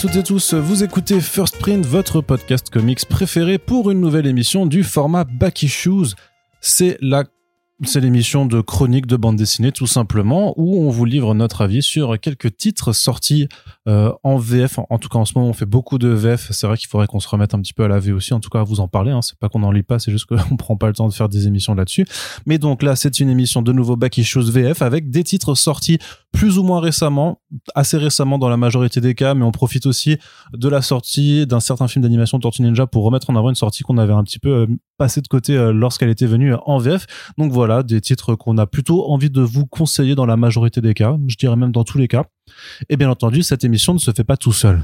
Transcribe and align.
Toutes 0.00 0.14
et 0.14 0.22
tous, 0.22 0.54
vous 0.54 0.84
écoutez 0.84 1.20
First 1.20 1.58
Print, 1.58 1.84
votre 1.84 2.20
podcast 2.20 2.70
comics 2.70 3.04
préféré 3.04 3.58
pour 3.58 3.90
une 3.90 4.00
nouvelle 4.00 4.26
émission 4.26 4.64
du 4.64 4.84
format 4.84 5.24
Back 5.24 5.64
Issues. 5.64 6.14
C'est 6.60 6.98
la 7.00 7.24
c'est 7.84 8.00
l'émission 8.00 8.44
de 8.44 8.60
chronique 8.60 9.06
de 9.06 9.16
bande 9.16 9.36
dessinée 9.36 9.70
tout 9.70 9.86
simplement 9.86 10.52
où 10.56 10.82
on 10.82 10.90
vous 10.90 11.04
livre 11.04 11.32
notre 11.34 11.60
avis 11.60 11.82
sur 11.82 12.18
quelques 12.18 12.56
titres 12.56 12.92
sortis 12.92 13.48
euh, 13.86 14.12
en 14.24 14.36
VF. 14.36 14.80
En 14.90 14.98
tout 14.98 15.08
cas 15.08 15.18
en 15.18 15.24
ce 15.24 15.34
moment 15.36 15.48
on 15.48 15.52
fait 15.52 15.66
beaucoup 15.66 15.98
de 15.98 16.08
VF. 16.08 16.48
C'est 16.50 16.66
vrai 16.66 16.76
qu'il 16.76 16.88
faudrait 16.88 17.06
qu'on 17.06 17.20
se 17.20 17.28
remette 17.28 17.54
un 17.54 17.60
petit 17.60 17.72
peu 17.72 17.84
à 17.84 17.88
la 17.88 18.00
V 18.00 18.12
aussi. 18.12 18.34
En 18.34 18.40
tout 18.40 18.50
cas 18.50 18.60
à 18.60 18.64
vous 18.64 18.80
en 18.80 18.88
parler. 18.88 19.12
Hein. 19.12 19.22
C'est 19.22 19.38
pas 19.38 19.48
qu'on 19.48 19.62
en 19.62 19.70
lit 19.70 19.84
pas, 19.84 20.00
c'est 20.00 20.10
juste 20.10 20.26
qu'on 20.26 20.56
prend 20.58 20.76
pas 20.76 20.88
le 20.88 20.92
temps 20.92 21.06
de 21.06 21.14
faire 21.14 21.28
des 21.28 21.46
émissions 21.46 21.74
là-dessus. 21.74 22.04
Mais 22.46 22.58
donc 22.58 22.82
là 22.82 22.96
c'est 22.96 23.20
une 23.20 23.28
émission 23.30 23.62
de 23.62 23.72
nouveau 23.72 23.96
Back 23.96 24.18
Issues 24.18 24.50
VF 24.50 24.82
avec 24.82 25.10
des 25.10 25.22
titres 25.22 25.54
sortis 25.54 25.98
plus 26.32 26.58
ou 26.58 26.64
moins 26.64 26.80
récemment, 26.80 27.40
assez 27.74 27.96
récemment 27.96 28.38
dans 28.38 28.48
la 28.48 28.56
majorité 28.56 29.00
des 29.00 29.14
cas, 29.14 29.34
mais 29.34 29.44
on 29.44 29.52
profite 29.52 29.86
aussi 29.86 30.18
de 30.52 30.68
la 30.68 30.82
sortie 30.82 31.46
d'un 31.46 31.60
certain 31.60 31.88
film 31.88 32.02
d'animation 32.02 32.38
Tortue 32.38 32.62
Ninja 32.62 32.86
pour 32.86 33.04
remettre 33.04 33.30
en 33.30 33.36
avant 33.36 33.48
une 33.48 33.54
sortie 33.54 33.82
qu'on 33.82 33.98
avait 33.98 34.12
un 34.12 34.24
petit 34.24 34.38
peu 34.38 34.50
euh, 34.50 34.66
passé 34.98 35.22
de 35.22 35.28
côté 35.28 35.56
euh, 35.56 35.72
lorsqu'elle 35.72 36.10
était 36.10 36.26
venue 36.26 36.54
en 36.66 36.78
VF. 36.78 37.06
Donc 37.38 37.52
voilà, 37.52 37.82
des 37.82 38.00
titres 38.00 38.34
qu'on 38.34 38.58
a 38.58 38.66
plutôt 38.66 39.08
envie 39.10 39.30
de 39.30 39.40
vous 39.40 39.64
conseiller 39.64 40.14
dans 40.14 40.26
la 40.26 40.36
majorité 40.36 40.80
des 40.80 40.92
cas, 40.92 41.16
je 41.26 41.36
dirais 41.36 41.56
même 41.56 41.72
dans 41.72 41.84
tous 41.84 41.98
les 41.98 42.08
cas. 42.08 42.24
Et 42.88 42.96
bien 42.96 43.08
entendu, 43.08 43.42
cette 43.42 43.64
émission 43.64 43.94
ne 43.94 43.98
se 43.98 44.10
fait 44.10 44.24
pas 44.24 44.36
tout 44.36 44.52
seul. 44.52 44.82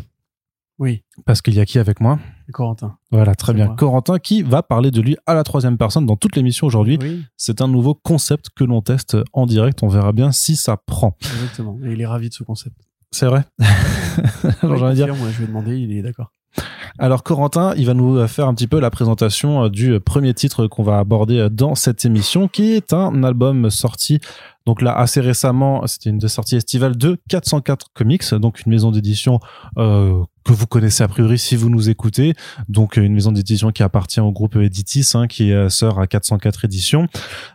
Oui. 0.79 1.05
Parce 1.25 1.41
qu'il 1.41 1.55
y 1.55 1.61
a 1.61 1.67
qui 1.67 1.79
avec 1.79 2.01
moi? 2.01 2.19
Corentin. 2.53 2.97
Voilà, 3.12 3.35
très 3.35 3.55
bien. 3.55 3.69
Corentin 3.77 4.19
qui 4.19 4.42
va 4.42 4.62
parler 4.62 4.91
de 4.91 5.01
lui 5.01 5.17
à 5.27 5.35
la 5.35 5.45
troisième 5.45 5.79
personne 5.79 6.05
dans 6.05 6.17
toute 6.17 6.35
l'émission 6.35 6.67
aujourd'hui. 6.67 6.98
C'est 7.37 7.61
un 7.61 7.69
nouveau 7.69 7.95
concept 7.95 8.51
que 8.57 8.65
l'on 8.65 8.83
teste 8.83 9.17
en 9.33 9.47
direct. 9.47 9.83
On 9.83 9.89
verra 9.89 10.12
bien 10.12 10.33
si 10.33 10.57
ça 10.57 10.77
prend. 10.77 11.17
Exactement. 11.20 11.79
Et 11.85 11.92
il 11.92 12.01
est 12.01 12.07
ravi 12.07 12.29
de 12.29 12.35
ce 12.35 12.42
concept. 12.42 12.77
C'est 13.12 13.27
vrai. 13.27 13.45
Alors, 14.62 14.92
dire... 14.92 15.15
Moi, 15.15 15.29
je 15.31 15.41
vais 15.41 15.47
demander, 15.47 15.79
il 15.79 15.92
est 15.92 16.03
d'accord. 16.03 16.33
Alors 16.97 17.25
Corentin, 17.25 17.75
il 17.77 17.87
va 17.87 17.95
nous 17.95 18.25
faire 18.28 18.47
un 18.47 18.55
petit 18.55 18.69
peu 18.69 18.78
la 18.78 18.91
présentation 18.91 19.64
euh, 19.64 19.69
du 19.69 19.98
premier 19.98 20.33
titre 20.33 20.69
qu'on 20.69 20.84
va 20.84 21.01
aborder 21.01 21.39
euh, 21.39 21.48
dans 21.48 21.75
cette 21.75 22.05
émission, 22.05 22.47
qui 22.47 22.75
est 22.75 22.92
un 22.92 23.25
album 23.25 23.69
sorti 23.69 24.20
donc 24.67 24.83
là 24.83 24.97
assez 24.97 25.20
récemment. 25.20 25.87
C'était 25.87 26.11
une 26.11 26.19
des 26.19 26.29
sorties 26.29 26.57
estivales 26.57 26.97
de 26.97 27.19
404 27.29 27.93
Comics, 27.95 28.34
donc 28.34 28.62
une 28.65 28.73
maison 28.73 28.91
d'édition 28.91 29.41
euh, 29.79 30.23
que 30.45 30.53
vous 30.53 30.67
connaissez 30.67 31.03
a 31.03 31.09
priori 31.09 31.39
si 31.39 31.57
vous 31.57 31.70
nous 31.70 31.89
écoutez. 31.89 32.34
Donc 32.69 32.97
une 32.97 33.15
maison 33.15 33.33
d'édition 33.33 33.70
qui 33.70 33.83
appartient 33.83 34.20
au 34.20 34.31
groupe 34.31 34.57
Editis, 34.57 35.12
hein, 35.15 35.27
qui 35.27 35.51
est 35.51 35.70
sœur 35.70 35.98
à 35.98 36.07
404 36.07 36.67
éditions, 36.67 37.09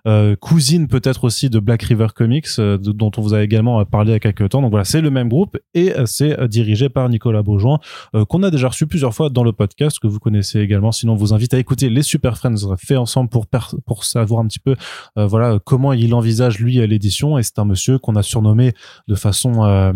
euh, 0.08 0.36
cousine 0.36 0.88
peut-être 0.88 1.24
aussi 1.24 1.50
de 1.50 1.60
Black 1.60 1.84
River 1.84 2.08
Comics, 2.16 2.48
euh, 2.58 2.78
dont 2.78 3.12
on 3.16 3.22
vous 3.22 3.34
a 3.34 3.44
également 3.44 3.84
parlé 3.86 4.12
il 4.12 4.14
y 4.14 4.16
a 4.16 4.20
quelques 4.20 4.50
temps. 4.50 4.62
Donc 4.62 4.72
voilà, 4.72 4.86
c'est 4.86 5.02
le 5.02 5.12
même 5.12 5.30
groupe 5.30 5.58
et 5.74 5.96
euh, 5.96 6.06
c'est 6.06 6.48
dirigé 6.48 6.90
par 6.90 7.08
Nicolas 7.10 7.44
Beaujoin, 7.44 7.80
qu'on 8.28 8.44
a 8.44 8.52
déjà 8.52 8.70
reçu 8.70 8.88
plusieurs 8.88 9.14
fois 9.14 9.30
dans 9.30 9.44
le 9.44 9.52
podcast, 9.52 10.00
que 10.00 10.08
vous 10.08 10.20
connaissez 10.20 10.60
également. 10.60 10.92
Sinon, 10.92 11.14
on 11.14 11.16
vous 11.16 11.34
invite 11.34 11.54
à 11.54 11.60
écouter 11.60 11.90
les 11.90 12.02
Super 12.02 12.38
Friends 12.38 12.76
fait 12.78 12.96
ensemble 12.96 13.30
pour 13.30 13.46
pour 13.86 14.04
savoir 14.04 14.42
un 14.42 14.48
petit 14.48 14.59
peu 14.59 14.75
voilà 15.16 15.59
comment 15.64 15.94
il 15.94 16.14
envisage 16.14 16.59
lui 16.59 16.80
Et 17.38 17.44
c'est 17.44 17.60
un 17.60 17.66
monsieur 17.66 17.98
qu'on 17.98 18.16
a 18.16 18.24
surnommé 18.24 18.74
de 19.08 19.16
façon 19.16 19.94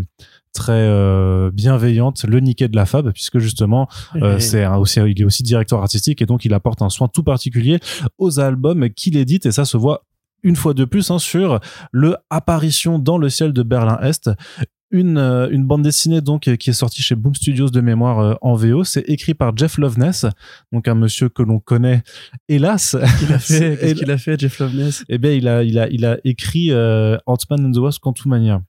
très 0.54 0.72
euh, 0.74 1.50
bienveillante 1.52 2.24
le 2.26 2.40
niquet 2.40 2.68
de 2.68 2.76
la 2.76 2.86
fab 2.86 3.12
puisque 3.12 3.40
justement 3.40 3.88
euh, 4.16 4.40
c'est 4.40 4.66
aussi 4.68 5.00
il 5.00 5.20
est 5.20 5.26
aussi 5.26 5.44
directeur 5.44 5.82
artistique 5.82 6.22
et 6.22 6.26
donc 6.26 6.46
il 6.46 6.54
apporte 6.54 6.82
un 6.82 6.90
soin 6.90 7.08
tout 7.08 7.24
particulier 7.24 7.80
aux 8.20 8.40
albums 8.40 8.90
qu'il 8.92 9.18
édite 9.18 9.48
et 9.48 9.52
ça 9.52 9.66
se 9.66 9.78
voit 9.78 10.06
une 10.44 10.56
fois 10.56 10.74
de 10.74 10.86
plus 10.86 11.10
hein, 11.10 11.20
sur 11.20 11.60
le 11.92 12.18
apparition 12.30 13.00
dans 13.00 13.18
le 13.18 13.30
ciel 13.30 13.52
de 13.52 13.64
Berlin 13.64 13.98
Est 14.02 14.30
une, 14.94 15.18
euh, 15.18 15.50
une 15.50 15.66
bande 15.66 15.82
dessinée 15.82 16.22
donc 16.22 16.44
qui 16.56 16.70
est 16.70 16.74
sortie 16.74 17.02
chez 17.02 17.16
Boom 17.16 17.36
Studios 17.36 17.70
de 17.70 17.82
mémoire 17.82 18.38
en 18.42 18.56
VO. 18.56 18.86
C'est 18.86 19.04
écrit 19.10 19.34
par 19.34 19.58
Jeff 19.58 19.78
Loveness, 19.78 20.26
donc 20.72 20.88
un 20.88 20.96
monsieur 20.96 21.28
que 21.28 21.44
l'on 21.44 21.60
connaît, 21.60 22.04
hélas. 22.48 22.96
Qu'est-ce 23.20 23.94
qu'il 23.94 24.12
a 24.12 24.18
fait, 24.18 24.40
Jeff 24.40 24.60
Loveness? 24.60 25.04
Eh 25.10 25.18
bien, 25.18 25.32
il 25.32 25.48
a, 25.48 25.64
il 25.64 25.78
a, 25.78 25.90
il 25.90 26.06
a 26.06 26.18
écrit 26.24 26.72
Ant-Man 26.72 27.66
and 27.66 27.72
the 27.72 27.78
Wasp 27.78 28.02
Quantumania. 28.02 28.62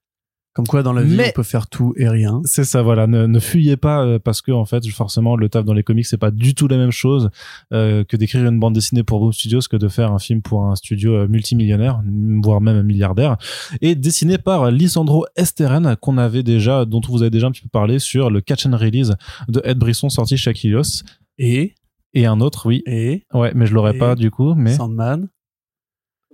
Comme 0.55 0.69
quoi, 0.69 0.85
dans 0.85 0.93
la 0.93 1.03
vie, 1.03 1.19
on 1.21 1.33
peut 1.33 1.43
faire 1.43 1.67
tout 1.67 1.95
et 1.97 2.09
rien. 2.09 2.41
C'est 2.45 2.63
ça, 2.63 2.81
voilà. 2.81 3.09
Ne, 3.09 3.27
ne 3.27 3.39
fuyez 3.41 3.77
pas 3.77 4.05
euh, 4.05 4.21
parce 4.21 4.41
que 4.41 4.53
en 4.53 4.65
fait, 4.65 4.87
forcément, 4.87 5.35
le 5.35 5.49
taf 5.49 5.65
dans 5.65 5.75
les 5.75 5.83
comics, 5.83 6.07
c'est 6.07 6.17
pas 6.17 6.31
du 6.31 6.55
tout 6.55 6.69
la 6.69 6.77
même 6.77 6.93
chose 6.93 7.31
euh, 7.73 8.05
que 8.05 8.17
d'écrire 8.17 8.47
une 8.47 8.61
bande 8.61 8.73
dessinée 8.73 9.03
pour 9.03 9.19
Boom 9.19 9.33
Studios 9.33 9.63
que 9.69 9.77
de 9.77 9.89
faire 9.89 10.13
un 10.13 10.21
film 10.21 10.43
pour 10.43 10.65
un 10.65 10.77
studio 10.77 11.15
euh, 11.15 11.27
multimillionnaire, 11.27 12.01
voire 12.41 12.61
même 12.61 12.77
un 12.77 12.83
milliardaire, 12.85 13.37
et 13.81 13.97
dessiné 13.97 14.39
par 14.39 14.71
Lisandro 14.71 15.27
Esteren, 15.35 15.97
qu'on 16.01 16.19
avait 16.19 16.45
déjà, 16.45 16.85
dont 16.85 17.01
vous 17.09 17.23
avez 17.23 17.31
déjà 17.31 17.49
un 17.49 17.51
petit 17.51 17.63
peu 17.63 17.69
parlé 17.69 17.99
sur 17.99 18.31
le 18.31 18.41
Catch 18.41 18.65
and 18.67 18.77
Release 18.77 19.13
de 19.49 19.61
Ed 19.65 19.79
Brisson 19.79 20.09
sorti 20.09 20.37
chez 20.37 20.51
Aquilios. 20.51 21.03
Et 21.37 21.75
et 22.15 22.27
un 22.27 22.41
autre, 22.41 22.67
oui. 22.67 22.85
Et 22.87 23.25
ouais, 23.35 23.51
mais 23.57 23.67
je 23.67 23.75
l'aurais 23.75 23.95
pas 23.95 24.15
du 24.15 24.31
coup. 24.31 24.55
Mais 24.55 24.75
Sandman. 24.75 25.29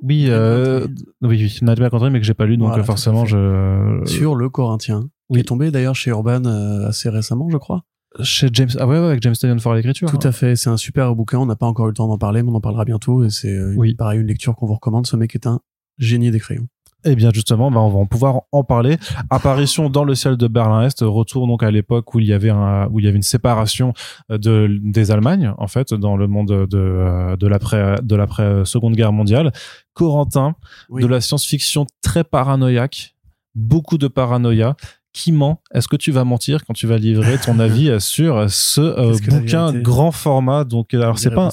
Oui, 0.03 0.27
euh, 0.29 0.87
oui, 1.21 1.51
oui, 1.63 1.77
pas 1.77 1.91
Contré, 1.91 2.11
mais 2.11 2.21
que 2.21 2.27
j'ai 2.27 2.35
pas 2.35 2.47
lu, 2.47 2.57
donc 2.57 2.81
forcément 2.83 3.25
je. 3.27 4.03
Sur 4.07 4.35
le 4.35 4.49
Corinthien, 4.49 5.09
oui. 5.29 5.37
qui 5.37 5.41
est 5.41 5.45
tombé 5.45 5.71
d'ailleurs 5.71 5.95
chez 5.95 6.11
Urban 6.11 6.45
euh, 6.45 6.89
assez 6.89 7.09
récemment, 7.09 7.49
je 7.51 7.59
crois. 7.59 7.85
Chez 8.23 8.49
James, 8.53 8.71
ah 8.79 8.89
ouais, 8.89 8.99
ouais 8.99 9.07
avec 9.07 9.23
James 9.23 9.61
for 9.61 9.75
l'écriture. 9.75 10.11
Tout 10.11 10.27
à 10.27 10.33
fait, 10.33 10.57
c'est 10.57 10.71
un 10.71 10.77
super 10.77 11.15
bouquin. 11.15 11.39
On 11.39 11.47
n'a 11.47 11.55
pas 11.55 11.67
encore 11.67 11.87
eu 11.87 11.91
le 11.91 11.95
temps 11.95 12.09
d'en 12.09 12.19
parler, 12.19 12.43
mais 12.43 12.51
on 12.51 12.55
en 12.55 12.61
parlera 12.61 12.85
bientôt. 12.85 13.23
Et 13.25 13.31
c'est 13.31 13.55
euh, 13.55 13.75
oui. 13.77 13.95
pareil 13.95 14.21
une 14.21 14.27
lecture 14.27 14.57
qu'on 14.57 14.67
vous 14.67 14.75
recommande. 14.75 15.07
Ce 15.07 15.17
mec 15.17 15.35
est 15.35 15.47
un 15.47 15.61
génie 15.99 16.31
des 16.31 16.41
crayons. 16.41 16.67
Eh 17.05 17.15
bien 17.15 17.31
justement, 17.33 17.71
bah, 17.71 17.81
on 17.81 17.89
va 17.89 18.07
pouvoir 18.07 18.43
en 18.53 18.63
parler. 18.63 18.99
Apparition 19.31 19.89
dans 19.89 20.05
le 20.05 20.15
ciel 20.15 20.37
de 20.37 20.49
Berlin-Est, 20.49 21.03
retour 21.03 21.47
donc 21.47 21.63
à 21.63 21.71
l'époque 21.71 22.15
où 22.15 22.21
il 22.21 22.27
y 22.27 22.33
avait 22.33 22.51
un, 22.51 22.89
où 22.91 23.01
il 23.01 23.07
y 23.07 23.09
avait 23.09 23.17
une 23.17 23.23
séparation 23.23 23.95
euh, 24.31 24.39
de 24.39 24.69
des 24.83 25.11
Allemagnes 25.11 25.55
en 25.59 25.67
fait 25.67 25.95
dans 25.95 26.17
le 26.17 26.27
monde 26.27 26.67
de 26.69 26.79
euh, 26.79 27.37
de 27.37 27.47
l'après 27.47 27.97
de 28.03 28.17
l'après 28.17 28.65
Seconde 28.65 28.95
Guerre 28.95 29.13
mondiale. 29.13 29.53
Corentin 29.95 30.55
de 30.91 31.07
la 31.07 31.21
science-fiction 31.21 31.87
très 32.01 32.25
paranoïaque, 32.25 33.17
beaucoup 33.55 33.99
de 33.99 34.09
paranoïa 34.09 34.77
qui 35.13 35.33
ment 35.33 35.63
Est-ce 35.73 35.89
que 35.89 35.97
tu 35.97 36.13
vas 36.13 36.25
mentir 36.25 36.65
quand 36.65 36.75
tu 36.75 36.87
vas 36.87 36.99
livrer 36.99 37.39
ton 37.39 37.59
avis 37.59 38.01
sur 38.01 38.51
ce 38.51 38.81
euh, 38.81 39.17
bouquin 39.29 39.73
grand 39.73 40.13
format? 40.13 40.65
Donc, 40.65 40.95
alors 40.95 41.19
c'est 41.19 41.31
pas 41.31 41.51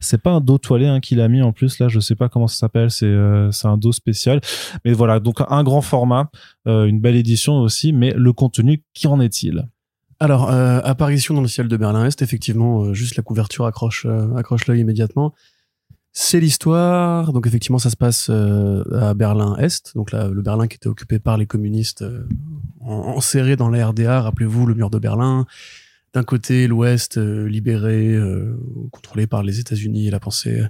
c'est 0.00 0.22
pas 0.22 0.30
un 0.30 0.40
dos 0.40 0.58
toilé 0.58 0.86
hein, 0.86 1.00
qu'il 1.00 1.20
a 1.20 1.28
mis 1.28 1.42
en 1.42 1.52
plus 1.52 1.78
là. 1.78 1.88
Je 1.88 2.00
sais 2.00 2.14
pas 2.14 2.28
comment 2.28 2.48
ça 2.48 2.56
s'appelle. 2.56 2.90
C'est 2.90 3.06
euh, 3.06 3.50
c'est 3.50 3.68
un 3.68 3.76
dos 3.76 3.92
spécial. 3.92 4.40
Mais 4.84 4.92
voilà, 4.92 5.20
donc 5.20 5.36
un 5.48 5.62
grand 5.62 5.82
format, 5.82 6.30
euh, 6.66 6.86
une 6.86 7.00
belle 7.00 7.16
édition 7.16 7.54
aussi. 7.58 7.92
Mais 7.92 8.12
le 8.16 8.32
contenu, 8.32 8.82
qu'en 9.00 9.20
est-il? 9.20 9.68
Alors, 10.18 10.48
apparition 10.48 11.34
dans 11.34 11.42
le 11.42 11.48
ciel 11.48 11.68
de 11.68 11.76
Berlin-Est, 11.76 12.22
effectivement, 12.22 12.94
juste 12.94 13.16
la 13.16 13.22
couverture 13.22 13.66
accroche, 13.66 14.06
accroche 14.34 14.66
l'œil 14.66 14.80
immédiatement. 14.80 15.34
C'est 16.18 16.40
l'histoire. 16.40 17.34
Donc 17.34 17.46
effectivement, 17.46 17.78
ça 17.78 17.90
se 17.90 17.96
passe 17.96 18.28
euh, 18.30 18.82
à 18.98 19.12
Berlin-Est, 19.12 19.94
donc 19.94 20.12
là, 20.12 20.28
le 20.28 20.40
Berlin 20.40 20.66
qui 20.66 20.76
était 20.76 20.86
occupé 20.86 21.18
par 21.18 21.36
les 21.36 21.44
communistes, 21.44 22.00
euh, 22.00 22.26
enserré 22.80 23.54
dans 23.56 23.68
la 23.68 23.86
RDA. 23.86 24.22
Rappelez-vous 24.22 24.64
le 24.64 24.72
mur 24.72 24.88
de 24.88 24.98
Berlin. 24.98 25.44
D'un 26.14 26.22
côté, 26.22 26.68
l'Ouest 26.68 27.18
euh, 27.18 27.46
libéré, 27.46 28.18
contrôlé 28.92 29.26
par 29.26 29.42
les 29.42 29.60
États-Unis 29.60 30.06
et 30.06 30.10
la 30.10 30.18
pensée 30.18 30.62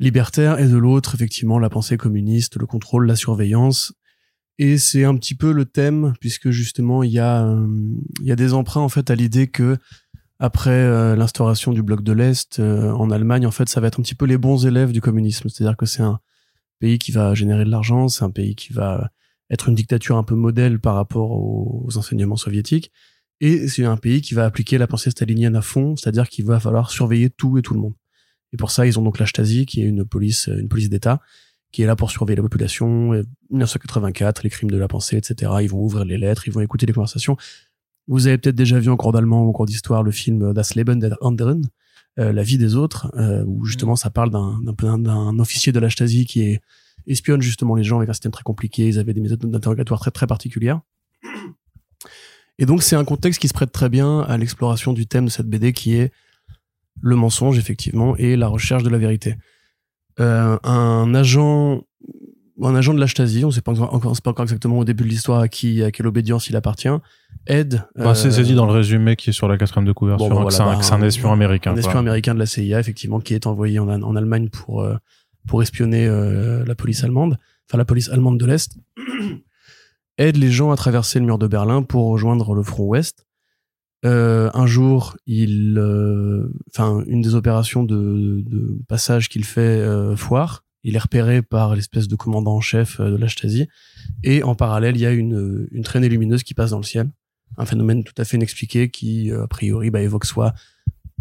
libertaire, 0.00 0.58
et 0.58 0.66
de 0.66 0.76
l'autre, 0.76 1.14
effectivement, 1.14 1.60
la 1.60 1.70
pensée 1.70 1.96
communiste, 1.96 2.56
le 2.56 2.66
contrôle, 2.66 3.06
la 3.06 3.14
surveillance. 3.14 3.94
Et 4.58 4.78
c'est 4.78 5.04
un 5.04 5.16
petit 5.16 5.36
peu 5.36 5.52
le 5.52 5.64
thème, 5.64 6.14
puisque 6.18 6.50
justement, 6.50 7.04
il 7.04 7.12
y 7.12 7.20
a, 7.20 7.56
il 8.20 8.26
y 8.26 8.32
a 8.32 8.36
des 8.36 8.52
emprunts 8.52 8.80
en 8.80 8.88
fait 8.88 9.10
à 9.10 9.14
l'idée 9.14 9.46
que 9.46 9.76
après 10.38 10.70
euh, 10.70 11.16
l'instauration 11.16 11.72
du 11.72 11.82
bloc 11.82 12.02
de 12.02 12.12
l'Est 12.12 12.60
euh, 12.60 12.90
en 12.92 13.10
Allemagne, 13.10 13.46
en 13.46 13.50
fait, 13.50 13.68
ça 13.68 13.80
va 13.80 13.86
être 13.88 13.98
un 13.98 14.02
petit 14.02 14.14
peu 14.14 14.26
les 14.26 14.36
bons 14.36 14.66
élèves 14.66 14.92
du 14.92 15.00
communisme. 15.00 15.48
C'est-à-dire 15.48 15.76
que 15.76 15.86
c'est 15.86 16.02
un 16.02 16.20
pays 16.78 16.98
qui 16.98 17.10
va 17.12 17.34
générer 17.34 17.64
de 17.64 17.70
l'argent, 17.70 18.08
c'est 18.08 18.24
un 18.24 18.30
pays 18.30 18.54
qui 18.54 18.72
va 18.72 19.10
être 19.50 19.68
une 19.68 19.74
dictature 19.74 20.16
un 20.16 20.24
peu 20.24 20.34
modèle 20.34 20.78
par 20.78 20.94
rapport 20.94 21.30
aux, 21.30 21.88
enseignements 21.96 22.36
soviétiques, 22.36 22.92
et 23.40 23.68
c'est 23.68 23.84
un 23.84 23.96
pays 23.96 24.20
qui 24.20 24.34
va 24.34 24.44
appliquer 24.44 24.76
la 24.76 24.86
pensée 24.86 25.10
stalinienne 25.10 25.56
à 25.56 25.62
fond, 25.62 25.96
c'est-à-dire 25.96 26.28
qu'il 26.28 26.44
va 26.44 26.58
falloir 26.58 26.90
surveiller 26.90 27.30
tout 27.30 27.56
et 27.56 27.62
tout 27.62 27.74
le 27.74 27.80
monde. 27.80 27.94
Et 28.52 28.56
pour 28.56 28.70
ça, 28.70 28.86
ils 28.86 28.98
ont 28.98 29.02
donc 29.02 29.18
la 29.18 29.26
qui 29.26 29.82
est 29.82 29.84
une 29.84 30.04
police, 30.04 30.48
une 30.48 30.68
police 30.68 30.90
d'État, 30.90 31.20
qui 31.72 31.82
est 31.82 31.86
là 31.86 31.96
pour 31.96 32.10
surveiller 32.10 32.36
la 32.36 32.42
population. 32.42 33.12
1984, 33.50 34.42
les 34.42 34.50
crimes 34.50 34.70
de 34.70 34.78
la 34.78 34.88
pensée, 34.88 35.16
etc. 35.16 35.52
Ils 35.60 35.68
vont 35.68 35.80
ouvrir 35.80 36.04
les 36.04 36.18
lettres, 36.18 36.46
ils 36.46 36.52
vont 36.52 36.60
écouter 36.60 36.86
les 36.86 36.92
conversations. 36.92 37.36
Vous 38.08 38.26
avez 38.26 38.38
peut-être 38.38 38.56
déjà 38.56 38.78
vu 38.78 38.90
en 38.90 38.96
cours 38.96 39.12
d'allemand 39.12 39.42
ou 39.42 39.48
en 39.48 39.52
cours 39.52 39.66
d'histoire 39.66 40.02
le 40.02 40.10
film 40.10 40.52
Das 40.52 40.74
Leben 40.74 40.98
der 40.98 41.16
Anderen, 41.20 41.62
euh, 42.18 42.32
La 42.32 42.42
vie 42.42 42.58
des 42.58 42.76
autres, 42.76 43.10
euh, 43.16 43.44
où 43.46 43.64
justement 43.64 43.94
mm. 43.94 43.96
ça 43.96 44.10
parle 44.10 44.30
d'un 44.30 44.98
d'un 44.98 45.38
officier 45.38 45.72
de 45.72 45.80
la 45.80 45.90
Stasi 45.90 46.24
qui 46.24 46.42
est, 46.42 46.60
espionne 47.06 47.42
justement 47.42 47.74
les 47.74 47.84
gens 47.84 47.98
avec 47.98 48.08
un 48.08 48.12
système 48.12 48.32
très 48.32 48.42
compliqué. 48.42 48.88
Ils 48.88 48.98
avaient 48.98 49.14
des 49.14 49.20
méthodes 49.20 49.50
d'interrogatoire 49.50 50.00
très 50.00 50.10
très 50.10 50.26
particulières. 50.26 50.80
Et 52.58 52.66
donc 52.66 52.82
c'est 52.82 52.96
un 52.96 53.04
contexte 53.04 53.40
qui 53.40 53.48
se 53.48 53.54
prête 53.54 53.70
très 53.70 53.88
bien 53.88 54.20
à 54.20 54.38
l'exploration 54.38 54.92
du 54.92 55.06
thème 55.06 55.26
de 55.26 55.30
cette 55.30 55.48
BD 55.48 55.72
qui 55.72 55.94
est 55.94 56.12
le 57.00 57.16
mensonge 57.16 57.58
effectivement 57.58 58.16
et 58.16 58.36
la 58.36 58.48
recherche 58.48 58.82
de 58.82 58.88
la 58.88 58.98
vérité. 58.98 59.36
Euh, 60.18 60.58
un 60.62 61.14
agent 61.14 61.82
un 62.62 62.74
agent 62.74 62.94
de 62.94 63.00
la 63.00 63.06
Stasi, 63.06 63.44
on 63.44 63.50
sait 63.50 63.60
pas 63.60 63.78
encore, 63.80 64.16
sait 64.16 64.22
pas 64.22 64.30
encore 64.30 64.44
exactement 64.44 64.78
au 64.78 64.84
début 64.84 65.04
de 65.04 65.08
l'histoire 65.08 65.40
à 65.40 65.48
qui, 65.48 65.82
à 65.82 65.90
quelle 65.90 66.06
obédience 66.06 66.48
il 66.48 66.56
appartient, 66.56 66.88
aide. 67.46 67.82
Bah, 67.96 68.14
c'est 68.14 68.30
c'est 68.30 68.42
dit 68.42 68.54
dans 68.54 68.66
le 68.66 68.72
résumé 68.72 69.16
qui 69.16 69.30
est 69.30 69.32
sur 69.32 69.48
la 69.48 69.58
quatrième 69.58 69.86
de 69.86 69.92
couverture, 69.92 70.28
Bon, 70.28 70.36
bah, 70.36 70.42
voilà, 70.42 70.56
c'est 70.56 70.62
un, 70.62 70.72
bah, 70.72 70.76
que 70.76 70.84
c'est 70.84 70.94
un 70.94 71.02
espion 71.02 71.32
américain. 71.32 71.70
un 71.70 71.74
quoi. 71.74 71.80
espion 71.80 71.98
américain 71.98 72.34
de 72.34 72.38
la 72.38 72.46
CIA, 72.46 72.80
effectivement, 72.80 73.20
qui 73.20 73.34
est 73.34 73.46
envoyé 73.46 73.78
en, 73.78 73.88
en 73.88 74.16
Allemagne 74.16 74.48
pour, 74.48 74.82
euh, 74.82 74.96
pour 75.46 75.62
espionner 75.62 76.06
euh, 76.06 76.64
la 76.64 76.74
police 76.74 77.04
allemande, 77.04 77.38
enfin 77.68 77.78
la 77.78 77.84
police 77.84 78.08
allemande 78.08 78.38
de 78.38 78.46
l'Est, 78.46 78.76
aide 80.18 80.36
les 80.36 80.50
gens 80.50 80.70
à 80.70 80.76
traverser 80.76 81.18
le 81.18 81.26
mur 81.26 81.38
de 81.38 81.46
Berlin 81.46 81.82
pour 81.82 82.08
rejoindre 82.08 82.54
le 82.54 82.62
front 82.62 82.84
ouest. 82.84 83.26
Euh, 84.04 84.50
un 84.54 84.66
jour, 84.66 85.16
il, 85.26 85.76
euh, 85.78 86.52
enfin, 86.70 87.02
une 87.06 87.22
des 87.22 87.34
opérations 87.34 87.82
de, 87.82 88.42
de 88.46 88.78
passage 88.88 89.28
qu'il 89.28 89.44
fait 89.44 89.60
euh, 89.60 90.14
foire. 90.16 90.64
Il 90.82 90.94
est 90.94 91.00
repéré 91.00 91.42
par 91.42 91.74
l'espèce 91.74 92.08
de 92.08 92.16
commandant 92.16 92.56
en 92.56 92.60
chef 92.60 93.00
euh, 93.00 93.10
de 93.10 93.16
la 93.16 93.28
Stasi. 93.28 93.68
Et 94.22 94.42
en 94.42 94.54
parallèle, 94.54 94.96
il 94.96 95.00
y 95.00 95.06
a 95.06 95.12
une, 95.12 95.66
une 95.70 95.82
traînée 95.82 96.08
lumineuse 96.08 96.42
qui 96.42 96.54
passe 96.54 96.70
dans 96.70 96.78
le 96.78 96.84
ciel. 96.84 97.10
Un 97.58 97.66
phénomène 97.66 98.04
tout 98.04 98.14
à 98.18 98.24
fait 98.24 98.36
inexpliqué 98.36 98.90
qui, 98.90 99.30
euh, 99.32 99.44
a 99.44 99.48
priori, 99.48 99.90
bah, 99.90 100.00
évoque 100.02 100.26
soit, 100.26 100.54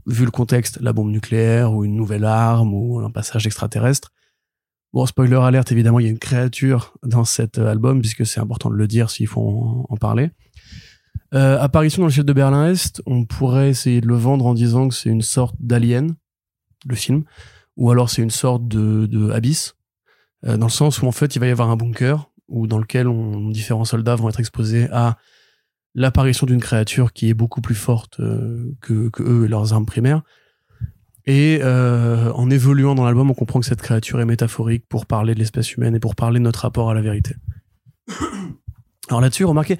vu 0.05 0.25
le 0.25 0.31
contexte, 0.31 0.79
la 0.81 0.93
bombe 0.93 1.09
nucléaire 1.09 1.73
ou 1.73 1.85
une 1.85 1.95
nouvelle 1.95 2.25
arme 2.25 2.73
ou 2.73 2.99
un 2.99 3.09
passage 3.09 3.45
extraterrestre. 3.47 4.11
Bon, 4.93 5.05
spoiler 5.05 5.35
alerte, 5.35 5.71
évidemment, 5.71 5.99
il 5.99 6.03
y 6.03 6.07
a 6.07 6.11
une 6.11 6.19
créature 6.19 6.93
dans 7.03 7.25
cet 7.25 7.57
euh, 7.57 7.67
album, 7.67 8.01
puisque 8.01 8.25
c'est 8.25 8.39
important 8.39 8.69
de 8.69 8.75
le 8.75 8.87
dire 8.87 9.09
s'il 9.09 9.27
faut 9.27 9.41
en, 9.41 9.85
en 9.89 9.97
parler. 9.97 10.31
Euh, 11.33 11.59
apparition 11.59 12.01
dans 12.01 12.07
le 12.07 12.13
ciel 12.13 12.25
de 12.25 12.33
Berlin-Est, 12.33 13.01
on 13.05 13.25
pourrait 13.25 13.69
essayer 13.69 13.99
de 13.99 14.07
le 14.07 14.15
vendre 14.15 14.45
en 14.45 14.53
disant 14.53 14.87
que 14.87 14.95
c'est 14.95 15.09
une 15.09 15.21
sorte 15.21 15.55
d'alien, 15.59 16.15
le 16.85 16.95
film, 16.95 17.23
ou 17.77 17.91
alors 17.91 18.09
c'est 18.09 18.21
une 18.21 18.31
sorte 18.31 18.67
de, 18.67 19.05
de 19.05 19.31
abysse, 19.31 19.75
euh, 20.45 20.57
dans 20.57 20.67
le 20.67 20.71
sens 20.71 21.01
où 21.01 21.07
en 21.07 21.11
fait 21.11 21.35
il 21.35 21.39
va 21.39 21.47
y 21.47 21.51
avoir 21.51 21.69
un 21.69 21.75
bunker, 21.75 22.29
où 22.47 22.67
dans 22.67 22.77
lequel 22.77 23.07
on, 23.07 23.49
différents 23.49 23.85
soldats 23.85 24.15
vont 24.15 24.29
être 24.29 24.39
exposés 24.39 24.87
à 24.91 25.17
l'apparition 25.95 26.45
d'une 26.45 26.59
créature 26.59 27.13
qui 27.13 27.29
est 27.29 27.33
beaucoup 27.33 27.61
plus 27.61 27.75
forte 27.75 28.19
euh, 28.19 28.75
que, 28.81 29.09
que 29.09 29.23
eux 29.23 29.45
et 29.45 29.47
leurs 29.47 29.73
armes 29.73 29.85
primaires. 29.85 30.21
Et 31.25 31.59
euh, 31.63 32.31
en 32.33 32.49
évoluant 32.51 32.93
dans 32.93 33.03
l'album, 33.03 33.31
on 33.31 33.33
comprend 33.33 33.59
que 33.59 33.65
cette 33.65 33.81
créature 33.81 34.19
est 34.21 34.25
métaphorique 34.25 34.85
pour 34.87 35.07
parler 35.07 35.33
de 35.33 35.39
l'espèce 35.39 35.73
humaine 35.73 35.95
et 35.95 35.99
pour 35.99 36.15
parler 36.15 36.39
de 36.39 36.43
notre 36.43 36.59
rapport 36.61 36.89
à 36.91 36.93
la 36.93 37.01
vérité. 37.01 37.33
Alors 39.09 39.21
là-dessus, 39.21 39.45
remarquez, 39.45 39.77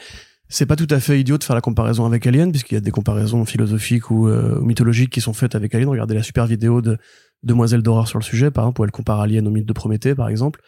c'est 0.47 0.65
pas 0.65 0.75
tout 0.75 0.87
à 0.89 0.99
fait 0.99 1.19
idiot 1.19 1.37
de 1.37 1.43
faire 1.43 1.55
la 1.55 1.61
comparaison 1.61 2.05
avec 2.05 2.25
Alien, 2.25 2.51
puisqu'il 2.51 2.75
y 2.75 2.77
a 2.77 2.81
des 2.81 2.91
comparaisons 2.91 3.45
philosophiques 3.45 4.09
ou, 4.09 4.27
euh, 4.27 4.59
ou 4.59 4.65
mythologiques 4.65 5.11
qui 5.11 5.21
sont 5.21 5.33
faites 5.33 5.53
avec 5.53 5.75
Alien. 5.75 5.89
Regardez 5.89 6.15
la 6.15 6.23
super 6.23 6.47
vidéo 6.47 6.81
de 6.81 6.97
Demoiselle 7.45 7.83
d'horreur 7.83 8.07
sur 8.07 8.19
le 8.19 8.23
sujet, 8.23 8.51
par 8.51 8.65
exemple, 8.65 8.81
où 8.81 8.83
elle 8.83 8.91
compare 8.91 9.21
Alien 9.21 9.47
au 9.47 9.51
mythe 9.51 9.67
de 9.67 9.73
Prométhée, 9.73 10.15
par 10.15 10.29
exemple. 10.29 10.61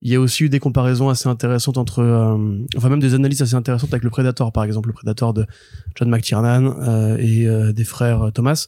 Il 0.00 0.10
y 0.10 0.16
a 0.16 0.20
aussi 0.20 0.44
eu 0.44 0.48
des 0.48 0.58
comparaisons 0.58 1.10
assez 1.10 1.28
intéressantes 1.28 1.78
entre, 1.78 2.00
euh, 2.00 2.58
enfin 2.76 2.88
même 2.88 2.98
des 2.98 3.14
analyses 3.14 3.42
assez 3.42 3.54
intéressantes 3.54 3.92
avec 3.92 4.02
le 4.02 4.10
Predator, 4.10 4.50
par 4.50 4.64
exemple, 4.64 4.88
le 4.88 4.94
Predator 4.94 5.32
de 5.32 5.46
John 5.94 6.08
McTiernan 6.08 6.74
euh, 6.80 7.16
et 7.18 7.46
euh, 7.46 7.72
des 7.72 7.84
frères 7.84 8.32
Thomas, 8.32 8.66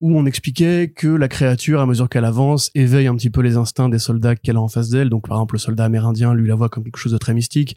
où 0.00 0.16
on 0.16 0.24
expliquait 0.24 0.92
que 0.94 1.08
la 1.08 1.28
créature, 1.28 1.80
à 1.80 1.86
mesure 1.86 2.08
qu'elle 2.08 2.24
avance, 2.24 2.70
éveille 2.74 3.06
un 3.06 3.16
petit 3.16 3.30
peu 3.30 3.42
les 3.42 3.56
instincts 3.56 3.90
des 3.90 3.98
soldats 3.98 4.34
qu'elle 4.34 4.56
a 4.56 4.60
en 4.60 4.68
face 4.68 4.88
d'elle. 4.88 5.10
Donc, 5.10 5.28
par 5.28 5.38
exemple, 5.38 5.56
le 5.56 5.58
soldat 5.58 5.84
amérindien, 5.84 6.34
lui, 6.34 6.48
la 6.48 6.54
voit 6.54 6.68
comme 6.68 6.84
quelque 6.84 6.98
chose 6.98 7.12
de 7.12 7.18
très 7.18 7.34
mystique. 7.34 7.76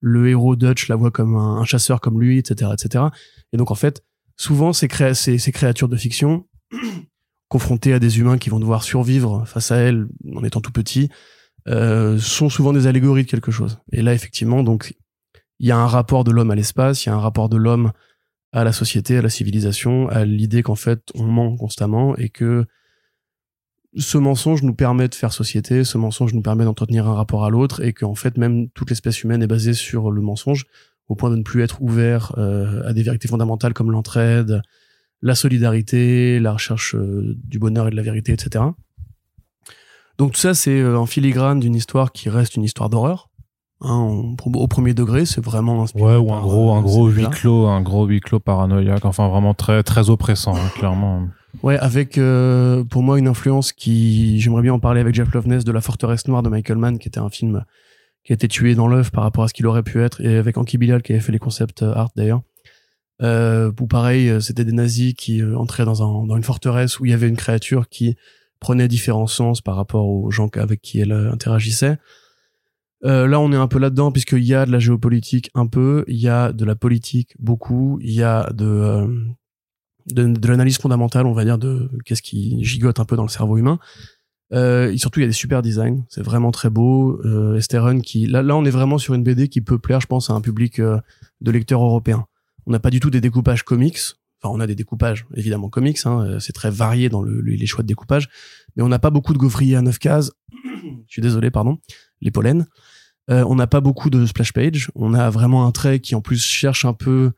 Le 0.00 0.28
héros 0.28 0.54
Dutch 0.54 0.88
la 0.88 0.96
voit 0.96 1.10
comme 1.10 1.36
un, 1.36 1.64
chasseur 1.64 2.00
comme 2.00 2.20
lui, 2.20 2.38
etc., 2.38 2.72
etc. 2.74 3.04
Et 3.52 3.56
donc, 3.56 3.70
en 3.70 3.74
fait, 3.74 4.02
souvent, 4.36 4.72
ces, 4.72 4.88
ces, 5.14 5.38
ces 5.38 5.52
créatures 5.52 5.88
de 5.88 5.96
fiction, 5.96 6.44
confrontées 7.48 7.92
à 7.92 7.98
des 7.98 8.18
humains 8.18 8.38
qui 8.38 8.50
vont 8.50 8.60
devoir 8.60 8.82
survivre 8.82 9.44
face 9.46 9.70
à 9.70 9.76
elles 9.76 10.06
en 10.34 10.44
étant 10.44 10.60
tout 10.60 10.72
petits, 10.72 11.08
euh, 11.68 12.18
sont 12.18 12.48
souvent 12.48 12.72
des 12.72 12.86
allégories 12.86 13.24
de 13.24 13.30
quelque 13.30 13.50
chose. 13.50 13.78
Et 13.92 14.02
là, 14.02 14.14
effectivement, 14.14 14.62
donc, 14.62 14.94
il 15.58 15.68
y 15.68 15.70
a 15.70 15.78
un 15.78 15.86
rapport 15.86 16.24
de 16.24 16.30
l'homme 16.30 16.50
à 16.50 16.54
l'espace, 16.54 17.04
il 17.04 17.08
y 17.08 17.12
a 17.12 17.14
un 17.14 17.20
rapport 17.20 17.48
de 17.48 17.56
l'homme 17.56 17.92
à 18.52 18.64
la 18.64 18.72
société, 18.72 19.16
à 19.16 19.22
la 19.22 19.30
civilisation, 19.30 20.08
à 20.08 20.24
l'idée 20.24 20.62
qu'en 20.62 20.74
fait, 20.74 21.10
on 21.14 21.24
ment 21.24 21.56
constamment 21.56 22.16
et 22.16 22.28
que 22.28 22.66
ce 23.96 24.18
mensonge 24.18 24.62
nous 24.62 24.74
permet 24.74 25.08
de 25.08 25.14
faire 25.14 25.32
société, 25.32 25.84
ce 25.84 25.98
mensonge 25.98 26.34
nous 26.34 26.42
permet 26.42 26.64
d'entretenir 26.64 27.06
un 27.06 27.14
rapport 27.14 27.44
à 27.44 27.50
l'autre 27.50 27.82
et 27.82 27.92
qu'en 27.92 28.14
fait, 28.14 28.36
même 28.36 28.68
toute 28.70 28.90
l'espèce 28.90 29.22
humaine 29.22 29.42
est 29.42 29.46
basée 29.46 29.74
sur 29.74 30.10
le 30.10 30.20
mensonge 30.20 30.66
au 31.08 31.14
point 31.14 31.30
de 31.30 31.36
ne 31.36 31.42
plus 31.42 31.62
être 31.62 31.82
ouvert 31.82 32.34
euh, 32.38 32.82
à 32.88 32.92
des 32.92 33.02
vérités 33.02 33.28
fondamentales 33.28 33.74
comme 33.74 33.90
l'entraide, 33.90 34.62
la 35.24 35.34
solidarité, 35.34 36.38
la 36.38 36.52
recherche 36.52 36.94
euh, 36.94 37.34
du 37.44 37.58
bonheur 37.58 37.88
et 37.88 37.90
de 37.90 37.96
la 37.96 38.02
vérité, 38.02 38.32
etc. 38.32 38.64
Donc 40.18 40.32
tout 40.32 40.40
ça, 40.40 40.54
c'est 40.54 40.78
euh, 40.80 40.98
en 40.98 41.06
filigrane 41.06 41.58
d'une 41.60 41.74
histoire 41.74 42.12
qui 42.12 42.28
reste 42.28 42.56
une 42.56 42.62
histoire 42.62 42.88
d'horreur. 42.90 43.30
Hein, 43.80 43.96
on- 43.96 44.36
au 44.54 44.68
premier 44.68 44.94
degré, 44.94 45.24
c'est 45.24 45.44
vraiment 45.44 45.82
inspiré 45.82 46.04
Ouais, 46.04 46.16
ou 46.16 46.32
un 46.32 46.40
gros, 46.40 46.72
euh, 46.72 46.78
un 46.78 46.82
gros 46.82 47.08
huis 47.08 47.26
clos, 47.30 47.66
un 47.66 47.80
gros 47.82 48.06
huis 48.06 48.20
clos 48.20 48.38
paranoïaque. 48.38 49.04
Enfin, 49.04 49.28
vraiment 49.28 49.54
très, 49.54 49.82
très 49.82 50.10
oppressant, 50.10 50.54
hein, 50.54 50.70
clairement. 50.76 51.26
Ouais, 51.62 51.78
avec 51.78 52.18
euh, 52.18 52.84
pour 52.84 53.02
moi 53.02 53.18
une 53.18 53.28
influence 53.28 53.72
qui, 53.72 54.40
j'aimerais 54.40 54.62
bien 54.62 54.74
en 54.74 54.78
parler 54.78 55.00
avec 55.00 55.14
Jeff 55.14 55.32
Loveness 55.32 55.64
de 55.64 55.72
La 55.72 55.80
Forteresse 55.80 56.28
Noire 56.28 56.42
de 56.42 56.48
Michael 56.50 56.78
Mann, 56.78 56.98
qui 56.98 57.08
était 57.08 57.18
un 57.20 57.30
film 57.30 57.64
qui 58.24 58.32
a 58.32 58.34
été 58.34 58.48
tué 58.48 58.74
dans 58.74 58.88
l'œuf 58.88 59.10
par 59.10 59.22
rapport 59.24 59.44
à 59.44 59.48
ce 59.48 59.54
qu'il 59.54 59.66
aurait 59.66 59.82
pu 59.82 60.00
être, 60.02 60.20
et 60.20 60.36
avec 60.36 60.56
Anki 60.58 60.78
Bilal 60.78 61.02
qui 61.02 61.12
avait 61.12 61.20
fait 61.20 61.32
les 61.32 61.38
concepts 61.38 61.82
art 61.82 62.10
d'ailleurs. 62.16 62.40
Euh, 63.22 63.70
où 63.80 63.86
pareil, 63.86 64.28
euh, 64.28 64.40
c'était 64.40 64.64
des 64.64 64.72
nazis 64.72 65.14
qui 65.14 65.40
euh, 65.40 65.56
entraient 65.56 65.84
dans, 65.84 66.02
un, 66.02 66.26
dans 66.26 66.36
une 66.36 66.42
forteresse 66.42 66.98
où 66.98 67.04
il 67.04 67.12
y 67.12 67.14
avait 67.14 67.28
une 67.28 67.36
créature 67.36 67.88
qui 67.88 68.16
prenait 68.58 68.88
différents 68.88 69.26
sens 69.26 69.60
par 69.60 69.76
rapport 69.76 70.08
aux 70.08 70.30
gens 70.30 70.48
avec 70.54 70.80
qui 70.80 70.98
elle 70.98 71.12
euh, 71.12 71.32
interagissait. 71.32 71.98
Euh, 73.04 73.26
là, 73.26 73.38
on 73.38 73.52
est 73.52 73.56
un 73.56 73.68
peu 73.68 73.78
là-dedans 73.78 74.10
puisqu'il 74.10 74.44
y 74.44 74.54
a 74.54 74.64
de 74.64 74.72
la 74.72 74.78
géopolitique 74.78 75.50
un 75.54 75.66
peu, 75.66 76.04
il 76.08 76.16
y 76.16 76.28
a 76.28 76.52
de 76.52 76.64
la 76.64 76.74
politique 76.74 77.34
beaucoup, 77.38 77.98
il 78.00 78.12
y 78.12 78.22
a 78.22 78.50
de 78.52 78.64
euh, 78.64 79.06
de, 80.12 80.26
de 80.26 80.48
l'analyse 80.48 80.78
fondamentale, 80.78 81.26
on 81.26 81.32
va 81.32 81.44
dire, 81.44 81.58
de 81.58 81.90
qu'est-ce 82.04 82.22
qui 82.22 82.62
gigote 82.64 83.00
un 83.00 83.04
peu 83.04 83.16
dans 83.16 83.22
le 83.22 83.28
cerveau 83.28 83.58
humain. 83.58 83.78
Euh, 84.52 84.92
et 84.92 84.98
surtout, 84.98 85.20
il 85.20 85.22
y 85.22 85.26
a 85.26 85.28
des 85.28 85.34
super 85.34 85.62
designs, 85.62 86.04
c'est 86.08 86.22
vraiment 86.22 86.50
très 86.50 86.70
beau. 86.70 87.20
Euh, 87.24 87.60
qui 88.02 88.26
là, 88.26 88.42
là, 88.42 88.56
on 88.56 88.64
est 88.64 88.70
vraiment 88.70 88.98
sur 88.98 89.14
une 89.14 89.22
BD 89.22 89.48
qui 89.48 89.60
peut 89.60 89.78
plaire, 89.78 90.00
je 90.00 90.06
pense, 90.06 90.30
à 90.30 90.34
un 90.34 90.40
public 90.40 90.80
de 90.80 91.50
lecteurs 91.50 91.82
européens. 91.82 92.26
On 92.66 92.72
n'a 92.72 92.80
pas 92.80 92.90
du 92.90 93.00
tout 93.00 93.10
des 93.10 93.20
découpages 93.20 93.62
comics. 93.62 93.98
Enfin, 94.42 94.54
on 94.54 94.60
a 94.60 94.66
des 94.66 94.74
découpages 94.74 95.26
évidemment 95.34 95.68
comics. 95.68 95.98
Hein, 96.04 96.24
euh, 96.26 96.38
c'est 96.38 96.52
très 96.52 96.70
varié 96.70 97.08
dans 97.08 97.22
le, 97.22 97.40
les 97.40 97.66
choix 97.66 97.82
de 97.82 97.88
découpage, 97.88 98.28
mais 98.76 98.82
on 98.82 98.88
n'a 98.88 98.98
pas 98.98 99.10
beaucoup 99.10 99.32
de 99.32 99.38
gaufriers 99.38 99.76
à 99.76 99.82
9 99.82 99.98
cases. 99.98 100.32
je 100.52 101.12
suis 101.12 101.22
désolé, 101.22 101.50
pardon. 101.50 101.78
Les 102.20 102.30
pollens. 102.30 102.66
Euh, 103.30 103.44
on 103.48 103.54
n'a 103.54 103.66
pas 103.66 103.80
beaucoup 103.80 104.10
de 104.10 104.26
splash 104.26 104.52
page. 104.52 104.90
On 104.94 105.14
a 105.14 105.30
vraiment 105.30 105.66
un 105.66 105.72
trait 105.72 106.00
qui 106.00 106.14
en 106.14 106.20
plus 106.20 106.42
cherche 106.42 106.84
un 106.84 106.92
peu 106.92 107.32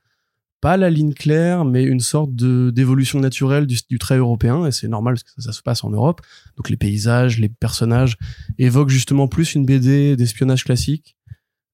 pas 0.61 0.77
la 0.77 0.91
ligne 0.91 1.13
claire, 1.13 1.65
mais 1.65 1.85
une 1.85 2.01
sorte 2.01 2.35
d'évolution 2.35 3.21
naturelle 3.21 3.67
du, 3.67 3.99
trait 3.99 4.17
européen, 4.17 4.67
et 4.67 4.73
c'est 4.73 4.89
normal 4.89 5.15
parce 5.15 5.23
que 5.23 5.31
ça, 5.31 5.43
ça 5.43 5.53
se 5.53 5.63
passe 5.63 5.85
en 5.85 5.91
Europe. 5.91 6.23
Donc 6.57 6.71
les 6.71 6.77
paysages, 6.77 7.39
les 7.39 7.49
personnages 7.49 8.17
évoquent 8.59 8.89
justement 8.89 9.29
plus 9.29 9.55
une 9.55 9.67
BD 9.67 10.17
d'espionnage 10.17 10.65
classique 10.65 11.17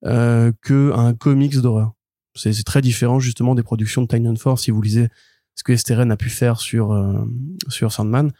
euh, 0.04 0.52
que 0.62 0.92
un 0.94 1.14
comics 1.14 1.56
d'horreur. 1.59 1.92
C'est 2.35 2.65
très 2.65 2.81
différent 2.81 3.21
justement 3.21 3.55
des 3.55 3.62
productions 3.62 4.03
de 4.03 4.07
Tynion 4.07 4.37
Force. 4.37 4.62
Si 4.62 4.71
vous 4.71 4.81
lisez 4.83 5.09
ce 5.55 5.62
que 5.65 5.73
Esteren 5.73 6.11
a 6.11 6.17
pu 6.17 6.31
faire 6.31 6.61
sur 6.61 6.93
euh, 6.93 7.19
sur 7.69 7.93
Sandman, 7.93 8.33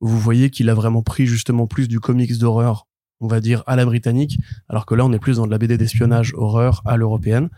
vous 0.00 0.18
voyez 0.18 0.50
qu'il 0.50 0.68
a 0.70 0.74
vraiment 0.74 1.02
pris 1.02 1.26
justement 1.26 1.66
plus 1.66 1.88
du 1.88 1.98
comics 2.00 2.38
d'horreur, 2.38 2.86
on 3.20 3.26
va 3.26 3.40
dire 3.40 3.62
à 3.66 3.76
la 3.76 3.84
britannique, 3.84 4.38
alors 4.68 4.86
que 4.86 4.94
là 4.94 5.04
on 5.04 5.12
est 5.12 5.18
plus 5.18 5.36
dans 5.36 5.46
de 5.46 5.50
la 5.50 5.58
BD 5.58 5.76
d'espionnage 5.76 6.32
horreur 6.36 6.82
à 6.86 6.96
l'européenne. 6.96 7.48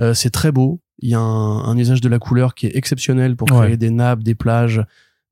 Euh, 0.00 0.14
c'est 0.14 0.30
très 0.30 0.50
beau. 0.52 0.80
Il 1.00 1.10
y 1.10 1.14
a 1.14 1.20
un, 1.20 1.64
un 1.64 1.76
usage 1.76 2.00
de 2.00 2.08
la 2.08 2.18
couleur 2.18 2.54
qui 2.54 2.66
est 2.66 2.74
exceptionnel 2.76 3.36
pour 3.36 3.48
créer 3.48 3.60
Ouais. 3.60 3.76
des 3.76 3.90
nappes, 3.90 4.22
des 4.22 4.34
plages, 4.34 4.82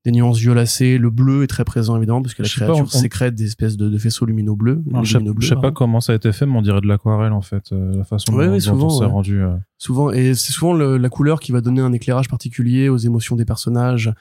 des 0.07 0.11
nuances 0.13 0.39
violacées. 0.39 0.97
Le 0.97 1.09
bleu 1.09 1.43
est 1.43 1.47
très 1.47 1.65
présent 1.65 1.97
évidemment 1.97 2.21
parce 2.21 2.33
que 2.33 2.41
la 2.41 2.47
pas, 2.47 2.53
créature 2.65 2.85
on- 2.85 2.87
sécrète 2.87 3.35
des 3.35 3.45
espèces 3.45 3.75
de, 3.75 3.89
de 3.89 3.97
faisceaux 3.97 4.25
lumineux 4.25 4.55
bleus. 4.55 4.81
Alors, 4.89 5.03
je 5.03 5.17
lumineux 5.17 5.35
je 5.39 5.47
sais 5.49 5.55
pas 5.55 5.61
pardon. 5.61 5.73
comment 5.75 5.99
ça 6.01 6.13
a 6.13 6.15
été 6.15 6.31
fait, 6.31 6.45
mais 6.45 6.55
on 6.57 6.61
dirait 6.61 6.79
de 6.81 6.87
l'aquarelle, 6.87 7.33
en 7.33 7.41
fait, 7.41 7.71
euh, 7.73 7.95
la 7.97 8.03
façon 8.05 8.33
Ouais, 8.33 8.45
dont, 8.47 8.53
ouais, 8.53 8.59
souvent, 8.61 8.85
on 8.85 8.89
s'est 8.89 8.99
ouais. 9.05 9.11
rendu. 9.11 9.41
euh. 9.41 9.55
souvent 9.77 10.11
et 10.11 10.33
c'est 10.33 10.53
souvent 10.53 10.73
le- 10.73 10.97
la 10.97 11.09
couleur 11.09 11.39
qui 11.41 11.51
va 11.51 11.59
donner 11.61 11.81
un 11.81 11.91
éclairage 11.91 12.29
particulier 12.29 12.87
aux 12.89 12.97
émotions 12.97 13.35
des 13.35 13.45
personnages 13.45 14.11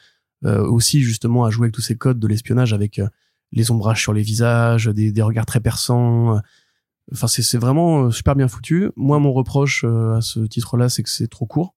euh, 0.45 0.67
aussi 0.67 1.01
justement 1.03 1.45
à 1.45 1.51
jouer 1.51 1.67
avec 1.67 1.75
tous 1.75 1.81
ces 1.83 1.97
codes 1.97 2.19
de 2.19 2.27
l'espionnage 2.27 2.73
avec 2.75 3.01
les 3.53 3.71
ombrages 3.71 4.03
sur 4.03 4.13
les 4.13 4.23
visages 4.23 4.87
des, 4.87 5.13
des 5.13 5.23
regards 5.23 5.47
très 5.47 5.61
perçants 5.61 6.41
enfin 7.13 7.29
c'est 7.29 7.57
vraiment 7.59 8.11
super 8.11 8.35
bien 8.35 8.49
foutu 8.49 8.91
moi 8.97 9.21
mon 9.21 9.33
reproche 9.33 9.85
à 9.85 10.19
ce 10.21 10.41
titre 10.41 10.77
là 10.77 10.89
c'est 10.89 11.05
que 11.05 11.09
c'est 11.09 11.29
trop 11.29 11.47
court 11.47 11.76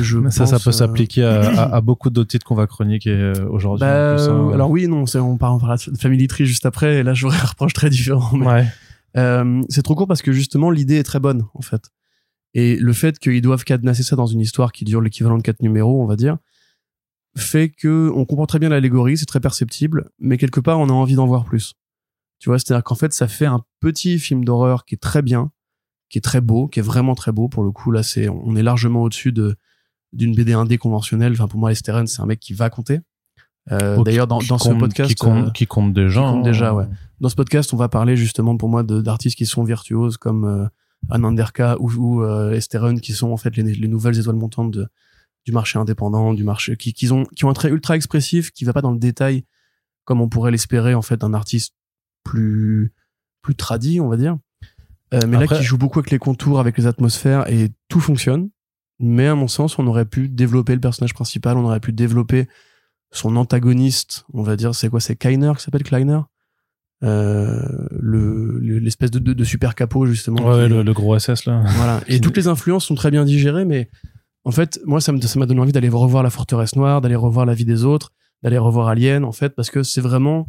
je 0.00 0.18
Mais 0.18 0.30
ça, 0.30 0.46
ça 0.46 0.58
peut 0.58 0.68
euh, 0.70 0.72
s'appliquer 0.72 1.24
à, 1.24 1.40
à, 1.62 1.76
à 1.76 1.80
beaucoup 1.80 2.10
d'autres 2.10 2.28
titres 2.30 2.46
qu'on 2.46 2.54
va 2.54 2.66
chroniquer 2.66 3.10
euh, 3.10 3.46
aujourd'hui. 3.48 3.80
bah, 3.86 4.16
hein. 4.18 4.50
alors 4.52 4.70
oui 4.70 4.86
non 4.88 5.04
on 5.14 5.36
parle 5.36 5.54
on 5.54 5.58
parlera 5.58 5.76
de 5.76 5.98
Family 5.98 6.26
Tree 6.28 6.46
juste 6.46 6.66
après 6.66 6.96
et 6.96 7.02
là 7.02 7.14
j'aurais 7.14 7.38
un 7.38 7.44
reproche 7.44 7.72
très 7.72 7.90
différent 7.90 8.36
mais- 8.36 8.46
Ouais. 8.46 8.66
Euh, 9.18 9.60
c'est 9.68 9.82
trop 9.82 9.94
court 9.94 10.06
parce 10.08 10.22
que 10.22 10.32
justement 10.32 10.70
l'idée 10.70 10.96
est 10.96 11.02
très 11.02 11.20
bonne 11.20 11.44
en 11.54 11.60
fait. 11.62 11.90
Et 12.54 12.76
le 12.76 12.92
fait 12.92 13.18
qu'ils 13.18 13.42
doivent 13.42 13.64
cadenasser 13.64 14.02
ça 14.02 14.16
dans 14.16 14.26
une 14.26 14.40
histoire 14.40 14.72
qui 14.72 14.84
dure 14.84 15.00
l'équivalent 15.02 15.36
de 15.36 15.42
quatre 15.42 15.60
numéros, 15.62 16.02
on 16.02 16.06
va 16.06 16.16
dire, 16.16 16.38
fait 17.36 17.68
que 17.70 18.10
on 18.14 18.24
comprend 18.24 18.46
très 18.46 18.58
bien 18.58 18.68
l'allégorie, 18.68 19.16
c'est 19.16 19.26
très 19.26 19.40
perceptible, 19.40 20.10
mais 20.18 20.36
quelque 20.36 20.60
part 20.60 20.78
on 20.78 20.88
a 20.88 20.92
envie 20.92 21.14
d'en 21.14 21.26
voir 21.26 21.44
plus. 21.44 21.74
Tu 22.38 22.48
vois, 22.48 22.58
c'est-à-dire 22.58 22.82
qu'en 22.84 22.94
fait, 22.94 23.12
ça 23.12 23.28
fait 23.28 23.46
un 23.46 23.60
petit 23.80 24.18
film 24.18 24.44
d'horreur 24.44 24.84
qui 24.84 24.94
est 24.96 24.98
très 24.98 25.22
bien, 25.22 25.50
qui 26.10 26.18
est 26.18 26.22
très 26.22 26.40
beau, 26.40 26.66
qui 26.68 26.80
est 26.80 26.82
vraiment 26.82 27.14
très 27.14 27.32
beau. 27.32 27.48
Pour 27.48 27.62
le 27.62 27.70
coup, 27.70 27.90
là, 27.92 28.02
c'est, 28.02 28.28
on 28.28 28.56
est 28.56 28.62
largement 28.64 29.02
au-dessus 29.02 29.30
de 29.32 29.56
d'une 30.12 30.34
BD 30.34 30.52
indé 30.52 30.78
conventionnelle. 30.78 31.32
Enfin, 31.32 31.48
pour 31.48 31.58
moi, 31.60 31.72
Esteren, 31.72 32.06
c'est 32.06 32.20
un 32.22 32.26
mec 32.26 32.40
qui 32.40 32.52
va 32.54 32.70
compter. 32.70 33.00
Euh, 33.70 33.96
Oh, 33.98 34.02
D'ailleurs, 34.02 34.26
dans, 34.26 34.40
dans 34.40 34.58
ce 34.58 34.70
podcast, 34.70 35.08
qui 35.08 35.14
compte, 35.14 35.46
euh, 35.46 35.50
qui 35.50 35.66
compte 35.66 35.92
déjà. 35.92 36.20
qui 36.20 36.26
compte 36.26 36.38
hein. 36.38 36.42
déjà, 36.42 36.74
ouais. 36.74 36.86
dans 37.20 37.28
ce 37.28 37.36
podcast, 37.36 37.72
on 37.72 37.76
va 37.76 37.88
parler 37.88 38.16
justement 38.16 38.56
pour 38.56 38.68
moi 38.68 38.82
d'artistes 38.82 39.36
qui 39.36 39.46
sont 39.46 39.62
virtuoses 39.62 40.16
comme 40.16 40.44
euh, 40.44 40.66
Ananderka 41.10 41.76
ou, 41.80 41.90
ou 41.92 42.22
euh, 42.24 42.52
Esteren, 42.52 43.00
qui 43.00 43.12
sont 43.12 43.30
en 43.30 43.36
fait 43.36 43.56
les, 43.56 43.62
les 43.62 43.88
nouvelles 43.88 44.18
étoiles 44.18 44.36
montantes 44.36 44.72
de, 44.72 44.88
du 45.46 45.52
marché 45.52 45.78
indépendant, 45.78 46.34
du 46.34 46.42
marché 46.44 46.76
qui, 46.76 46.92
qui 46.92 47.10
ont 47.12 47.24
qui 47.36 47.44
ont 47.44 47.50
un 47.50 47.54
trait 47.54 47.68
ultra 47.70 47.94
expressif, 47.96 48.50
qui 48.50 48.64
va 48.64 48.72
pas 48.72 48.82
dans 48.82 48.92
le 48.92 48.98
détail 48.98 49.44
comme 50.04 50.20
on 50.20 50.28
pourrait 50.28 50.50
l'espérer 50.50 50.94
en 50.94 51.02
fait 51.02 51.18
d'un 51.18 51.32
artiste 51.34 51.74
plus 52.24 52.92
plus 53.42 53.54
tradit, 53.54 54.00
on 54.00 54.08
va 54.08 54.16
dire. 54.16 54.36
Euh, 55.14 55.20
mais 55.28 55.36
Après- 55.36 55.56
là, 55.56 55.60
qui 55.60 55.64
joue 55.64 55.78
beaucoup 55.78 55.98
avec 56.00 56.10
les 56.10 56.18
contours, 56.18 56.58
avec 56.58 56.76
les 56.78 56.86
atmosphères 56.86 57.48
et 57.48 57.70
tout 57.88 58.00
fonctionne. 58.00 58.50
Mais 59.02 59.26
à 59.26 59.34
mon 59.34 59.48
sens, 59.48 59.78
on 59.78 59.86
aurait 59.88 60.04
pu 60.06 60.28
développer 60.28 60.74
le 60.74 60.80
personnage 60.80 61.12
principal, 61.12 61.56
on 61.58 61.64
aurait 61.64 61.80
pu 61.80 61.92
développer 61.92 62.46
son 63.10 63.36
antagoniste, 63.36 64.24
on 64.32 64.42
va 64.42 64.56
dire, 64.56 64.74
c'est 64.74 64.88
quoi 64.88 65.00
C'est 65.00 65.16
Kleiner 65.16 65.52
qui 65.56 65.62
s'appelle 65.64 65.82
Kleiner? 65.82 66.20
Euh, 67.04 67.60
le 67.90 68.60
le- 68.60 68.78
l'espèce 68.78 69.10
de, 69.10 69.42
super 69.44 69.74
capot 69.74 70.06
justement 70.06 70.40
Ouais, 70.48 70.64
qui- 70.68 70.72
le, 70.72 70.82
le 70.84 70.92
gros 70.92 71.18
SS 71.18 71.46
là. 71.46 71.62
voilà. 71.76 72.00
Et 72.06 72.20
toutes 72.20 72.36
les 72.36 72.46
influences 72.46 72.84
sont 72.84 72.94
très 72.94 73.10
bien 73.10 73.24
digérées 73.24 73.64
mais 73.64 73.90
en 74.44 74.52
fait 74.52 74.78
moi 74.84 75.00
ça 75.00 75.10
m'a 75.10 75.46
donné 75.46 75.60
envie 75.60 75.72
d'aller 75.72 75.88
revoir 75.88 76.22
la 76.22 76.30
forteresse 76.30 76.76
noire 76.76 77.00
d'aller 77.00 77.16
revoir 77.16 77.44
la 77.44 77.54
vie 77.54 77.64
des 77.64 77.82
autres 77.84 78.12
d'aller 78.44 78.56
revoir 78.58 78.86
Alien 78.86 79.24
en 79.24 79.32
fait 79.32 79.48
parce 79.56 79.68
que 79.68 79.82
c'est 79.82 80.00
vraiment 80.00 80.46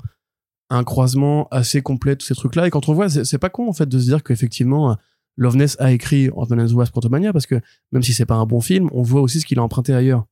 un 0.69 0.83
croisement 0.83 1.48
assez 1.50 1.81
complet 1.81 2.15
tous 2.15 2.27
ces 2.27 2.36
trucs 2.36 2.55
là 2.55 2.67
et 2.67 2.69
quand 2.69 2.88
on 2.88 2.93
voit 2.93 3.10
c'est 3.10 3.39
pas 3.39 3.50
con 3.50 3.67
en 3.67 3.74
fait 3.74 3.89
de 3.89 3.98
se 3.98 4.05
dire 4.05 4.22
qu'effectivement 4.22 4.95
Loveness 5.37 5.75
a 5.79 5.91
écrit 5.91 6.29
Ant-Man 6.35 6.61
and 6.61 6.67
the 6.67 6.73
Wasp 6.73 6.93
Quantumania 6.93 7.33
parce 7.33 7.45
que 7.45 7.59
même 7.91 8.03
si 8.03 8.13
c'est 8.13 8.25
pas 8.25 8.35
un 8.35 8.45
bon 8.45 8.61
film 8.61 8.89
on 8.91 9.01
voit 9.01 9.21
aussi 9.21 9.41
ce 9.41 9.45
qu'il 9.45 9.59
a 9.59 9.63
emprunté 9.63 9.93
ailleurs 9.93 10.25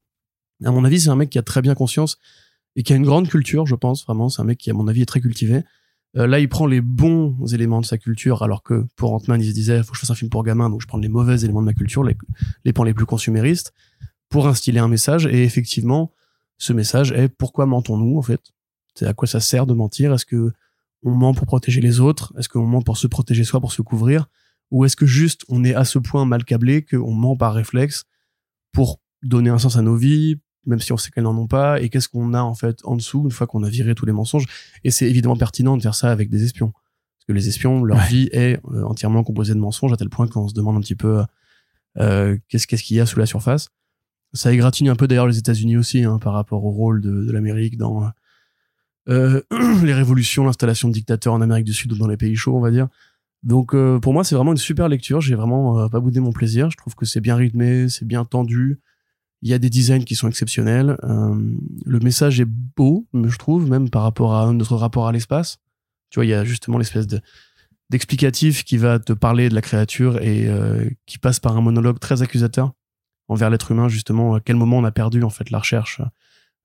à 0.64 0.72
mon 0.72 0.86
avis 0.86 1.02
c'est 1.02 1.10
un 1.10 1.16
mec 1.16 1.30
qui 1.30 1.40
a 1.40 1.42
très 1.42 1.62
bien 1.62 1.74
conscience 1.74 2.18
et 2.76 2.84
qui 2.84 2.94
a 2.94 2.96
une 2.96 3.06
grande 3.06 3.28
culture 3.28 3.66
je 3.66 3.76
pense 3.76 4.06
vraiment 4.06 4.30
c'est 4.30 4.42
un 4.42 4.46
mec 4.46 4.58
qui 4.58 4.70
à 4.70 4.74
mon 4.74 4.88
avis 4.88 5.02
est 5.02 5.08
très 5.08 5.22
cultivé 5.22 5.64
euh, 6.18 6.28
là, 6.28 6.40
il 6.40 6.50
prend 6.50 6.66
les 6.66 6.82
bons 6.82 7.38
éléments 7.54 7.80
de 7.80 7.86
sa 7.86 7.98
culture, 7.98 8.44
alors 8.44 8.64
que 8.64 8.86
pour 8.96 9.14
Ant-Man, 9.14 9.42
il 9.42 9.48
se 9.48 9.54
disait, 9.54 9.82
faut 9.84 9.92
que 9.92 9.96
je 9.96 10.02
fasse 10.02 10.12
un 10.12 10.16
film 10.16 10.30
pour 10.30 10.44
gamins, 10.44 10.70
donc 10.70 10.82
je 10.82 10.88
prends 10.88 10.98
les 10.98 11.08
mauvais 11.08 11.40
éléments 11.42 11.62
de 11.62 11.66
ma 11.66 11.74
culture, 11.74 12.04
les, 12.04 12.18
les 12.66 12.74
pans 12.74 12.84
les 12.84 12.94
plus 12.94 13.06
consuméristes, 13.06 13.74
pour 14.30 14.48
instiller 14.48 14.80
un 14.80 14.88
message. 14.88 15.26
Et 15.26 15.44
effectivement, 15.44 16.12
ce 16.58 16.74
message 16.74 17.12
est 17.14 17.30
pourquoi 17.30 17.66
mentons-nous, 17.66 18.18
en 18.18 18.22
fait? 18.22 18.42
C'est 18.94 19.08
à 19.08 19.14
quoi 19.14 19.28
ça 19.28 19.40
sert 19.40 19.66
de 19.66 19.74
mentir? 19.74 20.14
Est-ce 20.14 20.26
que 20.26 20.52
on 21.04 21.12
ment 21.12 21.34
pour 21.34 21.48
protéger 21.48 21.82
les 21.82 22.00
autres? 22.00 22.34
Est-ce 22.38 22.50
qu'on 22.50 22.68
ment 22.68 22.82
pour 22.82 22.98
se 22.98 23.08
protéger 23.08 23.44
soi, 23.44 23.62
pour 23.62 23.72
se 23.72 23.82
couvrir? 23.82 24.28
Ou 24.72 24.86
est-ce 24.86 24.96
que 24.96 25.06
juste 25.06 25.44
on 25.50 25.64
est 25.64 25.76
à 25.76 25.86
ce 25.86 26.00
point 26.00 26.26
mal 26.26 26.44
câblé 26.46 26.82
qu'on 26.84 27.14
ment 27.14 27.36
par 27.36 27.54
réflexe 27.54 28.06
pour 28.72 29.00
donner 29.22 29.50
un 29.50 29.58
sens 29.60 29.76
à 29.78 29.82
nos 29.82 29.96
vies, 29.96 30.40
même 30.66 30.80
si 30.80 30.94
on 30.94 30.98
sait 30.98 31.12
qu'elles 31.12 31.26
n'en 31.26 31.38
ont 31.38 31.48
pas, 31.48 31.82
et 31.82 31.90
qu'est-ce 31.90 32.08
qu'on 32.10 32.34
a 32.34 32.42
en 32.42 32.54
fait 32.56 32.80
en 32.86 32.96
dessous 32.96 33.24
une 33.26 33.32
fois 33.32 33.48
qu'on 33.48 33.64
a 33.64 33.70
viré 33.70 33.96
tous 33.96 34.06
les 34.06 34.12
mensonges? 34.14 34.46
Et 34.84 34.92
c'est 34.92 35.10
évidemment 35.10 35.36
pertinent 35.36 35.76
de 35.78 35.82
faire 35.82 35.96
ça 35.96 36.12
avec 36.12 36.30
des 36.30 36.44
espions. 36.44 36.72
Parce 36.72 37.26
que 37.28 37.34
les 37.34 37.48
espions, 37.50 37.84
leur 37.84 37.98
Ouais. 37.98 38.08
vie 38.08 38.30
est 38.32 38.60
euh, 38.72 38.84
entièrement 38.84 39.24
composée 39.24 39.54
de 39.54 39.60
mensonges 39.60 39.94
à 39.94 39.98
tel 39.98 40.10
point 40.10 40.28
qu'on 40.28 40.48
se 40.48 40.54
demande 40.54 40.78
un 40.78 40.82
petit 40.82 40.96
peu 40.96 41.24
euh, 42.00 42.38
qu'est-ce 42.48 42.68
qu'il 42.68 42.96
y 42.96 43.00
a 43.00 43.06
sous 43.06 43.20
la 43.20 43.26
surface. 43.26 43.70
Ça 44.34 44.54
égratigne 44.54 44.90
un 44.90 44.96
peu 44.96 45.08
d'ailleurs 45.08 45.28
les 45.28 45.38
États-Unis 45.38 45.76
aussi 45.78 46.04
hein, 46.04 46.18
par 46.18 46.34
rapport 46.34 46.64
au 46.64 46.72
rôle 46.72 47.02
de, 47.02 47.26
de 47.26 47.32
l'Amérique 47.32 47.78
dans 47.78 48.10
euh, 49.10 49.42
les 49.84 49.94
révolutions, 49.94 50.46
l'installation 50.46 50.88
de 50.88 50.94
dictateurs 50.94 51.34
en 51.34 51.42
Amérique 51.42 51.66
du 51.66 51.74
Sud 51.74 51.92
ou 51.92 51.98
dans 51.98 52.08
les 52.08 52.18
pays 52.18 52.36
chauds, 52.36 52.56
on 52.56 52.62
va 52.62 52.72
dire. 52.72 52.88
Donc 53.44 53.74
euh, 53.74 54.00
pour 54.00 54.14
moi, 54.14 54.24
c'est 54.24 54.36
vraiment 54.36 54.52
une 54.52 54.58
super 54.58 54.88
lecture. 54.88 55.22
J'ai 55.22 55.36
vraiment 55.36 55.80
euh, 55.80 55.88
pas 55.88 56.00
boudé 56.00 56.20
mon 56.20 56.32
plaisir. 56.32 56.70
Je 56.70 56.78
trouve 56.78 56.96
que 56.96 57.06
c'est 57.06 57.22
bien 57.22 57.36
rythmé, 57.36 57.90
c'est 57.90 58.06
bien 58.06 58.24
tendu. 58.26 58.80
Il 59.42 59.50
y 59.50 59.54
a 59.54 59.58
des 59.58 59.70
designs 59.70 60.04
qui 60.04 60.16
sont 60.16 60.28
exceptionnels. 60.28 60.98
Euh, 61.04 61.36
le 61.86 62.00
message 62.00 62.40
est 62.40 62.48
beau, 62.48 63.08
je 63.14 63.38
trouve, 63.38 63.68
même 63.68 63.90
par 63.90 64.04
rapport 64.04 64.36
à 64.36 64.52
notre 64.54 64.76
rapport 64.76 65.08
à 65.08 65.12
l'espace. 65.12 65.58
Tu 66.12 66.20
vois, 66.20 66.26
il 66.26 66.30
y 66.30 66.34
a 66.34 66.44
justement 66.46 66.78
l'espèce 66.78 67.08
de 67.08 67.22
d'explicatif 67.90 68.64
qui 68.64 68.78
va 68.78 69.00
te 69.00 69.12
parler 69.12 69.50
de 69.50 69.54
la 69.54 69.62
créature 69.62 70.22
et 70.22 70.48
euh, 70.48 70.90
qui 71.06 71.18
passe 71.18 71.42
par 71.42 71.58
un 71.58 71.62
monologue 71.62 72.00
très 72.00 72.22
accusateur 72.22 72.72
envers 73.28 73.50
l'être 73.50 73.72
humain, 73.72 73.90
justement, 73.90 74.36
à 74.36 74.40
quel 74.40 74.56
moment 74.56 74.78
on 74.78 74.86
a 74.86 74.92
perdu 74.92 75.24
en 75.24 75.30
fait 75.30 75.52
la 75.52 75.60
recherche 75.60 76.02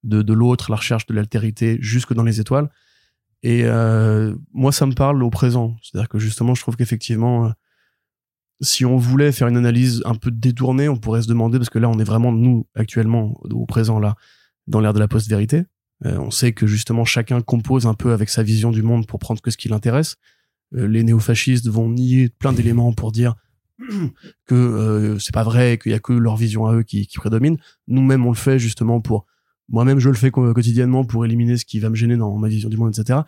de, 0.04 0.22
de 0.22 0.32
l'autre, 0.32 0.70
la 0.70 0.76
recherche 0.76 1.04
de 1.06 1.14
l'altérité 1.14 1.78
jusque 1.80 2.14
dans 2.14 2.22
les 2.22 2.38
étoiles. 2.38 2.70
Et 3.46 3.62
euh, 3.62 4.34
moi, 4.52 4.72
ça 4.72 4.86
me 4.86 4.92
parle 4.92 5.22
au 5.22 5.30
présent. 5.30 5.76
C'est-à-dire 5.80 6.08
que 6.08 6.18
justement, 6.18 6.56
je 6.56 6.62
trouve 6.62 6.74
qu'effectivement, 6.74 7.46
euh, 7.46 7.50
si 8.60 8.84
on 8.84 8.96
voulait 8.96 9.30
faire 9.30 9.46
une 9.46 9.56
analyse 9.56 10.02
un 10.04 10.16
peu 10.16 10.32
détournée, 10.32 10.88
on 10.88 10.96
pourrait 10.96 11.22
se 11.22 11.28
demander, 11.28 11.58
parce 11.58 11.70
que 11.70 11.78
là, 11.78 11.88
on 11.88 11.96
est 12.00 12.04
vraiment, 12.04 12.32
nous, 12.32 12.66
actuellement, 12.74 13.40
au 13.48 13.64
présent, 13.64 14.00
là, 14.00 14.16
dans 14.66 14.80
l'ère 14.80 14.94
de 14.94 14.98
la 14.98 15.06
post-vérité. 15.06 15.62
Euh, 16.04 16.18
on 16.18 16.32
sait 16.32 16.54
que 16.54 16.66
justement, 16.66 17.04
chacun 17.04 17.40
compose 17.40 17.86
un 17.86 17.94
peu 17.94 18.12
avec 18.12 18.30
sa 18.30 18.42
vision 18.42 18.72
du 18.72 18.82
monde 18.82 19.06
pour 19.06 19.20
prendre 19.20 19.40
que 19.40 19.52
ce 19.52 19.56
qui 19.56 19.68
l'intéresse. 19.68 20.16
Euh, 20.74 20.88
les 20.88 21.04
néofascistes 21.04 21.68
vont 21.68 21.88
nier 21.88 22.30
plein 22.40 22.52
d'éléments 22.52 22.92
pour 22.94 23.12
dire 23.12 23.36
que 24.46 24.54
euh, 24.56 25.20
c'est 25.20 25.32
pas 25.32 25.44
vrai, 25.44 25.78
qu'il 25.80 25.92
y 25.92 25.94
a 25.94 26.00
que 26.00 26.12
leur 26.12 26.34
vision 26.34 26.66
à 26.66 26.74
eux 26.74 26.82
qui, 26.82 27.06
qui 27.06 27.18
prédomine. 27.18 27.58
Nous-mêmes, 27.86 28.26
on 28.26 28.30
le 28.30 28.36
fait 28.36 28.58
justement 28.58 29.00
pour 29.00 29.24
moi-même, 29.68 29.98
je 29.98 30.08
le 30.08 30.14
fais 30.14 30.30
quotidiennement 30.30 31.04
pour 31.04 31.24
éliminer 31.24 31.56
ce 31.56 31.64
qui 31.64 31.80
va 31.80 31.90
me 31.90 31.94
gêner 31.94 32.16
dans 32.16 32.36
ma 32.38 32.48
vision 32.48 32.68
du 32.68 32.76
monde, 32.76 32.96
etc. 32.96 33.20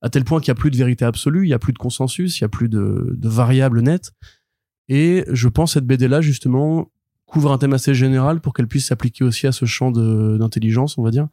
À 0.00 0.08
tel 0.10 0.24
point 0.24 0.40
qu'il 0.40 0.52
n'y 0.52 0.58
a 0.58 0.60
plus 0.60 0.70
de 0.70 0.76
vérité 0.76 1.04
absolue, 1.04 1.44
il 1.44 1.48
n'y 1.48 1.54
a 1.54 1.58
plus 1.58 1.72
de 1.72 1.78
consensus, 1.78 2.38
il 2.38 2.42
n'y 2.42 2.46
a 2.46 2.48
plus 2.48 2.68
de, 2.68 3.14
de 3.16 3.28
variables 3.28 3.80
nettes. 3.80 4.12
Et 4.88 5.24
je 5.30 5.48
pense 5.48 5.70
que 5.70 5.74
cette 5.74 5.86
BD-là, 5.86 6.20
justement, 6.20 6.90
couvre 7.26 7.52
un 7.52 7.58
thème 7.58 7.72
assez 7.72 7.94
général 7.94 8.40
pour 8.40 8.52
qu'elle 8.52 8.66
puisse 8.68 8.86
s'appliquer 8.86 9.24
aussi 9.24 9.46
à 9.46 9.52
ce 9.52 9.64
champ 9.64 9.90
d'intelligence, 9.90 10.98
on 10.98 11.02
va 11.02 11.10
dire. 11.10 11.28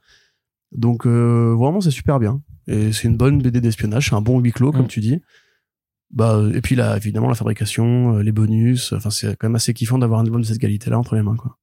Donc, 0.72 1.06
euh, 1.08 1.56
vraiment, 1.58 1.82
c'est 1.82 1.92
super 1.92 2.20
bien. 2.20 2.42
Et 2.68 2.92
c'est 2.94 3.08
une 3.08 3.18
bonne 3.18 3.42
BD 3.42 3.60
d'espionnage, 3.60 4.10
c'est 4.10 4.16
un 4.16 4.22
bon 4.22 4.40
huis 4.40 4.52
clos, 4.52 4.72
comme 4.72 4.84
Mm. 4.86 4.88
tu 4.88 5.00
dis. 5.00 5.22
Bah, 6.12 6.42
et 6.54 6.62
puis 6.62 6.76
là, 6.76 6.96
évidemment, 6.98 7.28
la 7.28 7.36
fabrication, 7.36 8.18
euh, 8.18 8.22
les 8.24 8.32
bonus, 8.32 8.94
enfin, 8.94 9.10
c'est 9.10 9.36
quand 9.36 9.48
même 9.48 9.56
assez 9.56 9.74
kiffant 9.74 9.98
d'avoir 9.98 10.20
un 10.20 10.24
album 10.26 10.42
de 10.42 10.46
cette 10.46 10.60
qualité-là 10.60 10.98
entre 10.98 11.16
les 11.16 11.22
mains, 11.24 11.36
quoi. 11.36 11.58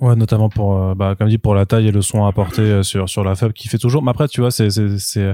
Ouais, 0.00 0.14
notamment 0.14 0.50
pour, 0.50 0.76
euh, 0.76 0.94
bah, 0.94 1.14
comme 1.16 1.28
dit, 1.28 1.38
pour 1.38 1.54
la 1.54 1.64
taille 1.64 1.88
et 1.88 1.92
le 1.92 2.02
son 2.02 2.26
apporté 2.26 2.60
euh, 2.60 2.82
sur, 2.82 3.08
sur 3.08 3.24
la 3.24 3.34
faible 3.34 3.54
qui 3.54 3.68
fait 3.68 3.78
toujours. 3.78 4.02
Mais 4.02 4.10
après, 4.10 4.28
tu 4.28 4.42
vois, 4.42 4.50
c'est, 4.50 4.68
c'est, 4.68 4.98
c'est, 4.98 5.32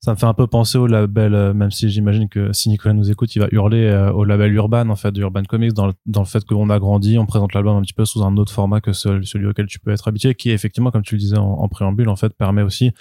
ça 0.00 0.12
me 0.12 0.16
fait 0.16 0.26
un 0.26 0.34
peu 0.34 0.46
penser 0.46 0.78
au 0.78 0.86
label, 0.86 1.34
euh, 1.34 1.52
même 1.52 1.72
si 1.72 1.88
j'imagine 1.88 2.28
que 2.28 2.52
si 2.52 2.68
Nicolas 2.68 2.94
nous 2.94 3.10
écoute, 3.10 3.34
il 3.34 3.40
va 3.40 3.48
hurler 3.50 3.84
euh, 3.84 4.12
au 4.12 4.24
label 4.24 4.52
Urban, 4.52 4.88
en 4.88 4.96
fait, 4.96 5.10
de 5.10 5.20
Urban 5.20 5.42
Comics, 5.42 5.72
dans 5.72 5.88
le, 5.88 5.94
dans 6.06 6.20
le 6.20 6.26
fait 6.26 6.44
qu'on 6.44 6.70
a 6.70 6.78
grandi, 6.78 7.18
on 7.18 7.26
présente 7.26 7.52
l'album 7.54 7.76
un 7.76 7.82
petit 7.82 7.92
peu 7.92 8.04
sous 8.04 8.22
un 8.22 8.36
autre 8.36 8.52
format 8.52 8.80
que 8.80 8.92
celui 8.92 9.46
auquel 9.46 9.66
tu 9.66 9.80
peux 9.80 9.90
être 9.90 10.06
habitué, 10.06 10.34
qui 10.36 10.50
effectivement, 10.50 10.92
comme 10.92 11.02
tu 11.02 11.16
le 11.16 11.18
disais 11.18 11.38
en, 11.38 11.68
préambule, 11.68 12.08
en 12.08 12.16
fait, 12.16 12.32
permet 12.34 12.62
aussi 12.62 12.92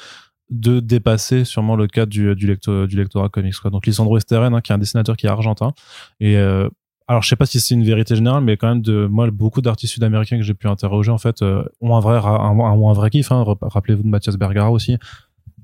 de 0.49 0.79
dépasser 0.79 1.43
sûrement 1.43 1.75
le 1.75 1.87
cadre 1.87 2.09
du, 2.09 2.33
du, 2.35 2.57
du 2.57 2.95
lectorat 2.95 3.29
comics. 3.29 3.53
Donc 3.65 3.85
Lisandro 3.85 4.17
Esteren, 4.17 4.55
hein, 4.55 4.61
qui 4.61 4.71
est 4.71 4.75
un 4.75 4.79
dessinateur 4.79 5.17
qui 5.17 5.27
est 5.27 5.29
argentin, 5.29 5.73
et 6.19 6.37
euh, 6.37 6.67
alors 7.07 7.21
je 7.23 7.29
sais 7.29 7.35
pas 7.35 7.45
si 7.45 7.59
c'est 7.59 7.73
une 7.73 7.83
vérité 7.83 8.15
générale, 8.15 8.43
mais 8.43 8.57
quand 8.57 8.67
même 8.67 8.81
de 8.81 9.07
moi 9.07 9.29
beaucoup 9.31 9.61
d'artistes 9.61 9.93
sud-américains 9.93 10.37
que 10.37 10.43
j'ai 10.43 10.53
pu 10.53 10.67
interroger 10.67 11.11
en 11.11 11.17
fait 11.17 11.41
euh, 11.41 11.63
ont 11.81 11.95
un 11.95 11.99
vrai 12.01 12.17
ra- 12.19 12.41
un, 12.41 12.59
un- 12.59 12.93
vrai 12.93 13.09
kiff. 13.09 13.31
Hein. 13.31 13.45
Rappelez-vous 13.61 14.03
de 14.03 14.07
Mathias 14.09 14.35
Bergara 14.35 14.71
aussi. 14.71 14.97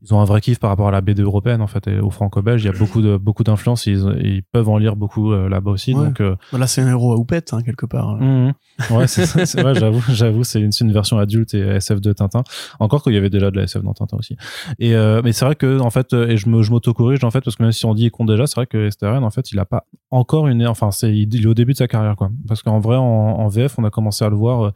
Ils 0.06 0.14
ont 0.14 0.20
un 0.20 0.26
vrai 0.26 0.42
kiff 0.42 0.60
par 0.60 0.70
rapport 0.70 0.90
à 0.90 0.92
la 0.92 1.00
BD 1.00 1.22
européenne 1.22 1.62
en 1.62 1.68
fait 1.68 1.88
et 1.88 2.00
au 2.00 2.10
franco-belge. 2.10 2.62
Il 2.64 2.68
y 2.68 2.70
a 2.70 2.78
beaucoup 2.78 3.02
de 3.02 3.16
beaucoup 3.16 3.44
d'influences. 3.44 3.86
Ils, 3.86 4.04
ils 4.22 4.44
peuvent 4.44 4.68
en 4.68 4.78
lire 4.78 4.98
beaucoup 4.98 5.32
euh, 5.32 5.48
là-bas 5.48 5.72
aussi. 5.72 5.94
Ouais. 5.94 6.06
Donc 6.06 6.20
euh, 6.20 6.36
Là, 6.52 6.68
c'est 6.68 6.82
un 6.82 6.90
héros 6.90 7.14
à 7.14 7.16
houppette, 7.16 7.54
hein, 7.54 7.62
quelque 7.64 7.86
part. 7.86 8.18
Mhm. 8.18 8.54
Ouais, 8.92 9.08
c'est 9.08 9.62
vrai, 9.62 9.76
j'avoue, 9.76 10.04
j'avoue, 10.10 10.44
c'est 10.44 10.60
une, 10.60 10.72
c'est 10.72 10.84
une 10.84 10.92
version 10.92 11.20
adulte 11.20 11.54
et 11.54 11.60
SF 11.60 12.02
de 12.02 12.12
Tintin. 12.12 12.44
Encore 12.80 13.02
qu'il 13.04 13.14
y 13.14 13.18
avait 13.18 13.30
déjà 13.30 13.50
de 13.50 13.56
la 13.56 13.64
SF 13.64 13.84
dans 13.84 13.94
Tintin 13.94 14.18
aussi. 14.18 14.36
Et 14.78 14.94
euh, 14.96 15.22
mais 15.24 15.32
c'est 15.32 15.46
vrai 15.46 15.56
que 15.56 15.80
en 15.80 15.90
fait, 15.90 16.14
euh, 16.14 16.28
et 16.28 16.38
je 16.38 16.50
me 16.50 16.64
je 16.64 16.72
m'auto-corrige 16.72 17.24
en 17.24 17.32
fait 17.32 17.42
parce 17.42 17.56
que 17.56 17.64
même 17.64 17.72
si 17.72 17.86
on 17.86 17.94
dit 17.94 18.06
il 18.06 18.12
compte 18.12 18.28
déjà, 18.28 18.46
c'est 18.46 18.56
vrai 18.56 18.68
que 18.68 18.88
Esteren 18.88 19.24
en 19.24 19.30
fait, 19.32 19.52
il 19.52 19.60
a 19.60 19.66
pas 19.66 19.86
encore 20.12 20.48
une, 20.48 20.68
enfin 20.68 20.92
c'est 20.92 21.16
il, 21.16 21.34
il 21.34 21.44
est 21.44 21.48
au 21.48 21.54
début 21.54 21.72
de 21.74 21.78
sa 21.78 21.88
carrière 21.88 22.16
quoi. 22.18 22.30
Parce 22.48 22.62
qu'en 22.62 22.80
vrai, 22.80 22.98
en, 22.98 23.04
en 23.04 23.48
VF, 23.48 23.80
on 23.80 23.84
a 23.86 23.90
commencé 23.90 24.26
à 24.26 24.30
le 24.30 24.36
voir. 24.36 24.74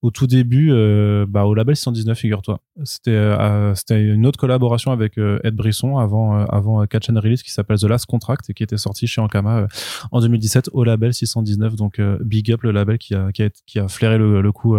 Au 0.00 0.10
tout 0.10 0.28
début, 0.28 0.70
euh, 0.70 1.26
bah, 1.28 1.44
au 1.44 1.54
label 1.54 1.74
619, 1.74 2.16
figure-toi. 2.16 2.60
C'était 2.84 3.10
euh, 3.10 3.74
c'était 3.74 4.00
une 4.00 4.26
autre 4.26 4.38
collaboration 4.38 4.92
avec 4.92 5.18
euh, 5.18 5.40
Ed 5.42 5.56
Brisson 5.56 5.98
avant, 5.98 6.38
euh, 6.38 6.44
avant 6.50 6.86
Catch 6.86 7.10
and 7.10 7.20
Release 7.20 7.42
qui 7.42 7.50
s'appelle 7.50 7.78
The 7.78 7.84
Last 7.84 8.06
Contract 8.06 8.48
et 8.48 8.54
qui 8.54 8.62
était 8.62 8.76
sorti 8.76 9.08
chez 9.08 9.20
Ankama 9.20 9.66
en 10.12 10.20
2017 10.20 10.70
au 10.72 10.84
label 10.84 11.12
619. 11.12 11.74
Donc, 11.74 12.00
big 12.20 12.52
up 12.52 12.62
le 12.62 12.70
label 12.70 12.98
qui 12.98 13.14
a, 13.14 13.30
qui 13.32 13.78
a, 13.78 13.88
flairé 13.88 14.18
le, 14.18 14.52
coup 14.52 14.76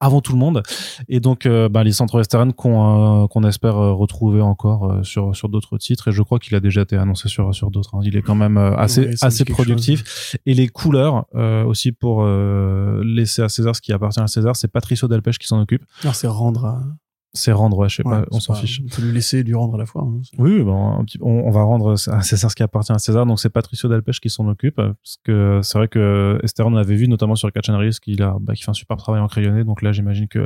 avant 0.00 0.20
tout 0.20 0.32
le 0.32 0.38
monde. 0.38 0.62
Et 1.08 1.20
donc, 1.20 1.44
euh, 1.46 1.68
bah, 1.68 1.84
les 1.84 1.92
centres 1.92 2.16
Western 2.16 2.52
qu'on 2.52 3.24
euh, 3.24 3.26
qu'on 3.26 3.44
espère 3.44 3.76
euh, 3.76 3.92
retrouver 3.92 4.40
encore 4.40 4.90
euh, 4.90 5.02
sur, 5.02 5.36
sur 5.36 5.48
d'autres 5.48 5.76
titres. 5.78 6.08
Et 6.08 6.12
je 6.12 6.22
crois 6.22 6.38
qu'il 6.38 6.54
a 6.54 6.60
déjà 6.60 6.82
été 6.82 6.96
annoncé 6.96 7.28
sur, 7.28 7.54
sur 7.54 7.70
d'autres. 7.70 7.94
hein. 7.94 8.00
Il 8.04 8.16
est 8.16 8.22
quand 8.22 8.34
même 8.34 8.56
assez, 8.56 9.06
Ouais, 9.08 9.14
assez 9.22 9.44
productif. 9.44 10.36
Et 10.46 10.54
les 10.54 10.68
couleurs 10.68 11.26
euh, 11.34 11.64
aussi 11.64 11.92
pour 11.92 12.22
euh, 12.22 13.02
laisser 13.04 13.42
à 13.42 13.48
César 13.48 13.76
ce 13.76 13.80
qui 13.80 13.92
appartient 13.92 14.20
à 14.20 14.26
César, 14.26 14.56
c'est 14.56 14.68
Patricio 14.68 15.06
Delpech 15.08 15.38
qui 15.38 15.46
s'en 15.46 15.60
occupe. 15.60 15.82
Alors, 16.02 16.14
c'est 16.14 16.26
rendre 16.28 16.64
à, 16.64 16.82
C'est 17.32 17.52
rendre, 17.52 17.78
ouais, 17.78 17.88
je 17.88 17.94
sais 17.96 18.06
Ouais, 18.06 18.22
pas, 18.22 18.26
on 18.32 18.40
c'est 18.40 18.46
s'en 18.46 18.54
fiche. 18.54 18.82
On 18.84 18.88
peut 18.96 19.02
lui 19.02 19.12
laisser 19.12 19.44
lui 19.44 19.54
rendre 19.54 19.76
à 19.76 19.78
la 19.78 19.86
fois. 19.86 20.02
hein. 20.02 20.20
Oui, 20.38 20.64
bon, 20.64 20.98
un 20.98 21.04
petit- 21.04 21.18
on, 21.20 21.46
on 21.46 21.50
va 21.52 21.62
rendre 21.62 21.92
à 21.92 22.22
César 22.22 22.50
ce 22.50 22.56
qui 22.56 22.64
appartient 22.64 22.90
à 22.90 22.98
César. 22.98 23.24
Donc 23.24 23.38
c'est 23.38 23.50
Patricio 23.50 23.88
Delpech 23.88 24.18
qui 24.18 24.28
s'en 24.30 24.48
occupe, 24.48 24.80
euh, 24.80 24.92
parce 25.00 25.16
que 25.22 25.60
c'est 25.62 25.78
vrai 25.78 25.86
que 25.86 26.40
Esther 26.42 26.66
on 26.66 26.74
avait 26.74 26.96
vu 26.96 27.06
notamment 27.06 27.36
sur 27.36 27.52
Catch 27.52 27.68
and 27.68 27.78
Release 27.78 28.00
qu'il 28.00 28.20
a, 28.22 28.36
bah, 28.40 28.54
qu'il 28.54 28.64
fait 28.64 28.70
un 28.70 28.74
super 28.74 28.96
travail 28.96 29.20
en 29.20 29.28
crayonné. 29.28 29.62
Donc 29.62 29.82
là, 29.82 29.92
j'imagine 29.92 30.26
que 30.26 30.44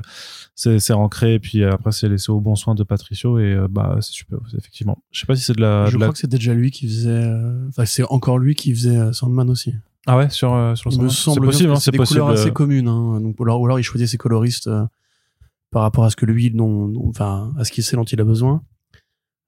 c'est 0.54 0.78
c'est 0.78 0.92
ancré, 0.92 1.34
et 1.34 1.38
puis 1.40 1.64
après 1.64 1.90
c'est 1.90 2.08
laissé 2.08 2.30
au 2.30 2.40
bon 2.40 2.54
soin 2.54 2.74
de 2.74 2.82
Patricio, 2.82 3.38
et 3.38 3.54
euh, 3.54 3.66
bah 3.70 3.96
c'est 4.02 4.12
super, 4.12 4.38
c'est 4.50 4.58
effectivement. 4.58 4.98
Je 5.10 5.20
sais 5.20 5.26
pas 5.26 5.36
si 5.36 5.42
c'est 5.42 5.56
de 5.56 5.62
la, 5.62 5.86
Je 5.86 5.94
de 5.94 6.00
la- 6.00 6.06
crois 6.06 6.12
que 6.12 6.18
c'était 6.18 6.36
déjà 6.36 6.52
lui 6.52 6.70
qui 6.70 6.86
faisait. 6.86 7.08
euh, 7.10 7.66
Enfin, 7.70 7.86
c'est 7.86 8.04
encore 8.10 8.38
lui 8.38 8.54
qui 8.54 8.74
faisait 8.74 8.98
euh, 8.98 9.12
Sandman 9.14 9.48
aussi. 9.48 9.72
ah 10.06 10.18
ouais 10.18 10.28
sur 10.28 10.52
euh, 10.52 10.74
sur 10.74 10.90
le 10.90 10.96
Il 10.96 11.10
Sandman? 11.10 11.34
c'est 11.34 11.40
possible, 11.46 11.70
hein, 11.70 11.76
c'est 11.76 11.84
c'est 11.86 11.90
des 11.92 11.96
possible. 11.96 12.20
couleurs 12.20 12.34
assez 12.38 12.48
euh, 12.48 12.52
communes. 12.52 12.88
Hein. 12.88 13.22
Donc, 13.22 13.40
ou 13.40 13.44
alors, 13.44 13.58
ou 13.62 13.64
alors 13.64 13.80
il 13.80 13.84
choisissait 13.84 14.10
ses 14.12 14.18
coloristes 14.18 14.66
euh, 14.66 14.84
par 15.74 15.82
rapport 15.82 16.04
à 16.04 16.10
ce 16.10 16.16
que 16.16 16.24
lui, 16.24 16.50
dont- 16.50 16.92
enfin, 17.08 17.52
à 17.58 17.64
ce 17.64 17.72
qu'il 17.72 17.84
sait 17.84 17.96
dont 17.96 18.04
il 18.04 18.20
a 18.20 18.24
besoin. 18.24 18.62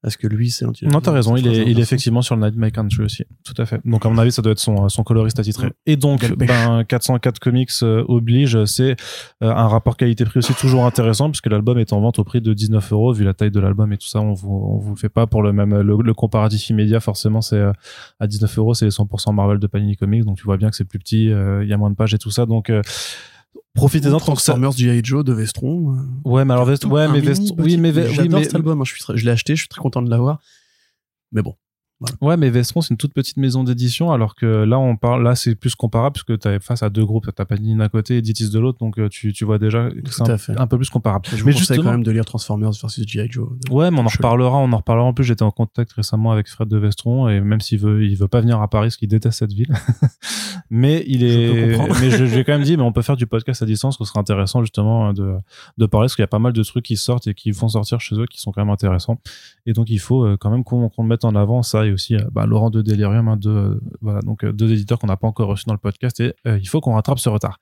À 0.02 0.10
ce 0.10 0.18
que 0.18 0.26
lui 0.28 0.54
a 0.60 0.86
Non, 0.88 1.00
t'as 1.00 1.10
raison, 1.10 1.36
il 1.36 1.42
C'est 1.42 1.48
est, 1.48 1.52
il 1.52 1.56
est 1.56 1.60
intéressant. 1.62 1.80
effectivement 1.82 2.22
sur 2.22 2.36
le 2.36 2.42
Night 2.46 2.54
My 2.56 2.70
Country 2.70 3.02
aussi. 3.02 3.24
Tout 3.44 3.54
à 3.60 3.64
fait. 3.66 3.80
Donc, 3.84 4.04
à 4.06 4.08
mon 4.10 4.18
avis, 4.18 4.30
ça 4.30 4.40
doit 4.42 4.52
être 4.52 4.60
son, 4.60 4.88
son 4.88 5.02
coloriste 5.02 5.40
attitré. 5.40 5.68
Mm. 5.68 5.70
Et 5.86 5.96
donc, 5.96 6.20
Delpech. 6.20 6.46
ben, 6.48 6.84
404 6.84 7.40
Comics 7.40 7.70
euh, 7.82 8.04
oblige, 8.06 8.62
c'est 8.66 8.92
euh, 9.42 9.50
un 9.50 9.66
rapport 9.66 9.96
qualité-prix 9.96 10.38
aussi 10.38 10.54
toujours 10.54 10.84
intéressant, 10.84 11.28
puisque 11.30 11.46
l'album 11.46 11.78
est 11.78 11.92
en 11.92 12.00
vente 12.00 12.18
au 12.20 12.24
prix 12.24 12.40
de 12.40 12.52
19 12.52 12.92
euros, 12.92 13.12
vu 13.14 13.24
la 13.24 13.34
taille 13.34 13.50
de 13.50 13.58
l'album 13.58 13.92
et 13.92 13.96
tout 13.96 14.06
ça, 14.06 14.20
on 14.20 14.32
vous, 14.34 14.52
on 14.74 14.78
vous 14.78 14.90
le 14.90 14.96
fait 15.00 15.08
pas 15.08 15.26
pour 15.26 15.42
le 15.42 15.52
même, 15.52 15.74
le, 15.80 15.96
le 16.00 16.14
comparatif 16.14 16.68
immédiat, 16.70 17.00
forcément, 17.00 17.40
c'est 17.40 17.56
euh, 17.56 17.72
à 18.20 18.26
19 18.28 18.58
euros, 18.58 18.74
c'est 18.74 18.84
les 18.84 18.90
100% 18.92 19.34
Marvel 19.34 19.58
de 19.58 19.66
Panini 19.66 19.96
Comics, 19.96 20.24
donc 20.24 20.36
tu 20.36 20.44
vois 20.44 20.56
bien 20.58 20.70
que 20.70 20.76
c'est 20.76 20.84
plus 20.84 20.98
petit, 21.00 21.30
euh, 21.32 21.64
il 21.64 21.70
y 21.70 21.72
a 21.72 21.78
moins 21.78 21.90
de 21.90 21.96
pages 21.96 22.14
et 22.14 22.18
tout 22.18 22.30
ça, 22.30 22.46
donc, 22.46 22.70
profitez-en 23.74 24.12
tant 24.12 24.18
que 24.34 24.40
ça. 24.40 24.52
Transformers 24.52 24.72
G.I. 24.72 25.00
Joe 25.04 25.24
de 25.24 25.32
Vestron. 25.32 25.94
euh, 25.94 26.00
Ouais, 26.30 26.44
mais 26.44 26.52
alors, 26.54 26.64
Vest, 26.66 26.84
ouais, 26.86 27.02
un 27.02 27.08
mais 27.08 27.14
mini 27.20 27.26
Vest, 27.28 27.42
petit- 27.42 27.54
oui, 27.58 27.76
mais, 27.76 27.92
oui, 27.92 28.12
J'adore 28.14 28.38
mais, 28.40 28.44
cet 28.44 28.54
album. 28.54 28.80
hein, 28.80 28.84
Je, 28.84 28.92
suis 28.92 29.00
très- 29.00 29.16
je 29.16 29.24
l'ai 29.24 29.30
acheté, 29.30 29.54
je 29.56 29.60
suis 29.62 29.68
très 29.68 29.80
content 29.80 30.02
de 30.02 30.10
l'avoir. 30.10 30.38
Mais 31.32 31.42
bon. 31.42 31.54
Ouais, 32.20 32.36
mais 32.36 32.50
Vestron, 32.50 32.82
c'est 32.82 32.90
une 32.90 32.98
toute 32.98 33.14
petite 33.14 33.38
maison 33.38 33.64
d'édition, 33.64 34.12
alors 34.12 34.34
que 34.34 34.46
là, 34.46 34.78
on 34.78 34.96
parle, 34.96 35.22
là, 35.22 35.34
c'est 35.34 35.54
plus 35.54 35.74
comparable, 35.74 36.12
puisque 36.12 36.38
t'as 36.38 36.60
face 36.60 36.82
à 36.82 36.90
deux 36.90 37.04
groupes, 37.04 37.26
t'as 37.34 37.46
Panini 37.46 37.74
d'un 37.74 37.88
côté 37.88 38.18
et 38.18 38.22
Ditis 38.22 38.50
de 38.50 38.58
l'autre, 38.58 38.78
donc 38.78 38.98
euh, 38.98 39.08
tu, 39.08 39.32
tu 39.32 39.46
vois 39.46 39.58
déjà 39.58 39.88
que 39.88 40.10
c'est 40.10 40.58
un, 40.58 40.66
peu 40.66 40.76
plus 40.76 40.90
comparable. 40.90 41.24
Je 41.30 41.36
vous 41.36 41.46
mais 41.46 41.52
conseille 41.52 41.60
justement, 41.60 41.84
quand 41.84 41.90
même 41.92 42.02
de 42.02 42.10
lire 42.10 42.26
Transformers 42.26 42.72
versus 42.72 43.06
G.I. 43.06 43.28
Joe. 43.30 43.48
ouais, 43.70 43.90
mais 43.90 43.98
on 43.98 44.04
en 44.04 44.08
reparlera, 44.08 44.58
on 44.58 44.70
en 44.72 44.76
reparlera. 44.76 45.06
En 45.06 45.14
plus, 45.14 45.24
j'étais 45.24 45.42
en 45.42 45.50
contact 45.50 45.92
récemment 45.94 46.32
avec 46.32 46.48
Fred 46.48 46.68
de 46.68 46.76
Vestron, 46.76 47.30
et 47.30 47.40
même 47.40 47.62
s'il 47.62 47.78
veut, 47.78 48.04
il 48.04 48.14
veut 48.16 48.28
pas 48.28 48.42
venir 48.42 48.60
à 48.60 48.68
Paris, 48.68 48.88
parce 48.88 48.96
qu'il 48.96 49.08
déteste 49.08 49.38
cette 49.38 49.54
ville. 49.54 49.72
mais 50.70 51.02
il 51.06 51.24
est, 51.24 51.78
mais 52.00 52.10
je, 52.10 52.24
lui 52.24 52.38
ai 52.38 52.44
quand 52.44 52.52
même 52.52 52.62
dit, 52.62 52.76
mais 52.76 52.82
on 52.82 52.92
peut 52.92 53.02
faire 53.02 53.16
du 53.16 53.26
podcast 53.26 53.62
à 53.62 53.66
distance, 53.66 53.96
ce 53.98 54.04
serait 54.04 54.20
intéressant 54.20 54.60
justement 54.60 55.14
de, 55.14 55.36
de 55.78 55.86
parler, 55.86 56.04
parce 56.04 56.16
qu'il 56.16 56.22
y 56.22 56.24
a 56.24 56.28
pas 56.28 56.38
mal 56.38 56.52
de 56.52 56.62
trucs 56.62 56.84
qui 56.84 56.98
sortent 56.98 57.26
et 57.26 57.32
qui 57.32 57.54
font 57.54 57.68
sortir 57.68 58.00
chez 58.00 58.16
eux, 58.16 58.26
qui 58.26 58.38
sont 58.38 58.52
quand 58.52 58.60
même 58.60 58.72
intéressants. 58.72 59.18
Et 59.64 59.72
donc, 59.72 59.88
il 59.88 59.98
faut 59.98 60.26
euh, 60.26 60.36
quand 60.38 60.50
même 60.50 60.62
qu'on 60.62 60.90
qu'on 60.90 61.02
le 61.02 61.08
mette 61.08 61.24
en 61.24 61.34
avant, 61.34 61.62
ça, 61.62 61.85
et 61.86 61.92
aussi 61.92 62.14
euh, 62.14 62.20
bah, 62.32 62.46
Laurent 62.46 62.70
de 62.70 62.82
Delirium, 62.82 63.28
hein, 63.28 63.36
de, 63.36 63.50
euh, 63.50 63.80
voilà, 64.00 64.20
donc 64.20 64.44
euh, 64.44 64.52
deux 64.52 64.72
éditeurs 64.72 64.98
qu'on 64.98 65.06
n'a 65.06 65.16
pas 65.16 65.26
encore 65.26 65.48
reçus 65.48 65.64
dans 65.66 65.72
le 65.72 65.78
podcast, 65.78 66.20
et 66.20 66.34
il 66.44 66.68
faut 66.68 66.80
qu'on 66.80 66.94
rattrape 66.94 67.18
ce 67.18 67.28
retard. 67.28 67.58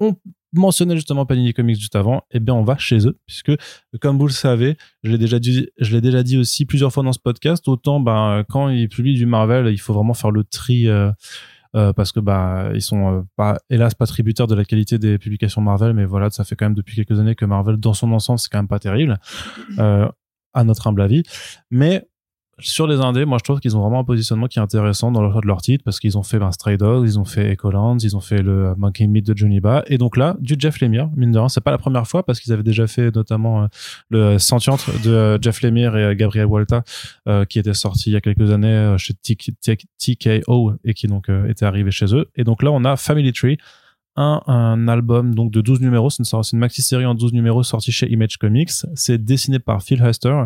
On 0.00 0.14
mentionnait 0.52 0.94
justement 0.94 1.24
Panini 1.26 1.52
Comics 1.54 1.78
juste 1.78 1.96
avant, 1.96 2.22
et 2.30 2.40
bien 2.40 2.54
on 2.54 2.64
va 2.64 2.76
chez 2.76 3.06
eux, 3.06 3.18
puisque 3.26 3.52
comme 4.00 4.18
vous 4.18 4.26
le 4.26 4.32
savez, 4.32 4.76
je 5.02 5.10
l'ai 5.10 5.18
déjà 5.18 5.38
dit, 5.38 5.68
je 5.78 5.94
l'ai 5.94 6.00
déjà 6.00 6.22
dit 6.22 6.38
aussi 6.38 6.66
plusieurs 6.66 6.92
fois 6.92 7.02
dans 7.02 7.12
ce 7.12 7.18
podcast, 7.18 7.66
autant 7.68 8.00
ben, 8.00 8.44
quand 8.48 8.68
ils 8.68 8.88
publient 8.88 9.14
du 9.14 9.26
Marvel, 9.26 9.68
il 9.68 9.78
faut 9.78 9.94
vraiment 9.94 10.14
faire 10.14 10.30
le 10.30 10.44
tri. 10.44 10.88
parce 11.94 12.10
que 12.10 12.20
bah 12.20 12.70
ils 12.74 12.80
sont 12.80 13.26
hélas 13.68 13.94
pas 13.94 14.06
tributaires 14.06 14.46
de 14.46 14.54
la 14.54 14.64
qualité 14.64 14.98
des 14.98 15.18
publications 15.18 15.60
Marvel 15.60 15.92
mais 15.92 16.06
voilà 16.06 16.30
ça 16.30 16.42
fait 16.42 16.56
quand 16.56 16.64
même 16.64 16.74
depuis 16.74 16.96
quelques 16.96 17.20
années 17.20 17.34
que 17.34 17.44
Marvel 17.44 17.76
dans 17.76 17.92
son 17.92 18.12
ensemble 18.12 18.38
c'est 18.38 18.48
quand 18.50 18.56
même 18.56 18.66
pas 18.66 18.78
terrible 18.78 19.18
à 19.76 20.64
notre 20.64 20.86
humble 20.86 21.02
avis 21.02 21.22
mais 21.70 22.08
sur 22.58 22.86
les 22.86 23.00
indés, 23.00 23.26
moi 23.26 23.36
je 23.38 23.44
trouve 23.44 23.60
qu'ils 23.60 23.76
ont 23.76 23.80
vraiment 23.80 24.00
un 24.00 24.04
positionnement 24.04 24.46
qui 24.46 24.58
est 24.58 24.62
intéressant 24.62 25.12
dans 25.12 25.22
le 25.22 25.30
choix 25.30 25.42
de 25.42 25.46
leur 25.46 25.60
titre 25.60 25.84
parce 25.84 26.00
qu'ils 26.00 26.16
ont 26.16 26.22
fait 26.22 26.38
ben, 26.38 26.50
Stray 26.52 26.78
Dogs, 26.78 27.06
ils 27.06 27.18
ont 27.18 27.26
fait 27.26 27.52
Echolands, 27.52 27.98
ils 27.98 28.16
ont 28.16 28.20
fait 28.20 28.40
le 28.40 28.74
Monkey 28.76 29.06
Meat 29.06 29.26
de 29.26 29.36
Johnny 29.36 29.60
Ba. 29.60 29.84
Et 29.88 29.98
donc 29.98 30.16
là 30.16 30.36
du 30.40 30.56
Jeff 30.58 30.80
Lemire, 30.80 31.10
mine 31.16 31.32
de 31.32 31.38
rien, 31.38 31.50
c'est 31.50 31.60
pas 31.60 31.70
la 31.70 31.78
première 31.78 32.06
fois 32.06 32.24
parce 32.24 32.40
qu'ils 32.40 32.52
avaient 32.54 32.62
déjà 32.62 32.86
fait 32.86 33.14
notamment 33.14 33.64
euh, 33.64 33.66
le 34.08 34.38
Sentient 34.38 34.76
de 35.04 35.10
euh, 35.10 35.38
Jeff 35.40 35.60
Lemire 35.60 35.96
et 35.96 36.04
euh, 36.04 36.14
Gabriel 36.14 36.46
Walta 36.46 36.82
euh, 37.28 37.44
qui 37.44 37.58
était 37.58 37.74
sorti 37.74 38.10
il 38.10 38.14
y 38.14 38.16
a 38.16 38.22
quelques 38.22 38.50
années 38.50 38.68
euh, 38.68 38.96
chez 38.96 39.12
TK 39.12 39.52
TKO 39.98 40.72
et 40.84 40.94
qui 40.94 41.08
donc 41.08 41.28
euh, 41.28 41.48
était 41.48 41.66
arrivé 41.66 41.90
chez 41.90 42.14
eux. 42.14 42.30
Et 42.36 42.44
donc 42.44 42.62
là 42.62 42.70
on 42.72 42.84
a 42.84 42.96
Family 42.96 43.32
Tree 43.32 43.58
un, 44.16 44.40
un 44.46 44.88
album 44.88 45.34
donc 45.34 45.50
de 45.50 45.60
12 45.60 45.80
numéros, 45.80 46.10
c'est 46.10 46.22
une, 46.52 46.58
maxi-série 46.58 47.06
en 47.06 47.14
12 47.14 47.32
numéros 47.32 47.62
sortie 47.62 47.92
chez 47.92 48.10
Image 48.10 48.36
Comics. 48.38 48.70
C'est 48.94 49.18
dessiné 49.24 49.58
par 49.58 49.82
Phil 49.82 50.02
Hester, 50.02 50.44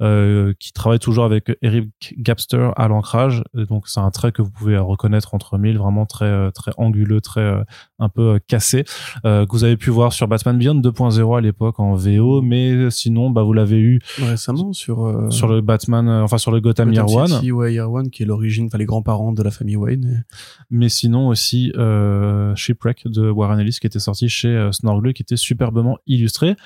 euh, 0.00 0.52
qui 0.58 0.72
travaille 0.72 0.98
toujours 0.98 1.24
avec 1.24 1.56
Eric 1.62 2.14
Gapster 2.18 2.70
à 2.76 2.88
l'ancrage. 2.88 3.42
Donc 3.54 3.88
c'est 3.88 4.00
un 4.00 4.10
trait 4.10 4.32
que 4.32 4.42
vous 4.42 4.50
pouvez 4.50 4.76
reconnaître 4.78 5.34
entre 5.34 5.58
mille, 5.58 5.78
vraiment 5.78 6.06
très 6.06 6.24
euh, 6.26 6.50
très 6.50 6.72
anguleux, 6.76 7.20
très 7.20 7.40
euh, 7.40 7.62
un 7.98 8.08
peu 8.08 8.34
euh, 8.34 8.38
cassé, 8.46 8.84
euh, 9.24 9.46
que 9.46 9.52
vous 9.52 9.64
avez 9.64 9.76
pu 9.76 9.90
voir 9.90 10.12
sur 10.12 10.28
Batman 10.28 10.58
Beyond 10.58 10.80
2.0 10.80 11.36
à 11.38 11.40
l'époque 11.40 11.78
en 11.80 11.94
VO, 11.94 12.42
mais 12.42 12.90
sinon 12.90 13.30
bah 13.30 13.42
vous 13.42 13.52
l'avez 13.52 13.78
eu 13.78 14.00
Récemment 14.20 14.72
sur. 14.72 15.04
euh, 15.06 15.30
sur 15.30 15.48
le 15.48 15.60
Batman, 15.60 16.08
enfin 16.08 16.38
sur 16.38 16.50
le 16.52 16.60
Gotham, 16.60 16.90
Gotham 16.92 17.06
Year 17.08 17.16
One. 17.22 17.28
City, 17.28 17.52
ouais, 17.52 17.74
Year 17.74 17.90
One, 17.90 18.10
qui 18.10 18.22
est 18.22 18.26
l'origine, 18.26 18.66
enfin 18.66 18.78
les 18.78 18.86
grands-parents 18.86 19.32
de 19.32 19.42
la 19.42 19.50
famille 19.50 19.76
Wayne. 19.76 20.24
mais 20.70 20.88
sinon 20.88 21.28
aussi 21.28 21.72
euh, 21.76 22.54
Shipwreck 22.56 23.06
de 23.12 23.30
Warren 23.30 23.60
Ellis 23.60 23.78
qui 23.80 23.86
était 23.86 23.98
sorti 23.98 24.28
chez 24.28 24.48
euh, 24.48 24.72
Snorgle 24.72 25.12
qui 25.12 25.22
était 25.22 25.36
superbement 25.36 25.98
illustré 26.06 26.56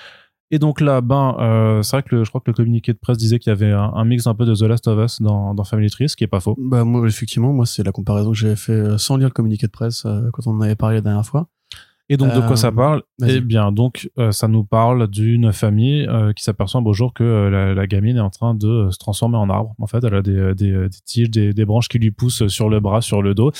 et 0.51 0.59
donc 0.59 0.81
là 0.81 1.01
ben 1.01 1.37
euh, 1.41 1.83
c'est 1.83 1.97
vrai 1.97 2.03
que 2.03 2.25
je 2.25 2.29
crois 2.29 2.41
que 2.41 2.51
le 2.51 2.55
communiqué 2.55 2.93
de 2.93 2.99
presse 2.99 3.19
disait 3.19 3.39
qu'il 3.39 3.51
y 3.51 3.53
avait 3.53 3.73
un, 3.73 4.05
mix 4.05 4.27
un 4.27 4.35
peu 4.35 4.45
de 4.45 4.55
The 4.55 4.63
Last 4.63 4.87
of 4.89 5.05
Us 5.05 5.21
dans, 5.21 5.55
dans 5.55 5.65
Family 5.65 5.91
Tree 5.91 6.09
ce 6.09 6.17
qui 6.17 6.25
est 6.25 6.29
pas 6.29 6.41
faux 6.41 6.57
Bah 6.59 6.85
moi 6.85 7.07
effectivement, 7.07 7.53
moi 7.53 7.67
c'est 7.67 7.83
la 7.83 7.93
comparaison 7.93 8.31
que 8.31 8.37
j'avais 8.37 8.57
fait 8.57 8.73
euh, 8.73 8.99
sans 8.99 9.17
lire 9.17 9.29
le 9.29 9.33
communiqué 9.33 9.67
de 9.67 9.73
presse 9.73 10.03
quand 10.03 10.47
on 10.47 10.53
en 10.53 10.61
avait 10.61 10.77
parlé 10.77 10.97
la 10.97 11.03
dernière 11.03 11.27
fois. 11.27 11.49
Et 12.09 12.17
donc 12.17 12.33
de 12.35 12.41
quoi 12.41 12.53
Euh, 12.53 12.57
ça 12.57 12.71
parle 12.73 13.03
vas-y. 13.19 13.37
eh 13.37 13.41
bien 13.41 13.73
donc 13.73 14.09
euh, 14.19 14.31
ça 14.31 14.47
nous 14.49 14.65
parle 14.65 15.09
d'une 15.09 15.53
famille 15.53 16.07
euh, 16.09 16.33
qui 16.33 16.45
s'aperçoit 16.45 16.79
un 16.81 16.83
beau 16.83 16.93
jour 16.93 17.13
que 17.13 17.25
euh, 17.25 17.51
la, 17.51 17.75
la 17.75 17.87
gamine 17.87 18.17
est 18.17 18.21
en 18.21 18.31
train 18.31 18.55
de 18.55 18.69
euh, 18.69 18.91
se 18.91 18.99
transformer 18.99 19.37
en 19.37 19.51
arbre. 19.51 19.75
En 19.79 19.87
fait 19.87 20.03
elle 20.05 20.15
a 20.15 20.23
des, 20.23 20.55
des, 20.55 20.73
des 20.73 21.01
tiges 21.05 21.31
des, 21.31 21.53
des 21.53 21.65
branches 21.65 21.89
qui 21.89 21.99
lui 21.99 22.11
poussent 22.13 22.47
sur 22.47 22.69
le 22.69 22.79
bras 22.81 23.01
sur 23.01 23.23
le 23.23 23.35
dos. 23.35 23.51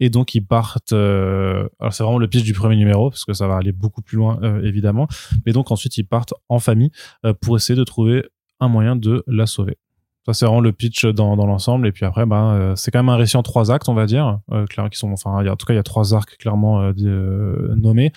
Et 0.00 0.10
donc 0.10 0.34
ils 0.34 0.44
partent 0.44 0.92
euh, 0.92 1.66
alors 1.80 1.92
c'est 1.94 2.02
vraiment 2.04 2.18
le 2.18 2.28
pitch 2.28 2.44
du 2.44 2.52
premier 2.52 2.76
numéro 2.76 3.10
parce 3.10 3.24
que 3.24 3.32
ça 3.32 3.46
va 3.48 3.56
aller 3.56 3.72
beaucoup 3.72 4.02
plus 4.02 4.16
loin 4.18 4.38
euh, 4.42 4.62
évidemment. 4.64 5.06
Mais 5.46 5.52
donc 5.52 5.70
ensuite 5.70 5.96
ils 5.96 6.04
partent 6.06 6.34
en 6.48 6.58
famille 6.58 6.90
euh, 7.24 7.32
pour 7.40 7.56
essayer 7.56 7.78
de 7.78 7.84
trouver 7.84 8.24
un 8.60 8.68
moyen 8.68 8.96
de 8.96 9.24
la 9.26 9.46
sauver 9.46 9.78
ça 10.26 10.32
c'est 10.32 10.46
vraiment 10.46 10.60
le 10.60 10.72
pitch 10.72 11.04
dans, 11.06 11.36
dans 11.36 11.46
l'ensemble. 11.46 11.86
Et 11.86 11.92
puis 11.92 12.04
après 12.04 12.26
ben 12.26 12.52
euh, 12.54 12.76
c'est 12.76 12.90
quand 12.90 12.98
même 13.00 13.08
un 13.08 13.16
récit 13.16 13.36
en 13.36 13.42
trois 13.42 13.70
actes 13.70 13.88
on 13.88 13.94
va 13.94 14.06
dire 14.06 14.38
euh, 14.52 14.64
qui 14.66 14.98
sont 14.98 15.12
enfin 15.12 15.46
en 15.46 15.56
tout 15.56 15.66
cas 15.66 15.74
il 15.74 15.76
y 15.76 15.80
a 15.80 15.82
trois 15.82 16.14
arcs 16.14 16.36
clairement 16.38 16.80
euh, 16.80 16.92
euh, 17.02 17.74
nommés. 17.76 18.12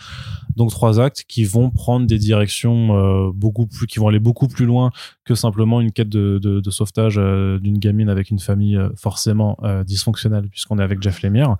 Donc 0.56 0.72
trois 0.72 1.00
actes 1.00 1.26
qui 1.28 1.43
vont 1.43 1.70
prendre 1.70 2.08
des 2.08 2.17
directions 2.17 2.96
euh, 2.96 3.32
beaucoup 3.34 3.67
plus 3.67 3.88
qui 3.88 4.00
vont 4.00 4.08
aller 4.08 4.20
beaucoup 4.20 4.48
plus 4.48 4.65
loin 4.65 4.91
que 5.26 5.36
simplement 5.36 5.82
une 5.82 5.91
quête 5.91 6.10
de, 6.10 6.39
de, 6.41 6.60
de 6.60 6.70
sauvetage 6.72 7.17
euh, 7.17 7.60
d'une 7.60 7.78
gamine 7.78 8.10
avec 8.10 8.30
une 8.30 8.39
famille 8.39 8.80
forcément 8.96 9.58
dysfonctionnelle 9.86 10.48
puisqu'on 10.50 10.80
est 10.80 10.84
avec 10.84 11.02
Jeff 11.02 11.22
Lemire. 11.22 11.58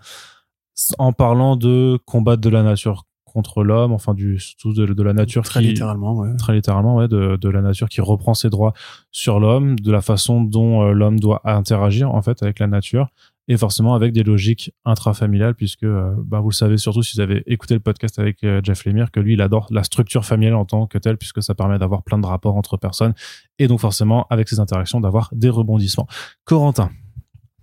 En 1.00 1.12
parlant 1.12 1.56
de 1.56 1.98
combat 2.06 2.38
de 2.38 2.50
la 2.50 2.62
nature 2.62 3.07
contre 3.38 3.64
l'homme 3.64 3.92
enfin 3.92 4.16
du 4.16 4.40
surtout 4.40 4.74
de, 4.74 4.88
de 4.88 5.04
la 5.04 5.14
nature 5.14 5.44
Très 5.44 5.62
qui 5.62 5.68
littéralement, 5.68 6.18
ouais. 6.18 6.36
très 6.38 6.54
littéralement 6.54 6.96
ouais, 6.96 7.08
de, 7.08 7.38
de 7.40 7.50
la 7.50 7.62
nature 7.62 7.88
qui 7.88 8.02
reprend 8.02 8.34
ses 8.34 8.50
droits 8.50 8.74
sur 9.12 9.40
l'homme, 9.40 9.78
de 9.78 9.92
la 9.92 10.02
façon 10.02 10.42
dont 10.42 10.82
euh, 10.82 10.92
l'homme 10.92 11.20
doit 11.20 11.42
interagir 11.44 12.10
en 12.12 12.24
fait 12.24 12.42
avec 12.42 12.58
la 12.58 12.66
nature 12.66 13.10
et 13.48 13.56
forcément 13.56 13.94
avec 13.94 14.12
des 14.12 14.24
logiques 14.24 14.74
intrafamiliales 14.86 15.54
puisque 15.54 15.84
euh, 15.84 16.16
bah, 16.18 16.40
vous 16.40 16.50
le 16.50 16.56
savez 16.56 16.78
surtout 16.78 17.04
si 17.04 17.16
vous 17.16 17.22
avez 17.22 17.44
écouté 17.46 17.76
le 17.76 17.80
podcast 17.80 18.18
avec 18.18 18.44
euh, 18.44 18.60
Jeff 18.64 18.86
Lemire 18.86 19.12
que 19.12 19.20
lui 19.20 19.34
il 19.34 19.42
adore 19.44 19.68
la 19.70 19.84
structure 19.84 20.26
familiale 20.26 20.56
en 20.56 20.66
tant 20.66 20.88
que 20.88 20.98
telle 20.98 21.18
puisque 21.18 21.44
ça 21.44 21.54
permet 21.54 21.78
d'avoir 21.78 22.02
plein 22.02 22.18
de 22.18 22.26
rapports 22.26 22.56
entre 22.56 22.76
personnes 22.78 23.14
et 23.60 23.68
donc 23.68 23.80
forcément 23.80 24.26
avec 24.32 24.50
ces 24.50 24.60
interactions 24.60 25.00
d'avoir 25.00 25.30
des 25.32 25.50
rebondissements. 25.50 26.08
Corentin. 26.44 26.90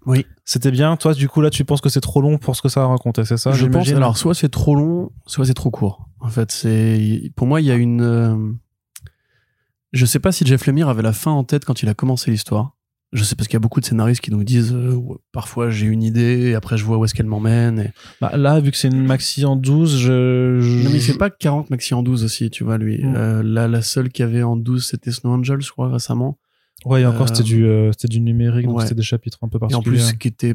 Oui. 0.07 0.27
C'était 0.45 0.71
bien. 0.71 0.97
Toi, 0.97 1.15
du 1.15 1.29
coup, 1.29 1.41
là, 1.41 1.51
tu 1.51 1.65
penses 1.65 1.81
que 1.81 1.89
c'est 1.89 2.01
trop 2.01 2.21
long 2.21 2.37
pour 2.39 2.55
ce 2.57 2.63
que 2.63 2.69
ça 2.69 2.83
a 2.83 2.87
raconté, 2.87 3.25
c'est 3.25 3.37
ça 3.39 3.51
je 3.57 3.65
pense. 3.79 3.87
Alors 3.97 4.19
soit 4.19 4.35
c'est 4.35 4.49
trop 4.51 4.75
long, 4.75 5.11
soit 5.27 5.47
c'est 5.47 5.55
trop 5.55 5.71
court. 5.71 6.09
En 6.21 6.29
fait, 6.29 6.51
c'est 6.53 7.33
pour 7.37 7.47
moi 7.47 7.61
il 7.61 7.67
y 7.67 7.71
a 7.71 7.75
une. 7.77 8.01
euh, 8.03 8.37
Je 9.93 10.07
sais 10.07 10.19
pas 10.19 10.33
si 10.33 10.45
Jeff 10.45 10.67
Lemire 10.67 10.89
avait 10.89 11.03
la 11.03 11.13
fin 11.13 11.31
en 11.31 11.45
tête 11.45 11.65
quand 11.65 11.83
il 11.83 11.89
a 11.89 11.95
commencé 11.95 12.31
l'histoire. 12.31 12.73
Je 13.13 13.23
sais 13.23 13.37
parce 13.37 13.47
qu'il 13.47 13.55
y 13.55 13.59
a 13.59 13.61
beaucoup 13.61 13.81
de 13.81 13.85
scénaristes 13.87 14.21
qui 14.21 14.33
nous 14.33 14.43
disent 14.43 14.73
euh, 14.75 14.99
parfois 15.31 15.71
j'ai 15.71 15.87
une 15.87 16.03
idée 16.03 16.49
et 16.49 16.55
après 16.57 16.77
je 16.77 16.85
vois 16.85 16.99
où 16.99 17.05
est-ce 17.05 17.15
qu'elle 17.15 17.27
m'emmène. 17.27 17.79
Et... 17.79 17.91
Bah, 18.21 18.37
là, 18.37 18.59
vu 18.59 18.73
que 18.73 18.77
c'est 18.77 18.89
une 18.89 19.05
maxi 19.07 19.45
en 19.45 19.55
12, 19.55 19.99
je. 19.99 20.59
je- 20.61 20.83
Non 20.85 20.91
mais 20.91 20.97
il 20.97 21.01
fait 21.01 21.17
pas 21.17 21.31
que 21.31 21.37
40 21.39 21.71
maxi 21.71 21.95
en 21.95 22.03
12 22.03 22.25
aussi, 22.25 22.51
tu 22.51 22.65
vois 22.65 22.77
lui. 22.77 23.01
Euh, 23.05 23.41
là 23.45 23.69
la 23.69 23.83
seule 23.83 24.09
qu'il 24.11 24.25
y 24.25 24.29
avait 24.29 24.43
en 24.43 24.57
12 24.57 24.85
c'était 24.85 25.13
Snow 25.13 25.31
Angel 25.33 25.61
je 25.61 25.71
crois 25.71 25.89
récemment. 25.91 26.39
Ouais, 26.85 27.03
et 27.03 27.07
encore, 27.07 27.23
Euh, 27.23 27.27
c'était 27.27 27.43
du, 27.43 27.65
euh, 27.67 27.91
c'était 27.93 28.09
du 28.09 28.21
numérique, 28.21 28.67
donc 28.67 28.77
ouais. 28.79 28.83
c'était 28.83 28.95
des 28.97 29.03
chapitres 29.03 29.39
un 29.43 29.49
peu 29.49 29.59
et 29.59 29.65
en 29.65 29.69
particuliers. 29.69 29.97
plus 29.99 30.13
qui 30.19 30.29
était 30.29 30.55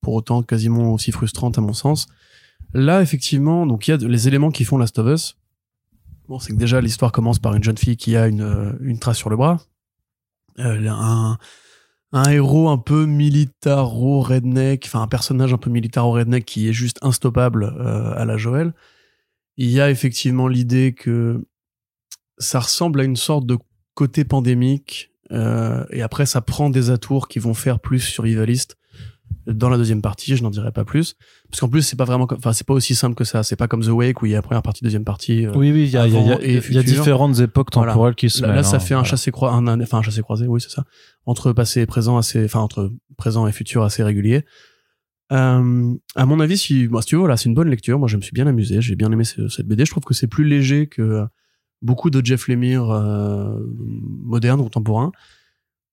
pour 0.00 0.14
autant 0.14 0.42
quasiment 0.42 0.92
aussi 0.92 1.12
frustrante 1.12 1.58
à 1.58 1.60
mon 1.60 1.72
sens. 1.72 2.06
Là, 2.74 3.02
effectivement, 3.02 3.66
donc 3.66 3.88
il 3.88 3.90
y 3.90 3.94
a 3.94 3.96
les 3.96 4.28
éléments 4.28 4.50
qui 4.50 4.64
font 4.64 4.78
Last 4.78 4.98
of 4.98 5.06
Us. 5.12 5.36
Bon, 6.28 6.38
c'est 6.38 6.52
que 6.52 6.58
déjà 6.58 6.80
l'histoire 6.80 7.12
commence 7.12 7.38
par 7.38 7.54
une 7.54 7.64
jeune 7.64 7.76
fille 7.78 7.96
qui 7.96 8.16
a 8.16 8.28
une, 8.28 8.76
une 8.80 8.98
trace 8.98 9.18
sur 9.18 9.30
le 9.30 9.36
bras. 9.36 9.60
Euh, 10.58 10.86
un, 10.88 11.38
un 12.12 12.30
héros 12.30 12.68
un 12.68 12.78
peu 12.78 13.06
militaro-redneck, 13.06 14.84
enfin 14.86 15.02
un 15.02 15.08
personnage 15.08 15.52
un 15.52 15.58
peu 15.58 15.70
militaro-redneck 15.70 16.44
qui 16.44 16.68
est 16.68 16.72
juste 16.72 16.98
instoppable 17.02 17.64
euh, 17.64 18.12
à 18.16 18.24
la 18.24 18.36
Joël. 18.36 18.74
Il 19.56 19.70
y 19.70 19.80
a 19.80 19.90
effectivement 19.90 20.48
l'idée 20.48 20.92
que 20.92 21.44
ça 22.38 22.60
ressemble 22.60 23.00
à 23.00 23.04
une 23.04 23.16
sorte 23.16 23.46
de 23.46 23.58
côté 23.94 24.24
pandémique, 24.24 25.09
euh, 25.32 25.84
et 25.90 26.02
après 26.02 26.26
ça 26.26 26.40
prend 26.40 26.70
des 26.70 26.90
atours 26.90 27.28
qui 27.28 27.38
vont 27.38 27.54
faire 27.54 27.78
plus 27.80 28.00
survivaliste 28.00 28.76
dans 29.46 29.68
la 29.68 29.76
deuxième 29.78 30.02
partie, 30.02 30.36
je 30.36 30.42
n'en 30.42 30.50
dirai 30.50 30.70
pas 30.72 30.84
plus, 30.84 31.14
parce 31.48 31.60
qu'en 31.60 31.68
plus 31.68 31.82
c'est 31.82 31.96
pas 31.96 32.04
vraiment, 32.04 32.26
enfin 32.32 32.52
c'est 32.52 32.66
pas 32.66 32.74
aussi 32.74 32.94
simple 32.94 33.14
que 33.14 33.24
ça. 33.24 33.42
C'est 33.42 33.56
pas 33.56 33.68
comme 33.68 33.80
The 33.82 33.88
Wake 33.88 34.22
où 34.22 34.26
il 34.26 34.32
y 34.32 34.34
a 34.34 34.42
première 34.42 34.62
partie, 34.62 34.82
deuxième 34.84 35.04
partie. 35.04 35.46
Euh, 35.46 35.52
oui, 35.54 35.70
oui, 35.72 35.84
il 35.84 35.90
y 35.90 35.96
a, 35.96 36.06
y 36.06 36.16
a, 36.16 36.42
y 36.44 36.72
y 36.74 36.78
a 36.78 36.82
différentes 36.82 37.38
époques 37.38 37.70
temporelles 37.70 37.94
Voilà. 37.96 38.14
qui 38.14 38.28
se 38.28 38.42
Là, 38.42 38.48
mêlent. 38.48 38.56
là, 38.56 38.62
ça 38.64 38.76
hein, 38.76 38.80
fait 38.80 38.94
un 38.94 39.04
chassé 39.04 39.30
croisé, 39.30 39.56
un, 39.56 39.80
enfin 39.80 39.98
un 39.98 40.02
chassé 40.02 40.20
croisé, 40.20 40.46
oui 40.46 40.60
c'est 40.60 40.70
ça, 40.70 40.84
entre 41.26 41.52
passé 41.52 41.80
et 41.80 41.86
présent 41.86 42.18
assez, 42.18 42.44
enfin 42.44 42.60
entre 42.60 42.92
présent 43.16 43.46
et 43.46 43.52
futur 43.52 43.82
assez 43.84 44.02
régulier. 44.02 44.44
Euh, 45.32 45.94
à 46.16 46.26
mon 46.26 46.40
avis, 46.40 46.58
si, 46.58 46.88
moi, 46.88 47.02
si 47.02 47.08
tu 47.08 47.14
veux, 47.14 47.20
voilà, 47.20 47.36
c'est 47.36 47.48
une 47.48 47.54
bonne 47.54 47.68
lecture. 47.70 47.98
Moi, 48.00 48.08
je 48.08 48.16
me 48.16 48.22
suis 48.22 48.32
bien 48.32 48.46
amusé. 48.48 48.80
J'ai 48.82 48.96
bien 48.96 49.12
aimé 49.12 49.22
ce- 49.24 49.48
cette 49.48 49.66
BD. 49.66 49.84
Je 49.84 49.90
trouve 49.92 50.02
que 50.04 50.14
c'est 50.14 50.26
plus 50.26 50.44
léger 50.44 50.88
que 50.88 51.24
beaucoup 51.82 52.10
de 52.10 52.24
Jeff 52.24 52.48
Lemire 52.48 52.90
euh, 52.90 53.58
modernes, 53.76 54.62
contemporains. 54.62 55.12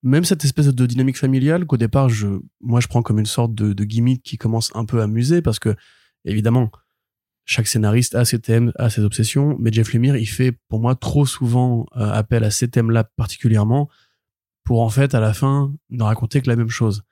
Même 0.04 0.26
cette 0.26 0.44
espèce 0.44 0.68
de 0.68 0.86
dynamique 0.86 1.18
familiale 1.18 1.66
qu'au 1.66 1.78
départ, 1.78 2.10
je, 2.10 2.28
moi, 2.62 2.80
je 2.80 2.88
prends 2.88 3.02
comme 3.02 3.20
une 3.20 3.26
sorte 3.26 3.56
de, 3.56 3.74
de 3.74 3.84
gimmick 3.84 4.24
qui 4.24 4.38
commence 4.38 4.72
un 4.76 4.86
peu 4.86 5.02
à 5.02 5.04
amuser 5.04 5.42
parce 5.42 5.60
que, 5.60 5.76
évidemment, 6.24 6.72
chaque 7.46 7.68
scénariste 7.68 8.14
a 8.14 8.26
ses 8.26 8.40
thèmes, 8.40 8.74
a 8.76 8.90
ses 8.90 9.02
obsessions, 9.02 9.56
mais 9.60 9.72
Jeff 9.72 9.94
Lemire, 9.94 10.18
il 10.18 10.26
fait 10.26 10.52
pour 10.68 10.82
moi 10.82 10.96
trop 10.96 11.26
souvent 11.26 11.86
euh, 11.96 12.12
appel 12.12 12.44
à 12.44 12.52
ces 12.52 12.68
thèmes-là 12.68 13.06
particulièrement 13.16 13.90
pour 14.64 14.82
en 14.82 14.90
fait 14.90 15.16
à 15.16 15.22
la 15.22 15.34
fin 15.34 15.74
ne 15.90 16.04
raconter 16.04 16.42
que 16.42 16.50
la 16.50 16.58
même 16.58 16.70
chose. 16.70 17.04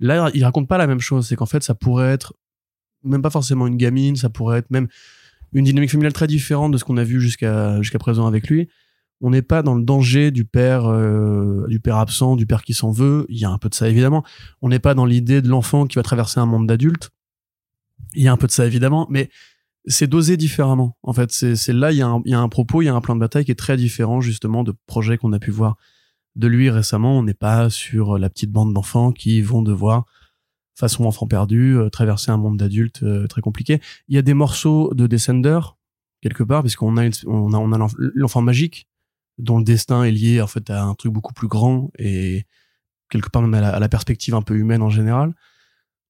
Là, 0.00 0.30
il 0.32 0.42
raconte 0.44 0.66
pas 0.66 0.78
la 0.78 0.86
même 0.86 1.00
chose, 1.00 1.28
c'est 1.28 1.36
qu'en 1.36 1.46
fait 1.46 1.62
ça 1.62 1.74
pourrait 1.74 2.10
être 2.10 2.32
même 3.04 3.20
pas 3.20 3.30
forcément 3.30 3.66
une 3.66 3.76
gamine, 3.76 4.16
ça 4.16 4.30
pourrait 4.30 4.58
être 4.58 4.70
même 4.70 4.88
une 5.52 5.64
dynamique 5.64 5.90
familiale 5.90 6.12
très 6.12 6.26
différente 6.26 6.72
de 6.72 6.78
ce 6.78 6.84
qu'on 6.84 6.96
a 6.96 7.04
vu 7.04 7.20
jusqu'à 7.20 7.80
jusqu'à 7.82 7.98
présent 7.98 8.26
avec 8.26 8.48
lui. 8.48 8.68
On 9.20 9.30
n'est 9.30 9.42
pas 9.42 9.62
dans 9.62 9.74
le 9.74 9.84
danger 9.84 10.30
du 10.30 10.44
père 10.44 10.86
euh, 10.86 11.66
du 11.68 11.78
père 11.78 11.96
absent, 11.96 12.36
du 12.36 12.46
père 12.46 12.62
qui 12.62 12.74
s'en 12.74 12.90
veut, 12.90 13.26
il 13.28 13.38
y 13.38 13.44
a 13.44 13.50
un 13.50 13.58
peu 13.58 13.68
de 13.68 13.74
ça 13.74 13.88
évidemment. 13.88 14.24
On 14.62 14.68
n'est 14.68 14.80
pas 14.80 14.94
dans 14.94 15.04
l'idée 15.04 15.42
de 15.42 15.48
l'enfant 15.48 15.86
qui 15.86 15.96
va 15.96 16.02
traverser 16.02 16.40
un 16.40 16.46
monde 16.46 16.66
d'adultes. 16.66 17.10
Il 18.14 18.22
y 18.22 18.28
a 18.28 18.32
un 18.32 18.36
peu 18.36 18.46
de 18.46 18.52
ça 18.52 18.66
évidemment, 18.66 19.06
mais 19.10 19.30
c'est 19.86 20.06
dosé 20.06 20.36
différemment. 20.36 20.96
En 21.02 21.12
fait, 21.12 21.30
c'est 21.30 21.72
là 21.72 21.92
il 21.92 21.98
y, 21.98 22.02
a 22.02 22.08
un, 22.08 22.22
il 22.24 22.32
y 22.32 22.34
a 22.34 22.40
un 22.40 22.48
propos, 22.48 22.82
il 22.82 22.86
y 22.86 22.88
a 22.88 22.94
un 22.94 23.00
plan 23.00 23.14
de 23.14 23.20
bataille 23.20 23.44
qui 23.44 23.52
est 23.52 23.56
très 23.56 23.76
différent 23.76 24.20
justement 24.20 24.64
de 24.64 24.74
projets 24.86 25.18
qu'on 25.18 25.32
a 25.32 25.38
pu 25.38 25.50
voir 25.50 25.76
de 26.36 26.46
lui 26.46 26.70
récemment. 26.70 27.18
On 27.18 27.22
n'est 27.22 27.34
pas 27.34 27.70
sur 27.70 28.18
la 28.18 28.28
petite 28.28 28.50
bande 28.50 28.72
d'enfants 28.72 29.12
qui 29.12 29.40
vont 29.42 29.62
devoir, 29.62 30.06
façon 30.74 31.04
enfant 31.04 31.26
perdu, 31.26 31.76
euh, 31.76 31.88
traverser 31.90 32.30
un 32.30 32.36
monde 32.36 32.56
d'adultes 32.56 33.02
euh, 33.02 33.26
très 33.26 33.40
compliqué. 33.40 33.80
Il 34.08 34.14
y 34.14 34.18
a 34.18 34.22
des 34.22 34.34
morceaux 34.34 34.92
de 34.94 35.06
Descender 35.06 35.60
quelque 36.22 36.42
part, 36.44 36.62
parce 36.62 36.76
qu'on 36.76 36.96
a 36.96 37.08
on 37.26 37.52
a 37.52 37.58
on 37.58 37.72
a 37.72 37.78
l'enf- 37.78 37.94
l'enfant 37.98 38.42
magique 38.42 38.86
dont 39.38 39.58
le 39.58 39.64
destin 39.64 40.04
est 40.04 40.12
lié 40.12 40.40
en 40.40 40.46
fait 40.46 40.70
à 40.70 40.84
un 40.84 40.94
truc 40.94 41.12
beaucoup 41.12 41.32
plus 41.34 41.48
grand 41.48 41.90
et 41.98 42.44
quelque 43.10 43.28
part 43.28 43.42
même 43.42 43.54
à 43.54 43.60
la, 43.60 43.70
à 43.70 43.80
la 43.80 43.88
perspective 43.88 44.34
un 44.34 44.42
peu 44.42 44.54
humaine 44.56 44.82
en 44.82 44.90
général. 44.90 45.34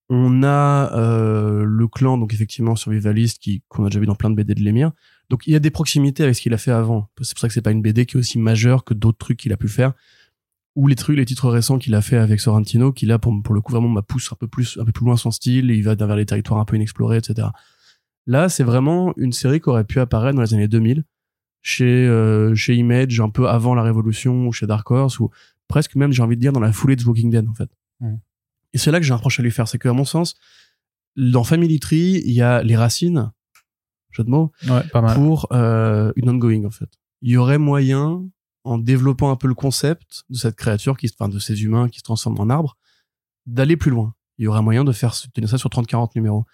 On 0.09 0.43
a 0.43 0.93
euh, 0.95 1.65
le 1.65 1.89
clan, 1.89 2.19
donc 2.19 2.35
effectivement 2.35 2.77
survivaliste, 2.77 3.39
qui 3.39 3.63
qu'on 3.69 3.85
a 3.87 3.89
déjà 3.89 4.01
vu 4.01 4.07
dans 4.07 4.15
plein 4.15 4.29
de 4.29 4.35
BD 4.35 4.55
de 4.55 4.63
Lemire. 4.63 4.93
Donc 5.31 5.47
il 5.47 5.53
y 5.55 5.57
a 5.57 5.61
des 5.61 5.71
proximités 5.71 6.23
avec 6.23 6.35
ce 6.37 6.43
qu'il 6.43 6.53
a 6.53 6.59
fait 6.59 6.73
avant. 6.73 7.09
C'est 7.23 7.35
pour 7.35 7.41
ça 7.41 7.49
que 7.49 7.55
c'est 7.55 7.63
pas 7.63 7.71
une 7.71 7.81
BD 7.81 8.05
qui 8.05 8.17
est 8.17 8.21
aussi 8.21 8.39
majeure 8.39 8.85
que 8.85 8.93
d'autres 8.93 9.19
trucs 9.19 9.39
qu'il 9.39 9.53
a 9.53 9.57
pu 9.57 9.69
faire. 9.69 9.95
Ou 10.75 10.87
les 10.87 10.95
trucs, 10.95 11.17
les 11.19 11.27
titres 11.27 11.51
récents 11.51 11.79
qu'il 11.79 11.95
a 11.95 12.01
fait 12.01 12.17
avec 12.17 12.41
Sorrentino, 12.41 12.93
qui 12.93 13.05
là 13.05 13.19
pour, 13.19 13.43
pour 13.43 13.55
le 13.55 13.61
coup 13.61 13.73
vraiment 13.73 13.89
m'a 13.89 14.03
pousse 14.03 14.33
un 14.33 14.37
peu 14.37 14.49
plus, 14.49 14.79
un 14.81 14.85
peu 14.85 14.93
plus 14.93 15.05
loin 15.05 15.17
son 15.17 15.31
style. 15.31 15.71
Et 15.71 15.77
il 15.77 15.83
va 15.83 15.95
vers 15.95 16.17
les 16.17 16.27
territoires 16.27 16.61
un 16.61 16.65
peu 16.65 16.77
inexplorés, 16.77 17.19
etc. 17.19 17.49
Là, 18.27 18.49
c'est 18.49 18.65
vraiment 18.65 19.13
une 19.17 19.33
série 19.33 19.61
qui 19.61 19.69
aurait 19.69 19.85
pu 19.85 20.01
apparaître 20.01 20.37
dans 20.37 20.43
les 20.43 20.55
années 20.55 20.69
2000 20.69 21.05
chez 21.63 21.85
euh, 21.85 22.55
chez 22.55 22.75
Image, 22.75 23.21
un 23.21 23.31
peu 23.31 23.49
avant 23.49 23.75
la 23.75 23.83
Révolution, 23.83 24.47
ou 24.47 24.53
chez 24.53 24.67
Dark 24.67 24.91
Horse, 24.91 25.21
ou 25.21 25.31
presque 25.69 25.95
même, 25.95 26.13
j'ai 26.13 26.23
envie 26.23 26.37
de 26.37 26.41
dire, 26.41 26.53
dans 26.53 26.61
la 26.61 26.73
foulée 26.73 26.97
de 26.97 27.03
The 27.03 27.07
Walking 27.07 27.31
Dead, 27.31 27.49
en 27.49 27.55
fait. 27.55 27.71
Mm. 28.01 28.17
Et 28.73 28.79
c'est 28.79 28.91
là 28.91 28.99
que 28.99 29.07
j'ai 29.07 29.13
un 29.13 29.17
reproche 29.17 29.39
à 29.39 29.43
lui 29.43 29.51
faire, 29.51 29.69
c'est 29.69 29.79
qu'à 29.79 29.93
mon 29.93 30.05
sens, 30.05 30.35
dans 31.17 31.45
Family 31.45 31.79
Tree, 31.79 32.23
il 32.25 32.33
y 32.33 32.43
a 32.43 32.63
les 32.63 32.77
racines, 32.77 33.31
jeu 34.11 34.25
de 34.25 34.31
mots, 34.31 34.51
Ouais, 34.69 34.83
pas 34.93 35.01
mal. 35.03 35.15
pour 35.15 35.47
euh, 35.53 36.13
une 36.17 36.31
ongoing 36.31 36.65
en 36.65 36.71
fait. 36.71 36.89
Il 37.21 37.31
y 37.31 37.37
aurait 37.37 37.59
moyen, 37.59 38.25
en 38.65 38.79
développant 38.79 39.31
un 39.31 39.37
peu 39.37 39.49
le 39.49 39.55
concept 39.55 40.25
de 40.31 40.37
cette 40.37 40.57
créature, 40.57 40.97
qui, 40.97 41.11
enfin 41.19 41.29
de 41.29 41.39
ces 41.39 41.63
humains 41.65 41.89
qui 41.89 41.99
se 41.99 42.05
transforment 42.05 42.41
en 42.41 42.51
arbres, 42.51 42.77
d'aller 43.47 43.77
plus 43.77 43.91
loin. 43.91 44.15
Il 44.39 44.45
y 44.45 44.49
aurait 44.49 44.63
moyen 44.63 44.85
de 44.85 44.93
faire 44.93 45.15
tenir 45.35 45.49
ça 45.49 45.59
sur 45.59 45.69
30-40 45.69 46.11
numéros. 46.15 46.45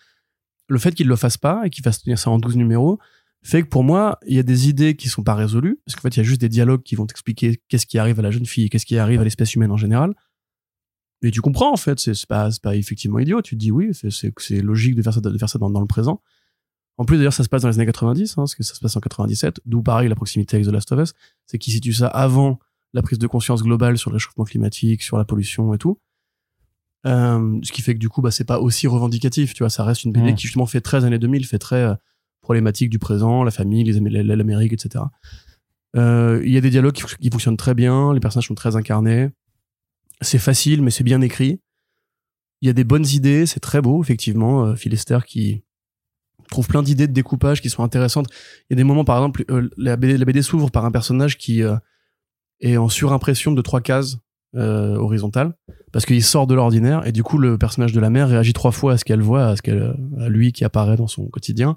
Le 0.69 0.79
fait 0.79 0.95
qu'il 0.95 1.07
le 1.07 1.17
fasse 1.17 1.37
pas 1.37 1.63
et 1.67 1.71
qu'il 1.71 1.83
fasse 1.85 2.03
tenir 2.03 2.19
ça 2.19 2.31
en 2.31 2.39
12 2.39 2.57
numéros 2.57 2.99
fait 3.43 3.63
que 3.63 3.69
pour 3.69 3.85
moi, 3.85 4.19
il 4.27 4.35
y 4.35 4.39
a 4.39 4.43
des 4.43 4.69
idées 4.69 4.97
qui 4.97 5.09
sont 5.09 5.23
pas 5.23 5.35
résolues, 5.35 5.81
parce 5.87 5.95
qu'en 5.97 6.03
fait, 6.03 6.17
il 6.17 6.19
y 6.19 6.21
a 6.21 6.25
juste 6.25 6.41
des 6.41 6.49
dialogues 6.49 6.83
qui 6.83 6.97
vont 6.97 7.07
t'expliquer 7.07 7.63
qu'est-ce 7.69 7.87
qui 7.87 7.97
arrive 7.99 8.19
à 8.19 8.23
la 8.23 8.31
jeune 8.33 8.47
fille 8.47 8.65
et 8.65 8.69
qu'est-ce 8.69 8.85
qui 8.85 8.99
arrive 8.99 9.21
à 9.21 9.25
l'espèce 9.25 9.55
humaine 9.55 9.71
en 9.71 9.77
général. 9.77 10.13
Et 11.23 11.31
tu 11.31 11.41
comprends, 11.41 11.73
en 11.73 11.77
fait, 11.77 11.99
c'est 12.01 12.27
pas, 12.27 12.49
pas 12.63 12.77
effectivement 12.77 13.19
idiot. 13.19 13.41
Tu 13.43 13.55
te 13.57 13.61
dis 13.61 13.71
oui, 13.71 13.91
c'est- 13.93 14.61
logique 14.61 14.95
de 14.97 15.03
faire 15.03 15.15
ça, 15.15 15.21
de 15.21 15.39
faire 15.39 15.49
ça 15.49 15.59
dans 15.59 15.81
le 15.81 15.87
présent. 15.87 16.21
En 16.99 17.05
plus, 17.05 17.17
d'ailleurs, 17.17 17.33
ça 17.33 17.45
se 17.45 17.49
passe 17.49 17.63
dans 17.63 17.69
les 17.69 17.77
années 17.77 17.87
90, 17.87 18.33
hein, 18.33 18.35
parce 18.39 18.55
que 18.57 18.63
ça 18.63 18.75
se 18.75 18.81
passe 18.81 18.97
en 18.97 19.01
97, 19.01 19.61
d'où 19.65 19.83
pareil 19.83 20.09
la 20.09 20.17
proximité 20.17 20.57
avec 20.57 20.67
The 20.67 20.73
Last 20.73 20.91
of 20.93 21.01
Us, 21.01 21.15
c'est 21.47 21.59
qu'il 21.59 21.73
situe 21.73 21.93
ça 21.93 22.09
avant 22.09 22.59
la 22.93 23.03
prise 23.03 23.19
de 23.19 23.27
conscience 23.27 23.63
globale 23.63 23.99
sur 23.99 24.11
le 24.11 24.15
réchauffement 24.15 24.45
climatique, 24.45 25.03
sur 25.03 25.17
la 25.17 25.25
pollution 25.25 25.73
et 25.75 25.79
tout. 25.79 25.99
Euh, 27.07 27.59
ce 27.63 27.71
qui 27.71 27.83
fait 27.83 27.95
que 27.95 27.99
du 28.01 28.09
coup, 28.09 28.21
bah, 28.21 28.33
c'est 28.33 28.45
pas 28.45 28.59
aussi 28.59 28.89
revendicatif, 28.89 29.55
tu 29.55 29.63
vois, 29.63 29.71
ça 29.71 29.85
reste 29.85 30.05
une 30.05 30.13
BD 30.13 30.35
qui 30.35 30.43
justement 30.43 30.67
fait 30.67 30.81
très 30.81 31.05
années 31.05 31.19
2000, 31.19 31.47
fait 31.47 31.59
très 31.59 31.85
euh, 31.85 31.95
problématique 32.41 32.91
du 32.91 32.99
présent, 32.99 33.45
la 33.45 33.53
famille, 33.53 33.85
l'Amérique, 33.85 34.73
etc. 34.73 35.05
Euh, 35.97 36.43
Il 36.45 36.53
y 36.53 36.57
a 36.57 36.61
des 36.61 36.71
dialogues 36.71 36.95
qui, 36.95 37.05
qui 37.05 37.31
fonctionnent 37.31 37.57
très 37.57 37.75
bien, 37.75 38.13
les 38.13 38.21
personnages 38.21 38.49
sont 38.49 38.57
très 38.57 38.75
incarnés, 38.75 39.29
c'est 40.21 40.39
facile, 40.39 40.83
mais 40.83 40.91
c'est 40.91 41.05
bien 41.05 41.21
écrit. 41.21 41.61
Il 42.61 42.67
y 42.67 42.71
a 42.71 42.73
des 42.73 42.85
bonnes 42.85 43.07
idées, 43.07 43.47
c'est 43.47 43.61
très 43.61 43.81
beau, 43.81 44.03
effectivement. 44.03 44.65
Euh, 44.65 44.75
Phil 44.75 44.91
Lester 44.91 45.19
qui 45.25 45.63
trouve 46.49 46.67
plein 46.67 46.83
d'idées 46.83 47.07
de 47.07 47.13
découpage 47.13 47.61
qui 47.61 47.71
sont 47.71 47.83
intéressantes. 47.83 48.27
Il 48.69 48.73
y 48.73 48.75
a 48.75 48.77
des 48.77 48.85
moments, 48.85 49.05
par 49.05 49.17
exemple, 49.17 49.45
euh, 49.51 49.69
la 49.77 49.97
BD, 49.97 50.43
s'ouvre 50.43 50.71
par 50.71 50.85
un 50.85 50.91
personnage 50.91 51.39
qui 51.39 51.63
euh, 51.63 51.77
est 52.61 52.77
en 52.77 52.89
surimpression 52.89 53.53
de 53.53 53.63
trois 53.63 53.81
cases 53.81 54.19
euh, 54.57 54.97
horizontales 54.97 55.55
parce 55.93 56.07
qu'il 56.07 56.23
sort 56.23 56.47
de 56.47 56.55
l'ordinaire 56.55 57.07
et 57.07 57.13
du 57.13 57.23
coup 57.23 57.37
le 57.37 57.59
personnage 57.59 57.93
de 57.93 58.01
la 58.01 58.09
mère 58.09 58.29
réagit 58.29 58.55
trois 58.55 58.73
fois 58.73 58.95
à 58.95 58.97
ce 58.99 59.05
qu'elle 59.05 59.21
voit, 59.21 59.47
à 59.47 59.57
ce 59.57 59.63
qu'elle, 59.63 59.95
à 60.19 60.29
lui 60.29 60.53
qui 60.53 60.65
apparaît 60.65 60.97
dans 60.97 61.07
son 61.07 61.27
quotidien. 61.27 61.77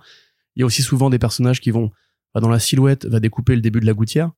Il 0.56 0.62
y 0.62 0.64
a 0.64 0.66
aussi 0.66 0.82
souvent 0.82 1.10
des 1.10 1.20
personnages 1.20 1.60
qui 1.60 1.72
vont 1.72 1.92
dans 2.40 2.50
la 2.50 2.60
silhouette 2.60 3.06
va 3.06 3.20
découper 3.20 3.56
le 3.56 3.62
début 3.62 3.82
de 3.82 3.86
la 3.86 3.94
gouttière 3.94 4.32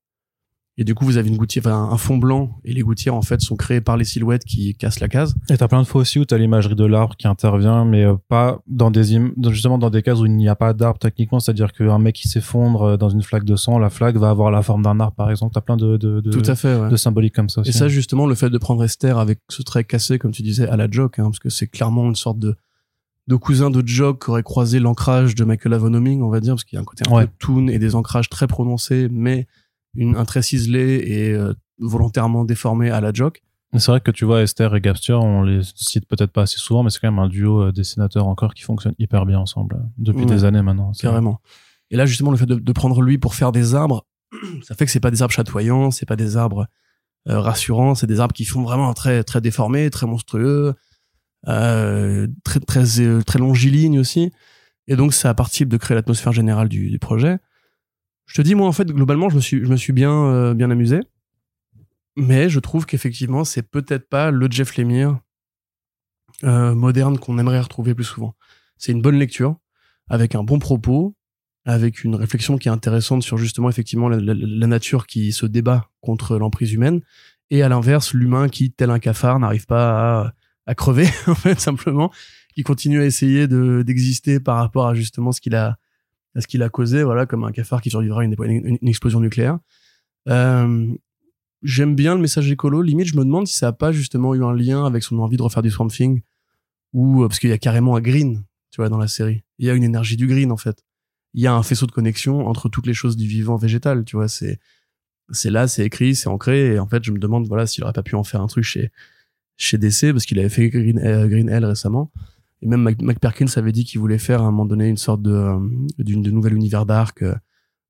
et 0.77 0.83
du 0.83 0.95
coup 0.95 1.05
vous 1.05 1.17
avez 1.17 1.29
une 1.29 1.37
gouttière, 1.37 1.63
enfin, 1.67 1.89
un 1.91 1.97
fond 1.97 2.17
blanc 2.17 2.49
et 2.65 2.73
les 2.73 2.81
gouttières 2.81 3.13
en 3.13 3.21
fait 3.21 3.41
sont 3.41 3.55
créées 3.55 3.79
par 3.81 3.95
les 3.95 4.05
silhouettes 4.05 4.43
qui 4.43 4.73
cassent 4.75 4.99
la 4.99 5.07
case. 5.07 5.35
Et 5.49 5.57
t'as 5.57 5.67
plein 5.67 5.81
de 5.81 5.87
fois 5.87 6.01
aussi 6.01 6.17
où 6.19 6.25
t'as 6.25 6.37
l'imagerie 6.37 6.75
de 6.75 6.85
l'arbre 6.85 7.15
qui 7.15 7.27
intervient, 7.27 7.85
mais 7.85 8.03
euh, 8.05 8.15
pas 8.27 8.59
dans 8.67 8.89
des 8.89 9.15
im- 9.15 9.33
justement 9.49 9.77
dans 9.77 9.89
des 9.91 10.01
cases 10.01 10.19
où 10.19 10.25
il 10.25 10.35
n'y 10.35 10.49
a 10.49 10.55
pas 10.55 10.73
d'arbre 10.73 10.97
techniquement, 10.99 11.39
c'est-à-dire 11.39 11.71
qu'un 11.73 11.99
mec 11.99 12.15
qui 12.15 12.27
s'effondre 12.27 12.81
euh, 12.83 12.97
dans 12.97 13.09
une 13.09 13.21
flaque 13.21 13.45
de 13.45 13.55
sang, 13.55 13.77
la 13.77 13.89
flaque 13.91 14.15
va 14.17 14.29
avoir 14.31 14.49
la 14.49 14.61
forme 14.63 14.81
d'un 14.81 14.99
arbre 14.99 15.15
par 15.15 15.29
exemple. 15.29 15.53
T'as 15.53 15.61
plein 15.61 15.77
de 15.77 15.97
de, 15.97 16.21
de, 16.21 16.31
Tout 16.31 16.49
à 16.49 16.55
fait. 16.55 16.75
Ouais. 16.75 16.89
de 16.89 16.95
symboliques 16.95 17.35
comme 17.35 17.49
ça 17.49 17.61
aussi. 17.61 17.69
Et 17.69 17.73
ça, 17.73 17.87
justement, 17.87 18.25
le 18.25 18.33
fait 18.35 18.49
de 18.49 18.57
prendre 18.57 18.83
Esther 18.83 19.17
avec 19.19 19.39
ce 19.49 19.61
trait 19.61 19.83
cassé, 19.83 20.17
comme 20.17 20.31
tu 20.31 20.41
disais, 20.41 20.67
à 20.67 20.75
la 20.77 20.89
Jock, 20.89 21.19
hein, 21.19 21.25
parce 21.25 21.39
que 21.39 21.49
c'est 21.49 21.67
clairement 21.67 22.05
une 22.05 22.15
sorte 22.15 22.39
de, 22.39 22.55
de 23.27 23.35
cousin 23.35 23.69
de 23.69 23.81
Jock 23.87 24.23
qui 24.25 24.31
aurait 24.31 24.43
croisé 24.43 24.79
l'ancrage 24.79 25.35
de 25.35 25.43
Michael 25.45 25.73
Avonoming, 25.75 26.21
on 26.23 26.29
va 26.29 26.39
dire, 26.39 26.53
parce 26.55 26.63
qu'il 26.63 26.77
y 26.77 26.79
a 26.79 26.81
un 26.81 26.85
côté 26.85 27.03
un 27.07 27.11
Ouais. 27.13 27.27
peu 27.27 27.31
toon 27.39 27.67
et 27.67 27.77
des 27.79 27.93
ancrages 27.95 28.27
très 28.29 28.47
prononcés, 28.47 29.07
mais 29.11 29.47
une, 29.95 30.15
un 30.15 30.25
trait 30.25 30.41
ciselé 30.41 31.03
et 31.05 31.31
euh, 31.33 31.53
volontairement 31.79 32.45
déformé 32.45 32.89
à 32.89 33.01
la. 33.01 33.11
Mais 33.73 33.79
C'est 33.79 33.91
vrai 33.91 34.01
que 34.01 34.11
tu 34.11 34.25
vois 34.25 34.41
Esther 34.41 34.75
et 34.75 34.81
Gapster, 34.81 35.13
on 35.19 35.43
les 35.43 35.61
cite 35.75 36.07
peut-être 36.07 36.31
pas 36.31 36.43
assez 36.43 36.57
souvent, 36.59 36.83
mais 36.83 36.89
c'est 36.89 36.99
quand 36.99 37.11
même 37.11 37.19
un 37.19 37.27
duo 37.29 37.63
euh, 37.63 37.71
dessinateurs 37.71 38.27
encore 38.27 38.53
qui 38.53 38.63
fonctionne 38.63 38.93
hyper 38.99 39.25
bien 39.25 39.39
ensemble 39.39 39.75
euh, 39.75 39.85
depuis 39.97 40.21
Ouais. 40.25 40.25
des 40.27 40.43
années 40.45 40.61
maintenant. 40.61 40.91
Carrément. 40.99 41.39
Et 41.89 41.95
là, 41.97 42.05
justement, 42.05 42.31
le 42.31 42.37
fait 42.37 42.45
de, 42.45 42.55
de 42.55 42.71
prendre 42.71 43.01
lui 43.01 43.17
pour 43.17 43.35
faire 43.35 43.51
des 43.51 43.75
arbres, 43.75 44.05
ça 44.63 44.75
fait 44.75 44.85
que 44.85 44.91
c'est 44.91 44.99
pas 44.99 45.11
des 45.11 45.21
arbres 45.21 45.33
chatoyants, 45.33 45.91
c'est 45.91 46.05
pas 46.05 46.15
des 46.15 46.37
arbres 46.37 46.67
euh, 47.29 47.39
rassurants, 47.39 47.95
c'est 47.95 48.07
des 48.07 48.19
arbres 48.19 48.33
qui 48.33 48.45
font 48.45 48.61
vraiment 48.63 48.93
très 48.93 49.23
très 49.23 49.41
déformés, 49.41 49.89
très 49.89 50.05
monstrueux, 50.07 50.73
euh, 51.47 52.27
très 52.43 52.59
très 52.59 52.83
très 53.25 53.39
longilignes 53.39 53.99
aussi. 53.99 54.31
Et 54.87 54.95
donc, 54.95 55.13
c'est 55.13 55.27
à 55.27 55.33
partir 55.33 55.67
de 55.67 55.77
créer 55.77 55.95
l'atmosphère 55.95 56.31
générale 56.33 56.67
du, 56.69 56.89
du 56.89 56.99
projet. 56.99 57.37
Je 58.33 58.41
te 58.41 58.47
dis, 58.47 58.55
moi, 58.55 58.67
en 58.67 58.71
fait, 58.71 58.87
globalement, 58.87 59.29
je 59.29 59.35
me 59.35 59.41
suis 59.41 59.63
je 59.63 59.69
me 59.69 59.75
suis 59.75 59.93
bien 59.93 60.11
euh, 60.11 60.53
bien 60.55 60.71
amusé, 60.71 61.01
mais 62.15 62.49
je 62.49 62.59
trouve 62.59 62.87
qu'effectivement, 62.87 63.43
c'est 63.43 63.61
peut-être 63.61 64.09
pas 64.09 64.31
le 64.31 64.47
Jeff 64.49 64.75
Lemire 64.75 65.19
euh, 66.43 66.73
moderne 66.73 67.19
qu'on 67.19 67.37
aimerait 67.37 67.59
retrouver 67.59 67.93
plus 67.93 68.05
souvent. 68.05 68.33
C'est 68.75 68.91
une 68.91 69.03
bonne 69.03 69.19
lecture 69.19 69.57
avec 70.09 70.33
un 70.33 70.41
bon 70.41 70.57
propos, 70.57 71.15
avec 71.63 72.03
une 72.03 72.15
réflexion 72.15 72.57
qui 72.57 72.69
est 72.69 72.71
intéressante 72.71 73.21
sur 73.21 73.37
justement 73.37 73.69
effectivement 73.69 74.09
la, 74.09 74.67
nature 74.67 75.05
qui 75.05 75.31
se 75.31 75.45
débat 75.45 75.91
contre 76.01 76.39
l'emprise 76.39 76.73
humaine, 76.73 77.01
et 77.51 77.61
à 77.61 77.69
l'inverse 77.69 78.15
l'humain 78.15 78.49
qui, 78.49 78.71
tel 78.71 78.89
un 78.89 78.97
cafard, 78.97 79.37
n'arrive 79.37 79.67
pas 79.67 80.21
à, 80.21 80.33
à 80.65 80.73
crever 80.73 81.07
en 81.27 81.35
fait 81.35 81.59
simplement, 81.59 82.11
qui 82.55 82.63
continue 82.63 82.99
à 82.99 83.05
essayer 83.05 83.47
de 83.47 83.83
d'exister 83.85 84.39
par 84.39 84.57
rapport 84.57 84.87
à 84.87 84.95
justement 84.95 85.31
ce 85.31 85.39
qu'il 85.39 85.53
a 85.53 85.77
à 86.35 86.41
ce 86.41 86.47
qu'il 86.47 86.63
a 86.63 86.69
causé, 86.69 87.03
voilà, 87.03 87.25
comme 87.25 87.43
un 87.43 87.51
cafard 87.51 87.81
qui 87.81 87.89
survivra 87.89 88.23
une, 88.23 88.35
une, 88.39 88.87
explosion 88.87 89.19
nucléaire? 89.19 89.59
Euh, 90.29 90.93
J'aime 91.63 91.95
bien 91.95 92.15
le 92.15 92.21
message 92.21 92.51
écolo. 92.51 92.81
Limite, 92.81 93.07
je 93.07 93.15
me 93.15 93.23
demande 93.23 93.47
si 93.47 93.55
ça 93.55 93.69
a 93.69 93.71
pas 93.71 93.93
justement 93.93 94.35
eu 94.35 94.43
un 94.43 94.53
lien 94.53 94.85
avec 94.85 95.01
son 95.01 95.17
envie 95.19 95.37
de 95.37 95.41
refaire 95.41 95.63
du 95.63 95.71
Swamp 95.71 95.87
Thing, 95.87 96.21
ou 96.91 97.21
parce 97.21 97.39
qu'il 97.39 97.49
y 97.49 97.53
a 97.53 97.57
carrément 97.57 97.95
un 97.95 98.01
green, 98.01 98.43
tu 98.69 98.81
vois, 98.81 98.89
dans 98.89 98.97
la 98.97 99.07
série. 99.07 99.43
Il 99.59 99.65
y 99.65 99.69
a 99.69 99.73
une 99.73 99.83
énergie 99.83 100.17
du 100.17 100.27
green 100.27 100.51
en 100.51 100.57
fait. 100.57 100.83
Il 101.33 101.41
y 101.41 101.47
a 101.47 101.53
un 101.53 101.63
faisceau 101.63 101.87
de 101.87 101.93
connexion 101.93 102.47
entre 102.47 102.67
toutes 102.67 102.85
les 102.85 102.93
choses 102.93 103.15
du 103.15 103.27
vivant 103.27 103.55
végétal, 103.55 104.03
tu 104.03 104.17
vois. 104.17 104.27
C'est 104.27 104.59
c'est 105.31 105.49
là, 105.49 105.69
c'est 105.69 105.85
écrit, 105.85 106.15
c'est 106.15 106.27
ancré. 106.27 106.75
Et 106.75 106.79
en 106.79 106.87
fait, 106.87 107.01
je 107.03 107.11
me 107.11 107.17
demande, 107.17 107.47
voilà, 107.47 107.65
s'il 107.65 107.83
aurait 107.85 107.93
pas 107.93 108.03
pu 108.03 108.15
en 108.15 108.25
faire 108.25 108.41
un 108.41 108.47
truc 108.47 108.65
chez 108.65 108.91
chez 109.55 109.77
DC, 109.77 110.11
parce 110.11 110.25
qu'il 110.25 110.39
avait 110.39 110.49
fait 110.49 110.67
Green, 110.69 110.99
euh, 110.99 111.27
Green 111.27 111.47
Hell 111.47 111.63
récemment. 111.63 112.11
Et 112.63 112.67
même 112.67 112.95
Mac, 113.01 113.17
avait 113.57 113.71
dit 113.73 113.83
qu'il 113.83 113.99
voulait 113.99 114.17
faire 114.17 114.41
à 114.41 114.45
un 114.45 114.51
moment 114.51 114.65
donné 114.65 114.87
une 114.87 114.97
sorte 114.97 115.21
de 115.21 115.31
euh, 115.31 115.59
d'une 115.99 116.21
de 116.21 116.31
nouvel 116.31 116.53
univers 116.53 116.85
d'arc 116.85 117.21
euh, 117.21 117.35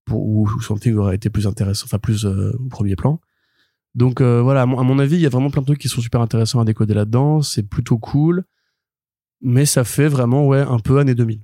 où, 0.10 0.48
où 0.50 0.62
Something 0.62 0.96
aurait 0.96 1.16
été 1.16 1.30
plus 1.30 1.46
intéressant, 1.46 1.86
enfin 1.86 2.00
plus 2.00 2.26
euh, 2.26 2.52
au 2.60 2.70
premier 2.70 2.96
plan. 2.96 3.22
Donc 3.94 4.24
voilà, 4.24 4.64
à 4.64 4.66
mon, 4.66 4.98
avis, 4.98 5.18
il 5.18 5.22
y 5.22 5.28
a 5.28 5.30
vraiment 5.30 5.52
plein 5.52 5.62
de 5.62 5.68
trucs 5.68 5.78
qui 5.78 5.88
sont 5.88 6.02
super 6.02 6.20
intéressants 6.20 6.60
à 6.60 6.66
décoder 6.66 6.96
là-dedans. 6.96 7.44
C'est 7.44 7.62
plutôt 7.62 8.00
cool, 8.00 8.44
mais 9.40 9.68
ça 9.68 9.84
fait 9.84 10.08
vraiment 10.08 10.48
ouais 10.48 10.62
un 10.62 10.80
peu 10.80 10.98
année 10.98 11.14
2000. 11.14 11.44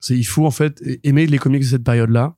C'est 0.00 0.18
il 0.18 0.24
faut 0.24 0.44
en 0.44 0.50
fait 0.50 0.82
aimer 1.04 1.28
les 1.28 1.38
comics 1.38 1.62
de 1.62 1.66
cette 1.66 1.84
période-là 1.84 2.36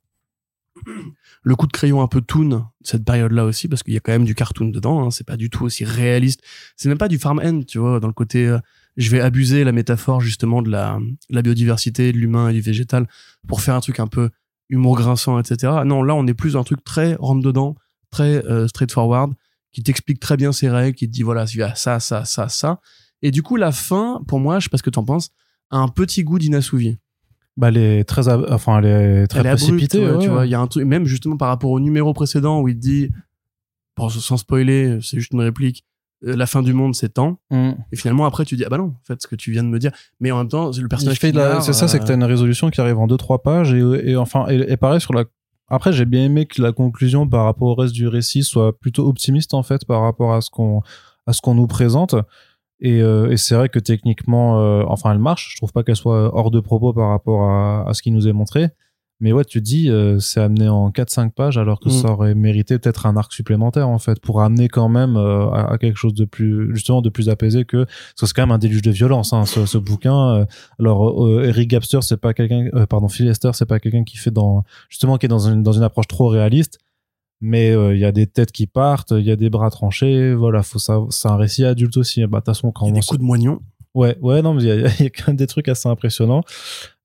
le 1.43 1.57
coup 1.57 1.67
de 1.67 1.73
crayon 1.73 2.03
un 2.03 2.07
peu 2.07 2.21
toon 2.21 2.67
cette 2.83 3.05
période-là 3.05 3.47
aussi 3.47 3.67
parce 3.67 3.83
qu'il 3.83 3.95
y 3.95 3.97
a 3.97 4.01
quand 4.01 4.13
même 4.13 4.25
du 4.25 4.37
cartoon 4.37 4.69
dedans 4.69 5.03
hein, 5.03 5.11
c'est 5.11 5.27
pas 5.27 5.37
du 5.37 5.51
tout 5.51 5.65
aussi 5.65 5.85
réaliste 5.85 6.41
c'est 6.77 6.89
même 6.89 6.99
pas 6.99 7.09
du 7.09 7.19
farm 7.19 7.41
end 7.43 7.63
tu 7.67 7.79
vois 7.79 7.99
dans 7.99 8.07
le 8.07 8.13
côté 8.13 8.57
je 8.99 9.11
vais 9.11 9.21
abuser 9.21 9.65
la 9.65 9.73
métaphore 9.73 10.21
justement 10.21 10.61
de 10.61 10.71
la, 10.71 10.99
la 11.31 11.41
biodiversité 11.41 12.13
de 12.13 12.19
l'humain 12.19 12.51
et 12.51 12.53
du 12.53 12.61
végétal 12.61 13.09
pour 13.47 13.63
faire 13.63 13.75
un 13.75 13.81
truc 13.81 14.01
un 14.01 14.09
peu 14.09 14.29
humour 14.69 14.97
grinçant 14.97 15.39
etc 15.39 15.73
non 15.87 16.03
là 16.03 16.15
on 16.15 16.27
est 16.27 16.35
plus 16.35 16.53
dans 16.53 16.61
un 16.61 16.65
truc 16.65 16.85
très 16.85 17.15
rentre 17.15 17.43
dedans 17.43 17.77
très 18.11 18.45
euh, 18.45 18.69
straightforward 18.69 19.33
qui 19.73 19.83
t'explique 19.83 20.21
très 20.21 20.37
bien 20.37 20.53
ses 20.53 20.69
règles 20.69 20.97
qui 20.97 21.07
te 21.07 21.13
dit 21.13 21.23
voilà 21.23 21.45
il 21.45 21.59
y 21.59 21.63
a 21.63 21.75
ça 21.75 22.01
ça 22.01 22.25
ça 22.25 22.49
ça. 22.49 22.81
Et 23.23 23.31
du 23.31 23.43
coup 23.43 23.57
la 23.57 23.73
fin 23.73 24.21
pour 24.27 24.41
moi 24.41 24.59
je 24.59 24.65
sais 24.65 24.71
pas 24.71 24.79
ce 24.79 24.83
que 24.83 24.91
t'en 24.91 25.05
penses 25.05 25.31
a 25.71 25.79
un 25.79 25.89
petit 25.89 26.25
goût 26.25 26.39
d'inassouvi 26.39 26.99
bah, 27.59 27.69
elle 27.69 27.77
est 27.77 28.05
très, 28.05 28.29
enfin, 28.29 28.79
elle 28.79 28.87
est 28.87 29.27
très 29.27 29.43
précipitée. 29.43 30.07
Tu 30.21 30.29
vois, 30.29 30.47
il 30.47 30.51
y 30.51 30.55
a 30.55 30.61
un 30.61 30.69
truc, 30.69 30.87
même 30.87 31.07
justement 31.07 31.37
par 31.37 31.49
rapport 31.49 31.73
au 31.73 31.81
numéro 31.81 32.15
précédent 32.15 32.61
où 32.61 32.69
il 32.69 32.79
dit, 32.79 33.11
pour, 33.97 34.13
sans 34.13 34.37
spoiler, 34.37 35.01
c'est 35.03 35.19
juste 35.19 35.33
une 35.33 35.41
réplique, 35.41 35.85
la 36.23 36.47
fin 36.47 36.63
du 36.63 36.73
monde 36.73 36.95
c'est 36.95 37.15
temps. 37.15 37.39
Mm. 37.51 37.71
Et 37.93 37.97
finalement, 37.97 38.27
après, 38.27 38.45
tu 38.45 38.57
dis, 38.57 38.65
ah 38.65 38.69
bah 38.69 38.79
non, 38.79 38.87
en 38.87 39.05
fait, 39.05 39.21
ce 39.23 39.27
que 39.27 39.37
tu 39.37 39.53
viens 39.53 39.63
de 39.63 39.69
me 39.69 39.79
dire. 39.79 39.93
Mais 40.21 40.31
en 40.31 40.39
même 40.39 40.49
temps, 40.49 40.71
le 40.71 40.89
personnage. 40.89 41.19
C'est 41.63 41.73
ça, 41.73 41.89
c'est 41.89 41.99
que 41.99 42.05
t'as 42.05 42.15
une 42.15 42.25
résolution 42.25 42.71
qui 42.71 42.81
arrive 42.81 42.99
en 42.99 43.07
deux, 43.07 43.17
trois 43.17 43.43
pages 43.43 43.73
et, 43.73 44.11
et 44.11 44.17
enfin, 44.17 44.47
et, 44.49 44.77
pareil 44.77 45.01
sur 45.01 45.15
la, 45.15 45.25
après, 45.69 45.93
j'ai 45.93 46.07
bien 46.07 46.25
aimé 46.25 46.47
que 46.47 46.63
la 46.63 46.73
conclusion 46.73 47.29
par 47.29 47.45
rapport 47.45 47.69
au 47.69 47.75
reste 47.75 47.95
du 47.95 48.09
récit 48.09 48.43
soit 48.43 48.79
plutôt 48.79 49.07
optimiste, 49.07 49.55
en 49.55 49.63
fait, 49.63 49.85
par 49.85 50.03
rapport 50.03 50.33
à 50.33 50.41
ce 50.41 50.51
qu'on, 50.51 50.83
à 51.27 51.33
ce 51.33 51.41
qu'on 51.41 51.55
nous 51.55 51.67
présente. 51.67 52.15
Et, 52.81 53.03
euh, 53.03 53.31
et 53.31 53.37
c'est 53.37 53.55
vrai 53.55 53.69
que 53.69 53.79
techniquement, 53.79 54.61
euh, 54.61 54.85
enfin, 54.87 55.13
elle 55.13 55.19
marche. 55.19 55.51
Je 55.53 55.57
trouve 55.59 55.73
pas 55.73 55.83
qu'elle 55.83 55.97
soit 55.97 56.35
hors 56.35 56.51
de 56.51 56.61
propos 56.61 56.93
par 56.93 57.11
rapport 57.11 57.43
à, 57.43 57.89
à, 57.89 57.95
ce 57.95 58.03
qui 58.03 58.11
nous 58.11 58.29
est 58.29 58.33
montré. 58.33 58.69
Mais 59.21 59.33
ouais, 59.33 59.45
tu 59.45 59.61
dis, 59.61 59.91
euh, 59.91 60.21
c'est 60.21 60.41
amené 60.41 60.69
en 60.69 60.91
4-5 60.91 61.33
pages 61.33 61.59
alors 61.59 61.81
que 61.81 61.89
mm. 61.89 61.93
ça 61.93 62.11
aurait 62.13 62.35
mérité 62.35 62.79
peut-être 62.79 63.07
un 63.07 63.17
arc 63.17 63.33
supplémentaire 63.33 63.89
en 63.89 63.99
fait 63.99 64.21
pour 64.21 64.43
amener 64.43 64.69
quand 64.69 64.89
même 64.89 65.17
à, 65.17 65.71
à, 65.73 65.79
quelque 65.79 65.97
chose 65.97 66.15
de 66.15 66.25
plus 66.25 66.75
justement 66.75 67.03
de 67.03 67.09
plus 67.09 67.29
apaisé 67.29 67.65
que 67.65 67.87
ça 68.15 68.27
c'est 68.27 68.33
quand 68.33 68.43
même 68.43 68.53
un 68.53 68.59
déluge 68.59 68.83
de 68.83 68.91
violence 68.91 69.33
hein, 69.33 69.45
ce, 69.45 69.67
ce 69.67 69.77
bouquin. 69.79 70.47
alors 70.79 71.43
Eric 71.43 71.71
Gapster 71.71 71.99
c'est 72.03 72.17
pas 72.17 72.33
quelqu'un, 72.33 72.69
pardon 72.87 73.09
Phil 73.09 73.27
Esther 73.27 73.55
c'est 73.55 73.67
pas 73.67 73.81
quelqu'un 73.81 74.05
qui 74.05 74.17
fait 74.19 74.31
dans 74.31 74.63
justement 74.89 75.19
qui 75.19 75.27
est 75.27 75.29
dans 75.29 75.49
une 75.49 75.63
dans 75.63 75.73
une 75.73 75.83
approche 75.83 76.07
trop 76.07 76.29
réaliste 76.29 76.79
mais 77.41 77.71
euh, 77.71 77.95
il 77.95 78.01
y 78.01 78.05
a 78.05 78.13
des 78.13 78.27
têtes 78.27 78.53
qui 78.53 78.67
partent, 78.67 79.13
il 79.13 79.25
y 79.25 79.31
a 79.31 79.37
des 79.37 79.51
bras 79.51 79.71
tranchés, 79.71 80.35
voilà, 80.35 80.63
faut 80.63 80.79
ça, 80.79 81.01
c'est 81.11 81.29
un 81.29 81.37
récit 81.37 81.65
adulte 81.65 81.97
aussi. 81.97 82.21
Bah, 82.23 82.27
de 82.27 82.45
toute 82.45 82.47
façon, 82.47 82.73
quand 82.73 82.87
y 82.87 82.91
a 82.91 82.95
des 82.95 83.01
coups 83.01 83.21
de 83.21 83.25
moignon. 83.25 83.61
Ouais, 83.99 84.17
ouais, 84.21 84.43
non, 84.43 84.55
mais 84.55 84.63
il 84.63 84.69
y, 84.69 85.03
y, 85.03 85.07
a 85.07 85.11
quand 85.11 85.27
même 85.27 85.37
des 85.37 85.49
trucs 85.49 85.69
assez 85.69 85.89
impressionnants. 85.89 86.45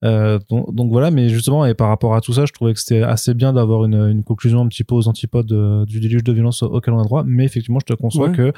Euh, 0.06 0.38
donc, 0.48 0.76
donc, 0.76 0.92
voilà, 0.92 1.10
mais 1.10 1.28
justement, 1.28 1.66
et 1.66 1.74
par 1.74 1.88
rapport 1.88 2.14
à 2.14 2.22
tout 2.22 2.34
ça, 2.34 2.46
je 2.46 2.54
trouvais 2.54 2.72
que 2.72 2.80
c'était 2.80 3.02
assez 3.02 3.34
bien 3.34 3.52
d'avoir 3.52 3.86
une, 3.86 3.96
une, 3.96 4.24
conclusion 4.24 4.62
un 4.62 4.68
petit 4.68 4.84
peu 4.84 4.94
aux 4.94 5.08
antipodes 5.08 5.52
euh, 5.52 5.86
du 5.86 6.00
déluge 6.00 6.24
de 6.24 6.32
violence 6.32 6.62
auquel 6.62 6.94
on 6.94 7.00
a 7.00 7.04
droit. 7.04 7.24
Mais 7.26 7.46
effectivement, 7.46 7.80
je 7.80 7.92
te 7.92 8.00
conçois 8.00 8.30
que 8.30 8.54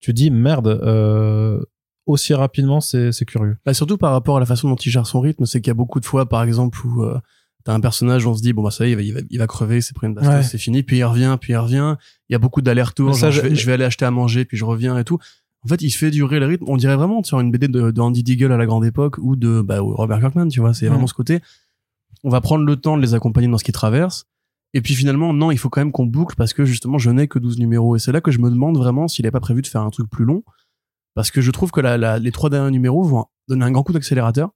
tu 0.00 0.14
dis 0.14 0.30
merde. 0.30 0.68
Euh, 0.68 1.60
aussi 2.06 2.32
rapidement, 2.32 2.80
c'est 2.80 3.12
curieux. 3.26 3.58
Bah, 3.66 3.74
surtout 3.74 3.98
par 3.98 4.12
rapport 4.12 4.38
à 4.38 4.40
la 4.40 4.46
façon 4.46 4.70
dont 4.70 4.76
il 4.76 4.90
gère 4.90 5.06
son 5.06 5.20
rythme, 5.20 5.44
c'est 5.44 5.60
qu'il 5.60 5.68
y 5.68 5.70
a 5.70 5.74
beaucoup 5.74 6.00
de 6.00 6.06
fois, 6.06 6.26
par 6.26 6.42
exemple, 6.42 6.78
où 6.86 7.02
euh, 7.02 7.18
t'as 7.64 7.74
un 7.74 7.80
personnage 7.80 8.26
on 8.26 8.34
se 8.34 8.40
dit 8.40 8.54
bon 8.54 8.62
bah 8.62 8.70
ça 8.70 8.86
y 8.86 8.92
est 8.92 9.04
il 9.04 9.12
va, 9.12 9.20
il 9.28 9.38
va, 9.38 9.46
crever 9.46 9.82
c'est 9.82 9.94
pris 9.94 10.06
une 10.06 10.18
c'est 10.42 10.56
fini 10.56 10.82
puis 10.82 10.98
il 10.98 11.04
revient 11.04 11.36
puis 11.38 11.52
il 11.52 11.56
revient 11.56 11.96
il 12.28 12.32
y 12.32 12.34
a 12.34 12.38
beaucoup 12.38 12.62
d'allers-retours 12.62 13.12
je, 13.12 13.30
je, 13.30 13.66
vais, 13.66 13.74
aller 13.74 13.84
acheter 13.84 14.06
à 14.06 14.10
manger 14.10 14.46
puis 14.46 14.56
je 14.56 14.64
reviens 14.64 14.96
et 14.96 15.04
tout 15.04 15.18
en 15.64 15.68
fait 15.68 15.82
il 15.82 15.90
fait 15.90 16.10
durer 16.10 16.40
le 16.40 16.46
rythme. 16.46 16.64
On 16.68 16.76
dirait 16.76 16.96
vraiment 16.96 17.22
sur 17.22 17.40
une 17.40 17.50
BD 17.50 17.68
de, 17.68 17.90
de 17.90 18.00
Andy 18.00 18.22
Deagle 18.22 18.52
à 18.52 18.56
la 18.56 18.66
grande 18.66 18.84
époque 18.84 19.18
ou 19.18 19.36
de 19.36 19.60
bah, 19.60 19.80
Robert 19.80 20.20
Kirkman 20.20 20.48
tu 20.48 20.60
vois. 20.60 20.74
C'est 20.74 20.86
vraiment 20.88 21.06
ce 21.06 21.14
côté. 21.14 21.40
On 22.24 22.30
va 22.30 22.40
prendre 22.40 22.64
le 22.64 22.76
temps 22.76 22.96
de 22.96 23.02
les 23.02 23.14
accompagner 23.14 23.48
dans 23.48 23.58
ce 23.58 23.64
qu'ils 23.64 23.74
traversent. 23.74 24.26
Et 24.72 24.80
puis 24.80 24.94
finalement 24.94 25.32
non 25.32 25.50
il 25.50 25.58
faut 25.58 25.68
quand 25.68 25.80
même 25.80 25.92
qu'on 25.92 26.06
boucle 26.06 26.36
parce 26.36 26.52
que 26.52 26.64
justement 26.64 26.98
je 26.98 27.10
n'ai 27.10 27.28
que 27.28 27.38
12 27.38 27.58
numéros. 27.58 27.96
Et 27.96 27.98
c'est 27.98 28.12
là 28.12 28.20
que 28.20 28.30
je 28.30 28.38
me 28.38 28.50
demande 28.50 28.76
vraiment 28.76 29.08
s'il 29.08 29.24
n'est 29.24 29.30
pas 29.30 29.40
prévu 29.40 29.62
de 29.62 29.66
faire 29.66 29.82
un 29.82 29.90
truc 29.90 30.08
plus 30.08 30.24
long. 30.24 30.42
Parce 31.14 31.30
que 31.30 31.40
je 31.40 31.50
trouve 31.50 31.72
que 31.72 31.80
la, 31.80 31.98
la, 31.98 32.18
les 32.18 32.30
trois 32.30 32.50
derniers 32.50 32.70
numéros 32.70 33.02
vont 33.02 33.26
donner 33.48 33.64
un 33.64 33.70
grand 33.72 33.82
coup 33.82 33.92
d'accélérateur. 33.92 34.50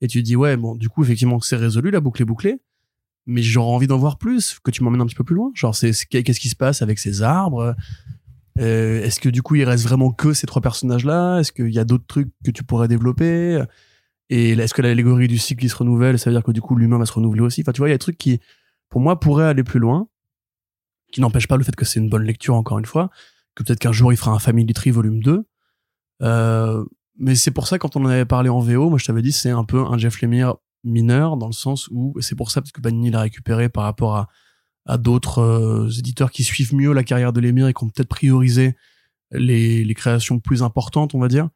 Et 0.00 0.06
tu 0.06 0.22
dis 0.22 0.36
ouais 0.36 0.56
bon 0.56 0.74
du 0.74 0.88
coup 0.88 1.02
effectivement 1.02 1.40
c'est 1.40 1.56
résolu 1.56 1.90
la 1.90 2.00
boucle 2.00 2.22
est 2.22 2.26
bouclée. 2.26 2.60
Mais 3.26 3.42
j'aurais 3.42 3.72
envie 3.72 3.86
d'en 3.86 3.96
voir 3.96 4.18
plus 4.18 4.58
que 4.62 4.70
tu 4.70 4.84
m'emmènes 4.84 5.00
un 5.00 5.06
petit 5.06 5.14
peu 5.14 5.24
plus 5.24 5.34
loin. 5.34 5.50
Genre 5.54 5.74
c'est 5.74 5.92
qu'est-ce 6.06 6.38
qui 6.38 6.50
se 6.50 6.56
passe 6.56 6.82
avec 6.82 6.98
ces 6.98 7.22
arbres? 7.22 7.74
Euh, 8.58 9.02
est-ce 9.02 9.20
que 9.20 9.28
du 9.28 9.42
coup 9.42 9.56
il 9.56 9.64
reste 9.64 9.84
vraiment 9.84 10.10
que 10.12 10.32
ces 10.32 10.46
trois 10.46 10.62
personnages 10.62 11.04
là 11.04 11.40
est-ce 11.40 11.50
qu'il 11.50 11.72
y 11.72 11.78
a 11.78 11.84
d'autres 11.84 12.06
trucs 12.06 12.30
que 12.44 12.50
tu 12.50 12.64
pourrais 12.64 12.88
développer? 12.88 13.62
Et 14.30 14.50
est-ce 14.50 14.74
que 14.74 14.82
l'allégorie 14.82 15.28
du 15.28 15.38
cycle 15.38 15.60
qui 15.60 15.68
se 15.68 15.76
renouvelle? 15.76 16.18
Ça 16.18 16.30
veut 16.30 16.36
dire 16.36 16.44
que 16.44 16.52
du 16.52 16.60
coup 16.60 16.76
l'humain 16.76 16.98
va 16.98 17.06
se 17.06 17.12
renouveler 17.12 17.42
aussi? 17.42 17.62
Enfin 17.62 17.72
tu 17.72 17.78
vois 17.78 17.88
il 17.88 17.92
y 17.92 17.94
a 17.94 17.96
des 17.96 18.00
trucs 18.00 18.18
qui 18.18 18.40
pour 18.88 19.00
moi 19.00 19.18
pourraient 19.18 19.46
aller 19.46 19.64
plus 19.64 19.80
loin 19.80 20.08
qui 21.12 21.20
n'empêche 21.20 21.46
pas 21.46 21.56
le 21.56 21.64
fait 21.64 21.74
que 21.74 21.84
c'est 21.84 22.00
une 22.00 22.08
bonne 22.08 22.24
lecture 22.24 22.54
encore 22.54 22.78
une 22.78 22.86
fois 22.86 23.10
que 23.54 23.62
peut-être 23.62 23.78
qu'un 23.80 23.92
jour 23.92 24.12
il 24.12 24.16
fera 24.16 24.32
un 24.32 24.38
Family 24.38 24.72
Tree 24.72 24.90
volume 24.90 25.22
2 25.22 25.44
euh, 26.22 26.84
mais 27.18 27.34
c'est 27.34 27.50
pour 27.50 27.66
ça 27.66 27.78
quand 27.78 27.96
on 27.96 28.04
en 28.04 28.08
avait 28.08 28.24
parlé 28.24 28.48
en 28.48 28.60
VO, 28.60 28.88
moi 28.88 28.98
je 28.98 29.04
t'avais 29.04 29.22
dit 29.22 29.32
c'est 29.32 29.50
un 29.50 29.64
peu 29.64 29.80
un 29.80 29.98
Jeff 29.98 30.20
Lemire 30.20 30.56
mineur 30.82 31.36
dans 31.36 31.46
le 31.46 31.52
sens 31.52 31.88
où 31.90 32.14
c'est 32.20 32.34
pour 32.34 32.50
ça 32.50 32.60
parce 32.60 32.72
que 32.72 32.80
Panini 32.80 33.10
l'a 33.10 33.20
récupéré 33.20 33.68
par 33.68 33.84
rapport 33.84 34.16
à, 34.16 34.28
à 34.86 34.98
d'autres 34.98 35.38
euh, 35.38 35.88
éditeurs 35.98 36.30
qui 36.30 36.44
suivent 36.44 36.74
mieux 36.74 36.92
la 36.92 37.04
carrière 37.04 37.32
de 37.32 37.40
Lemire 37.40 37.68
et 37.68 37.74
qui 37.74 37.84
ont 37.84 37.88
peut-être 37.88 38.08
priorisé 38.08 38.76
les, 39.30 39.84
les 39.84 39.94
créations 39.94 40.38
plus 40.38 40.62
importantes, 40.62 41.14
on 41.14 41.18
va 41.18 41.28
dire. 41.28 41.48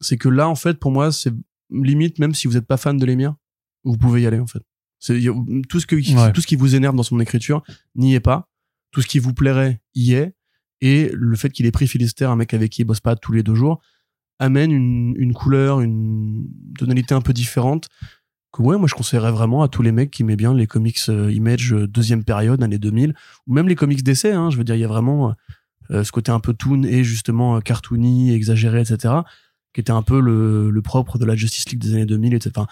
C'est 0.00 0.16
que 0.16 0.28
là 0.28 0.48
en 0.48 0.54
fait 0.54 0.78
pour 0.78 0.90
moi 0.90 1.12
c'est 1.12 1.32
limite 1.70 2.18
même 2.18 2.34
si 2.34 2.46
vous 2.46 2.54
n'êtes 2.54 2.66
pas 2.66 2.76
fan 2.76 2.96
de 2.96 3.06
Lemire, 3.06 3.34
vous 3.84 3.96
pouvez 3.96 4.22
y 4.22 4.26
aller 4.26 4.38
en 4.38 4.46
fait. 4.46 4.62
C'est 4.98 5.20
tout 5.68 5.80
ce 5.80 5.86
que 5.86 6.30
tout 6.30 6.40
ce 6.40 6.46
qui 6.46 6.54
vous 6.54 6.76
énerve 6.76 6.94
dans 6.94 7.02
son 7.02 7.18
écriture 7.18 7.64
n'y 7.96 8.14
est 8.14 8.20
pas. 8.20 8.48
Tout 8.92 9.02
ce 9.02 9.08
qui 9.08 9.18
vous 9.18 9.34
plairait 9.34 9.80
y 9.96 10.12
est. 10.12 10.34
Et 10.80 11.10
le 11.12 11.34
fait 11.34 11.50
qu'il 11.50 11.66
ait 11.66 11.72
pris 11.72 11.88
Philister, 11.88 12.26
un 12.26 12.36
mec 12.36 12.54
avec 12.54 12.70
qui 12.70 12.82
il 12.82 12.84
bosse 12.84 13.00
pas 13.00 13.16
tous 13.16 13.32
les 13.32 13.42
deux 13.42 13.56
jours, 13.56 13.80
amène 14.38 14.70
une, 14.70 15.14
une 15.16 15.32
couleur, 15.32 15.80
une 15.80 16.46
tonalité 16.78 17.14
un 17.14 17.20
peu 17.20 17.32
différente 17.32 17.88
que 18.52 18.62
ouais, 18.62 18.76
moi 18.76 18.86
je 18.86 18.94
conseillerais 18.94 19.32
vraiment 19.32 19.62
à 19.62 19.68
tous 19.68 19.82
les 19.82 19.92
mecs 19.92 20.10
qui 20.10 20.22
aiment 20.22 20.34
bien 20.36 20.54
les 20.54 20.66
comics 20.66 20.98
euh, 21.08 21.32
Image 21.32 21.72
euh, 21.72 21.86
deuxième 21.86 22.22
période, 22.22 22.62
années 22.62 22.78
2000, 22.78 23.14
ou 23.46 23.52
même 23.52 23.68
les 23.68 23.74
comics 23.74 24.02
d'essai, 24.02 24.32
hein, 24.32 24.50
je 24.50 24.58
veux 24.58 24.64
dire, 24.64 24.74
il 24.74 24.80
y 24.80 24.84
a 24.84 24.88
vraiment 24.88 25.34
euh, 25.90 26.04
ce 26.04 26.12
côté 26.12 26.30
un 26.30 26.40
peu 26.40 26.52
toon 26.52 26.82
et 26.84 27.02
justement 27.02 27.60
cartoony, 27.60 28.32
exagéré, 28.34 28.80
etc., 28.80 29.14
qui 29.72 29.80
était 29.80 29.92
un 29.92 30.02
peu 30.02 30.20
le, 30.20 30.82
propre 30.82 31.18
de 31.18 31.24
la 31.24 31.34
Justice 31.34 31.68
League 31.70 31.80
des 31.80 31.94
années 31.94 32.06
2000, 32.06 32.34
etc. 32.34 32.66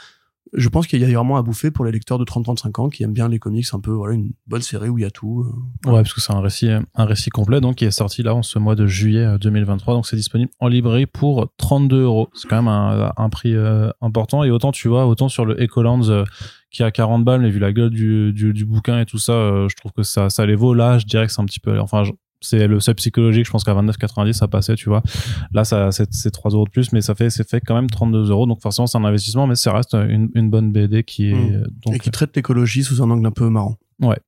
je 0.53 0.69
pense 0.69 0.87
qu'il 0.87 1.01
y 1.01 1.05
a 1.05 1.07
vraiment 1.07 1.37
à 1.37 1.43
bouffer 1.43 1.71
pour 1.71 1.85
les 1.85 1.93
lecteurs 1.93 2.19
de 2.19 2.25
30-35 2.25 2.81
ans 2.81 2.89
qui 2.89 3.03
aiment 3.03 3.13
bien 3.13 3.29
les 3.29 3.39
comics, 3.39 3.67
un 3.73 3.81
peu 3.81 3.93
voilà 3.93 4.15
une 4.15 4.33
bonne 4.47 4.63
série 4.63 4.89
où 4.89 4.99
il 4.99 5.03
y 5.03 5.05
a 5.05 5.11
tout. 5.11 5.43
Euh. 5.43 5.91
Ouais, 5.91 6.03
parce 6.03 6.13
que 6.13 6.21
c'est 6.21 6.33
un 6.33 6.41
récit, 6.41 6.69
un 6.69 7.05
récit 7.05 7.31
complet 7.31 7.61
donc 7.61 7.77
qui 7.77 7.85
est 7.85 7.91
sorti 7.91 8.23
là 8.23 8.35
en 8.35 8.43
ce 8.43 8.59
mois 8.59 8.75
de 8.75 8.87
juillet 8.87 9.39
2023, 9.39 9.95
euh, 9.95 9.97
donc 9.99 10.07
c'est 10.07 10.17
disponible 10.17 10.51
en 10.59 10.69
librairie 10.69 11.07
pour 11.07 11.49
32 11.57 12.03
euros. 12.03 12.29
C'est 12.35 12.49
quand 12.49 12.63
même 12.63 12.69
un, 12.69 13.29
prix 13.31 13.55
euh, 13.55 13.91
important 14.01 14.45
et 14.45 14.51
autant 14.51 14.73
tu 14.73 14.89
vois, 14.89 15.07
autant 15.07 15.29
sur 15.29 15.45
le 15.45 15.61
Ecolands 15.63 16.25
qui 16.71 16.83
a 16.83 16.91
40 16.91 17.25
balles, 17.25 17.41
mais 17.41 17.51
vu 17.51 17.59
la 17.59 17.73
gueule 17.73 17.91
du, 17.91 18.33
du, 18.33 18.53
du 18.53 18.65
bouquin 18.65 19.01
et 19.01 19.07
tout 19.07 19.19
ça, 19.19 19.67
je 19.69 19.75
trouve 19.77 19.93
que 19.93 20.03
ça, 20.03 20.31
ça 20.31 20.47
les 20.47 20.55
vaut. 20.55 20.75
Là, 20.75 20.99
je 20.99 21.07
dirais 21.07 21.27
que 21.27 21.33
c'est 21.33 21.41
un 21.41 21.47
petit 21.47 21.61
peu, 21.61 21.81
enfin, 21.81 22.05
c'est 22.41 22.67
le 22.67 22.81
seuil 22.81 22.95
psychologique. 22.95 23.47
Je 23.47 23.51
pense 23.51 23.65
qu'à 23.65 23.75
29,90 23.75 24.33
ça 24.33 24.49
passait, 24.49 24.75
tu 24.77 24.89
vois. 24.89 25.03
Là, 25.53 25.65
ça, 25.65 25.91
c'est 25.93 26.31
3 26.31 26.53
euros 26.53 26.65
de 26.65 26.71
plus, 26.71 26.93
mais 26.93 27.01
ça 27.01 27.15
fait, 27.15 27.31
c'est 27.31 27.49
fait 27.49 27.61
quand 27.61 27.75
même 27.75 27.91
32 27.91 28.31
euros. 28.31 28.47
Donc 28.47 28.61
forcément, 28.63 28.87
c'est 28.87 28.99
un 28.99 29.05
investissement, 29.05 29.47
mais 29.47 29.57
ça 29.57 29.73
reste 29.73 29.95
une, 29.95 30.31
une 30.35 30.51
bonne 30.51 30.73
BD 30.73 31.03
qui 31.03 31.31
est 31.31 31.51
Mm. 31.51 31.67
donc 31.85 31.95
et 31.95 31.99
qui 31.99 32.11
traite 32.11 32.35
l'écologie 32.37 32.85
sous 32.85 33.03
un 33.03 33.11
angle 33.11 33.27
un 33.27 33.31
peu 33.31 33.49
marrant. 33.49 33.77
Ouais. 34.01 34.19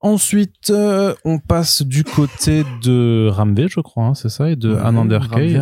Ensuite, 0.00 0.70
euh, 0.70 1.14
on 1.24 1.38
passe 1.38 1.82
du 1.82 2.04
côté 2.04 2.64
de 2.84 3.28
Ramvé, 3.30 3.66
je 3.68 3.80
crois, 3.80 4.04
hein, 4.04 4.14
c'est 4.14 4.28
ça, 4.28 4.50
et 4.50 4.56
de 4.56 4.74
Ouais, 4.74 4.80
Ananderkay. 4.80 5.58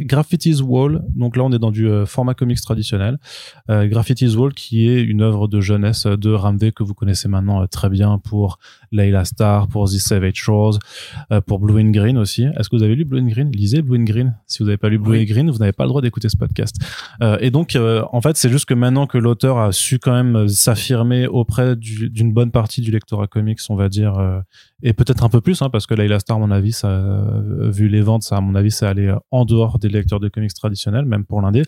Graffiti's 0.00 0.60
Wall. 0.62 1.02
Donc 1.14 1.36
là, 1.36 1.44
on 1.44 1.52
est 1.52 1.58
dans 1.58 1.70
du 1.70 1.86
euh, 1.88 2.06
format 2.06 2.34
comics 2.34 2.60
traditionnel. 2.60 3.18
Euh, 3.70 3.86
Graffiti's 3.86 4.34
Wall, 4.34 4.54
qui 4.54 4.88
est 4.88 5.02
une 5.02 5.20
œuvre 5.22 5.46
de 5.46 5.60
jeunesse 5.60 6.06
de 6.06 6.30
Ramvé 6.32 6.72
que 6.72 6.82
vous 6.82 6.94
connaissez 6.94 7.28
maintenant 7.28 7.66
très 7.66 7.88
bien 7.90 8.18
pour 8.18 8.58
Layla 8.92 9.24
Star, 9.24 9.68
pour 9.68 9.86
The 9.86 9.98
Savage 9.98 10.34
Shores, 10.36 10.78
pour 11.46 11.58
Blue 11.60 11.80
and 11.80 11.90
Green 11.90 12.18
aussi. 12.18 12.44
Est-ce 12.58 12.68
que 12.68 12.76
vous 12.76 12.82
avez 12.82 12.94
lu 12.96 13.04
Blue 13.04 13.20
and 13.20 13.26
Green? 13.28 13.50
Lisez 13.52 13.82
Blue 13.82 13.98
and 14.00 14.04
Green. 14.04 14.34
Si 14.46 14.58
vous 14.60 14.66
n'avez 14.66 14.78
pas 14.78 14.88
lu 14.88 14.98
Blue 14.98 15.12
Oui. 15.12 15.20
and 15.22 15.24
Green, 15.32 15.50
vous 15.50 15.58
n'avez 15.58 15.72
pas 15.72 15.84
le 15.84 15.88
droit 15.90 16.02
d'écouter 16.02 16.28
ce 16.28 16.36
podcast. 16.36 16.76
Et 17.40 17.50
donc, 17.50 17.76
en 17.78 18.20
fait, 18.20 18.36
c'est 18.36 18.48
juste 18.50 18.64
que 18.64 18.74
maintenant 18.74 19.06
que 19.06 19.18
l'auteur 19.18 19.58
a 19.58 19.72
su 19.72 19.98
quand 19.98 20.12
même 20.12 20.48
s'affirmer 20.48 21.26
auprès 21.26 21.76
du- 21.76 22.08
d'une 22.10 22.32
bonne 22.32 22.50
partie 22.50 22.80
du 22.80 22.90
lectorat 22.90 23.26
comics, 23.26 23.58
on 23.68 23.75
va 23.76 23.88
dire, 23.88 24.18
euh, 24.18 24.40
et 24.82 24.92
peut-être 24.92 25.24
un 25.24 25.28
peu 25.28 25.40
plus, 25.40 25.62
hein, 25.62 25.70
parce 25.70 25.86
que 25.86 25.94
Layla 25.94 26.18
Star, 26.18 26.36
à 26.36 26.40
mon 26.40 26.50
avis, 26.50 26.72
ça, 26.72 26.88
euh, 26.88 27.70
vu 27.70 27.88
les 27.88 28.00
ventes, 28.00 28.22
ça, 28.22 28.36
à 28.36 28.40
mon 28.40 28.54
avis, 28.54 28.70
c'est 28.70 28.86
allé 28.86 29.06
euh, 29.06 29.16
en 29.30 29.44
dehors 29.44 29.78
des 29.78 29.88
lecteurs 29.88 30.20
de 30.20 30.28
comics 30.28 30.52
traditionnels, 30.54 31.04
même 31.04 31.24
pour 31.24 31.40
l'indé. 31.40 31.62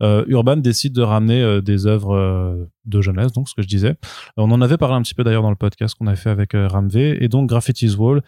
Urban 0.00 0.56
décide 0.58 0.92
de 0.92 1.02
ramener 1.02 1.62
des 1.62 1.86
œuvres 1.86 2.68
de 2.84 3.00
jeunesse, 3.00 3.32
donc 3.32 3.48
ce 3.48 3.54
que 3.54 3.62
je 3.62 3.68
disais. 3.68 3.96
On 4.36 4.50
en 4.50 4.60
avait 4.60 4.76
parlé 4.76 4.94
un 4.94 5.02
petit 5.02 5.14
peu 5.14 5.24
d'ailleurs 5.24 5.42
dans 5.42 5.50
le 5.50 5.56
podcast 5.56 5.94
qu'on 5.94 6.06
a 6.06 6.16
fait 6.16 6.30
avec 6.30 6.52
Ramvé, 6.54 7.22
et 7.22 7.28
donc 7.28 7.48
Graffiti's 7.48 7.96
Wall, 7.96 8.22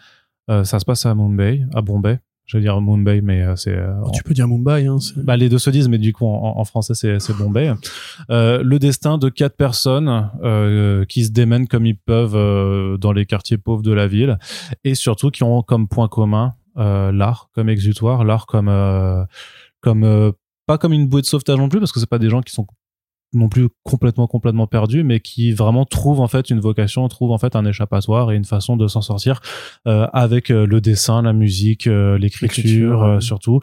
ça 0.47 0.79
se 0.79 0.85
passe 0.85 1.05
à 1.05 1.15
Mumbai, 1.15 1.65
à 1.73 1.81
Bombay. 1.81 2.19
Je 2.47 2.57
vais 2.57 2.61
dire 2.63 2.79
Mumbai, 2.79 3.21
mais 3.21 3.41
euh, 3.41 3.57
c'est 3.57 3.75
euh, 3.75 3.93
Oh, 4.03 4.09
tu 4.13 4.23
peux 4.23 4.33
dire 4.33 4.47
Mumbai. 4.47 4.87
Hein, 4.87 4.97
bah, 5.17 5.35
les 5.35 5.49
deux 5.49 5.59
se 5.59 5.69
disent, 5.69 5.89
mais 5.89 5.97
du 5.97 6.13
coup, 6.13 6.25
en, 6.25 6.57
en 6.57 6.63
français, 6.63 6.93
c'est, 6.95 7.37
Bombay. 7.37 7.73
Euh, 8.29 8.63
le 8.63 8.79
destin 8.79 9.17
de 9.17 9.27
quatre 9.29 9.57
personnes 9.57 10.31
euh, 10.43 11.03
qui 11.05 11.25
se 11.25 11.31
démènent 11.31 11.67
comme 11.67 11.85
ils 11.85 11.97
peuvent 11.97 12.35
euh, 12.35 12.97
dans 12.97 13.11
les 13.11 13.25
quartiers 13.25 13.57
pauvres 13.57 13.83
de 13.83 13.91
la 13.91 14.07
ville 14.07 14.39
et 14.85 14.95
surtout 14.95 15.29
qui 15.29 15.43
ont 15.43 15.61
comme 15.61 15.87
point 15.87 16.07
commun 16.07 16.53
l'art 16.75 17.49
comme 17.53 17.69
exutoire, 17.69 18.23
l'art 18.23 18.45
comme 18.45 18.71
comme 19.81 20.33
pas 20.67 20.77
comme 20.77 20.93
une 20.93 21.07
bouée 21.07 21.21
de 21.21 21.25
sauvetage 21.25 21.57
non 21.57 21.69
plus 21.69 21.79
parce 21.79 21.91
que 21.91 21.99
c'est 21.99 22.09
pas 22.09 22.19
des 22.19 22.29
gens 22.29 22.41
qui 22.41 22.53
sont 22.53 22.67
non 23.33 23.49
plus 23.49 23.67
complètement 23.83 24.25
complètement 24.27 24.67
perdus 24.67 25.03
mais 25.03 25.19
qui 25.19 25.51
vraiment 25.51 25.83
trouvent 25.85 26.21
en 26.21 26.27
fait 26.27 26.49
une 26.49 26.59
vocation 26.61 27.07
trouvent 27.09 27.31
en 27.31 27.37
fait 27.37 27.55
un 27.55 27.65
échappatoire 27.65 28.31
et 28.31 28.35
une 28.35 28.45
façon 28.45 28.77
de 28.77 28.87
s'en 28.87 29.01
sortir 29.01 29.41
euh, 29.87 30.07
avec 30.13 30.49
euh, 30.49 30.65
le 30.65 30.79
dessin 30.81 31.21
la 31.21 31.33
musique 31.33 31.87
euh, 31.87 32.17
l'écriture 32.17 33.03
euh, 33.03 33.19
surtout. 33.19 33.59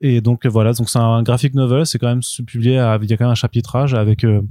Et 0.00 0.20
donc 0.20 0.46
voilà, 0.46 0.72
donc 0.72 0.90
c'est 0.90 0.98
un 0.98 1.22
graphic 1.22 1.54
novel, 1.54 1.86
c'est 1.86 1.98
quand 1.98 2.08
même 2.08 2.20
publié, 2.46 2.78
à- 2.78 2.98
il 3.00 3.08
y 3.08 3.12
a 3.12 3.16
quand 3.16 3.24
même 3.24 3.32
un 3.32 3.36
chapitrage 3.36 3.94
avec 3.94 4.24
euh, 4.24 4.42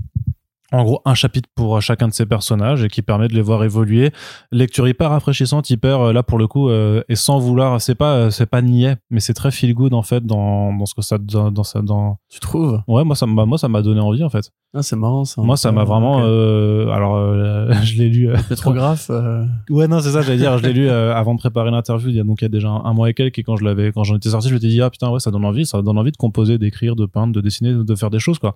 en 0.73 0.83
gros 0.83 1.01
un 1.05 1.13
chapitre 1.13 1.47
pour 1.55 1.81
chacun 1.81 2.07
de 2.09 2.13
ces 2.13 2.25
personnages 2.25 2.83
et 2.83 2.87
qui 2.89 3.01
permet 3.01 3.27
de 3.27 3.33
les 3.33 3.41
voir 3.41 3.63
évoluer. 3.63 4.11
Lecture 4.51 4.87
hyper 4.87 5.09
rafraîchissante, 5.11 5.69
hyper 5.69 5.99
euh, 6.01 6.13
là 6.13 6.23
pour 6.23 6.37
le 6.37 6.47
coup 6.47 6.69
euh, 6.69 7.01
et 7.09 7.15
sans 7.15 7.39
vouloir, 7.39 7.79
c'est 7.81 7.95
pas 7.95 8.13
euh, 8.15 8.29
c'est 8.29 8.45
pas 8.47 8.61
niais, 8.61 8.97
mais 9.09 9.19
c'est 9.21 9.33
très 9.33 9.51
feel 9.51 9.73
good 9.73 9.93
en 9.93 10.01
fait 10.01 10.25
dans 10.25 10.73
dans 10.77 10.85
ce 10.85 10.93
que 10.93 11.01
ça 11.01 11.17
dans, 11.17 11.51
dans 11.51 11.63
ça 11.63 11.81
dans 11.81 12.17
Tu 12.29 12.39
trouves? 12.39 12.81
Ouais 12.87 13.03
moi 13.03 13.15
ça 13.15 13.25
m'a 13.25 13.45
moi 13.45 13.57
ça 13.57 13.69
m'a 13.69 13.81
donné 13.81 14.01
envie 14.01 14.23
en 14.23 14.29
fait. 14.29 14.51
Ah, 14.73 14.83
c'est 14.83 14.97
marrant 14.97 15.23
ça. 15.23 15.41
moi 15.41 15.55
ça 15.55 15.71
m'a 15.71 15.85
vraiment 15.85 16.17
Ok. 16.17 16.23
euh, 16.25 16.89
alors 16.89 17.15
euh, 17.15 17.71
je 17.83 17.97
l'ai 17.97 18.09
lu 18.09 18.29
euh, 18.29 18.35
Pétrographe. 18.49 19.07
euh, 19.09 19.45
Ouais, 19.69 19.87
non, 19.87 20.01
c'est 20.01 20.11
ça, 20.11 20.21
j'allais 20.21 20.37
dire, 20.37 20.57
je 20.57 20.63
l'ai 20.63 20.73
lu 20.73 20.89
euh, 20.89 21.15
avant 21.15 21.33
de 21.33 21.39
préparer 21.39 21.71
l'interview, 21.71 22.09
il 22.09 22.15
y 22.15 22.19
a 22.19 22.23
donc 22.23 22.41
il 22.41 22.45
y 22.45 22.47
a 22.47 22.49
déjà 22.49 22.67
un, 22.67 22.83
un 22.83 22.93
mois 22.93 23.09
et 23.09 23.13
quelques, 23.13 23.39
et 23.39 23.43
quand 23.43 23.55
je 23.55 23.63
l'avais, 23.63 23.91
quand 23.93 24.03
j'en 24.03 24.17
étais 24.17 24.29
sorti, 24.29 24.49
je 24.49 24.53
m'étais 24.53 24.67
dit, 24.67 24.81
ah 24.81 24.89
putain, 24.89 25.09
ouais, 25.09 25.19
ça 25.21 25.31
donne 25.31 25.45
envie, 25.45 25.65
ça 25.65 25.81
donne 25.81 25.97
envie 25.97 26.11
de 26.11 26.17
composer, 26.17 26.57
d'écrire, 26.57 26.95
de 26.97 27.05
peindre, 27.05 27.33
de 27.33 27.39
dessiner, 27.41 27.73
de 27.73 27.95
faire 27.95 28.09
des 28.09 28.19
choses, 28.19 28.39
quoi. 28.39 28.53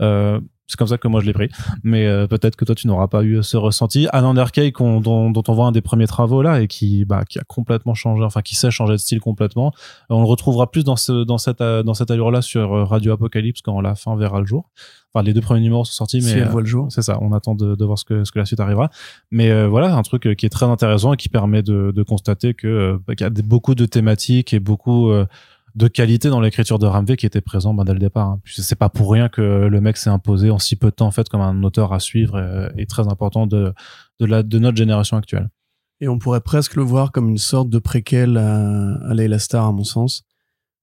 Euh, 0.00 0.40
c'est 0.70 0.76
comme 0.78 0.86
ça 0.88 0.96
que 0.98 1.08
moi 1.08 1.20
je 1.20 1.26
l'ai 1.26 1.32
pris. 1.32 1.48
Mais 1.82 2.06
euh, 2.06 2.26
peut-être 2.26 2.56
que 2.56 2.64
toi 2.64 2.74
tu 2.74 2.86
n'auras 2.86 3.08
pas 3.08 3.22
eu 3.24 3.42
ce 3.42 3.56
ressenti. 3.56 4.06
Alan 4.12 4.36
Arkay, 4.36 4.72
qu'on- 4.72 5.00
dont, 5.00 5.30
dont 5.30 5.42
on 5.48 5.52
voit 5.52 5.66
un 5.66 5.72
des 5.72 5.80
premiers 5.82 6.06
travaux 6.06 6.40
là 6.42 6.60
et 6.62 6.68
qui, 6.68 7.04
bah, 7.04 7.24
qui 7.28 7.38
a 7.38 7.42
complètement 7.46 7.94
changé, 7.94 8.22
enfin 8.24 8.40
qui 8.42 8.54
sait 8.54 8.70
changer 8.70 8.92
de 8.92 8.98
style 8.98 9.20
complètement. 9.20 9.72
Euh, 10.10 10.14
On 10.14 10.20
le 10.20 10.26
retrouvera 10.26 10.70
plus 10.70 10.84
dans 10.84 10.96
ce, 10.96 11.24
dans 11.24 11.38
cette, 11.38 11.60
euh, 11.60 11.82
dans 11.82 11.94
cette 11.94 12.10
allure 12.10 12.30
là 12.30 12.40
sur 12.42 12.72
euh, 12.72 12.84
Radio 12.84 13.12
Apocalypse 13.12 13.60
quand 13.62 13.80
la 13.80 13.94
fin 13.94 14.16
verra 14.16 14.40
le 14.40 14.46
jour. 14.46 14.70
Enfin, 15.12 15.24
les 15.24 15.32
deux 15.34 15.40
premiers 15.40 15.60
numéros 15.62 15.84
sont 15.84 15.92
sortis, 15.92 16.18
mais 16.18 16.22
si 16.22 16.38
elle 16.38 16.48
voit 16.48 16.60
le 16.60 16.68
jour. 16.68 16.86
c'est 16.90 17.02
ça, 17.02 17.18
on 17.20 17.32
attend 17.32 17.56
de, 17.56 17.74
de 17.74 17.84
voir 17.84 17.98
ce 17.98 18.04
que, 18.04 18.22
ce 18.22 18.30
que 18.30 18.38
la 18.38 18.44
suite 18.44 18.60
arrivera. 18.60 18.90
Mais 19.32 19.50
euh, 19.50 19.66
voilà, 19.66 19.96
un 19.96 20.02
truc 20.02 20.36
qui 20.36 20.46
est 20.46 20.50
très 20.50 20.66
intéressant 20.66 21.14
et 21.14 21.16
qui 21.16 21.28
permet 21.28 21.64
de, 21.64 21.90
de 21.92 22.02
constater 22.04 22.54
que 22.54 22.68
euh, 22.68 22.98
bah, 23.08 23.16
qu'il 23.16 23.24
y 23.24 23.26
a 23.26 23.30
beaucoup 23.42 23.74
de 23.74 23.86
thématiques 23.86 24.54
et 24.54 24.60
beaucoup 24.60 25.10
euh, 25.10 25.26
de 25.74 25.88
qualité 25.88 26.28
dans 26.28 26.40
l'écriture 26.40 26.78
de 26.78 26.86
Ramvé 26.86 27.16
qui 27.16 27.26
était 27.26 27.40
présent 27.40 27.74
bah, 27.74 27.84
dès 27.84 27.92
le 27.92 27.98
départ. 27.98 28.28
Hein. 28.28 28.40
C'est 28.44 28.78
pas 28.78 28.88
pour 28.88 29.10
rien 29.10 29.28
que 29.28 29.40
le 29.40 29.80
mec 29.80 29.96
s'est 29.96 30.10
imposé 30.10 30.50
en 30.50 30.58
si 30.58 30.76
peu 30.76 30.90
de 30.90 30.94
temps 30.94 31.06
en 31.06 31.10
fait 31.10 31.28
comme 31.28 31.40
un 31.40 31.62
auteur 31.62 31.92
à 31.92 32.00
suivre 32.00 32.70
et, 32.76 32.86
très 32.86 33.08
important 33.08 33.46
de, 33.46 33.72
de, 34.18 34.26
la, 34.26 34.42
notre 34.42 34.76
génération 34.76 35.16
actuelle. 35.16 35.48
Et 36.00 36.08
on 36.08 36.18
pourrait 36.18 36.40
presque 36.40 36.76
le 36.76 36.82
voir 36.82 37.12
comme 37.12 37.28
une 37.28 37.38
sorte 37.38 37.68
de 37.68 37.78
préquel 37.78 38.36
à, 38.36 38.94
à 39.10 39.38
Star, 39.38 39.66
à 39.66 39.72
mon 39.72 39.84
sens. 39.84 40.24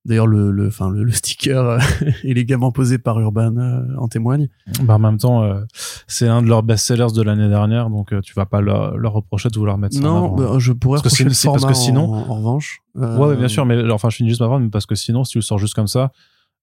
D'ailleurs, 0.08 0.26
le, 0.26 0.52
le, 0.52 0.67
enfin, 0.67 0.89
le, 0.89 1.04
le 1.04 1.12
sticker 1.12 1.58
euh, 1.63 1.80
élégamment 2.24 2.72
posé 2.72 2.98
par 2.98 3.20
Urban 3.20 3.56
euh, 3.58 3.82
en 3.98 4.08
témoigne. 4.08 4.48
Bah, 4.84 4.96
en 4.96 5.00
même 5.00 5.17
temps, 5.17 5.43
euh, 5.43 5.62
c'est 6.08 6.28
un 6.28 6.41
de 6.41 6.48
leurs 6.48 6.63
best-sellers 6.63 7.12
de 7.13 7.22
l'année 7.22 7.50
dernière, 7.50 7.89
donc 7.89 8.13
euh, 8.13 8.22
tu 8.22 8.34
vas 8.34 8.46
pas 8.46 8.62
leur, 8.62 8.98
leur 8.98 9.12
reprocher 9.13 9.50
de 9.50 9.60
vouloir 9.60 9.78
mettre 9.78 9.96
ça 9.96 10.02
en 10.02 10.04
Non, 10.04 10.26
avant. 10.26 10.36
bah, 10.36 10.60
je 10.60 10.72
pourrais 10.72 11.02
Parce 11.04 11.17
que 11.17 11.24
le 11.24 11.30
parce 11.52 11.65
que 11.65 11.74
sinon- 11.74 12.12
en, 12.12 12.30
en 12.30 12.36
revanche. 12.36 12.80
Ouais, 12.96 13.06
ouais, 13.06 13.36
bien 13.36 13.50
sûr, 13.50 13.65
mais 13.65 13.91
enfin, 13.91 14.10
je 14.10 14.15
finis 14.15 14.30
juste 14.30 14.41
ma 14.41 14.48
phrase, 14.48 14.62
mais 14.62 14.70
parce 14.70 14.86
que 14.86 14.96
sinon, 14.96 15.24
si 15.26 15.34
tu 15.34 15.38
le 15.39 15.43
sors 15.43 15.60
juste 15.60 15.74
comme 15.76 15.88
ça, 15.88 16.12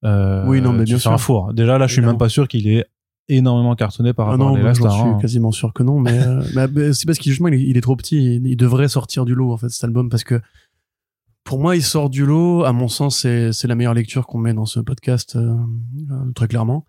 Oui, 0.03 0.61
non, 0.61 0.73
mais 0.73 0.81
tu 0.81 0.85
bien 0.91 0.97
fais 0.97 1.03
sûr. 1.03 1.13
un 1.13 1.19
four. 1.19 1.53
Déjà, 1.55 1.79
là, 1.79 1.87
je 1.87 1.93
suis 1.93 2.01
Évidemment. 2.01 2.13
même 2.15 2.19
pas 2.19 2.29
sûr 2.29 2.49
qu'il 2.49 2.67
est 2.69 2.87
énormément 3.29 3.75
cartonné 3.75 4.13
par 4.13 4.29
Ah 4.29 4.31
rapport 4.33 4.51
non, 4.51 4.57
à 4.57 4.63
bah, 4.63 4.75
Star. 4.75 4.93
suis 4.93 5.03
hein. 5.03 5.19
quasiment 5.21 5.51
sûr 5.51 5.73
que 5.73 5.83
non, 5.83 5.99
mais, 5.99 6.19
euh, 6.19 6.43
mais, 6.75 6.93
c'est 6.93 7.07
parce 7.07 7.19
qu'il 7.19 7.33
justement 7.33 7.49
il 7.49 7.55
est, 7.55 7.63
il 7.63 7.77
est 7.77 7.81
trop 7.81 7.97
petit, 7.97 8.17
il, 8.37 8.47
il 8.47 8.57
devrait 8.57 8.89
sortir 8.89 9.25
du 9.25 9.35
lot 9.35 9.51
en 9.53 9.57
fait 9.57 9.71
cet 9.71 9.83
album 9.85 10.11
parce 10.11 10.25
que 10.25 10.41
pour 11.45 11.61
moi 11.61 11.77
il 11.77 11.83
sort 11.83 12.11
du 12.11 12.25
lot. 12.27 12.65
À 12.65 12.73
mon 12.73 12.89
sens, 12.89 13.21
c'est 13.21 13.53
c'est 13.53 13.69
la 13.69 13.75
meilleure 13.75 13.95
lecture 13.95 14.27
qu'on 14.27 14.39
met 14.39 14.55
dans 14.55 14.67
ce 14.67 14.81
podcast 14.81 15.37
euh, 15.37 15.55
euh, 16.11 16.33
très 16.35 16.49
clairement. 16.49 16.87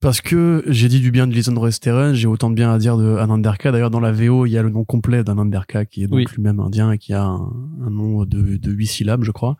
Parce 0.00 0.22
que 0.22 0.64
j'ai 0.66 0.88
dit 0.88 1.00
du 1.00 1.10
bien 1.10 1.26
de 1.26 1.34
Lisandro 1.34 1.66
Esteren, 1.66 2.14
j'ai 2.14 2.26
autant 2.26 2.48
de 2.48 2.54
bien 2.54 2.72
à 2.72 2.78
dire 2.78 2.96
de 2.96 3.16
Ananderka. 3.16 3.70
D'ailleurs, 3.70 3.90
dans 3.90 4.00
la 4.00 4.12
VO, 4.12 4.46
il 4.46 4.50
y 4.50 4.56
a 4.56 4.62
le 4.62 4.70
nom 4.70 4.82
complet 4.82 5.22
d'Ananderka 5.24 5.84
qui 5.84 6.02
est 6.04 6.06
donc 6.06 6.16
Oui. 6.16 6.24
lui-même 6.34 6.58
indien 6.58 6.90
et 6.90 6.96
qui 6.96 7.12
a 7.12 7.22
un, 7.22 7.52
un 7.86 7.90
nom 7.90 8.24
de, 8.24 8.56
de 8.56 8.70
8 8.70 8.86
syllabes, 8.86 9.24
je 9.24 9.30
crois. 9.30 9.58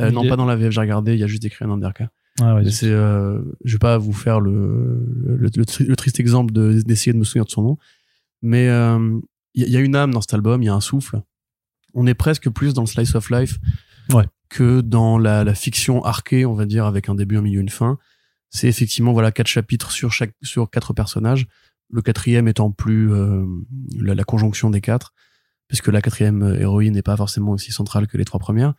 Euh, 0.00 0.10
non, 0.10 0.22
est- 0.24 0.28
pas 0.30 0.36
dans 0.36 0.46
la 0.46 0.56
VF, 0.56 0.70
j'ai 0.70 0.80
regardé, 0.80 1.12
il 1.12 1.20
y 1.20 1.24
a 1.24 1.26
juste 1.26 1.44
écrit 1.44 1.66
Ananderka. 1.66 2.08
Ah, 2.40 2.54
ouais, 2.54 2.70
c'est, 2.70 2.88
euh, 2.88 3.42
je 3.66 3.72
vais 3.74 3.78
pas 3.78 3.98
vous 3.98 4.14
faire 4.14 4.40
le, 4.40 5.04
le, 5.26 5.50
le 5.54 5.64
tri- 5.66 5.84
le 5.84 5.94
triste 5.96 6.18
exemple 6.18 6.54
de- 6.54 6.80
d'essayer 6.80 7.12
de 7.12 7.18
me 7.18 7.24
souvenir 7.24 7.44
de 7.44 7.50
son 7.50 7.60
nom. 7.62 7.78
Mais 8.40 8.70
euh, 8.70 9.20
il 9.52 9.68
y, 9.68 9.72
y 9.72 9.76
a 9.76 9.80
une 9.80 9.94
âme 9.94 10.12
dans 10.14 10.22
cet 10.22 10.32
album, 10.32 10.62
il 10.62 10.66
y 10.66 10.68
a 10.70 10.74
un 10.74 10.80
souffle. 10.80 11.20
On 11.94 12.06
est 12.06 12.14
presque 12.14 12.48
plus 12.50 12.74
dans 12.74 12.82
le 12.82 12.86
slice 12.86 13.14
of 13.14 13.30
life 13.30 13.58
Ouais. 14.12 14.24
que 14.48 14.80
dans 14.80 15.16
la, 15.18 15.44
la 15.44 15.54
fiction 15.54 16.04
arquée, 16.04 16.44
on 16.44 16.54
va 16.54 16.66
dire, 16.66 16.86
avec 16.86 17.08
un 17.08 17.14
début, 17.14 17.36
un 17.36 17.42
milieu, 17.42 17.60
une 17.60 17.68
fin. 17.68 17.98
C'est 18.50 18.68
effectivement 18.68 19.12
voilà 19.12 19.30
quatre 19.32 19.46
chapitres 19.46 19.90
sur 19.92 20.12
chaque 20.12 20.34
sur 20.42 20.68
quatre 20.70 20.92
personnages. 20.92 21.46
Le 21.90 22.02
quatrième 22.02 22.48
étant 22.48 22.70
plus 22.70 23.12
euh, 23.12 23.44
la, 23.98 24.14
la 24.14 24.24
conjonction 24.24 24.70
des 24.70 24.80
quatre, 24.80 25.12
puisque 25.68 25.88
la 25.88 26.02
quatrième 26.02 26.42
euh, 26.42 26.58
héroïne 26.60 26.94
n'est 26.94 27.02
pas 27.02 27.16
forcément 27.16 27.52
aussi 27.52 27.70
centrale 27.72 28.06
que 28.06 28.18
les 28.18 28.24
trois 28.24 28.40
premières. 28.40 28.74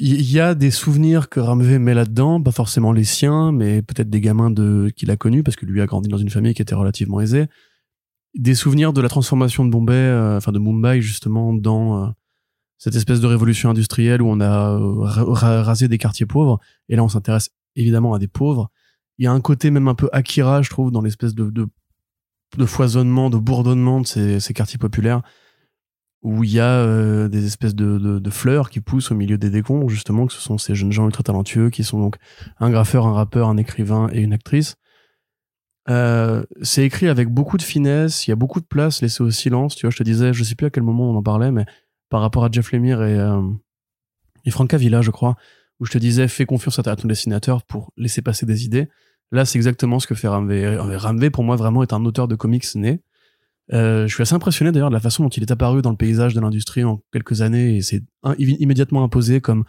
Il 0.00 0.30
y 0.30 0.38
a 0.38 0.54
des 0.54 0.70
souvenirs 0.70 1.28
que 1.28 1.40
Ramvé 1.40 1.78
met 1.78 1.94
là-dedans, 1.94 2.40
pas 2.40 2.52
forcément 2.52 2.92
les 2.92 3.04
siens, 3.04 3.50
mais 3.52 3.82
peut-être 3.82 4.08
des 4.10 4.20
gamins 4.20 4.50
de 4.50 4.92
qu'il 4.94 5.10
a 5.10 5.16
connus 5.16 5.42
parce 5.42 5.56
que 5.56 5.66
lui 5.66 5.80
a 5.80 5.86
grandi 5.86 6.08
dans 6.08 6.18
une 6.18 6.30
famille 6.30 6.54
qui 6.54 6.62
était 6.62 6.74
relativement 6.74 7.20
aisée. 7.20 7.46
Des 8.38 8.54
souvenirs 8.54 8.92
de 8.92 9.00
la 9.00 9.08
transformation 9.08 9.64
de 9.64 9.70
Bombay, 9.70 9.94
euh, 9.94 10.36
enfin 10.36 10.52
de 10.52 10.60
Mumbai 10.60 11.00
justement 11.00 11.52
dans 11.52 12.04
euh, 12.04 12.08
cette 12.78 12.94
espèce 12.94 13.20
de 13.20 13.26
révolution 13.26 13.68
industrielle 13.68 14.22
où 14.22 14.28
on 14.28 14.40
a 14.40 14.78
euh, 14.78 15.00
ra- 15.00 15.24
ra- 15.26 15.62
rasé 15.64 15.88
des 15.88 15.98
quartiers 15.98 16.24
pauvres 16.24 16.60
et 16.88 16.94
là 16.94 17.02
on 17.02 17.08
s'intéresse 17.08 17.50
évidemment 17.74 18.14
à 18.14 18.20
des 18.20 18.28
pauvres. 18.28 18.70
Il 19.18 19.24
y 19.24 19.26
a 19.26 19.32
un 19.32 19.40
côté 19.40 19.72
même 19.72 19.88
un 19.88 19.96
peu 19.96 20.08
Akira, 20.12 20.62
je 20.62 20.70
trouve, 20.70 20.92
dans 20.92 21.02
l'espèce 21.02 21.34
de, 21.34 21.68
foisonnement, 22.64 23.28
de 23.28 23.38
bourdonnement 23.38 24.00
de 24.00 24.06
ces, 24.06 24.54
quartiers 24.54 24.78
populaires 24.78 25.22
où 26.22 26.44
il 26.44 26.52
y 26.52 26.60
a 26.60 27.28
des 27.28 27.44
espèces 27.44 27.74
de, 27.74 27.98
de, 27.98 28.20
de 28.20 28.30
fleurs 28.30 28.70
qui 28.70 28.80
poussent 28.80 29.10
au 29.10 29.16
milieu 29.16 29.36
des 29.36 29.50
décombres, 29.50 29.88
justement, 29.88 30.28
que 30.28 30.32
ce 30.32 30.40
sont 30.40 30.56
ces 30.56 30.76
jeunes 30.76 30.92
gens 30.92 31.06
ultra 31.06 31.24
talentueux 31.24 31.70
qui 31.70 31.82
sont 31.82 31.98
donc 31.98 32.16
un 32.60 32.70
graffeur, 32.70 33.06
un 33.06 33.12
rappeur, 33.12 33.48
un 33.48 33.56
écrivain 33.56 34.08
et 34.12 34.20
une 34.20 34.32
actrice. 34.32 34.76
Euh, 35.88 36.44
c'est 36.62 36.84
écrit 36.84 37.08
avec 37.08 37.28
beaucoup 37.28 37.56
de 37.56 37.62
finesse, 37.62 38.26
il 38.26 38.30
y 38.30 38.32
a 38.32 38.36
beaucoup 38.36 38.60
de 38.60 38.66
place 38.66 39.00
laissée 39.00 39.22
au 39.22 39.30
silence. 39.30 39.74
Tu 39.74 39.86
vois, 39.86 39.90
je 39.90 39.96
te 39.96 40.02
disais, 40.02 40.32
je 40.32 40.44
sais 40.44 40.54
plus 40.54 40.66
à 40.66 40.70
quel 40.70 40.82
moment 40.82 41.10
on 41.10 41.16
en 41.16 41.22
parlait, 41.22 41.50
mais 41.50 41.64
par 42.10 42.20
rapport 42.20 42.44
à 42.44 42.48
Jeff 42.50 42.72
Lemire 42.72 43.02
et, 43.02 43.18
euh, 43.18 43.42
et 44.44 44.50
Frank 44.50 44.72
Avila, 44.74 45.02
je 45.02 45.10
crois, 45.10 45.36
où 45.80 45.86
je 45.86 45.92
te 45.92 45.98
disais, 45.98 46.28
fais 46.28 46.46
confiance 46.46 46.78
à 46.78 46.96
ton 46.96 47.08
dessinateur 47.08 47.62
pour 47.62 47.92
laisser 47.96 48.22
passer 48.22 48.46
des 48.46 48.64
idées. 48.64 48.88
Là, 49.30 49.44
c'est 49.44 49.58
exactement 49.58 49.98
ce 49.98 50.06
que 50.06 50.14
fait 50.14 50.28
Ramvé. 50.28 50.76
Ramvé, 50.76 51.30
pour 51.30 51.44
moi, 51.44 51.56
vraiment, 51.56 51.82
est 51.82 51.92
un 51.92 52.04
auteur 52.04 52.28
de 52.28 52.34
comics 52.34 52.74
né. 52.74 53.02
Euh, 53.72 54.06
je 54.06 54.14
suis 54.14 54.22
assez 54.22 54.34
impressionné 54.34 54.72
d'ailleurs 54.72 54.88
de 54.88 54.94
la 54.94 55.00
façon 55.00 55.22
dont 55.22 55.28
il 55.28 55.42
est 55.42 55.50
apparu 55.50 55.82
dans 55.82 55.90
le 55.90 55.96
paysage 55.96 56.34
de 56.34 56.40
l'industrie 56.40 56.84
en 56.84 57.02
quelques 57.12 57.42
années 57.42 57.76
et 57.76 57.82
c'est 57.82 58.02
immédiatement 58.38 59.04
imposé 59.04 59.42
comme 59.42 59.64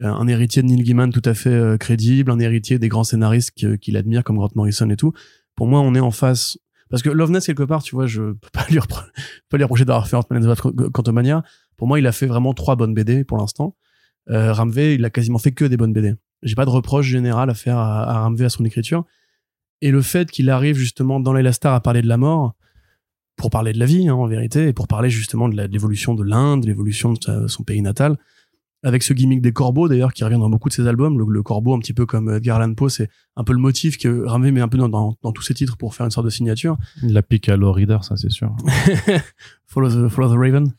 un 0.00 0.26
héritier 0.28 0.62
de 0.62 0.68
Neil 0.68 0.82
Gaiman 0.82 1.12
tout 1.12 1.22
à 1.24 1.34
fait 1.34 1.50
euh, 1.50 1.76
crédible, 1.76 2.30
un 2.30 2.38
héritier 2.38 2.78
des 2.78 2.88
grands 2.88 3.04
scénaristes 3.04 3.52
qu'il 3.78 3.96
admire 3.96 4.24
comme 4.24 4.36
Grant 4.36 4.50
Morrison 4.54 4.88
et 4.90 4.96
tout. 4.96 5.12
Pour 5.56 5.66
moi, 5.66 5.80
on 5.80 5.94
est 5.94 6.00
en 6.00 6.10
face 6.10 6.58
parce 6.88 7.02
que 7.02 7.10
Loveness 7.10 7.46
quelque 7.46 7.62
part, 7.62 7.82
tu 7.82 7.94
vois, 7.94 8.06
je 8.06 8.32
peux 8.32 8.48
pas 8.52 8.66
lui, 8.70 8.78
reprocher 8.78 9.84
d'avoir 9.84 10.08
fait 10.08 10.16
Ant-Man 10.16 10.54
Quantumania. 10.92 11.42
Pour 11.76 11.86
moi, 11.86 11.98
il 11.98 12.06
a 12.06 12.12
fait 12.12 12.26
vraiment 12.26 12.52
trois 12.52 12.76
bonnes 12.76 12.94
BD 12.94 13.24
pour 13.24 13.38
l'instant. 13.38 13.76
Euh, 14.28 14.52
Ramvé, 14.52 14.94
il 14.94 15.04
a 15.04 15.10
quasiment 15.10 15.38
fait 15.38 15.52
que 15.52 15.64
des 15.64 15.76
bonnes 15.76 15.92
BD. 15.92 16.14
J'ai 16.42 16.54
pas 16.54 16.64
de 16.64 16.70
reproche 16.70 17.06
général 17.06 17.48
à 17.50 17.54
faire 17.54 17.76
à, 17.76 18.10
à 18.10 18.20
Ramvé 18.20 18.44
à 18.44 18.48
son 18.48 18.64
écriture. 18.64 19.04
Et 19.82 19.90
le 19.90 20.02
fait 20.02 20.30
qu'il 20.30 20.50
arrive 20.50 20.76
justement 20.76 21.20
dans 21.20 21.32
l'Elastar 21.32 21.74
à 21.74 21.80
parler 21.80 22.02
de 22.02 22.08
la 22.08 22.16
mort, 22.16 22.54
pour 23.36 23.48
parler 23.48 23.72
de 23.72 23.78
la 23.78 23.86
vie, 23.86 24.08
hein, 24.08 24.14
en 24.14 24.26
vérité, 24.26 24.68
et 24.68 24.72
pour 24.74 24.86
parler 24.86 25.08
justement 25.08 25.48
de 25.48 25.62
l'évolution 25.62 26.14
de 26.14 26.22
l'Inde, 26.22 26.64
l'évolution 26.66 27.14
de 27.14 27.46
son 27.46 27.62
pays 27.62 27.80
natal, 27.80 28.18
avec 28.82 29.02
ce 29.02 29.12
gimmick 29.12 29.42
des 29.42 29.52
corbeaux 29.52 29.88
d'ailleurs 29.88 30.12
qui 30.12 30.24
revient 30.24 30.38
dans 30.38 30.48
beaucoup 30.48 30.68
de 30.68 30.74
ses 30.74 30.86
albums 30.86 31.18
le, 31.18 31.42
corbeau 31.42 31.74
un 31.74 31.78
petit 31.78 31.92
peu 31.92 32.06
comme 32.06 32.30
Edgar 32.30 32.60
Allan 32.60 32.74
Poe 32.74 32.88
c'est 32.88 33.10
un 33.36 33.44
peu 33.44 33.52
le 33.52 33.58
motif 33.58 33.98
que 33.98 34.24
Ramvé 34.24 34.52
met 34.52 34.60
un 34.60 34.68
peu 34.68 34.78
dans, 34.78 34.88
dans, 34.88 35.32
tous 35.32 35.42
ses 35.42 35.54
titres 35.54 35.76
pour 35.76 35.94
faire 35.94 36.06
une 36.06 36.10
sorte 36.10 36.24
de 36.24 36.30
signature. 36.30 36.78
Il 37.02 37.12
l'applique 37.12 37.48
à 37.48 37.56
Low 37.56 37.72
Reader 37.72 37.98
ça 38.02 38.16
c'est 38.16 38.30
sûr. 38.30 38.54
Follow, 39.66 39.88
the, 39.88 40.08
follow 40.08 40.34
the 40.34 40.38
Raven. 40.38 40.72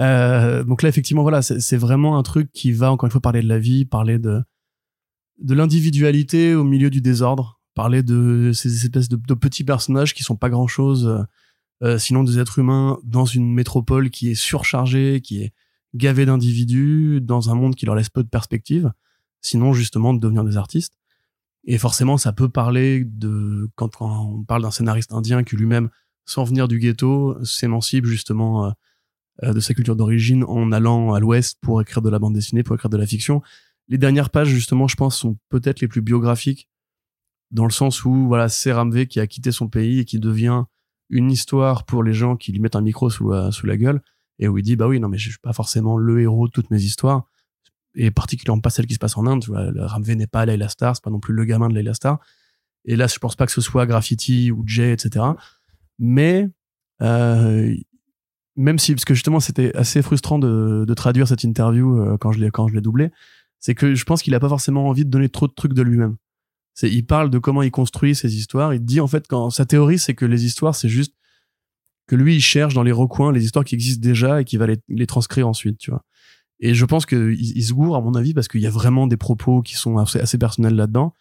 Euh, 0.00 0.64
donc 0.64 0.82
là 0.82 0.88
effectivement 0.88 1.22
voilà 1.22 1.42
c'est 1.42 1.76
vraiment 1.76 2.18
un 2.18 2.22
truc 2.22 2.50
qui 2.52 2.72
va 2.72 2.92
encore 2.92 3.06
une 3.06 3.12
fois 3.12 3.20
parler 3.20 3.40
de 3.40 3.48
la 3.48 3.58
vie 3.58 3.84
parler 3.84 4.18
de 4.18 4.42
de 5.38 5.54
l'individualité 5.54 6.54
au 6.54 6.64
milieu 6.64 6.90
du 6.90 7.00
désordre 7.00 7.60
parler 7.74 8.02
de 8.02 8.52
ces 8.54 8.84
espèces 8.84 9.08
de, 9.08 9.34
petits 9.34 9.64
personnages 9.64 10.12
qui 10.12 10.22
sont 10.22 10.36
pas 10.36 10.50
grand 10.50 10.66
chose 10.66 11.06
euh, 11.06 11.22
euh, 11.82 11.98
sinon 11.98 12.24
des 12.24 12.38
êtres 12.38 12.58
humains 12.58 12.98
dans 13.04 13.26
une 13.26 13.52
métropole 13.52 14.10
qui 14.10 14.30
est 14.30 14.34
surchargée 14.34 15.20
qui 15.22 15.42
est 15.42 15.52
gavés 15.96 16.26
d'individus 16.26 17.20
dans 17.22 17.50
un 17.50 17.54
monde 17.54 17.74
qui 17.74 17.86
leur 17.86 17.94
laisse 17.94 18.10
peu 18.10 18.22
de 18.22 18.28
perspectives, 18.28 18.92
sinon 19.40 19.72
justement 19.72 20.14
de 20.14 20.20
devenir 20.20 20.44
des 20.44 20.56
artistes. 20.56 20.98
Et 21.64 21.78
forcément, 21.78 22.16
ça 22.16 22.32
peut 22.32 22.48
parler 22.48 23.04
de 23.04 23.68
quand, 23.74 23.90
on 24.00 24.44
parle 24.44 24.62
d'un 24.62 24.70
scénariste 24.70 25.12
indien 25.12 25.42
qui 25.42 25.56
lui-même, 25.56 25.90
sans 26.24 26.44
venir 26.44 26.68
du 26.68 26.78
ghetto, 26.78 27.42
s'émancipe 27.44 28.06
justement 28.06 28.72
euh, 29.42 29.52
de 29.52 29.60
sa 29.60 29.74
culture 29.74 29.96
d'origine 29.96 30.44
en 30.44 30.70
allant 30.70 31.12
à 31.12 31.20
l'Ouest 31.20 31.58
pour 31.60 31.80
écrire 31.80 32.02
de 32.02 32.10
la 32.10 32.18
bande 32.18 32.34
dessinée, 32.34 32.62
pour 32.62 32.76
écrire 32.76 32.90
de 32.90 32.96
la 32.96 33.06
fiction. 33.06 33.42
Les 33.88 33.98
dernières 33.98 34.30
pages, 34.30 34.48
justement, 34.48 34.88
je 34.88 34.96
pense, 34.96 35.16
sont 35.16 35.38
peut-être 35.48 35.80
les 35.80 35.88
plus 35.88 36.02
biographiques, 36.02 36.68
dans 37.50 37.64
le 37.64 37.70
sens 37.70 38.04
où 38.04 38.26
voilà, 38.26 38.48
c'est 38.48 38.72
Ramvé 38.72 39.06
qui 39.06 39.20
a 39.20 39.26
quitté 39.26 39.52
son 39.52 39.68
pays 39.68 40.00
et 40.00 40.04
qui 40.04 40.18
devient 40.18 40.64
une 41.08 41.30
histoire 41.30 41.84
pour 41.84 42.02
les 42.02 42.12
gens 42.12 42.36
qui 42.36 42.50
lui 42.50 42.58
mettent 42.58 42.74
un 42.74 42.80
micro 42.80 43.10
sous 43.10 43.32
sous 43.52 43.66
la 43.66 43.76
gueule 43.76 44.02
et 44.38 44.48
où 44.48 44.58
il 44.58 44.62
dit 44.62 44.76
bah 44.76 44.86
oui 44.86 45.00
non 45.00 45.08
mais 45.08 45.18
je 45.18 45.30
suis 45.30 45.38
pas 45.38 45.52
forcément 45.52 45.96
le 45.96 46.20
héros 46.20 46.46
de 46.46 46.52
toutes 46.52 46.70
mes 46.70 46.82
histoires. 46.82 47.28
Et 47.94 48.10
particulièrement 48.10 48.60
pas 48.60 48.70
celle 48.70 48.86
qui 48.86 48.94
se 48.94 48.98
passe 48.98 49.16
en 49.16 49.26
Inde 49.26 49.42
tu 49.42 49.50
vois. 49.50 49.70
Ramvé 49.86 50.16
n'est 50.16 50.26
pas 50.26 50.44
Layla 50.44 50.68
Star 50.68 50.94
c'est 50.94 51.02
pas 51.02 51.10
non 51.10 51.20
plus 51.20 51.34
le 51.34 51.44
gamin 51.44 51.68
de 51.68 51.74
Layla 51.74 51.94
Star 51.94 52.20
et 52.84 52.96
là 52.96 53.06
je 53.06 53.18
pense 53.18 53.36
pas 53.36 53.46
que 53.46 53.52
ce 53.52 53.60
soit 53.60 53.86
Graffiti 53.86 54.50
ou 54.50 54.62
Jay 54.66 54.92
etc 54.92 55.24
mais 55.98 56.48
euh, 57.02 57.74
même 58.54 58.78
si 58.78 58.94
parce 58.94 59.06
que 59.06 59.14
justement 59.14 59.40
c'était 59.40 59.74
assez 59.74 60.02
frustrant 60.02 60.38
de, 60.38 60.84
de 60.86 60.94
traduire 60.94 61.26
cette 61.26 61.42
interview 61.44 61.98
euh, 61.98 62.18
quand 62.18 62.32
je 62.32 62.40
l'ai 62.40 62.50
quand 62.50 62.68
je 62.68 62.74
l'ai 62.74 62.82
doublé 62.82 63.10
c'est 63.66 63.74
que 63.74 63.96
je 63.96 64.04
pense 64.04 64.22
qu'il 64.22 64.32
a 64.36 64.38
pas 64.38 64.48
forcément 64.48 64.86
envie 64.86 65.04
de 65.04 65.10
donner 65.10 65.28
trop 65.28 65.48
de 65.48 65.52
trucs 65.52 65.72
de 65.72 65.82
lui-même. 65.82 66.16
C'est 66.74 66.88
il 66.88 67.04
parle 67.04 67.30
de 67.30 67.38
comment 67.38 67.62
il 67.62 67.72
construit 67.72 68.14
ses 68.14 68.36
histoires. 68.36 68.74
Il 68.74 68.84
dit 68.84 69.00
en 69.00 69.08
fait 69.08 69.26
quand 69.26 69.50
sa 69.50 69.66
théorie 69.66 69.98
c'est 69.98 70.14
que 70.14 70.24
les 70.24 70.44
histoires 70.44 70.76
c'est 70.76 70.88
juste 70.88 71.15
que 72.06 72.16
lui 72.16 72.36
il 72.36 72.40
cherche 72.40 72.74
dans 72.74 72.82
les 72.82 72.92
recoins 72.92 73.32
les 73.32 73.44
histoires 73.44 73.64
qui 73.64 73.74
existent 73.74 74.02
déjà 74.02 74.40
et 74.40 74.44
qui 74.44 74.56
va 74.56 74.66
les, 74.66 75.06
transcrire 75.06 75.48
ensuite 75.48 75.78
tu 75.78 75.90
vois. 75.90 76.02
Et 76.58 76.74
je 76.74 76.84
pense 76.86 77.04
que 77.04 77.32
il, 77.32 77.62
se 77.62 77.72
gourre 77.74 77.96
à 77.96 78.00
mon 78.00 78.14
avis 78.14 78.32
parce 78.32 78.48
qu'il 78.48 78.60
y 78.60 78.66
a 78.66 78.70
vraiment 78.70 79.06
des 79.06 79.18
propos 79.18 79.60
qui 79.60 79.74
sont 79.74 79.98
assez, 79.98 80.18
assez 80.18 80.38
personnels 80.38 80.74
là-dedans. 80.74 81.12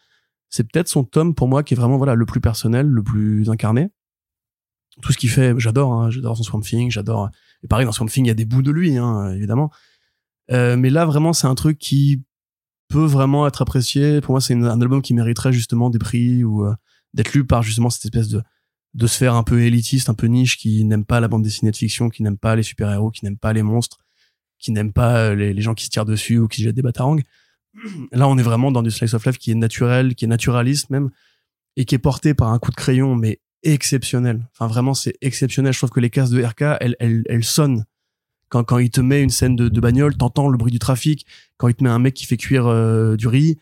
C'est 0.49 0.63
peut-être 0.63 0.87
son 0.87 1.03
tome 1.03 1.35
pour 1.35 1.49
moi 1.49 1.61
qui 1.61 1.73
est 1.73 1.77
vraiment 1.77 1.97
voilà 1.97 2.15
le 2.15 2.25
plus 2.25 2.39
personnel 2.39 2.87
le 2.87 3.03
plus 3.03 3.49
incarné. 3.49 3.89
Tout 5.01 5.11
ce 5.11 5.17
qu'il 5.17 5.29
fait 5.29 5.53
j'adore 5.57 5.93
hein, 5.93 6.09
j'adore 6.09 6.37
son 6.37 6.43
Swamp 6.43 6.61
Thing 6.61 6.89
j'adore 6.89 7.29
et 7.63 7.67
pareil 7.67 7.85
dans 7.85 7.91
Swamp 7.91 8.07
Thing 8.07 8.25
il 8.25 8.29
y 8.29 8.31
a 8.31 8.35
des 8.35 8.45
bouts 8.45 8.61
de 8.61 8.71
lui 8.71 8.97
hein, 8.97 9.31
évidemment. 9.31 9.71
Euh, 10.51 10.77
mais 10.77 10.89
là 10.89 11.05
vraiment 11.05 11.33
c'est 11.33 11.47
un 11.47 11.55
truc 11.55 11.79
qui 11.79 12.23
peut 12.87 13.05
vraiment 13.05 13.47
être 13.47 13.61
apprécié. 13.61 14.21
Pour 14.21 14.33
moi 14.33 14.41
c'est 14.41 14.53
un 14.53 14.81
album 14.81 15.01
qui 15.01 15.13
mériterait 15.13 15.51
justement 15.51 15.89
des 15.89 15.99
prix 15.99 16.45
ou 16.45 16.63
euh, 16.65 16.73
d'être 17.13 17.33
lu 17.33 17.45
par 17.45 17.61
justement 17.61 17.89
cette 17.89 18.05
espèce 18.05 18.29
de 18.29 18.41
de 18.95 19.07
se 19.07 19.17
faire 19.17 19.35
un 19.35 19.43
peu 19.43 19.61
élitiste, 19.61 20.09
un 20.09 20.13
peu 20.13 20.27
niche, 20.27 20.57
qui 20.57 20.83
n'aime 20.85 21.03
pas 21.03 21.19
la 21.19 21.27
bande 21.27 21.43
dessinée 21.43 21.69
de 21.69 21.75
fiction, 21.75 22.09
qui 22.09 22.23
n'aime 22.23 22.37
pas 22.37 22.55
les 22.55 22.63
super-héros, 22.63 23.11
qui 23.11 23.25
n'aime 23.25 23.37
pas 23.37 23.51
les 23.51 23.61
monstres, 23.61 23.97
qui 24.57 24.71
n'aime 24.71 24.93
pas 24.93 25.17
euh, 25.17 25.35
les, 25.35 25.61
gens 25.61 25.73
qui 25.73 25.83
se 25.83 25.89
tirent 25.89 26.05
dessus 26.05 26.39
ou 26.39 26.47
qui 26.47 26.63
jettent 26.63 26.77
des 26.77 26.81
batarangs. 26.81 27.19
Là, 28.13 28.29
on 28.29 28.37
est 28.37 28.43
vraiment 28.43 28.71
dans 28.71 28.81
du 28.81 28.91
slice 28.91 29.13
of 29.13 29.25
life 29.25 29.37
qui 29.37 29.51
est 29.51 29.55
naturel, 29.55 30.15
qui 30.15 30.23
est 30.23 30.29
naturaliste 30.29 30.89
même, 30.89 31.09
et 31.75 31.83
qui 31.83 31.93
est 31.93 31.99
porté 31.99 32.33
par 32.33 32.53
un 32.53 32.59
coup 32.59 32.71
de 32.71 32.75
crayon, 32.75 33.15
mais 33.15 33.41
exceptionnel. 33.63 34.47
Enfin, 34.53 34.67
vraiment, 34.67 34.93
c'est 34.93 35.15
exceptionnel. 35.21 35.73
Je 35.73 35.79
trouve 35.79 35.89
que 35.89 35.99
les 35.99 36.09
cases 36.09 36.29
de 36.29 36.41
RK, 36.41 36.61
elles, 36.79 36.95
elles, 36.99 37.23
elles 37.27 37.43
sonnent. 37.43 37.83
Quand, 38.47 38.63
quand 38.63 38.77
il 38.77 38.91
te 38.91 39.01
met 39.01 39.21
une 39.21 39.29
scène 39.29 39.57
de, 39.57 39.79
bagnole, 39.81 40.15
t'entends 40.15 40.47
le 40.47 40.57
bruit 40.57 40.71
du 40.71 40.79
trafic. 40.79 41.25
Quand 41.57 41.67
il 41.67 41.75
te 41.75 41.83
met 41.83 41.89
un 41.89 41.99
mec 41.99 42.13
qui 42.13 42.25
fait 42.25 42.37
cuire 42.37 42.67
euh, 42.67 43.17
du 43.17 43.27
riz, 43.27 43.57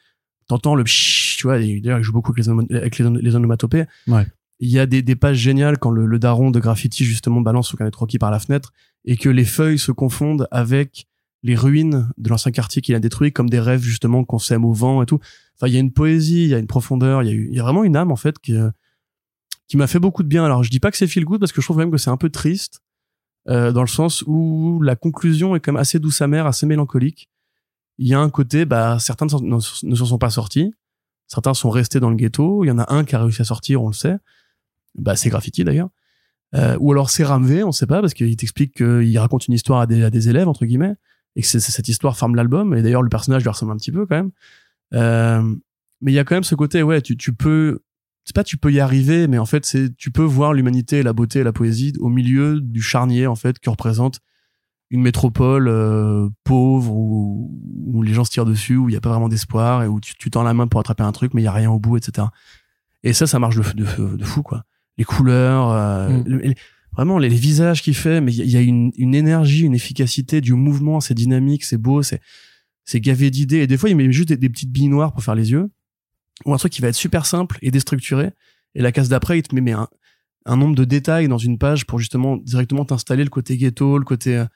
t'entends 0.48 0.76
le 0.76 0.84
pshhh, 0.84 1.38
tu 1.38 1.48
vois. 1.48 1.58
D'ailleurs, 1.58 1.98
il 1.98 2.04
joue 2.04 2.12
beaucoup 2.12 2.34
avec 2.34 2.46
les, 2.46 2.78
avec 2.78 3.00
les, 3.00 3.10
les 3.10 3.36
onomatopées. 3.36 3.86
Ouais. 4.08 4.28
Il 4.64 4.70
y 4.70 4.80
a 4.80 4.86
des, 4.86 5.02
des 5.02 5.18
pages 5.18 5.36
géniales 5.38 5.78
quand 5.78 5.92
le, 5.92 6.06
le, 6.06 6.20
daron 6.20 6.50
de 6.50 6.58
graffiti 6.58 7.04
justement 7.04 7.42
balance 7.42 7.68
son 7.68 7.76
canette 7.76 7.98
Rocky 7.98 8.18
par 8.18 8.32
la 8.32 8.40
fenêtre 8.40 8.72
et 9.04 9.18
que 9.18 9.28
les 9.28 9.44
feuilles 9.44 9.78
se 9.78 9.92
confondent 9.92 10.48
avec 10.52 11.08
les 11.44 11.56
ruines 11.56 12.10
de 12.18 12.30
l'ancien 12.30 12.54
quartier 12.54 12.82
qu'il 12.82 12.96
a 12.96 13.02
détruit 13.02 13.34
comme 13.34 13.50
des 13.50 13.60
rêves 13.60 13.82
justement 13.82 14.24
qu'on 14.24 14.40
sème 14.40 14.64
au 14.64 14.72
vent 14.72 15.04
et 15.04 15.06
tout. 15.06 15.20
Enfin, 15.58 15.68
il 15.68 15.74
y 15.74 15.76
a 15.76 15.82
une 15.82 15.92
poésie, 15.92 16.44
il 16.44 16.50
y 16.50 16.56
a 16.56 16.60
une 16.60 16.68
profondeur, 16.68 17.24
il 17.24 17.26
y 17.28 17.32
a, 17.32 17.34
il 17.34 17.54
y 17.54 17.60
a 17.60 17.62
vraiment 17.62 17.84
une 17.84 17.98
âme 17.98 18.10
en 18.10 18.16
fait 18.16 18.40
qui, 18.40 18.56
qui 19.68 19.76
m'a 19.76 19.88
fait 19.88 20.00
beaucoup 20.00 20.24
de 20.24 20.30
bien. 20.30 20.46
Alors 20.46 20.64
je 20.64 20.70
dis 20.70 20.80
pas 20.80 20.92
que 20.92 20.98
c'est 20.98 21.08
feel 21.08 21.26
good 21.26 21.42
parce 21.42 21.52
que 21.52 21.60
je 21.60 21.68
trouve 21.68 21.80
même 21.80 21.92
que 21.92 21.98
c'est 21.98 22.10
un 22.10 22.16
peu 22.16 22.30
triste 22.30 22.80
euh, 23.50 23.74
dans 23.74 23.82
le 23.82 23.88
sens 23.88 24.24
où 24.28 24.82
la 24.82 24.96
conclusion 24.96 25.58
est 25.58 25.60
quand 25.60 25.74
même 25.74 25.82
assez 25.82 26.00
douce 26.00 26.22
amère, 26.22 26.46
assez 26.46 26.66
mélancolique. 26.66 27.30
Il 27.98 28.08
y 28.08 28.14
a 28.14 28.20
un 28.22 28.30
côté, 28.30 28.64
bah 28.64 28.98
certains 29.00 29.26
ne 29.26 29.60
s'en 29.60 30.06
sont 30.06 30.18
pas 30.18 30.30
sortis, 30.30 30.74
certains 31.28 31.54
sont 31.54 31.70
restés 31.70 32.00
dans 32.00 32.10
le 32.10 32.16
ghetto. 32.16 32.64
Il 32.64 32.68
y 32.70 32.72
en 32.72 32.80
a 32.80 32.94
un 32.94 33.04
qui 33.04 33.14
a 33.14 33.22
réussi 33.22 33.42
à 33.42 33.46
sortir, 33.46 33.84
on 33.84 33.88
le 33.88 33.94
sait 33.94 34.20
bah 34.96 35.16
c'est 35.16 35.30
graffiti 35.30 35.64
d'ailleurs. 35.64 35.90
Euh, 36.56 36.78
ou 36.80 36.92
alors 36.92 37.10
c'est 37.10 37.24
Ramvé, 37.24 37.64
on 37.64 37.72
sait 37.72 37.88
pas, 37.88 38.02
parce 38.02 38.14
qu'il 38.14 38.36
t'explique 38.36 38.76
qu'il 38.76 39.18
raconte 39.18 39.48
une 39.48 39.54
histoire 39.54 39.82
à 39.82 39.88
des, 39.88 40.04
à 40.04 40.10
des 40.10 40.30
élèves, 40.30 40.48
entre 40.48 40.66
guillemets, 40.66 40.96
et 41.36 41.42
que 41.42 41.48
cette 41.48 41.88
histoire 41.88 42.16
forme 42.16 42.36
l'album, 42.36 42.76
et 42.76 42.82
d'ailleurs 42.82 43.02
le 43.02 43.10
personnage 43.10 43.42
lui 43.42 43.50
ressemble 43.50 43.72
un 43.72 43.78
petit 43.78 43.92
peu 43.92 44.06
quand 44.06 44.16
même. 44.16 44.32
Euh, 44.94 45.56
mais 46.02 46.12
il 46.12 46.16
y 46.16 46.20
a 46.20 46.24
quand 46.24 46.36
même 46.36 46.44
ce 46.44 46.56
côté, 46.56 46.84
ouais, 46.84 47.02
tu, 47.02 47.18
tu 47.18 47.34
peux, 47.34 47.80
c'est 48.24 48.36
pas 48.36 48.44
tu 48.44 48.58
peux 48.58 48.72
y 48.72 48.80
arriver, 48.80 49.28
mais 49.28 49.40
en 49.40 49.48
fait 49.48 49.66
c'est, 49.66 49.96
tu 49.96 50.12
peux 50.12 50.24
voir 50.24 50.54
l'humanité, 50.54 51.02
la 51.02 51.14
beauté 51.14 51.40
et 51.40 51.44
la 51.44 51.54
poésie 51.54 51.94
au 52.00 52.10
milieu 52.10 52.62
du 52.62 52.82
charnier, 52.82 53.26
en 53.26 53.36
fait, 53.36 53.58
qui 53.58 53.70
représente 53.70 54.20
une 54.92 55.02
métropole 55.02 55.68
euh, 55.68 56.30
pauvre 56.44 56.94
où, 56.94 57.60
où, 57.88 58.04
les 58.04 58.14
gens 58.14 58.26
se 58.26 58.30
tirent 58.30 58.46
dessus, 58.46 58.76
où 58.78 58.90
il 58.90 58.94
y 58.94 58.98
a 58.98 59.02
pas 59.02 59.10
vraiment 59.10 59.30
d'espoir, 59.30 59.82
et 59.82 59.88
où 59.88 60.00
tu, 60.00 60.30
tends 60.30 60.44
la 60.44 60.54
main 60.54 60.68
pour 60.68 60.80
attraper 60.80 61.02
un 61.02 61.12
truc, 61.12 61.34
mais 61.34 61.42
il 61.42 61.46
y 61.46 61.48
a 61.48 61.52
rien 61.52 61.72
au 61.72 61.80
bout, 61.80 61.98
etc. 61.98 62.28
Et 63.02 63.14
ça, 63.14 63.26
ça 63.26 63.40
marche 63.40 63.56
de 63.56 64.24
fou, 64.24 64.44
quoi 64.44 64.66
les 64.98 65.04
couleurs, 65.04 65.72
euh, 65.72 66.10
mm. 66.10 66.54
vraiment 66.94 67.18
les, 67.18 67.30
visages 67.30 67.82
qu'il 67.82 67.96
fait, 67.96 68.22
mais 68.22 68.34
il 68.34 68.50
y, 68.50 68.58
a 68.58 68.62
une, 68.62 68.92
une, 68.98 69.16
énergie, 69.16 69.64
une 69.64 69.74
efficacité 69.74 70.42
du 70.42 70.54
mouvement, 70.54 71.00
c'est 71.00 71.14
dynamique, 71.14 71.64
c'est 71.64 71.78
beau, 71.78 72.04
c'est 72.04 72.22
c'est 72.86 73.00
gavé 73.00 73.32
d'idées. 73.32 73.60
Et 73.60 73.68
des 73.68 73.78
fois, 73.78 73.90
il 73.90 73.96
met 73.96 74.12
juste 74.12 74.32
des, 74.34 74.50
petites 74.50 74.72
billes 74.72 74.90
noires 74.90 75.14
pour 75.14 75.24
faire 75.24 75.36
les 75.36 75.52
yeux, 75.52 75.70
ou 76.46 76.54
un 76.54 76.58
truc 76.58 76.72
qui 76.72 76.82
va 76.82 76.90
être 76.90 76.96
super 76.96 77.26
simple 77.26 77.58
et 77.62 77.72
déstructuré. 77.72 78.32
Et 78.76 78.82
la 78.82 78.92
case 78.92 79.10
d'après, 79.10 79.40
il 79.40 79.44
te 79.44 79.56
met 79.56 79.62
mais 79.62 79.72
un, 79.72 79.88
un, 80.46 80.58
nombre 80.58 80.76
de 80.76 80.84
détails 80.84 81.28
dans 81.28 81.38
une 81.38 81.58
page 81.58 81.86
pour 81.86 82.00
justement 82.00 82.38
directement 82.38 82.86
t'installer 82.86 83.24
le 83.24 83.30
côté 83.30 83.58
ghetto, 83.58 83.98
le 83.98 84.04
côté, 84.04 84.38
euh, 84.38 84.46
tu 84.46 84.50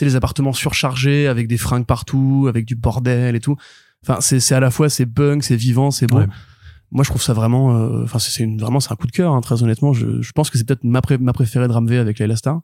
sais, 0.00 0.04
les 0.04 0.16
appartements 0.16 0.52
surchargés 0.52 1.26
avec 1.28 1.48
des 1.48 1.56
fringues 1.56 1.86
partout, 1.86 2.46
avec 2.48 2.66
du 2.66 2.74
bordel 2.74 3.36
et 3.36 3.40
tout. 3.40 3.56
Enfin, 4.04 4.20
c'est 4.20 4.52
à 4.52 4.60
la 4.60 4.70
fois 4.70 4.90
c'est 4.90 5.06
punk, 5.06 5.44
c'est 5.44 5.56
vivant, 5.56 5.90
c'est 5.90 6.08
beau 6.08 6.22
moi 6.92 7.04
je 7.04 7.08
trouve 7.08 7.22
ça 7.22 7.32
vraiment 7.32 7.74
euh, 7.74 8.04
enfin 8.04 8.18
c'est 8.18 8.42
une 8.44 8.58
vraiment 8.58 8.78
c'est 8.78 8.92
un 8.92 8.96
coup 8.96 9.06
de 9.06 9.12
cœur 9.12 9.32
hein, 9.32 9.40
très 9.40 9.62
honnêtement. 9.62 9.92
Je, 9.92 10.20
je 10.20 10.32
pense 10.32 10.50
que 10.50 10.58
c'est 10.58 10.64
peut-être 10.64 10.84
ma, 10.84 11.00
ma 11.20 11.32
préférée 11.32 11.66
de 11.66 11.72
Ramvé 11.72 11.98
avec 11.98 12.18
Layla 12.18 12.36
Star 12.36 12.60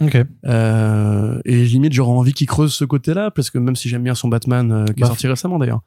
ok. 0.00 0.16
Euh, 0.46 1.40
et 1.44 1.64
limite 1.64 1.92
j'aurais 1.92 2.12
envie 2.12 2.32
qu'il 2.32 2.46
creuse 2.46 2.72
ce 2.72 2.84
côté 2.84 3.12
là 3.14 3.30
parce 3.30 3.50
que 3.50 3.58
même 3.58 3.76
si 3.76 3.88
j'aime 3.88 4.04
bien 4.04 4.14
son 4.14 4.28
Batman 4.28 4.70
euh, 4.70 4.84
qui 4.86 4.92
est 4.92 5.02
bah. 5.02 5.08
sorti 5.08 5.26
récemment 5.26 5.58
d'ailleurs 5.58 5.82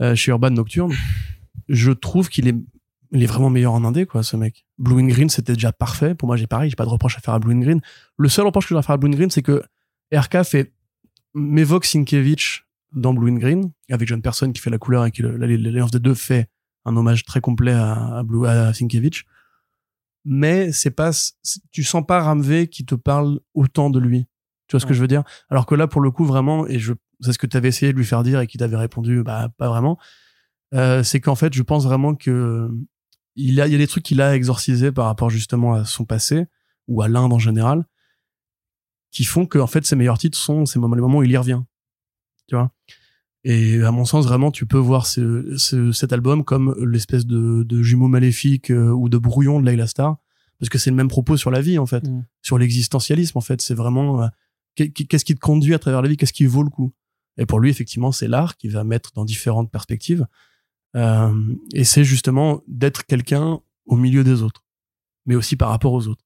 euh, 0.00 0.14
chez 0.14 0.30
Urban 0.30 0.50
Nocturne 0.50 0.92
je 1.68 1.90
trouve 1.90 2.28
qu'il 2.28 2.48
est 2.48 2.56
il 3.12 3.22
est 3.22 3.26
vraiment 3.26 3.50
meilleur 3.50 3.72
en 3.74 3.84
indé 3.84 4.06
quoi 4.06 4.24
ce 4.24 4.36
mec. 4.36 4.66
Blue 4.78 5.00
and 5.00 5.06
Green 5.06 5.28
c'était 5.28 5.52
déjà 5.52 5.72
parfait. 5.72 6.14
Pour 6.14 6.28
moi 6.28 6.36
j'ai 6.36 6.46
pareil 6.46 6.70
j'ai 6.70 6.76
pas 6.76 6.84
de 6.84 6.90
reproche 6.90 7.16
à 7.16 7.20
faire 7.20 7.34
à 7.34 7.38
Blue 7.38 7.54
and 7.54 7.60
Green. 7.60 7.80
Le 8.16 8.28
seul 8.28 8.46
reproche 8.46 8.64
que 8.64 8.70
je 8.70 8.74
dois 8.74 8.82
faire 8.82 8.94
à 8.94 8.96
Blue 8.96 9.08
and 9.08 9.16
Green 9.16 9.30
c'est 9.30 9.42
que 9.42 9.62
RK 10.12 10.42
fait 10.44 10.72
m'évoque 11.34 11.84
Sienkiewicz 11.84 12.62
dans 12.92 13.12
Blue 13.12 13.30
and 13.30 13.36
Green 13.36 13.70
avec 13.90 14.08
John 14.08 14.22
Person 14.22 14.52
qui 14.52 14.60
fait 14.60 14.70
la 14.70 14.78
couleur 14.78 15.04
et 15.04 15.10
qui 15.10 15.22
l'alliance 15.22 15.90
des 15.90 15.98
deux 15.98 16.14
fait 16.14 16.48
un 16.84 16.96
hommage 16.96 17.24
très 17.24 17.40
complet 17.40 17.72
à, 17.72 18.18
à, 18.18 18.22
Blue, 18.22 18.46
à 18.46 18.72
Sienkiewicz. 18.72 19.24
mais 20.24 20.72
c'est 20.72 20.90
pas, 20.90 21.10
tu 21.70 21.84
sens 21.84 22.04
pas 22.06 22.22
Ramvé 22.22 22.68
qui 22.68 22.84
te 22.84 22.94
parle 22.94 23.40
autant 23.54 23.90
de 23.90 23.98
lui. 23.98 24.26
Tu 24.66 24.72
vois 24.72 24.80
ce 24.80 24.86
que 24.86 24.94
je 24.94 25.00
veux 25.00 25.08
dire? 25.08 25.22
Alors 25.50 25.66
que 25.66 25.74
là, 25.74 25.86
pour 25.86 26.00
le 26.00 26.10
coup, 26.10 26.24
vraiment, 26.24 26.66
et 26.66 26.78
je, 26.78 26.94
c'est 27.20 27.32
ce 27.32 27.38
que 27.38 27.46
tu 27.46 27.56
avais 27.56 27.68
essayé 27.68 27.92
de 27.92 27.98
lui 27.98 28.04
faire 28.06 28.22
dire 28.22 28.40
et 28.40 28.46
qui 28.46 28.56
t'avait 28.58 28.76
répondu, 28.76 29.22
bah 29.22 29.50
pas 29.58 29.68
vraiment. 29.68 29.98
euh, 30.74 31.02
c'est 31.02 31.20
qu'en 31.20 31.34
fait, 31.34 31.52
je 31.54 31.62
pense 31.62 31.84
vraiment 31.84 32.14
que 32.14 32.70
il 33.36 33.54
y 33.54 33.60
a, 33.60 33.66
il 33.66 33.72
y 33.72 33.74
a 33.74 33.78
des 33.78 33.86
trucs 33.86 34.04
qu'il 34.04 34.20
a 34.22 34.34
exorcisés 34.36 34.92
par 34.92 35.06
rapport 35.06 35.28
justement 35.30 35.74
à 35.74 35.84
son 35.84 36.04
passé 36.04 36.46
ou 36.88 37.02
à 37.02 37.08
l'Inde 37.08 37.32
en 37.32 37.38
général, 37.38 37.84
qui 39.10 39.24
font 39.24 39.46
que 39.46 39.58
en 39.58 39.66
fait 39.66 39.84
ses 39.84 39.96
meilleurs 39.96 40.18
titres 40.18 40.38
sont 40.38 40.66
ces 40.66 40.78
moments, 40.78 40.94
les 40.96 41.02
moments 41.02 41.18
où 41.18 41.22
il 41.24 41.30
y 41.30 41.36
revient. 41.36 41.62
Tu 42.48 42.54
vois? 42.56 42.70
Et 43.44 43.82
à 43.82 43.90
mon 43.90 44.04
sens, 44.06 44.24
vraiment, 44.26 44.50
tu 44.50 44.64
peux 44.66 44.78
voir 44.78 45.06
ce, 45.06 45.54
ce- 45.58 45.92
cet 45.92 46.12
album 46.12 46.44
comme 46.44 46.74
l'espèce 46.82 47.26
de, 47.26 47.62
de 47.62 47.82
jumeau 47.82 48.08
maléfique 48.08 48.70
euh, 48.70 48.90
ou 48.90 49.08
de 49.10 49.18
brouillon 49.18 49.60
de 49.60 49.66
Layla 49.66 49.86
Starr, 49.86 50.16
parce 50.58 50.70
que 50.70 50.78
c'est 50.78 50.88
le 50.90 50.96
même 50.96 51.08
propos 51.08 51.36
sur 51.36 51.50
la 51.50 51.60
vie 51.60 51.78
en 51.78 51.84
fait, 51.86 52.04
Mm. 52.08 52.24
sur 52.42 52.56
l'existentialisme 52.58 53.36
en 53.36 53.42
fait. 53.42 53.60
C'est 53.60 53.74
vraiment 53.74 54.22
euh, 54.22 54.26
qu'est- 54.76 54.90
qu'est-ce 54.90 55.24
qui 55.26 55.34
te 55.34 55.40
conduit 55.40 55.74
à 55.74 55.78
travers 55.78 56.00
la 56.00 56.08
vie, 56.08 56.16
qu'est-ce 56.16 56.32
qui 56.32 56.46
vaut 56.46 56.62
le 56.62 56.70
coup? 56.70 56.92
Et 57.36 57.44
pour 57.46 57.60
lui, 57.60 57.68
effectivement, 57.68 58.12
c'est 58.12 58.28
l'art 58.28 58.56
qui 58.56 58.68
va 58.68 58.82
mettre 58.84 59.10
dans 59.14 59.24
différentes 59.26 59.70
perspectives. 59.70 60.26
Euh, 60.96 61.54
et 61.74 61.84
c'est 61.84 62.04
justement 62.04 62.62
d'être 62.68 63.04
quelqu'un 63.04 63.60
au 63.86 63.96
milieu 63.96 64.22
des 64.24 64.40
autres, 64.42 64.62
mais 65.26 65.34
aussi 65.34 65.56
par 65.56 65.68
rapport 65.68 65.92
aux 65.92 66.06
autres. 66.08 66.23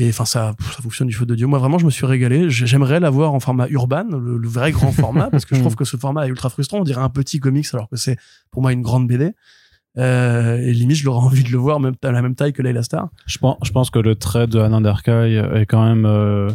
Et 0.00 0.10
enfin, 0.10 0.24
ça, 0.24 0.54
fonctionne 0.80 1.08
du 1.08 1.14
feu 1.14 1.26
de 1.26 1.34
Dieu. 1.34 1.48
Moi, 1.48 1.58
vraiment, 1.58 1.78
je 1.78 1.84
me 1.84 1.90
suis 1.90 2.06
régalé. 2.06 2.50
J'aimerais 2.50 3.00
l'avoir 3.00 3.34
en 3.34 3.40
format 3.40 3.66
urban, 3.68 4.04
le, 4.08 4.38
le 4.38 4.48
vrai 4.48 4.70
grand 4.70 4.92
format, 5.02 5.28
parce 5.28 5.44
que 5.44 5.56
je 5.56 5.60
trouve 5.60 5.74
que 5.74 5.84
ce 5.84 5.96
format 5.96 6.26
est 6.26 6.30
ultra 6.30 6.50
frustrant. 6.50 6.78
On 6.78 6.84
dirait 6.84 7.02
un 7.02 7.08
petit 7.08 7.40
comics, 7.40 7.66
alors 7.72 7.88
que 7.88 7.96
c'est 7.96 8.16
pour 8.52 8.62
moi 8.62 8.72
une 8.72 8.82
grande 8.82 9.08
BD. 9.08 9.34
Euh, 9.96 10.58
et 10.58 10.72
limite, 10.72 10.98
je 10.98 11.04
l'aurais 11.04 11.18
envie 11.26 11.42
de 11.42 11.50
le 11.50 11.58
voir 11.58 11.80
même 11.80 11.94
à 12.04 12.12
la 12.12 12.22
même 12.22 12.36
taille 12.36 12.52
que 12.52 12.62
Layla 12.62 12.84
Star. 12.84 13.08
Je 13.26 13.38
pense, 13.38 13.56
je 13.64 13.72
pense 13.72 13.90
que 13.90 13.98
le 13.98 14.14
trait 14.14 14.46
de 14.46 14.60
Anand 14.60 14.84
Erkai 14.84 15.34
est 15.54 15.66
quand 15.66 15.84
même, 15.84 16.06
euh, 16.06 16.48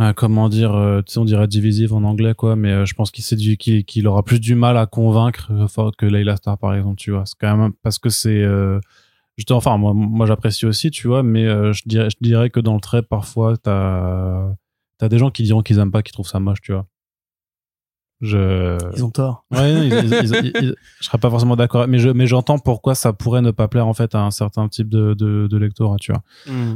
euh, 0.00 0.14
comment 0.14 0.48
dire, 0.48 0.74
euh, 0.74 1.02
on 1.16 1.24
dirait 1.26 1.46
divisive 1.46 1.92
en 1.92 2.04
anglais, 2.04 2.32
quoi, 2.34 2.56
mais 2.56 2.70
euh, 2.70 2.86
je 2.86 2.94
pense 2.94 3.10
qu'il 3.10 4.06
aura 4.06 4.22
plus 4.22 4.40
du 4.40 4.54
mal 4.54 4.78
à 4.78 4.86
convaincre 4.86 5.52
que 5.98 6.06
Layla 6.06 6.36
Star, 6.36 6.56
par 6.56 6.74
exemple, 6.74 6.96
tu 6.96 7.10
vois. 7.10 7.24
C'est 7.26 7.36
quand 7.38 7.54
même 7.54 7.72
parce 7.82 7.98
que 7.98 8.08
c'est, 8.08 8.42
enfin, 9.50 9.76
moi, 9.78 9.92
moi 9.94 10.26
j'apprécie 10.26 10.66
aussi, 10.66 10.90
tu 10.90 11.06
vois, 11.08 11.22
mais 11.22 11.46
euh, 11.46 11.72
je 11.72 11.82
dirais, 11.86 12.08
je 12.10 12.16
dirais 12.20 12.50
que 12.50 12.60
dans 12.60 12.74
le 12.74 12.80
trait, 12.80 13.02
parfois, 13.02 13.56
t'as, 13.56 14.48
t'as 14.98 15.08
des 15.08 15.18
gens 15.18 15.30
qui 15.30 15.42
diront 15.44 15.62
qu'ils 15.62 15.78
aiment 15.78 15.90
pas, 15.92 16.02
qui 16.02 16.12
trouvent 16.12 16.26
ça 16.28 16.40
moche, 16.40 16.60
tu 16.60 16.72
vois. 16.72 16.86
Je, 18.20 18.76
Ils 18.96 19.02
ont 19.02 19.10
tort. 19.10 19.46
Ouais, 19.50 19.72
non, 19.72 19.80
ils- 19.82 19.94
ils- 19.94 20.34
ils- 20.34 20.52
ils- 20.60 20.74
je 21.00 21.06
serais 21.06 21.16
pas 21.16 21.30
forcément 21.30 21.56
d'accord, 21.56 21.88
mais 21.88 21.98
je, 21.98 22.10
mais 22.10 22.26
j'entends 22.26 22.58
pourquoi 22.58 22.94
ça 22.94 23.14
pourrait 23.14 23.40
ne 23.40 23.50
pas 23.50 23.66
plaire 23.66 23.86
en 23.86 23.94
fait 23.94 24.14
à 24.14 24.20
un 24.20 24.30
certain 24.30 24.68
type 24.68 24.90
de, 24.90 25.14
de, 25.14 25.46
de 25.50 25.56
lectorat, 25.56 25.96
tu 25.98 26.12
vois, 26.12 26.22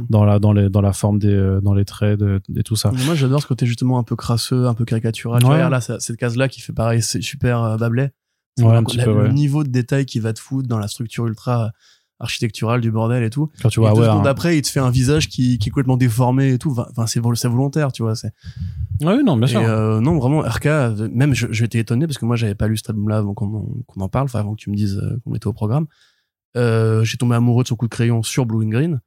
dans 0.09 0.25
la, 0.25 0.39
dans 0.39 0.53
les, 0.53 0.69
dans 0.69 0.81
la 0.81 0.91
forme 0.91 1.19
des, 1.19 1.27
euh, 1.27 1.61
dans 1.61 1.75
les 1.75 1.85
traits 1.85 2.17
de, 2.19 2.41
et 2.55 2.63
tout 2.63 2.75
ça. 2.75 2.89
Mais 2.91 3.05
Moi, 3.05 3.13
j'adore 3.13 3.43
ce 3.43 3.47
côté 3.47 3.67
justement 3.67 3.99
un 3.99 4.03
peu 4.03 4.15
crasseux, 4.15 4.65
un 4.65 4.73
peu 4.73 4.85
caricatural. 4.85 5.39
Tu 5.39 5.45
vois, 5.45 5.69
là, 5.69 5.81
cette 5.81 6.17
case-là 6.17 6.49
qui 6.49 6.61
fait 6.61 6.73
pareil, 6.73 7.03
c'est 7.03 7.21
super 7.21 7.61
euh, 7.61 7.77
Ouais, 7.77 8.63
vraiment 8.63 8.89
un 8.89 8.97
la- 8.97 9.03
peu, 9.03 9.23
le 9.27 9.33
niveau 9.33 9.63
de 9.63 9.69
détail 9.69 10.05
qui 10.07 10.19
va 10.19 10.33
te 10.33 10.39
foutre 10.39 10.67
dans 10.67 10.79
la 10.79 10.87
structure 10.87 11.27
ultra 11.27 11.71
architecturale 12.19 12.81
du 12.81 12.91
bordel 12.91 13.23
et 13.23 13.29
tout. 13.29 13.51
Quand 13.61 13.69
tu 13.69 13.79
Et 13.79 13.81
vois, 13.81 13.93
deux 13.93 13.99
ouais, 14.01 14.05
secondes 14.07 14.25
un- 14.27 14.29
après, 14.29 14.57
il 14.57 14.61
te 14.61 14.69
fait 14.69 14.79
un 14.79 14.89
visage 14.89 15.27
qui, 15.29 15.57
qui 15.59 15.69
est 15.69 15.71
complètement 15.71 15.97
déformé 15.97 16.53
et 16.53 16.57
tout. 16.57 16.75
Enfin, 16.77 17.07
c'est 17.07 17.19
vol- 17.19 17.35
c'est 17.35 17.47
volontaire, 17.49 17.91
tu 17.91 18.03
vois. 18.03 18.15
C'est 18.15 18.31
Ouais, 19.01 19.21
non, 19.23 19.35
bien 19.37 19.47
Et 19.47 19.51
sûr. 19.51 19.61
euh, 19.61 19.99
non, 19.99 20.17
vraiment, 20.17 20.39
RK, 20.39 20.67
même 21.11 21.33
je- 21.33 21.51
j'étais 21.51 21.79
étonné 21.79 22.07
parce 22.07 22.17
que 22.17 22.25
moi, 22.25 22.35
j'avais 22.37 22.55
pas 22.55 22.67
lu 22.67 22.77
cet 22.77 22.89
album-là 22.91 23.17
avant 23.17 23.33
qu'on 23.33 23.53
en, 23.53 23.65
qu'on 23.87 24.01
en 24.01 24.07
parle, 24.09 24.25
enfin 24.25 24.39
avant 24.39 24.55
que 24.55 24.61
tu 24.61 24.69
me 24.69 24.75
dises 24.75 24.97
euh, 24.97 25.19
qu'on 25.25 25.35
était 25.35 25.47
au 25.47 25.53
programme. 25.53 25.87
Euh, 26.57 27.03
J'ai 27.03 27.17
tombé 27.17 27.35
amoureux 27.35 27.63
de 27.63 27.67
son 27.67 27.75
coup 27.75 27.87
de 27.87 27.91
crayon 27.93 28.23
sur 28.23 28.45
Blue 28.45 28.65
and 28.65 28.69
Green. 28.69 29.01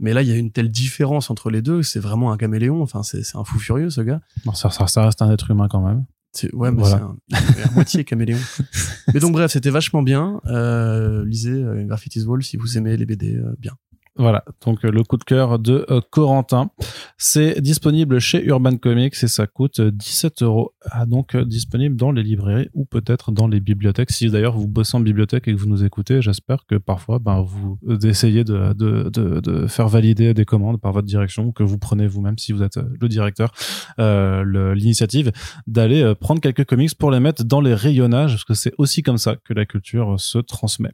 Mais 0.00 0.12
là, 0.12 0.22
il 0.22 0.28
y 0.28 0.32
a 0.32 0.36
une 0.36 0.50
telle 0.50 0.70
différence 0.70 1.30
entre 1.30 1.50
les 1.50 1.62
deux. 1.62 1.82
C'est 1.82 2.00
vraiment 2.00 2.32
un 2.32 2.36
caméléon. 2.36 2.82
Enfin, 2.82 3.02
c'est 3.02 3.22
c'est 3.22 3.36
un 3.36 3.44
fou 3.44 3.58
furieux, 3.58 3.90
ce 3.90 4.00
gars. 4.00 4.20
Ça, 4.54 4.70
ça, 4.70 4.86
ça 4.88 5.04
reste 5.04 5.22
un 5.22 5.30
être 5.30 5.50
humain 5.50 5.68
quand 5.70 5.82
même. 5.86 6.04
C'est- 6.34 6.52
Ouais, 6.54 6.70
mais 6.72 6.78
Voilà. 6.82 7.10
c'est 7.30 7.36
un, 7.62 7.64
à 7.64 7.70
moitié 7.72 8.04
caméléon. 8.04 8.38
mais 9.14 9.20
donc, 9.20 9.32
bref, 9.32 9.50
c'était 9.52 9.70
vachement 9.70 10.02
bien. 10.02 10.40
Euh, 10.46 11.24
lisez 11.26 11.52
euh, 11.52 11.84
Graffitis 11.84 12.22
Wall 12.24 12.42
si 12.42 12.56
vous 12.56 12.76
aimez 12.76 12.96
les 12.96 13.06
BD 13.06 13.36
euh, 13.36 13.54
bien. 13.58 13.72
Voilà, 14.16 14.44
donc 14.64 14.84
euh, 14.84 14.92
le 14.92 15.02
coup 15.02 15.16
de 15.16 15.24
cœur 15.24 15.58
de 15.58 15.84
euh, 15.90 16.00
Corentin. 16.10 16.70
C'est 17.18 17.60
disponible 17.60 18.20
chez 18.20 18.44
Urban 18.44 18.76
Comics 18.76 19.14
et 19.20 19.26
ça 19.26 19.48
coûte 19.48 19.80
euh, 19.80 19.90
17 19.90 20.42
euros. 20.42 20.72
Ah, 20.90 21.04
donc 21.04 21.34
euh, 21.34 21.44
disponible 21.44 21.96
dans 21.96 22.12
les 22.12 22.22
librairies 22.22 22.68
ou 22.74 22.84
peut-être 22.84 23.32
dans 23.32 23.48
les 23.48 23.58
bibliothèques. 23.58 24.12
Si 24.12 24.30
d'ailleurs 24.30 24.56
vous 24.56 24.68
bossez 24.68 24.96
en 24.96 25.00
bibliothèque 25.00 25.48
et 25.48 25.52
que 25.52 25.58
vous 25.58 25.66
nous 25.66 25.82
écoutez, 25.82 26.22
j'espère 26.22 26.64
que 26.66 26.76
parfois 26.76 27.18
ben, 27.18 27.42
vous 27.42 27.78
euh, 27.88 27.98
essayez 28.04 28.44
de, 28.44 28.72
de, 28.74 29.10
de, 29.10 29.40
de 29.40 29.66
faire 29.66 29.88
valider 29.88 30.32
des 30.32 30.44
commandes 30.44 30.80
par 30.80 30.92
votre 30.92 31.06
direction, 31.06 31.50
que 31.50 31.64
vous 31.64 31.78
prenez 31.78 32.06
vous-même 32.06 32.38
si 32.38 32.52
vous 32.52 32.62
êtes 32.62 32.76
euh, 32.76 32.84
le 33.00 33.08
directeur, 33.08 33.52
euh, 33.98 34.74
l'initiative 34.74 35.32
d'aller 35.66 36.02
euh, 36.02 36.14
prendre 36.14 36.40
quelques 36.40 36.64
comics 36.64 36.94
pour 36.96 37.10
les 37.10 37.20
mettre 37.20 37.42
dans 37.44 37.60
les 37.60 37.74
rayonnages, 37.74 38.32
parce 38.32 38.44
que 38.44 38.54
c'est 38.54 38.74
aussi 38.78 39.02
comme 39.02 39.18
ça 39.18 39.36
que 39.44 39.54
la 39.54 39.66
culture 39.66 40.14
euh, 40.14 40.18
se 40.18 40.38
transmet. 40.38 40.92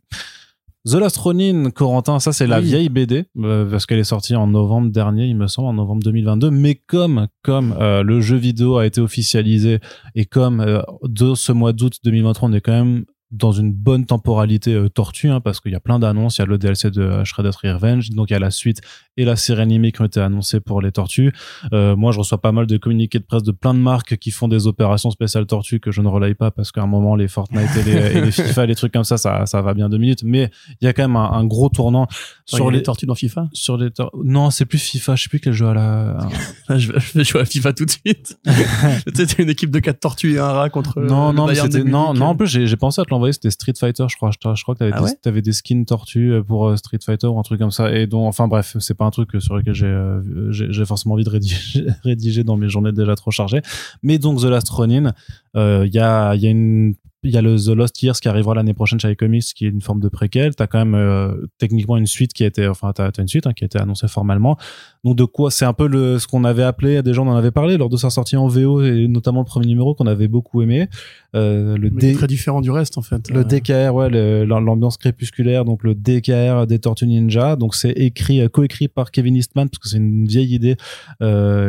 The 0.88 0.94
Last 0.94 1.18
Ronin, 1.18 1.70
Corentin, 1.70 2.20
ça 2.20 2.32
c'est 2.32 2.46
la 2.46 2.58
Oui. 2.58 2.64
vieille 2.64 2.88
BD 2.88 3.24
euh, 3.38 3.70
parce 3.70 3.84
qu'elle 3.84 3.98
est 3.98 4.04
sortie 4.04 4.34
en 4.34 4.46
novembre 4.46 4.90
dernier, 4.90 5.26
il 5.26 5.36
me 5.36 5.46
semble, 5.46 5.68
en 5.68 5.74
novembre 5.74 6.02
2022. 6.04 6.50
Mais 6.50 6.74
comme 6.74 7.26
comme 7.42 7.74
euh, 7.78 8.02
le 8.02 8.20
jeu 8.22 8.36
vidéo 8.36 8.78
a 8.78 8.86
été 8.86 9.00
officialisé 9.02 9.80
et 10.14 10.24
comme 10.24 10.60
euh, 10.60 10.80
de 11.02 11.34
ce 11.34 11.52
mois 11.52 11.74
d'août 11.74 11.98
2023, 12.02 12.48
on 12.48 12.52
est 12.54 12.60
quand 12.62 12.72
même 12.72 13.04
dans 13.30 13.52
une 13.52 13.72
bonne 13.72 14.06
temporalité 14.06 14.74
euh, 14.74 14.88
tortue 14.88 15.28
hein, 15.28 15.40
parce 15.40 15.60
qu'il 15.60 15.72
y 15.72 15.76
a 15.76 15.80
plein 15.80 15.98
d'annonces. 15.98 16.38
Il 16.38 16.40
y 16.40 16.42
a 16.42 16.46
le 16.46 16.58
DLC 16.58 16.90
de 16.90 17.02
euh, 17.02 17.24
Shredder's 17.24 17.56
Revenge, 17.56 18.10
donc 18.10 18.30
il 18.30 18.32
y 18.32 18.36
a 18.36 18.40
la 18.40 18.50
suite 18.50 18.80
et 19.16 19.24
la 19.24 19.36
série 19.36 19.62
animée 19.62 19.92
qui 19.92 20.00
ont 20.00 20.04
été 20.04 20.20
annoncées 20.20 20.60
pour 20.60 20.80
les 20.80 20.92
tortues. 20.92 21.32
Euh, 21.72 21.94
moi, 21.94 22.12
je 22.12 22.18
reçois 22.18 22.40
pas 22.40 22.52
mal 22.52 22.66
de 22.66 22.76
communiqués 22.76 23.18
de 23.18 23.24
presse 23.24 23.42
de 23.42 23.52
plein 23.52 23.74
de 23.74 23.78
marques 23.78 24.16
qui 24.16 24.30
font 24.30 24.48
des 24.48 24.66
opérations 24.66 25.10
spéciales 25.10 25.46
tortues 25.46 25.78
que 25.78 25.92
je 25.92 26.00
ne 26.00 26.08
relaye 26.08 26.34
pas 26.34 26.50
parce 26.50 26.72
qu'à 26.72 26.82
un 26.82 26.86
moment 26.86 27.14
les 27.14 27.28
Fortnite 27.28 27.70
et 27.76 27.82
les, 27.84 27.92
et 28.16 28.20
les 28.20 28.32
FIFA, 28.32 28.66
les 28.66 28.74
trucs 28.74 28.92
comme 28.92 29.04
ça, 29.04 29.16
ça, 29.16 29.46
ça 29.46 29.62
va 29.62 29.74
bien 29.74 29.88
deux 29.88 29.98
minutes. 29.98 30.22
Mais 30.24 30.50
il 30.80 30.84
y 30.84 30.88
a 30.88 30.92
quand 30.92 31.02
même 31.02 31.16
un, 31.16 31.30
un 31.32 31.44
gros 31.44 31.68
tournant 31.68 32.08
Sur 32.46 32.70
les 32.70 32.82
tortues 32.82 33.06
dans 33.06 33.14
FIFA? 33.14 33.48
sur 33.52 33.76
les 33.76 33.88
non 34.24 34.50
c'est 34.50 34.64
plus 34.64 34.78
FIFA 34.78 35.16
je 35.16 35.22
sais 35.24 35.28
plus 35.28 35.40
quel 35.40 35.52
jeu 35.52 35.66
à 35.66 35.74
la 35.74 36.18
Là, 36.68 36.78
je, 36.78 36.92
vais, 36.92 37.24
jouer 37.24 37.40
à 37.40 37.44
FIFA 37.44 37.72
tout 37.72 37.84
de 37.84 37.90
suite. 37.90 38.38
t'as 39.14 39.24
une 39.38 39.50
équipe 39.50 39.70
de 39.70 39.80
quatre 39.80 40.00
tortues 40.00 40.34
et 40.34 40.38
un 40.38 40.52
rat 40.52 40.70
contre. 40.70 41.00
non 41.00 41.32
non 41.32 41.46
mais 41.46 41.54
c'était 41.54 41.84
non 41.84 42.14
non 42.14 42.26
en 42.26 42.36
plus 42.36 42.46
j'ai 42.46 42.66
j'ai 42.66 42.76
pensé 42.76 43.00
à 43.00 43.04
te 43.04 43.10
l'envoyer 43.20 43.32
c'était 43.32 43.50
Street 43.50 43.74
Fighter 43.78 44.06
je 44.08 44.16
crois. 44.16 44.30
Je, 44.30 44.54
je 44.54 44.62
crois 44.62 44.74
que 44.74 44.80
t'avais 44.80 44.92
Ah 44.94 45.02
des, 45.02 45.16
t'avais 45.22 45.42
des 45.42 45.52
skins 45.52 45.84
tortues 45.84 46.32
euh, 46.32 46.42
pour 46.42 46.68
euh, 46.68 46.76
Street 46.76 46.98
Fighter 47.04 47.26
ou 47.26 47.38
un 47.38 47.42
truc 47.42 47.60
comme 47.60 47.70
ça. 47.70 47.92
Et 47.92 48.06
donc 48.06 48.26
enfin 48.26 48.48
bref 48.48 48.76
c'est 48.80 48.94
pas 48.94 49.04
un 49.04 49.10
truc 49.10 49.30
sur 49.38 49.56
lequel 49.56 49.74
j'ai 49.74 49.86
euh, 49.86 50.84
forcément 50.86 51.14
envie 51.14 51.24
de 51.24 51.30
rédiger, 51.30 51.86
rédiger 52.04 52.44
dans 52.44 52.56
mes 52.56 52.68
journées 52.68 52.92
déjà 52.92 53.14
trop 53.14 53.30
chargées. 53.30 53.62
Mais 54.02 54.18
donc 54.18 54.40
The 54.40 54.44
Last 54.44 54.70
Ronin 54.70 55.12
euh, 55.56 55.84
il 55.86 55.94
y 55.94 55.98
a 55.98 56.34
il 56.34 56.40
y 56.42 56.46
a 56.46 56.50
une 56.50 56.94
il 57.22 57.30
y 57.32 57.36
a 57.36 57.42
le 57.42 57.56
The 57.56 57.68
Lost 57.68 58.02
Years 58.02 58.18
qui 58.20 58.28
arrivera 58.28 58.54
l'année 58.54 58.72
prochaine 58.72 58.98
chez 58.98 59.10
iComics 59.10 59.52
qui 59.54 59.66
est 59.66 59.68
une 59.68 59.82
forme 59.82 60.00
de 60.00 60.08
préquel 60.08 60.54
t'as 60.54 60.66
quand 60.66 60.78
même 60.78 60.94
euh, 60.94 61.46
techniquement 61.58 61.96
une 61.98 62.06
suite 62.06 62.32
qui 62.32 62.44
a 62.44 62.46
été 62.46 62.66
enfin 62.66 62.92
t'as 62.94 63.10
une 63.18 63.28
suite 63.28 63.46
hein, 63.46 63.52
qui 63.52 63.64
a 63.64 63.66
été 63.66 63.78
annoncée 63.78 64.08
formellement 64.08 64.56
donc 65.04 65.16
de 65.16 65.24
quoi 65.24 65.50
c'est 65.50 65.66
un 65.66 65.72
peu 65.74 65.86
le 65.86 66.18
ce 66.18 66.26
qu'on 66.26 66.44
avait 66.44 66.62
appelé 66.62 67.02
des 67.02 67.12
gens 67.12 67.26
en 67.26 67.36
avaient 67.36 67.50
parlé 67.50 67.76
lors 67.76 67.90
de 67.90 67.96
sa 67.98 68.08
sortie 68.10 68.36
en 68.36 68.48
VO 68.48 68.82
et 68.82 69.06
notamment 69.06 69.40
le 69.40 69.44
premier 69.46 69.66
numéro 69.66 69.94
qu'on 69.94 70.06
avait 70.06 70.28
beaucoup 70.28 70.62
aimé 70.62 70.88
euh, 71.36 71.76
le 71.76 71.90
Mais 71.90 72.00
D- 72.00 72.14
très 72.14 72.26
différent 72.26 72.60
du 72.60 72.72
reste, 72.72 72.98
en 72.98 73.02
fait. 73.02 73.30
le 73.30 73.40
Euh, 73.40 73.44
DKR, 73.44 73.94
ouais, 73.94 74.10
l'ambiance 74.44 74.96
crépusculaire, 74.96 75.64
donc 75.64 75.84
le 75.84 75.94
DKR 75.94 76.66
des 76.66 76.80
Tortues 76.80 77.06
Ninja. 77.06 77.54
Donc 77.54 77.76
c'est 77.76 77.90
écrit, 77.92 78.40
euh, 78.40 78.48
coécrit 78.48 78.88
par 78.88 79.12
Kevin 79.12 79.36
Eastman 79.36 79.68
parce 79.68 79.78
que 79.78 79.88
c'est 79.88 79.98
une 79.98 80.26
vieille 80.26 80.52
idée 80.52 80.76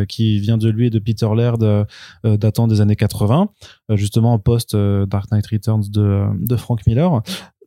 qui 0.08 0.40
vient 0.40 0.58
de 0.58 0.70
lui 0.70 0.88
et 0.88 0.90
de 0.90 1.00
Peter 1.00 1.28
Laird, 1.36 1.86
datant 2.24 2.68
des 2.68 2.82
années 2.82 2.96
80, 2.96 3.50
euh, 3.92 3.96
justement 3.96 4.34
en 4.34 4.40
post 4.40 4.76
Dark 4.76 5.32
Knight 5.32 5.41
Returns 5.48 5.90
de, 5.90 6.56
Frank 6.56 6.86
Miller. 6.88 7.22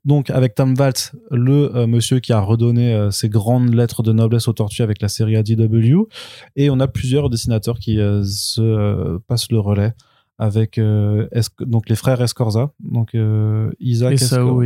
Donc 0.05 0.29
avec 0.29 0.55
Tom 0.55 0.75
Waltz, 0.79 1.13
le 1.31 1.75
euh, 1.75 1.87
monsieur 1.87 2.21
qui 2.21 2.35
a 2.35 2.41
redonné 2.41 2.93
euh, 2.93 3.11
ses 3.11 3.31
grandes 3.31 3.73
lettres 3.73 4.03
de 4.03 4.13
noblesse 4.13 4.49
aux 4.49 4.53
tortues 4.53 4.83
avec 4.83 5.01
la 5.01 5.09
série 5.09 5.35
ADW, 5.35 6.09
et 6.57 6.69
on 6.69 6.79
a 6.79 6.89
plusieurs 6.89 7.31
dessinateurs 7.31 7.79
qui 7.79 7.99
euh, 7.99 8.23
se 8.23 9.17
passent 9.27 9.51
le 9.51 9.61
relais 9.61 9.95
avec 10.39 10.79
euh, 10.79 11.29
donc 11.61 11.89
les 11.89 11.95
frères 11.97 12.21
Escorza, 12.21 12.73
donc 12.81 13.15
euh, 13.15 13.71
Isaac 13.81 14.13
et 14.13 14.17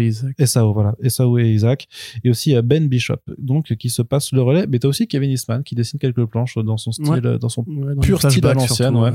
Isaac. 0.07 0.35
Voilà, 0.73 0.95
et 1.03 1.53
Isaac, 1.53 1.89
et 2.25 2.31
aussi 2.31 2.55
Ben 2.63 2.89
Bishop, 2.89 3.17
donc 3.37 3.75
qui 3.77 3.91
se 3.91 4.01
passe 4.03 4.33
le 4.33 4.41
relais. 4.43 4.67
Mais 4.69 4.79
t'as 4.79 4.89
aussi 4.89 5.07
Kevin 5.09 5.31
Eastman 5.31 5.63
qui 5.63 5.75
dessine 5.75 5.99
quelques 6.01 6.25
planches 6.25 6.57
dans 6.59 6.77
son 6.79 6.93
style, 6.93 7.09
Ouais. 7.11 7.39
dans 7.39 7.49
son 7.49 7.65
Ouais, 7.67 7.95
dans 7.95 8.01
pur 8.01 8.19
style 8.21 8.47
à 8.47 8.55
l'ancienne, 8.55 8.97
ouais. 8.97 9.11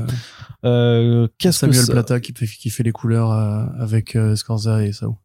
euh, 0.64 1.24
Euh, 1.24 1.28
Qu'est-ce 1.38 1.66
que 1.66 1.72
Samuel 1.72 1.90
Plata 1.92 2.20
qui 2.20 2.32
fait, 2.32 2.46
qui 2.46 2.70
fait 2.70 2.82
les 2.82 2.92
couleurs 2.92 3.30
avec 3.32 4.16
euh, 4.16 4.36
Scorza 4.36 4.84
et 4.84 4.92
Sao. 4.92 5.16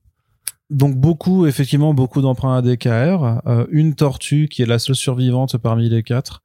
Donc 0.69 0.95
beaucoup, 0.95 1.45
effectivement, 1.47 1.93
beaucoup 1.93 2.21
d'emprunts 2.21 2.55
à 2.55 2.61
DKR. 2.61 3.41
Euh, 3.47 3.65
une 3.71 3.95
tortue 3.95 4.47
qui 4.49 4.61
est 4.61 4.65
la 4.67 4.77
seule 4.79 4.95
survivante 4.95 5.57
parmi 5.57 5.89
les 5.89 6.03
quatre. 6.03 6.43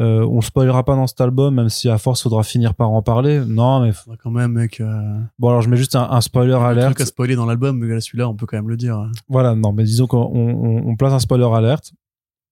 Euh, 0.00 0.26
on 0.30 0.40
spoilera 0.40 0.82
pas 0.84 0.96
dans 0.96 1.06
cet 1.06 1.20
album, 1.20 1.54
même 1.54 1.68
si 1.68 1.88
à 1.90 1.98
force 1.98 2.22
faudra 2.22 2.42
finir 2.42 2.74
par 2.74 2.90
en 2.90 3.02
parler. 3.02 3.40
Non, 3.46 3.80
mais 3.84 3.92
Quand 4.22 4.30
même, 4.30 4.52
mec. 4.52 4.80
Euh, 4.80 5.20
bon, 5.38 5.50
alors 5.50 5.60
je 5.62 5.68
mets 5.68 5.76
juste 5.76 5.94
un, 5.94 6.08
un 6.10 6.20
spoiler 6.22 6.54
un 6.54 6.62
alerte. 6.64 6.94
truc 6.94 7.00
à 7.02 7.06
spoiler 7.06 7.36
dans 7.36 7.44
l'album, 7.46 7.76
mais 7.78 7.86
là, 7.92 8.00
celui-là, 8.00 8.28
on 8.28 8.34
peut 8.34 8.46
quand 8.46 8.56
même 8.56 8.68
le 8.70 8.76
dire. 8.78 9.10
Voilà, 9.28 9.54
non, 9.54 9.72
mais 9.72 9.84
disons 9.84 10.06
qu'on 10.06 10.18
on, 10.18 10.88
on 10.88 10.96
place 10.96 11.12
un 11.12 11.18
spoiler 11.18 11.44
alerte. 11.52 11.92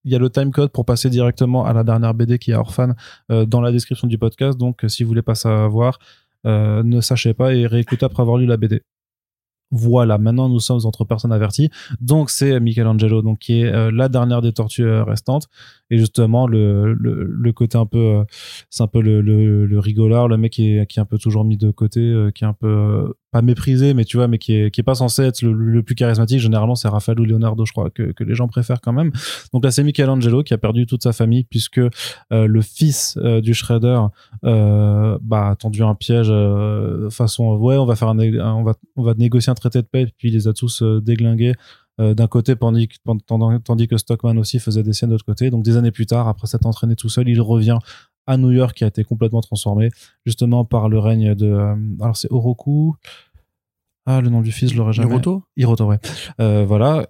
il 0.04 0.12
y 0.12 0.14
a 0.14 0.18
le 0.18 0.28
timecode 0.28 0.70
pour 0.72 0.84
passer 0.84 1.08
directement 1.10 1.64
à 1.64 1.72
la 1.72 1.84
dernière 1.84 2.12
BD 2.14 2.38
qui 2.38 2.50
est 2.50 2.54
Orphan 2.54 2.92
euh, 3.30 3.46
dans 3.46 3.60
la 3.62 3.72
description 3.72 4.06
du 4.08 4.18
podcast. 4.18 4.58
Donc, 4.58 4.84
si 4.88 5.02
vous 5.02 5.08
voulez 5.08 5.22
pas 5.22 5.34
savoir, 5.34 5.98
euh, 6.46 6.82
ne 6.82 7.00
sachez 7.00 7.32
pas 7.34 7.54
et 7.54 7.66
réécoutez 7.66 8.04
après 8.04 8.22
avoir 8.22 8.36
lu 8.36 8.44
la 8.46 8.56
BD. 8.58 8.82
Voilà, 9.70 10.16
maintenant 10.16 10.48
nous 10.48 10.60
sommes 10.60 10.80
entre 10.84 11.04
personnes 11.04 11.32
averties. 11.32 11.70
Donc 12.00 12.30
c'est 12.30 12.58
Michelangelo, 12.58 13.20
donc 13.20 13.38
qui 13.38 13.60
est 13.60 13.66
euh, 13.66 13.90
la 13.92 14.08
dernière 14.08 14.40
des 14.40 14.52
tortues 14.52 14.84
euh, 14.84 15.04
restantes. 15.04 15.48
Et 15.90 15.98
justement 15.98 16.46
le, 16.46 16.94
le, 16.94 17.52
côté 17.52 17.76
un 17.76 17.86
peu, 17.86 17.98
euh, 17.98 18.24
c'est 18.70 18.82
un 18.82 18.86
peu 18.86 19.00
le, 19.02 19.20
le, 19.20 19.66
le, 19.66 19.78
rigolard, 19.78 20.28
le 20.28 20.38
mec 20.38 20.52
qui 20.52 20.76
est, 20.76 20.86
qui 20.86 20.98
est 20.98 21.02
un 21.02 21.06
peu 21.06 21.18
toujours 21.18 21.44
mis 21.44 21.56
de 21.58 21.70
côté, 21.70 22.00
qui 22.34 22.44
est 22.44 22.46
un 22.46 22.54
peu 22.54 23.14
pas 23.30 23.42
méprisé, 23.42 23.94
mais 23.94 24.04
tu 24.04 24.16
vois, 24.16 24.26
mais 24.28 24.38
qui 24.38 24.54
est, 24.54 24.70
qui 24.70 24.80
est 24.80 24.84
pas 24.84 24.94
censé 24.94 25.22
être 25.22 25.42
le, 25.42 25.52
le 25.52 25.82
plus 25.82 25.94
charismatique. 25.94 26.40
Généralement, 26.40 26.74
c'est 26.74 26.88
Raphaël 26.88 27.20
ou 27.20 27.24
Leonardo, 27.24 27.66
je 27.66 27.72
crois, 27.72 27.90
que, 27.90 28.12
que 28.12 28.24
les 28.24 28.34
gens 28.34 28.48
préfèrent 28.48 28.80
quand 28.80 28.92
même. 28.92 29.12
Donc 29.52 29.64
là, 29.64 29.70
c'est 29.70 29.84
Michelangelo 29.84 30.42
qui 30.42 30.54
a 30.54 30.58
perdu 30.58 30.86
toute 30.86 31.02
sa 31.02 31.12
famille 31.12 31.44
puisque 31.44 31.78
euh, 31.78 31.90
le 32.30 32.62
fils 32.62 33.18
euh, 33.18 33.40
du 33.40 33.54
Shredder 33.54 34.00
euh, 34.44 35.18
bah, 35.20 35.50
a 35.50 35.56
tendu 35.56 35.82
un 35.82 35.94
piège 35.94 36.32
façon 37.10 37.56
ouais, 37.56 37.76
on 37.76 37.86
va 37.86 37.96
faire 37.96 38.08
un, 38.08 38.18
on 38.18 38.62
va, 38.62 38.74
on 38.96 39.02
va 39.02 39.14
négocier 39.14 39.50
un 39.50 39.54
traité 39.54 39.82
de 39.82 39.86
paix, 39.86 40.06
puis 40.16 40.28
il 40.28 40.34
les 40.34 40.48
a 40.48 40.52
tous 40.52 40.82
déglingués. 40.82 41.54
d'un 41.98 42.26
côté 42.28 42.54
tandis, 42.56 42.88
tandis, 43.64 43.88
que 43.88 43.96
Stockman 43.96 44.38
aussi 44.38 44.58
faisait 44.58 44.82
des 44.82 44.92
scènes 44.92 45.08
de 45.08 45.14
l'autre 45.14 45.24
côté 45.24 45.50
donc 45.50 45.64
des 45.64 45.76
années 45.76 45.90
plus 45.90 46.06
tard 46.06 46.28
après 46.28 46.46
s'être 46.46 46.66
entraîné 46.66 46.94
tout 46.94 47.08
seul 47.08 47.28
il 47.28 47.40
revient 47.40 47.78
à 48.28 48.36
New 48.36 48.52
York 48.52 48.76
qui 48.76 48.84
a 48.84 48.86
été 48.86 49.02
complètement 49.02 49.40
transformé 49.40 49.90
justement 50.24 50.64
par 50.64 50.88
le 50.88 50.98
règne 50.98 51.34
de 51.34 51.46
euh, 51.46 51.74
alors 52.00 52.16
c'est 52.16 52.30
Oroku. 52.30 52.94
Ah 54.06 54.20
le 54.20 54.28
nom 54.28 54.42
du 54.42 54.52
fils 54.52 54.70
je 54.70 54.76
l'aurais 54.76 54.92
jamais. 54.92 55.08
Hiroto. 55.08 55.42
Hiroto 55.56 55.86
ouais. 55.86 55.98
Euh, 56.40 56.64
voilà. 56.64 57.08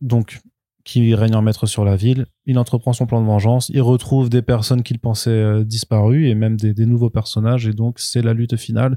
Donc 0.00 0.40
qui 0.84 1.14
règne 1.14 1.34
en 1.34 1.42
maître 1.42 1.66
sur 1.66 1.84
la 1.84 1.96
ville. 1.96 2.24
Il 2.46 2.58
entreprend 2.58 2.94
son 2.94 3.04
plan 3.04 3.20
de 3.20 3.26
vengeance. 3.26 3.68
Il 3.68 3.82
retrouve 3.82 4.30
des 4.30 4.40
personnes 4.40 4.82
qu'il 4.82 4.98
pensait 4.98 5.30
euh, 5.30 5.62
disparues 5.62 6.28
et 6.28 6.34
même 6.34 6.56
des, 6.56 6.72
des, 6.72 6.86
nouveaux 6.86 7.10
personnages. 7.10 7.66
Et 7.66 7.74
donc 7.74 7.98
c'est 7.98 8.22
la 8.22 8.32
lutte 8.32 8.56
finale 8.56 8.96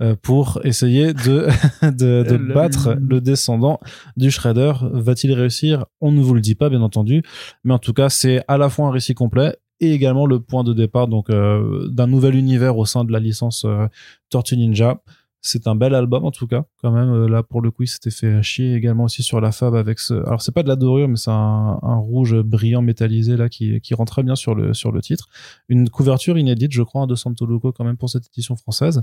euh, 0.00 0.16
pour 0.20 0.60
essayer 0.64 1.12
de 1.12 1.46
de, 1.82 2.22
de 2.22 2.54
battre 2.54 2.96
le 2.98 3.20
descendant 3.20 3.78
du 4.16 4.30
Shredder. 4.30 4.72
Va-t-il 4.92 5.32
réussir? 5.34 5.84
On 6.00 6.10
ne 6.10 6.22
vous 6.22 6.34
le 6.34 6.40
dit 6.40 6.54
pas 6.54 6.70
bien 6.70 6.80
entendu. 6.80 7.22
Mais 7.64 7.74
en 7.74 7.78
tout 7.78 7.92
cas 7.92 8.08
c'est 8.08 8.42
à 8.48 8.56
la 8.56 8.70
fois 8.70 8.86
un 8.86 8.90
récit 8.90 9.14
complet 9.14 9.56
et 9.80 9.92
également 9.92 10.26
le 10.26 10.40
point 10.40 10.64
de 10.64 10.72
départ 10.72 11.08
donc 11.08 11.30
euh, 11.30 11.88
d'un 11.88 12.06
nouvel 12.06 12.34
univers 12.34 12.76
au 12.78 12.86
sein 12.86 13.04
de 13.04 13.12
la 13.12 13.20
licence 13.20 13.64
euh, 13.64 13.86
Tortue 14.30 14.56
Ninja. 14.56 15.00
C'est 15.42 15.68
un 15.68 15.76
bel 15.76 15.94
album 15.94 16.24
en 16.24 16.32
tout 16.32 16.48
cas, 16.48 16.64
quand 16.82 16.90
même. 16.90 17.12
Euh, 17.12 17.28
là 17.28 17.42
pour 17.44 17.60
le 17.60 17.70
coup, 17.70 17.84
il 17.84 17.88
s'était 17.88 18.10
fait 18.10 18.42
chier 18.42 18.74
également 18.74 19.04
aussi 19.04 19.22
sur 19.22 19.40
la 19.40 19.52
fab 19.52 19.76
avec 19.76 20.00
ce. 20.00 20.14
Alors 20.26 20.42
c'est 20.42 20.52
pas 20.52 20.64
de 20.64 20.68
la 20.68 20.76
dorure, 20.76 21.08
mais 21.08 21.16
c'est 21.16 21.30
un, 21.30 21.78
un, 21.82 21.96
rouge 21.96 22.34
brillant 22.40 22.82
métallisé 22.82 23.36
là 23.36 23.48
qui, 23.48 23.80
qui 23.80 23.94
rend 23.94 24.06
très 24.06 24.24
bien 24.24 24.34
sur 24.34 24.54
le 24.54 24.74
sur 24.74 24.90
le 24.90 25.00
titre. 25.02 25.28
Une 25.68 25.88
couverture 25.88 26.36
inédite, 26.36 26.72
je 26.72 26.82
crois, 26.82 27.06
de 27.06 27.14
Santo 27.14 27.46
Loco 27.46 27.70
quand 27.70 27.84
même 27.84 27.96
pour 27.96 28.10
cette 28.10 28.26
édition 28.26 28.56
française. 28.56 29.00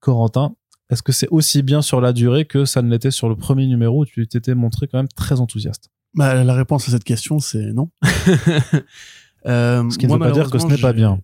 Corentin, 0.00 0.54
est-ce 0.90 1.02
que 1.02 1.12
c'est 1.12 1.28
aussi 1.28 1.62
bien 1.62 1.80
sur 1.80 2.00
la 2.00 2.12
durée 2.12 2.44
que 2.44 2.64
ça 2.64 2.82
ne 2.82 2.90
l'était 2.90 3.10
sur 3.10 3.28
le 3.28 3.36
premier 3.36 3.66
numéro 3.66 4.02
où 4.02 4.06
tu 4.06 4.26
t'étais 4.28 4.54
montré 4.54 4.86
quand 4.88 4.98
même 4.98 5.08
très 5.16 5.40
enthousiaste? 5.40 5.88
Bah, 6.14 6.44
La 6.44 6.54
réponse 6.54 6.88
à 6.88 6.92
cette 6.92 7.04
question, 7.04 7.38
c'est 7.38 7.72
non. 7.72 7.90
Euh, 9.46 9.88
ce 9.90 9.98
qui 9.98 10.06
ne 10.06 10.12
veut 10.12 10.18
pas 10.18 10.32
dire 10.32 10.50
que 10.50 10.58
ce 10.58 10.66
n'est 10.66 10.78
pas 10.78 10.92
bien. 10.92 11.20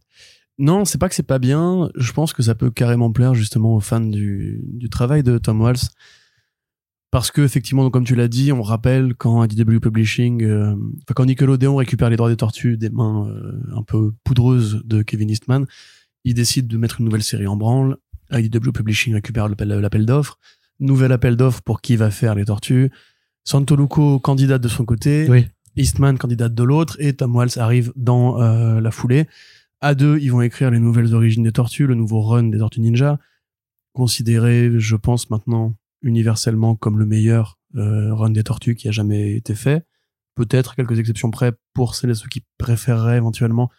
Non, 0.59 0.85
c'est 0.85 0.99
pas 0.99 1.09
que 1.09 1.15
c'est 1.15 1.23
pas 1.23 1.39
bien. 1.39 1.91
Je 1.97 2.13
pense 2.13 2.33
que 2.33 2.43
ça 2.43 2.55
peut 2.55 2.71
carrément 2.71 3.11
plaire 3.11 3.35
justement 3.35 3.75
aux 3.75 3.81
fans 3.81 4.01
du, 4.01 4.61
du 4.65 4.89
travail 4.89 5.23
de 5.23 5.39
Tom 5.39 5.61
Waltz. 5.61 5.89
Parce 7.11 7.31
que 7.31 7.43
effectivement, 7.43 7.91
comme 7.91 8.05
tu 8.05 8.15
l'as 8.15 8.29
dit, 8.29 8.53
on 8.53 8.63
rappelle 8.63 9.15
quand 9.15 9.45
IDW 9.45 9.81
Publishing, 9.81 10.43
euh, 10.45 10.75
quand 11.15 11.27
Nickelodeon 11.27 11.77
récupère 11.77 12.09
les 12.09 12.17
droits 12.17 12.31
des 12.31 12.37
tortues 12.37 12.79
des 12.79 12.89
mains 12.89 13.29
euh, 13.29 13.61
un 13.77 13.83
peu 13.83 14.13
poudreuses 14.25 14.81
de 14.87 15.03
Kevin 15.03 15.29
Eastman, 15.29 15.67
il 16.25 16.33
décide 16.33 16.69
de 16.69 16.79
mettre 16.79 17.01
une 17.01 17.05
nouvelle 17.05 17.23
série 17.23 17.47
en 17.47 17.57
branle. 17.57 17.99
IDW 18.33 18.73
Publishing 18.73 19.13
récupère 19.13 19.49
l'appel 19.49 20.07
d'offres. 20.07 20.39
Nouvel 20.81 21.13
appel 21.13 21.37
d'offres 21.37 21.61
pour 21.61 21.83
qui 21.83 21.97
va 21.97 22.11
faire 22.11 22.35
les 22.35 22.47
tortues. 22.47 22.91
Santoluco 23.45 24.19
candidate 24.19 24.63
de 24.63 24.69
son 24.69 24.87
côté. 24.87 25.27
Oui. 25.29 25.47
Eastman 25.77 26.19
candidate 26.19 26.55
de 26.55 26.63
l'autre 26.63 26.97
et 26.99 27.15
Tom 27.15 27.35
Waltz 27.35 27.57
arrive 27.57 27.93
dans 27.97 28.41
euh, 28.41 28.81
la 28.81 28.91
foulée. 28.91 29.27
À 29.81 29.95
deux, 29.95 30.19
ils 30.19 30.31
vont 30.31 30.43
écrire 30.43 30.71
les 30.71 30.79
nouvelles 30.79 31.15
origines 31.15 31.43
des 31.43 31.53
Tortues, 31.53 31.87
le 31.87 31.95
nouveau 31.95 32.23
run 32.23 32.45
des 32.45 32.59
Tortues 32.59 32.81
Ninja, 32.81 33.19
considéré, 33.93 34.71
je 34.79 34.97
pense 34.97 35.31
maintenant 35.31 35.75
universellement 36.03 36.77
comme 36.77 36.99
le 36.99 37.07
meilleur 37.07 37.59
euh, 37.77 38.15
run 38.15 38.31
des 38.31 38.45
Tortues 38.45 38.75
qui 38.75 38.89
a 38.89 38.93
jamais 38.93 39.35
été 39.35 39.55
fait. 39.55 39.87
Peut-être 40.35 40.77
quelques 40.77 40.99
exceptions 40.99 41.31
près 41.31 41.53
pour 41.75 41.95
celles 41.95 42.11
et 42.11 42.15
ceux 42.15 42.29
qui 42.29 42.45
préféreraient 42.59 43.17
éventuellement 43.17 43.71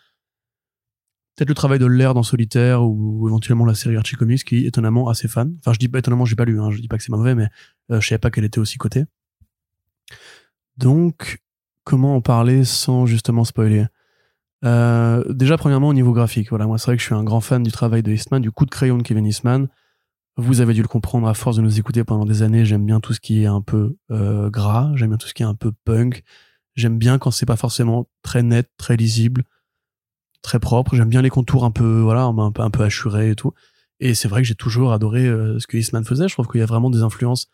peut-être 1.36 1.50
le 1.50 1.56
travail 1.56 1.80
de 1.80 1.86
l'air 1.86 2.14
dans 2.14 2.24
Solitaire 2.24 2.84
ou 2.84 3.28
éventuellement 3.28 3.66
la 3.66 3.74
série 3.74 3.96
Archie 3.96 4.16
Comics 4.16 4.44
qui 4.44 4.66
étonnamment 4.66 5.10
assez 5.10 5.28
fan. 5.28 5.56
Enfin, 5.60 5.74
je 5.74 5.80
dis 5.80 5.88
pas 5.88 6.00
étonnamment, 6.00 6.26
j'ai 6.26 6.36
pas 6.36 6.46
lu, 6.46 6.60
hein, 6.60 6.70
je 6.72 6.80
dis 6.80 6.88
pas 6.88 6.98
que 6.98 7.04
c'est 7.04 7.12
mauvais, 7.12 7.36
mais 7.36 7.48
euh, 7.92 8.00
je 8.00 8.08
savais 8.08 8.20
pas 8.20 8.30
qu'elle 8.30 8.46
était 8.46 8.60
aussi 8.60 8.78
cotée. 8.78 9.06
Donc, 10.78 11.43
comment 11.84 12.16
en 12.16 12.22
parler 12.22 12.64
sans 12.64 13.06
justement 13.06 13.44
spoiler 13.44 13.86
euh, 14.64 15.24
Déjà, 15.30 15.58
premièrement, 15.58 15.90
au 15.90 15.94
niveau 15.94 16.14
graphique, 16.14 16.50
voilà, 16.50 16.68
moi 16.68 16.78
c'est 16.78 16.86
vrai 16.86 16.96
que 16.96 17.02
je 17.02 17.08
suis 17.08 17.16
un 17.16 17.24
grand 17.24 17.42
fan 17.42 17.64
du 17.64 17.72
travail 17.72 18.04
de 18.04 18.12
Eastman, 18.12 18.42
du 18.42 18.52
coup 18.52 18.66
de 18.66 18.72
crayon 18.72 18.98
de 18.98 19.04
Kevin 19.04 19.26
Eastman. 19.26 19.68
Vous 20.36 20.62
avez 20.62 20.74
dû 20.74 20.82
le 20.82 20.88
comprendre 20.88 21.28
à 21.28 21.36
force 21.36 21.58
de 21.58 21.62
nous 21.62 21.80
écouter 21.80 22.04
pendant 22.04 22.26
des 22.26 22.42
années. 22.42 22.66
J'aime 22.66 22.86
bien 22.86 23.00
tout 23.00 23.14
ce 23.14 23.20
qui 23.20 23.44
est 23.44 23.48
un 23.48 23.62
peu 23.62 23.96
euh, 24.10 24.50
gras, 24.50 24.92
j'aime 24.96 25.10
bien 25.10 25.18
tout 25.18 25.28
ce 25.28 25.34
qui 25.34 25.44
est 25.44 25.46
un 25.46 25.56
peu 25.56 25.72
punk. 25.86 26.24
J'aime 26.76 26.98
bien 26.98 27.20
quand 27.20 27.30
c'est 27.30 27.46
pas 27.46 27.56
forcément 27.56 28.10
très 28.24 28.42
net, 28.42 28.68
très 28.78 28.98
lisible, 28.98 29.44
très 30.42 30.60
propre. 30.60 30.96
J'aime 30.96 31.10
bien 31.10 31.22
les 31.22 31.30
contours 31.30 31.66
un 31.66 31.72
peu, 31.72 32.02
voilà, 32.02 32.24
un 32.24 32.52
peu, 32.52 32.64
un 32.64 33.20
et 33.22 33.36
tout. 33.36 33.54
Et 34.00 34.16
c'est 34.16 34.28
vrai 34.28 34.42
que 34.42 34.48
j'ai 34.48 34.56
toujours 34.56 34.92
adoré 34.92 35.28
euh, 35.28 35.60
ce 35.60 35.68
que 35.68 35.78
Eastman 35.78 36.04
faisait. 36.04 36.28
Je 36.28 36.34
trouve 36.34 36.48
qu'il 36.48 36.60
y 36.60 36.64
a 36.64 36.66
vraiment 36.66 36.90
des 36.90 37.04
influences 37.04 37.48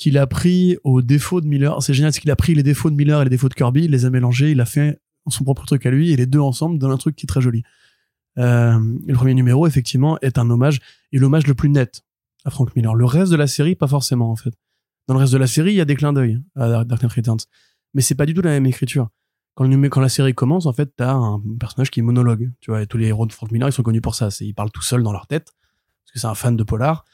qu'il 0.00 0.16
a 0.16 0.26
pris 0.26 0.78
aux 0.82 1.02
défauts 1.02 1.42
de 1.42 1.46
Miller. 1.46 1.82
C'est 1.82 1.92
génial, 1.92 2.12
c'est 2.12 2.20
qu'il 2.20 2.30
a 2.30 2.36
pris 2.36 2.54
les 2.54 2.62
défauts 2.62 2.90
de 2.90 2.96
Miller 2.96 3.20
et 3.20 3.24
les 3.24 3.30
défauts 3.30 3.50
de 3.50 3.54
Kirby, 3.54 3.84
il 3.84 3.90
les 3.90 4.06
a 4.06 4.10
mélangés, 4.10 4.50
il 4.50 4.60
a 4.60 4.64
fait 4.64 4.98
son 5.28 5.44
propre 5.44 5.66
truc 5.66 5.84
à 5.84 5.90
lui, 5.90 6.10
et 6.10 6.16
les 6.16 6.24
deux 6.26 6.40
ensemble 6.40 6.78
donnent 6.78 6.90
un 6.90 6.96
truc 6.96 7.14
qui 7.14 7.26
est 7.26 7.28
très 7.28 7.42
joli. 7.42 7.62
Euh, 8.38 8.80
le 9.06 9.14
premier 9.14 9.34
numéro, 9.34 9.66
effectivement, 9.66 10.18
est 10.22 10.38
un 10.38 10.48
hommage, 10.48 10.80
et 11.12 11.18
l'hommage 11.18 11.46
le 11.46 11.54
plus 11.54 11.68
net 11.68 12.02
à 12.46 12.50
Frank 12.50 12.74
Miller. 12.74 12.94
Le 12.94 13.04
reste 13.04 13.30
de 13.30 13.36
la 13.36 13.46
série, 13.46 13.74
pas 13.74 13.86
forcément, 13.86 14.30
en 14.30 14.36
fait. 14.36 14.54
Dans 15.06 15.14
le 15.14 15.20
reste 15.20 15.34
de 15.34 15.38
la 15.38 15.46
série, 15.46 15.72
il 15.72 15.76
y 15.76 15.80
a 15.82 15.84
des 15.84 15.96
clins 15.96 16.14
d'œil 16.14 16.40
à 16.56 16.84
Dark 16.84 17.02
Knight 17.02 17.12
Returns. 17.12 17.40
Mais 17.92 18.00
c'est 18.00 18.14
pas 18.14 18.24
du 18.24 18.32
tout 18.32 18.40
la 18.40 18.50
même 18.50 18.66
écriture. 18.66 19.10
Quand, 19.54 19.64
le, 19.64 19.88
quand 19.90 20.00
la 20.00 20.08
série 20.08 20.34
commence, 20.34 20.64
en 20.64 20.72
fait, 20.72 20.90
t'as 20.96 21.12
un 21.12 21.42
personnage 21.60 21.90
qui 21.90 22.00
est 22.00 22.02
monologue. 22.02 22.50
Tu 22.60 22.70
vois, 22.70 22.86
tous 22.86 22.96
les 22.96 23.08
héros 23.08 23.26
de 23.26 23.32
Frank 23.32 23.50
Miller, 23.50 23.68
ils 23.68 23.72
sont 23.72 23.82
connus 23.82 24.00
pour 24.00 24.14
ça. 24.14 24.30
Ils 24.40 24.54
parlent 24.54 24.70
tout 24.70 24.82
seuls 24.82 25.02
dans 25.02 25.12
leur 25.12 25.26
tête. 25.26 25.52
Parce 26.04 26.12
que 26.14 26.18
c'est 26.20 26.26
un 26.26 26.34
fan 26.34 26.56
de 26.56 26.62
polar 26.62 27.04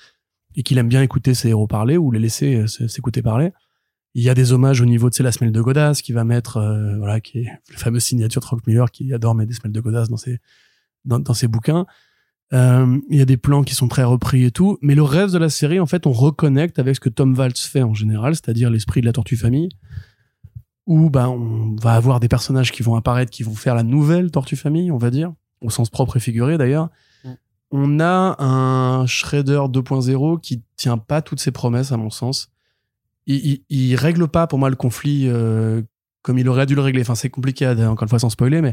et 0.56 0.62
qu'il 0.62 0.78
aime 0.78 0.88
bien 0.88 1.02
écouter 1.02 1.34
ses 1.34 1.50
héros 1.50 1.66
parler 1.66 1.96
ou 1.96 2.10
les 2.10 2.18
laisser 2.18 2.56
euh, 2.56 2.66
s'écouter 2.66 3.22
parler. 3.22 3.52
Il 4.14 4.22
y 4.22 4.30
a 4.30 4.34
des 4.34 4.52
hommages 4.52 4.80
au 4.80 4.86
niveau 4.86 5.10
de 5.10 5.22
la 5.22 5.30
semelle 5.30 5.52
de 5.52 5.60
Godas 5.60 6.00
qui 6.02 6.12
va 6.12 6.24
mettre, 6.24 6.56
euh, 6.56 6.96
voilà, 6.96 7.20
qui 7.20 7.40
est 7.40 7.46
la 7.70 7.76
fameuse 7.76 8.02
signature 8.02 8.40
de 8.40 8.46
Frank 8.46 8.66
Miller 8.66 8.90
qui 8.90 9.12
adore 9.12 9.34
mettre 9.34 9.50
des 9.50 9.54
semelles 9.54 9.72
de 9.72 9.80
Godas 9.80 10.06
dans 10.06 10.16
ses, 10.16 10.38
dans, 11.04 11.18
dans 11.18 11.34
ses 11.34 11.46
bouquins. 11.46 11.86
Euh, 12.52 12.98
il 13.10 13.18
y 13.18 13.20
a 13.20 13.24
des 13.24 13.36
plans 13.36 13.64
qui 13.64 13.74
sont 13.74 13.88
très 13.88 14.04
repris 14.04 14.44
et 14.44 14.50
tout, 14.50 14.78
mais 14.80 14.94
le 14.94 15.02
reste 15.02 15.34
de 15.34 15.38
la 15.38 15.48
série, 15.48 15.80
en 15.80 15.86
fait, 15.86 16.06
on 16.06 16.12
reconnecte 16.12 16.78
avec 16.78 16.94
ce 16.94 17.00
que 17.00 17.08
Tom 17.08 17.36
Waltz 17.36 17.66
fait 17.66 17.82
en 17.82 17.92
général, 17.92 18.34
c'est-à-dire 18.34 18.70
l'esprit 18.70 19.00
de 19.00 19.06
la 19.06 19.12
Tortue 19.12 19.36
Famille, 19.36 19.68
où 20.86 21.10
bah 21.10 21.28
on 21.28 21.74
va 21.82 21.94
avoir 21.94 22.20
des 22.20 22.28
personnages 22.28 22.70
qui 22.70 22.84
vont 22.84 22.94
apparaître, 22.94 23.32
qui 23.32 23.42
vont 23.42 23.54
faire 23.56 23.74
la 23.74 23.82
nouvelle 23.82 24.30
Tortue 24.30 24.54
Famille, 24.54 24.92
on 24.92 24.96
va 24.96 25.10
dire, 25.10 25.32
au 25.60 25.70
sens 25.70 25.90
propre 25.90 26.18
et 26.18 26.20
figuré 26.20 26.56
d'ailleurs, 26.56 26.88
on 27.70 28.00
a 28.00 28.42
un 28.42 29.06
Shredder 29.06 29.60
2.0 29.68 30.40
qui 30.40 30.62
tient 30.76 30.98
pas 30.98 31.22
toutes 31.22 31.40
ses 31.40 31.50
promesses 31.50 31.92
à 31.92 31.96
mon 31.96 32.10
sens. 32.10 32.48
Il, 33.26 33.96
règle 33.96 34.28
pas 34.28 34.46
pour 34.46 34.58
moi 34.58 34.70
le 34.70 34.76
conflit 34.76 35.24
euh, 35.26 35.82
comme 36.22 36.38
il 36.38 36.48
aurait 36.48 36.66
dû 36.66 36.74
le 36.74 36.80
régler. 36.80 37.02
Enfin, 37.02 37.16
c'est 37.16 37.30
compliqué, 37.30 37.66
encore 37.66 38.04
une 38.04 38.08
fois 38.08 38.20
sans 38.20 38.30
spoiler, 38.30 38.62
mais 38.62 38.72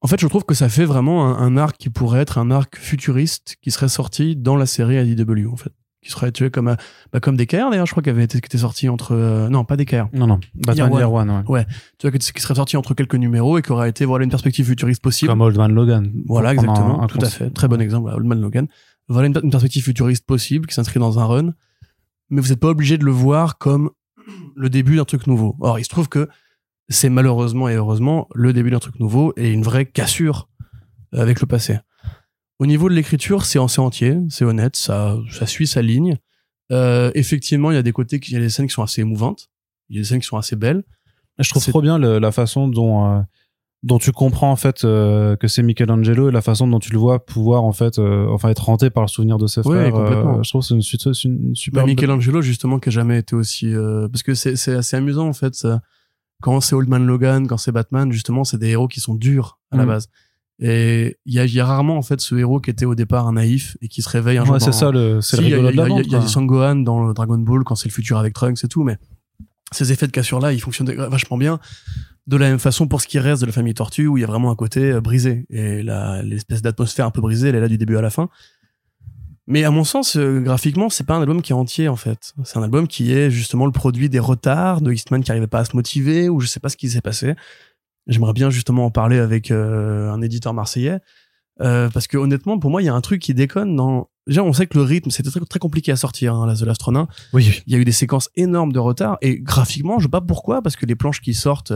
en 0.00 0.06
fait, 0.06 0.20
je 0.20 0.26
trouve 0.26 0.44
que 0.44 0.54
ça 0.54 0.68
fait 0.68 0.84
vraiment 0.84 1.36
un, 1.36 1.56
arc 1.56 1.76
qui 1.76 1.90
pourrait 1.90 2.20
être 2.20 2.38
un 2.38 2.50
arc 2.50 2.76
futuriste 2.76 3.56
qui 3.60 3.70
serait 3.70 3.88
sorti 3.88 4.36
dans 4.36 4.56
la 4.56 4.66
série 4.66 4.96
ADW 4.96 5.48
en 5.50 5.56
fait 5.56 5.72
qui 6.02 6.10
serait 6.10 6.30
tué 6.32 6.50
comme 6.50 6.68
euh, 6.68 6.76
bah, 7.12 7.20
comme 7.20 7.36
DKR 7.36 7.70
d'ailleurs 7.70 7.86
je 7.86 7.90
crois 7.90 8.02
qu'il 8.02 8.10
avait 8.10 8.24
été 8.24 8.40
qui 8.40 8.46
était 8.46 8.58
sorti 8.58 8.88
entre 8.88 9.14
euh, 9.14 9.48
non 9.48 9.64
pas 9.64 9.76
DKR 9.76 10.06
non 10.12 10.26
non 10.26 10.40
Batman 10.54 10.92
Year 10.92 11.12
One, 11.12 11.30
ouais. 11.30 11.42
ouais. 11.48 11.66
Tu 11.98 12.08
vois 12.08 12.16
qui 12.16 12.42
serait 12.42 12.54
sorti 12.54 12.76
entre 12.76 12.94
quelques 12.94 13.16
numéros 13.16 13.58
et 13.58 13.62
qui 13.62 13.72
aurait 13.72 13.90
été 13.90 14.04
voilà 14.04 14.24
une 14.24 14.30
perspective 14.30 14.66
futuriste 14.66 15.02
possible. 15.02 15.30
Comme 15.30 15.40
Old 15.40 15.56
Man 15.56 15.72
Logan. 15.72 16.12
Voilà 16.26 16.52
exactement. 16.52 17.06
tout 17.06 17.18
à 17.20 17.28
fait. 17.28 17.50
Très 17.50 17.68
bon 17.68 17.80
exemple 17.80 18.10
Old 18.10 18.26
Man 18.26 18.40
Logan. 18.40 18.68
Voilà 19.08 19.26
une, 19.26 19.38
une 19.42 19.50
perspective 19.50 19.82
futuriste 19.82 20.26
possible 20.26 20.66
qui 20.66 20.74
s'inscrit 20.74 21.00
dans 21.00 21.18
un 21.18 21.24
run. 21.24 21.54
Mais 22.30 22.40
vous 22.40 22.48
n'êtes 22.48 22.60
pas 22.60 22.68
obligé 22.68 22.98
de 22.98 23.04
le 23.04 23.10
voir 23.10 23.58
comme 23.58 23.90
le 24.56 24.70
début 24.70 24.96
d'un 24.96 25.04
truc 25.04 25.26
nouveau. 25.26 25.56
Or 25.60 25.78
il 25.78 25.84
se 25.84 25.88
trouve 25.88 26.08
que 26.08 26.28
c'est 26.88 27.10
malheureusement 27.10 27.68
et 27.68 27.74
heureusement 27.74 28.28
le 28.34 28.52
début 28.52 28.70
d'un 28.70 28.78
truc 28.78 29.00
nouveau 29.00 29.32
et 29.36 29.52
une 29.52 29.62
vraie 29.62 29.86
cassure 29.86 30.48
avec 31.12 31.40
le 31.40 31.46
passé 31.46 31.78
au 32.58 32.66
niveau 32.66 32.88
de 32.88 32.94
l'écriture, 32.94 33.44
c'est 33.44 33.58
entier, 33.58 34.18
c'est 34.30 34.44
honnête, 34.44 34.76
ça, 34.76 35.16
ça 35.30 35.46
suit 35.46 35.66
sa 35.66 35.82
ligne. 35.82 36.16
Euh, 36.72 37.10
effectivement, 37.14 37.70
il 37.70 37.74
y 37.74 37.78
a 37.78 37.82
des 37.82 37.92
côtés, 37.92 38.20
il 38.26 38.32
y 38.32 38.36
a 38.36 38.40
des 38.40 38.50
scènes 38.50 38.66
qui 38.66 38.74
sont 38.74 38.82
assez 38.82 39.00
émouvantes, 39.00 39.48
il 39.88 39.96
y 39.96 39.98
a 39.98 40.02
des 40.02 40.08
scènes 40.08 40.20
qui 40.20 40.26
sont 40.26 40.36
assez 40.36 40.56
belles. 40.56 40.82
Je 41.38 41.48
trouve 41.50 41.64
trop 41.66 41.80
bien 41.82 41.98
le- 41.98 42.18
la 42.18 42.32
façon 42.32 42.68
dont 42.68 43.06
euh, 43.06 43.20
dont 43.84 43.98
tu 43.98 44.10
comprends 44.10 44.50
en 44.50 44.56
fait 44.56 44.84
euh, 44.84 45.36
que 45.36 45.46
c'est 45.46 45.62
Michelangelo 45.62 46.28
et 46.30 46.32
la 46.32 46.42
façon 46.42 46.66
dont 46.66 46.80
tu 46.80 46.90
le 46.92 46.98
vois 46.98 47.24
pouvoir 47.24 47.62
en 47.62 47.72
fait 47.72 48.00
euh, 48.00 48.26
enfin 48.28 48.48
être 48.48 48.68
hanté 48.68 48.90
par 48.90 49.04
le 49.04 49.08
souvenir 49.08 49.38
de 49.38 49.46
ses 49.46 49.60
Ouais, 49.60 49.76
frères. 49.88 49.92
complètement. 49.92 50.42
je 50.42 50.48
trouve 50.50 50.62
c'est 50.62 50.74
une, 50.74 50.82
suite- 50.82 51.12
c'est 51.12 51.28
une 51.28 51.54
super. 51.54 51.86
Michelangelo, 51.86 52.42
justement, 52.42 52.80
qui 52.80 52.88
a 52.88 52.92
jamais 52.92 53.18
été 53.18 53.36
aussi. 53.36 53.72
euh, 53.72 54.08
parce 54.08 54.24
que 54.24 54.34
c'est 54.34 54.56
c'est 54.56 54.74
assez 54.74 54.96
amusant, 54.96 55.28
en 55.28 55.32
fait. 55.32 55.54
ça. 55.54 55.80
Quand 56.42 56.60
c'est 56.60 56.74
Old 56.74 56.88
Man 56.88 57.06
Logan, 57.06 57.46
quand 57.46 57.56
c'est 57.56 57.72
Batman, 57.72 58.10
justement, 58.12 58.42
c'est 58.44 58.58
des 58.58 58.68
héros 58.70 58.88
qui 58.88 59.00
sont 59.00 59.14
durs 59.14 59.58
à 59.70 59.76
la 59.76 59.84
Mm. 59.84 59.88
base. 59.88 60.08
Et 60.60 61.16
il 61.24 61.34
y 61.34 61.38
a, 61.38 61.44
il 61.44 61.52
y 61.54 61.60
a 61.60 61.64
rarement, 61.66 61.96
en 61.96 62.02
fait, 62.02 62.20
ce 62.20 62.34
héros 62.34 62.58
qui 62.60 62.70
était 62.70 62.84
au 62.84 62.94
départ 62.96 63.28
un 63.28 63.34
naïf 63.34 63.76
et 63.80 63.88
qui 63.88 64.02
se 64.02 64.08
réveille 64.08 64.38
un 64.38 64.44
jour. 64.44 64.54
Ouais, 64.54 64.60
c'est 64.60 64.66
dans- 64.66 64.72
ça 64.72 64.90
le 64.90 65.20
c'est 65.20 65.36
Si, 65.36 65.42
le 65.42 65.48
il 65.48 65.50
y 65.50 65.54
a- 65.54 65.58
de 65.70 66.08
y 66.10 66.14
a, 66.16 66.18
y 66.24 66.28
Sangohan 66.28 66.76
dans 66.76 67.06
le 67.06 67.14
Dragon 67.14 67.38
Ball 67.38 67.62
quand 67.64 67.76
c'est 67.76 67.88
le 67.88 67.92
futur 67.94 68.18
avec 68.18 68.34
Trunks 68.34 68.64
et 68.64 68.68
tout, 68.68 68.82
mais 68.82 68.98
ces 69.70 69.92
effets 69.92 70.06
de 70.08 70.12
cassure 70.12 70.40
là, 70.40 70.52
ils 70.52 70.60
fonctionnent 70.60 70.90
vachement 70.92 71.36
bien. 71.36 71.60
De 72.26 72.36
la 72.36 72.48
même 72.50 72.58
façon 72.58 72.88
pour 72.88 73.00
ce 73.00 73.06
qui 73.06 73.18
reste 73.18 73.40
de 73.42 73.46
la 73.46 73.52
famille 73.52 73.72
Tortue, 73.74 74.06
où 74.08 74.18
il 74.18 74.20
y 74.20 74.24
a 74.24 74.26
vraiment 74.26 74.50
un 74.50 74.56
côté 74.56 74.90
euh, 74.92 75.00
brisé 75.00 75.46
et 75.50 75.82
l'espèce 76.24 76.60
d'atmosphère 76.60 77.06
un 77.06 77.10
peu 77.10 77.20
brisée, 77.20 77.48
elle 77.50 77.54
est 77.54 77.60
là 77.60 77.68
du 77.68 77.78
début 77.78 77.96
à 77.96 78.02
la 78.02 78.10
fin. 78.10 78.28
Mais 79.46 79.64
à 79.64 79.70
mon 79.70 79.82
sens, 79.84 80.16
euh, 80.16 80.40
graphiquement, 80.40 80.90
c'est 80.90 81.06
pas 81.06 81.14
un 81.16 81.20
album 81.20 81.40
qui 81.40 81.52
est 81.52 81.54
entier 81.54 81.88
en 81.88 81.96
fait. 81.96 82.34
C'est 82.44 82.58
un 82.58 82.62
album 82.62 82.86
qui 82.86 83.12
est 83.12 83.30
justement 83.30 83.64
le 83.64 83.72
produit 83.72 84.10
des 84.10 84.18
retards 84.18 84.82
de 84.82 84.92
Eastman 84.92 85.22
qui 85.22 85.30
arrivait 85.30 85.46
pas 85.46 85.60
à 85.60 85.64
se 85.64 85.74
motiver 85.74 86.28
ou 86.28 86.40
je 86.40 86.46
sais 86.48 86.60
pas 86.60 86.68
ce 86.68 86.76
qui 86.76 86.90
s'est 86.90 87.00
passé. 87.00 87.34
J'aimerais 88.08 88.32
bien 88.32 88.50
justement 88.50 88.86
en 88.86 88.90
parler 88.90 89.18
avec 89.18 89.50
euh, 89.50 90.10
un 90.10 90.22
éditeur 90.22 90.54
marseillais 90.54 91.00
euh, 91.60 91.88
parce 91.90 92.06
que 92.06 92.16
honnêtement, 92.16 92.58
pour 92.58 92.70
moi, 92.70 92.82
il 92.82 92.86
y 92.86 92.88
a 92.88 92.94
un 92.94 93.00
truc 93.00 93.20
qui 93.20 93.34
déconne 93.34 93.74
dans. 93.74 94.10
Déjà, 94.26 94.42
on 94.44 94.52
sait 94.52 94.66
que 94.66 94.76
le 94.76 94.84
rythme, 94.84 95.10
c'était 95.10 95.30
très, 95.30 95.40
très 95.40 95.58
compliqué 95.58 95.90
à 95.90 95.96
sortir, 95.96 96.34
hein, 96.34 96.46
la 96.46 96.54
The 96.54 96.62
Last 96.62 96.82
Ronin. 96.82 97.08
Oui, 97.32 97.46
oui. 97.48 97.62
Il 97.66 97.72
y 97.72 97.76
a 97.76 97.78
eu 97.78 97.84
des 97.84 97.92
séquences 97.92 98.30
énormes 98.36 98.72
de 98.72 98.78
retard 98.78 99.18
et 99.22 99.40
graphiquement, 99.40 99.98
je 99.98 100.04
sais 100.04 100.10
pas 100.10 100.20
pourquoi, 100.20 100.62
parce 100.62 100.76
que 100.76 100.86
les 100.86 100.94
planches 100.94 101.20
qui 101.20 101.34
sortent 101.34 101.72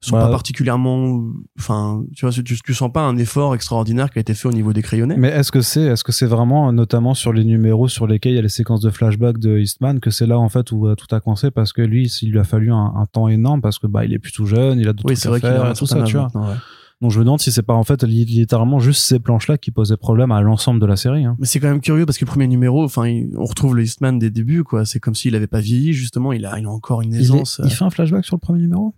sont 0.00 0.16
Bah, 0.16 0.26
pas 0.26 0.30
particulièrement. 0.30 1.20
Enfin, 1.58 2.04
tu 2.14 2.24
vois, 2.24 2.32
tu, 2.32 2.44
tu 2.44 2.74
sens 2.74 2.92
pas 2.92 3.02
un 3.02 3.16
effort 3.16 3.54
extraordinaire 3.54 4.10
qui 4.10 4.18
a 4.18 4.20
été 4.20 4.34
fait 4.34 4.48
au 4.48 4.52
niveau 4.52 4.72
des 4.72 4.82
crayonnés. 4.82 5.16
Mais 5.18 5.28
est-ce 5.28 5.50
que 5.50 5.60
c'est 5.60 5.82
est-ce 5.82 6.04
que 6.04 6.12
c'est 6.12 6.26
vraiment 6.26 6.72
notamment 6.72 7.14
sur 7.14 7.32
les 7.32 7.44
numéros 7.44 7.88
sur 7.88 8.06
lesquels 8.06 8.32
il 8.32 8.36
y 8.36 8.38
a 8.38 8.42
les 8.42 8.48
séquences 8.48 8.80
de 8.80 8.90
flashback 8.90 9.38
de 9.38 9.58
Eastman 9.58 9.98
que 10.00 10.10
c'est 10.10 10.26
là 10.26 10.38
en 10.38 10.48
fait 10.48 10.70
où 10.72 10.86
euh, 10.86 10.94
tout 10.94 11.12
a 11.14 11.20
commencé 11.20 11.50
parce 11.50 11.72
que 11.72 11.82
lui 11.82 12.06
il 12.22 12.30
lui 12.30 12.38
a 12.38 12.44
fallu 12.44 12.70
un, 12.72 12.92
un 12.96 13.06
temps 13.10 13.28
énorme 13.28 13.60
parce 13.60 13.78
que 13.78 13.86
bah 13.86 14.04
il 14.04 14.12
est 14.12 14.18
plus 14.18 14.32
tout 14.32 14.46
jeune, 14.46 14.78
il 14.78 14.88
a 14.88 14.92
d'autres 14.92 15.08
oui, 15.08 15.16
c'est 15.16 15.28
vrai 15.28 15.40
qu'il 15.40 15.48
a 15.48 15.72
tout 15.74 15.86
certain 15.86 16.04
ça, 16.06 16.10
tu 16.10 16.16
vois. 16.16 16.28
ouais. 16.50 16.56
Donc 17.00 17.12
je 17.12 17.18
me 17.20 17.24
demande 17.24 17.40
si 17.40 17.52
c'est 17.52 17.62
pas 17.62 17.74
en 17.74 17.84
fait 17.84 18.02
li- 18.02 18.24
littéralement 18.24 18.80
juste 18.80 19.02
ces 19.02 19.20
planches 19.20 19.46
là 19.46 19.56
qui 19.56 19.70
posaient 19.70 19.96
problème 19.96 20.32
à 20.32 20.40
l'ensemble 20.42 20.80
de 20.80 20.86
la 20.86 20.96
série. 20.96 21.24
Hein. 21.24 21.36
Mais 21.38 21.46
c'est 21.46 21.60
quand 21.60 21.68
même 21.68 21.80
curieux 21.80 22.06
parce 22.06 22.18
que 22.18 22.24
le 22.24 22.28
premier 22.28 22.48
numéro, 22.48 22.82
enfin, 22.84 23.04
on 23.36 23.44
retrouve 23.44 23.76
le 23.76 23.84
Eastman 23.84 24.18
des 24.18 24.30
débuts, 24.30 24.64
quoi. 24.64 24.84
C'est 24.84 24.98
comme 24.98 25.14
s'il 25.14 25.36
avait 25.36 25.46
pas 25.46 25.60
vieilli, 25.60 25.92
justement. 25.92 26.32
Il 26.32 26.44
a, 26.44 26.58
il 26.58 26.66
a 26.66 26.70
encore 26.70 27.02
une 27.02 27.12
Il, 27.12 27.18
est- 27.18 27.22
aisance. 27.22 27.60
il 27.64 27.70
fait 27.70 27.84
un 27.84 27.90
flashback 27.90 28.24
sur 28.24 28.34
le 28.34 28.40
premier 28.40 28.58
numéro? 28.62 28.94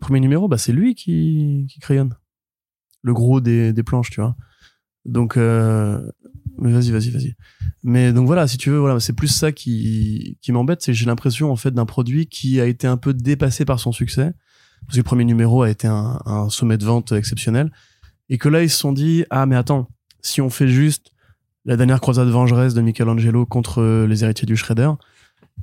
Premier 0.00 0.20
numéro, 0.20 0.48
bah, 0.48 0.58
c'est 0.58 0.72
lui 0.72 0.94
qui, 0.94 1.66
qui 1.70 1.80
crayonne. 1.80 2.14
Le 3.02 3.12
gros 3.12 3.40
des, 3.40 3.72
des 3.72 3.82
planches, 3.82 4.10
tu 4.10 4.20
vois. 4.20 4.36
Donc, 5.04 5.36
euh, 5.36 6.00
mais 6.58 6.72
vas-y, 6.72 6.90
vas-y, 6.90 7.10
vas-y. 7.10 7.34
Mais 7.82 8.12
donc 8.12 8.26
voilà, 8.26 8.46
si 8.46 8.56
tu 8.56 8.70
veux, 8.70 8.78
voilà, 8.78 8.98
c'est 9.00 9.12
plus 9.12 9.28
ça 9.28 9.52
qui, 9.52 10.38
qui 10.40 10.52
m'embête, 10.52 10.80
c'est 10.82 10.92
que 10.92 10.98
j'ai 10.98 11.06
l'impression, 11.06 11.50
en 11.52 11.56
fait, 11.56 11.72
d'un 11.72 11.84
produit 11.86 12.26
qui 12.26 12.60
a 12.60 12.66
été 12.66 12.86
un 12.86 12.96
peu 12.96 13.12
dépassé 13.12 13.64
par 13.64 13.78
son 13.80 13.92
succès. 13.92 14.32
Parce 14.86 14.94
que 14.94 15.00
le 15.00 15.04
premier 15.04 15.24
numéro 15.24 15.62
a 15.62 15.70
été 15.70 15.86
un, 15.86 16.20
un 16.24 16.48
sommet 16.48 16.78
de 16.78 16.84
vente 16.84 17.12
exceptionnel. 17.12 17.70
Et 18.30 18.38
que 18.38 18.48
là, 18.48 18.62
ils 18.62 18.70
se 18.70 18.78
sont 18.78 18.92
dit, 18.92 19.24
ah, 19.30 19.44
mais 19.46 19.56
attends, 19.56 19.88
si 20.22 20.40
on 20.40 20.48
fait 20.50 20.68
juste 20.68 21.10
la 21.66 21.76
dernière 21.76 22.00
croisade 22.00 22.28
vengeresse 22.28 22.74
de 22.74 22.80
Michelangelo 22.82 23.46
contre 23.46 24.04
les 24.06 24.24
héritiers 24.24 24.46
du 24.46 24.56
Shredder, 24.56 24.90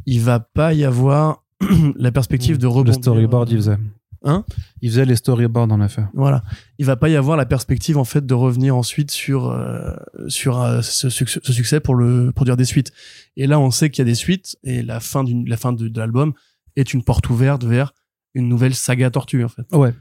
il 0.06 0.22
va 0.22 0.40
pas 0.40 0.74
y 0.74 0.84
avoir 0.84 1.44
la 1.96 2.12
perspective 2.12 2.58
de 2.58 2.64
Le 2.64 2.70
rebondir. 2.70 2.96
storyboard 2.96 3.50
il 3.50 3.58
faisait. 3.58 3.78
Hein 4.24 4.46
Il 4.82 4.90
faisait 4.92 5.06
les 5.06 5.16
storyboards 5.16 5.72
en 5.72 5.82
effet. 5.82 6.04
Voilà. 6.14 6.44
Il 6.78 6.86
va 6.86 6.96
pas 6.96 7.10
y 7.10 7.16
avoir 7.16 7.38
la 7.38 7.46
perspective 7.48 7.98
en 7.98 8.04
fait 8.04 8.24
de 8.26 8.34
revenir 8.36 8.76
ensuite 8.76 9.10
sur 9.10 9.50
euh, 9.50 9.96
sur 10.28 10.62
euh, 10.62 10.82
ce, 10.84 11.10
succès, 11.10 11.40
ce 11.44 11.52
succès 11.54 11.80
pour 11.80 11.96
le 11.96 12.32
produire 12.32 12.56
des 12.56 12.66
suites. 12.66 12.92
Et 13.36 13.48
là, 13.48 13.60
on 13.60 13.72
sait 13.72 13.90
qu'il 13.90 14.00
y 14.04 14.08
a 14.08 14.12
des 14.12 14.16
suites 14.16 14.58
et 14.64 14.84
la 14.84 15.00
fin 15.00 15.24
d'une 15.24 15.50
la 15.50 15.58
fin 15.58 15.74
de, 15.74 15.88
de 15.88 16.00
l'album 16.00 16.34
est 16.76 16.94
une 16.94 17.04
porte 17.04 17.30
ouverte 17.32 17.64
vers 17.64 17.94
une 18.36 18.48
nouvelle 18.48 18.76
saga 18.76 19.10
Tortue 19.10 19.44
en 19.44 19.50
fait. 19.50 19.66
Ouais. 19.76 19.94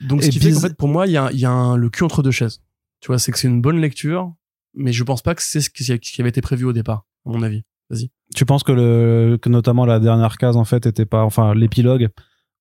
Donc 0.00 0.22
ce 0.22 0.28
Et 0.28 0.30
qui 0.30 0.40
fait 0.40 0.52
qu'en 0.52 0.60
fait 0.60 0.76
pour 0.76 0.88
moi 0.88 1.06
il 1.06 1.12
y 1.12 1.16
a 1.16 1.30
il 1.32 1.38
y 1.38 1.44
a 1.46 1.50
un- 1.50 1.76
le 1.76 1.90
cul 1.90 2.02
entre 2.04 2.22
deux 2.24 2.30
chaises. 2.32 2.60
Tu 3.00 3.06
vois, 3.06 3.20
c'est 3.20 3.30
que 3.30 3.38
c'est 3.38 3.46
une 3.48 3.62
bonne 3.62 3.80
lecture, 3.80 4.34
mais 4.74 4.92
je 4.92 5.04
pense 5.04 5.22
pas 5.22 5.36
que 5.36 5.42
c'est 5.42 5.60
ce 5.60 5.70
qui 5.70 6.20
avait 6.20 6.28
été 6.30 6.40
prévu 6.40 6.64
au 6.64 6.72
départ, 6.72 7.06
à 7.24 7.30
mon 7.30 7.42
avis. 7.44 7.62
Tu 8.34 8.44
penses 8.44 8.64
que 8.64 8.72
le 8.72 9.38
que 9.40 9.48
notamment 9.48 9.86
la 9.86 10.00
dernière 10.00 10.36
case 10.36 10.56
en 10.56 10.64
fait 10.64 10.84
était 10.86 11.06
pas 11.06 11.22
enfin 11.22 11.54
l'épilogue 11.54 12.08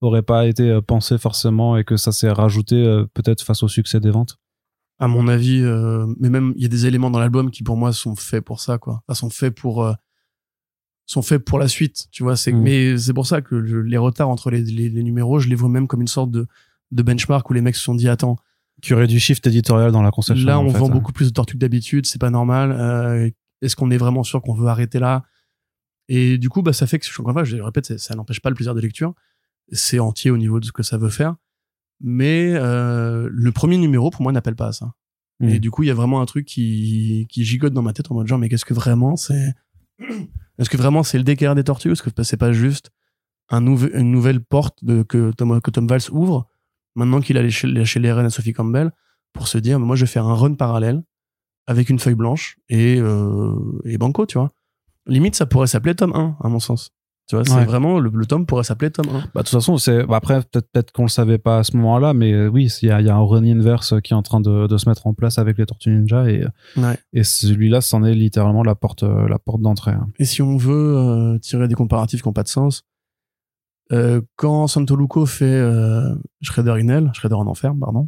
aurait 0.02 0.22
pas 0.22 0.46
été 0.46 0.70
euh, 0.70 0.82
pensé 0.82 1.18
forcément 1.18 1.78
et 1.78 1.84
que 1.84 1.98
ça 1.98 2.12
s'est 2.12 2.30
rajouté 2.32 2.76
euh, 2.76 3.06
peut-être 3.14 3.42
face 3.42 3.64
au 3.64 3.68
succès 3.68 4.00
des 4.00 4.12
ventes? 4.12 4.38
à 5.00 5.08
mon 5.08 5.28
avis, 5.28 5.62
euh, 5.62 6.08
mais 6.20 6.30
même 6.32 6.54
il 6.56 6.64
y 6.64 6.66
a 6.66 6.70
des 6.70 6.88
éléments 6.88 7.12
dans 7.12 7.20
l'album 7.20 7.52
qui 7.52 7.62
pour 7.62 7.78
moi 7.78 7.94
sont 7.94 8.16
faits 8.16 8.44
pour 8.44 8.60
ça, 8.62 8.80
quoi. 8.80 9.04
Enfin, 9.08 9.14
sont 9.14 9.30
faits 9.30 9.54
pour 9.54 9.84
euh, 9.86 9.94
sont 11.06 11.22
faits 11.22 11.44
pour 11.46 11.60
la 11.60 11.68
suite, 11.68 12.08
tu 12.12 12.24
vois. 12.24 12.36
C'est 12.36 12.52
Mm. 12.52 12.62
mais 12.62 12.98
c'est 12.98 13.14
pour 13.14 13.28
ça 13.28 13.42
que 13.42 13.54
le- 13.56 13.84
les 13.84 13.98
retards 13.98 14.28
entre 14.30 14.50
les, 14.50 14.62
les, 14.64 14.90
les 14.90 15.04
numéros, 15.04 15.40
je 15.40 15.48
les 15.50 15.56
vois 15.56 15.70
même 15.70 15.88
comme 15.88 16.02
une 16.02 16.08
sorte 16.08 16.32
de 16.32 16.48
de 16.92 17.04
benchmark 17.04 17.48
où 17.50 17.54
les 17.54 17.62
mecs 17.62 17.76
se 17.76 17.84
sont 17.84 17.96
dit 17.96 18.08
attends, 18.10 18.38
Qui 18.82 18.94
aurait 18.94 19.08
du 19.08 19.20
shift 19.20 19.46
éditorial 19.46 19.92
dans 19.92 20.02
la 20.02 20.10
conception. 20.12 20.48
là 20.48 20.58
en 20.60 20.66
on 20.66 20.70
fait, 20.72 20.80
vend 20.80 20.88
hein. 20.88 20.90
beaucoup 20.90 21.12
plus 21.14 21.28
de 21.28 21.34
tortues 21.34 21.54
que 21.56 21.60
d'habitude, 21.60 22.06
c'est 22.06 22.20
pas 22.20 22.30
normal. 22.32 22.72
Euh, 22.72 23.30
Est-ce 23.62 23.76
qu'on 23.76 23.92
est 23.92 23.98
vraiment 23.98 24.24
sûr 24.24 24.42
qu'on 24.42 24.54
veut 24.56 24.68
arrêter 24.68 24.98
là? 25.00 25.24
Et 26.10 26.38
du 26.38 26.50
coup, 26.50 26.62
bah 26.62 26.74
ça 26.74 26.88
fait 26.88 26.98
que 27.00 27.06
je 27.06 27.12
encore 27.22 27.30
une 27.30 27.34
fois, 27.34 27.44
je 27.44 27.58
le 27.58 27.64
répète, 27.64 27.86
c'est- 27.86 27.98
ça 28.00 28.16
n'empêche 28.16 28.40
pas 28.40 28.50
le 28.50 28.56
plaisir 28.56 28.74
de 28.74 28.80
lecture. 28.82 29.14
C'est 29.72 30.00
entier 30.00 30.32
au 30.32 30.38
niveau 30.38 30.60
de 30.60 30.66
ce 30.66 30.72
que 30.72 30.84
ça 30.84 30.98
veut 30.98 31.10
faire. 31.10 31.36
Mais 32.00 32.54
euh, 32.56 33.28
le 33.32 33.52
premier 33.52 33.78
numéro, 33.78 34.10
pour 34.12 34.22
moi, 34.22 34.32
n'appelle 34.32 34.56
pas 34.56 34.68
à 34.68 34.72
ça. 34.72 34.94
Et 35.50 35.60
du 35.60 35.70
coup, 35.72 35.84
il 35.84 35.88
y 35.88 35.92
a 35.92 35.94
vraiment 35.94 36.20
un 36.22 36.26
truc 36.26 36.46
qui, 36.46 37.28
qui 37.30 37.44
gigote 37.46 37.74
dans 37.74 37.82
ma 37.84 37.94
tête 37.94 38.10
en 38.12 38.16
mode 38.16 38.26
genre, 38.28 38.40
mais 38.40 38.50
qu'est-ce 38.50 38.66
que 38.66 38.74
vraiment 38.74 39.16
c'est 39.16 39.54
Est-ce 40.60 40.70
que 40.70 40.78
vraiment 40.78 41.04
c'est 41.04 41.18
le 41.20 41.24
DKR 41.24 41.54
des 41.54 41.64
tortues 41.64 41.92
Est-ce 41.92 42.02
que 42.02 42.24
c'est 42.24 42.38
pas 42.38 42.52
juste 42.52 42.90
un 43.50 43.62
nouvel- 43.62 43.92
une 43.96 44.10
nouvelle 44.12 44.44
porte 44.44 44.84
de, 44.84 45.04
que, 45.04 45.32
Tom, 45.32 45.62
que 45.62 45.70
Tom 45.72 45.88
Valls 45.88 46.10
ouvre 46.12 46.50
maintenant 46.96 47.22
qu'il 47.22 47.38
a 47.38 47.44
lâché, 47.44 47.68
lâché 47.68 48.00
les 48.00 48.12
rênes 48.12 48.26
à 48.26 48.30
Sophie 48.32 48.54
Campbell 48.54 48.92
pour 49.34 49.48
se 49.48 49.60
dire, 49.60 49.80
moi 49.80 49.96
je 49.96 50.06
vais 50.06 50.12
faire 50.12 50.26
un 50.26 50.34
run 50.34 50.56
parallèle 50.56 51.04
avec 51.68 51.90
une 51.92 52.00
feuille 52.00 52.16
blanche 52.16 52.58
et, 52.70 52.98
euh, 53.00 53.54
et 53.86 53.98
banco, 54.00 54.26
tu 54.26 54.40
vois? 54.40 54.52
Limite, 55.06 55.36
ça 55.36 55.46
pourrait 55.46 55.68
s'appeler 55.68 55.94
tome 55.96 56.14
1, 56.16 56.38
à 56.42 56.50
mon 56.50 56.60
sens. 56.60 56.92
Tu 57.28 57.36
vois, 57.36 57.44
c'est 57.44 57.54
Ouais. 57.54 57.66
vraiment, 57.66 58.00
le, 58.00 58.10
le 58.14 58.26
tome 58.26 58.46
pourrait 58.46 58.64
s'appeler 58.64 58.90
tome 58.90 59.10
1. 59.10 59.12
Bah, 59.12 59.20
de 59.36 59.40
toute 59.40 59.50
façon, 59.50 59.78
c'est 59.78 60.06
bah, 60.06 60.16
après 60.16 60.40
peut-être 60.44 60.72
peut-être 60.72 60.92
qu'on 60.94 61.04
le 61.04 61.10
savait 61.10 61.38
pas 61.38 61.60
à 61.60 61.64
ce 61.64 61.76
moment-là, 61.76 62.14
mais 62.14 62.32
euh, 62.32 62.48
oui, 62.48 62.72
il 62.82 62.88
y 62.88 62.92
a, 62.92 63.02
il 63.02 63.06
y 63.08 63.10
a 63.10 63.16
un 63.16 63.22
run 63.22 63.44
inverse 63.44 63.96
qui 64.02 64.14
est 64.14 64.16
en 64.16 64.22
train 64.22 64.40
de, 64.40 64.66
de 64.66 64.78
se 64.78 64.88
mettre 64.88 65.08
en 65.08 65.14
place 65.14 65.38
avec 65.38 65.58
les 65.58 65.66
Tortues 65.66 65.90
Ninja 65.90 66.30
et, 66.30 66.46
Ouais. 66.78 66.98
et 67.12 67.26
celui-là, 67.26 67.82
c'en 67.82 68.04
est 68.06 68.14
littéralement 68.14 68.64
la 68.64 68.76
porte 68.76 69.04
euh, 69.04 69.28
la 69.28 69.40
porte 69.40 69.62
d'entrée. 69.62 69.92
hein. 69.92 70.08
Et 70.20 70.24
si 70.26 70.42
on 70.42 70.56
veut 70.56 70.96
euh, 70.98 71.38
tirer 71.40 71.68
des 71.68 71.76
comparatifs 71.76 72.22
qui 72.22 72.28
n'ont 72.30 72.34
pas 72.34 72.44
de 72.44 72.48
sens, 72.48 72.84
euh, 73.92 74.22
quand 74.38 74.68
Santoluco 74.68 75.26
fait 75.26 75.46
euh, 75.46 76.16
Shredder 76.42 76.72
in 76.82 76.88
Hell, 76.88 77.10
Shredder 77.14 77.36
en 77.36 77.48
enfer, 77.48 77.74
pardon, 77.80 78.08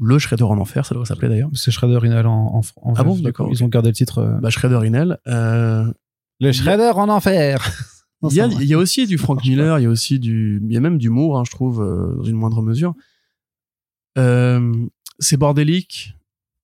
le 0.00 0.18
Shredder 0.18 0.42
en 0.42 0.58
enfer, 0.58 0.84
ça 0.86 0.94
devrait 0.96 1.06
s'appeler 1.06 1.28
d'ailleurs. 1.28 1.50
C'est 1.54 1.70
Shredder 1.70 2.04
Inel 2.04 2.26
en, 2.26 2.46
en, 2.56 2.60
en 2.82 2.94
Ah 2.96 3.04
bon, 3.04 3.16
d'accord, 3.20 3.48
Ils 3.52 3.62
ont 3.62 3.68
gardé 3.68 3.90
le 3.90 3.94
titre. 3.94 4.18
euh, 4.18 4.40
Bah, 4.40 4.50
Shredder 4.50 4.88
in 4.88 4.94
Hell. 4.94 5.18
Euh, 5.28 5.84
Les 6.40 6.52
Shredder 6.52 6.90
en 6.96 7.08
enfer. 7.08 7.64
Non, 8.24 8.30
il, 8.30 8.36
y 8.36 8.40
a, 8.40 8.46
il 8.46 8.64
y 8.64 8.72
a 8.72 8.78
aussi 8.78 9.06
du 9.06 9.18
Frank 9.18 9.44
Miller, 9.44 9.78
il 9.78 9.82
y 9.82 9.86
a 9.86 9.90
aussi 9.90 10.18
du, 10.18 10.58
il 10.64 10.72
y 10.72 10.76
a 10.78 10.80
même 10.80 10.96
du 10.96 11.10
Moore, 11.10 11.38
hein, 11.38 11.44
je 11.44 11.50
trouve, 11.50 11.82
euh, 11.82 12.14
dans 12.14 12.24
une 12.24 12.36
moindre 12.36 12.62
mesure. 12.62 12.94
Euh, 14.16 14.86
c'est 15.18 15.36
bordélique, 15.36 16.14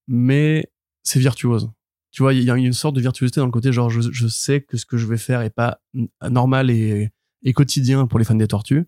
mais 0.09 0.71
c'est 1.03 1.21
virtuose. 1.21 1.71
Tu 2.13 2.23
vois, 2.23 2.33
il 2.33 2.43
y 2.43 2.51
a 2.51 2.57
une 2.57 2.73
sorte 2.73 2.97
de 2.97 3.01
virtuosité 3.03 3.41
dans 3.41 3.47
le 3.47 3.53
côté 3.53 3.73
genre 3.73 3.91
je, 3.91 4.01
je 4.01 4.27
sais 4.27 4.63
que 4.63 4.79
ce 4.79 4.87
que 4.87 4.97
je 4.97 5.07
vais 5.07 5.19
faire 5.19 5.43
est 5.43 5.51
pas 5.51 5.81
normal 6.29 6.71
et, 6.71 7.11
et 7.43 7.53
quotidien 7.53 8.07
pour 8.07 8.19
les 8.19 8.25
fans 8.25 8.35
des 8.35 8.49
tortues. 8.49 8.87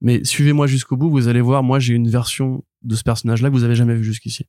Mais 0.00 0.24
suivez-moi 0.24 0.66
jusqu'au 0.66 0.96
bout, 0.96 1.10
vous 1.10 1.28
allez 1.28 1.42
voir, 1.42 1.62
moi 1.62 1.78
j'ai 1.78 1.94
une 1.94 2.08
version 2.08 2.64
de 2.82 2.96
ce 2.96 3.02
personnage-là 3.02 3.50
que 3.50 3.54
vous 3.54 3.64
avez 3.64 3.76
jamais 3.76 3.94
vu 3.94 4.02
jusqu'ici. 4.02 4.46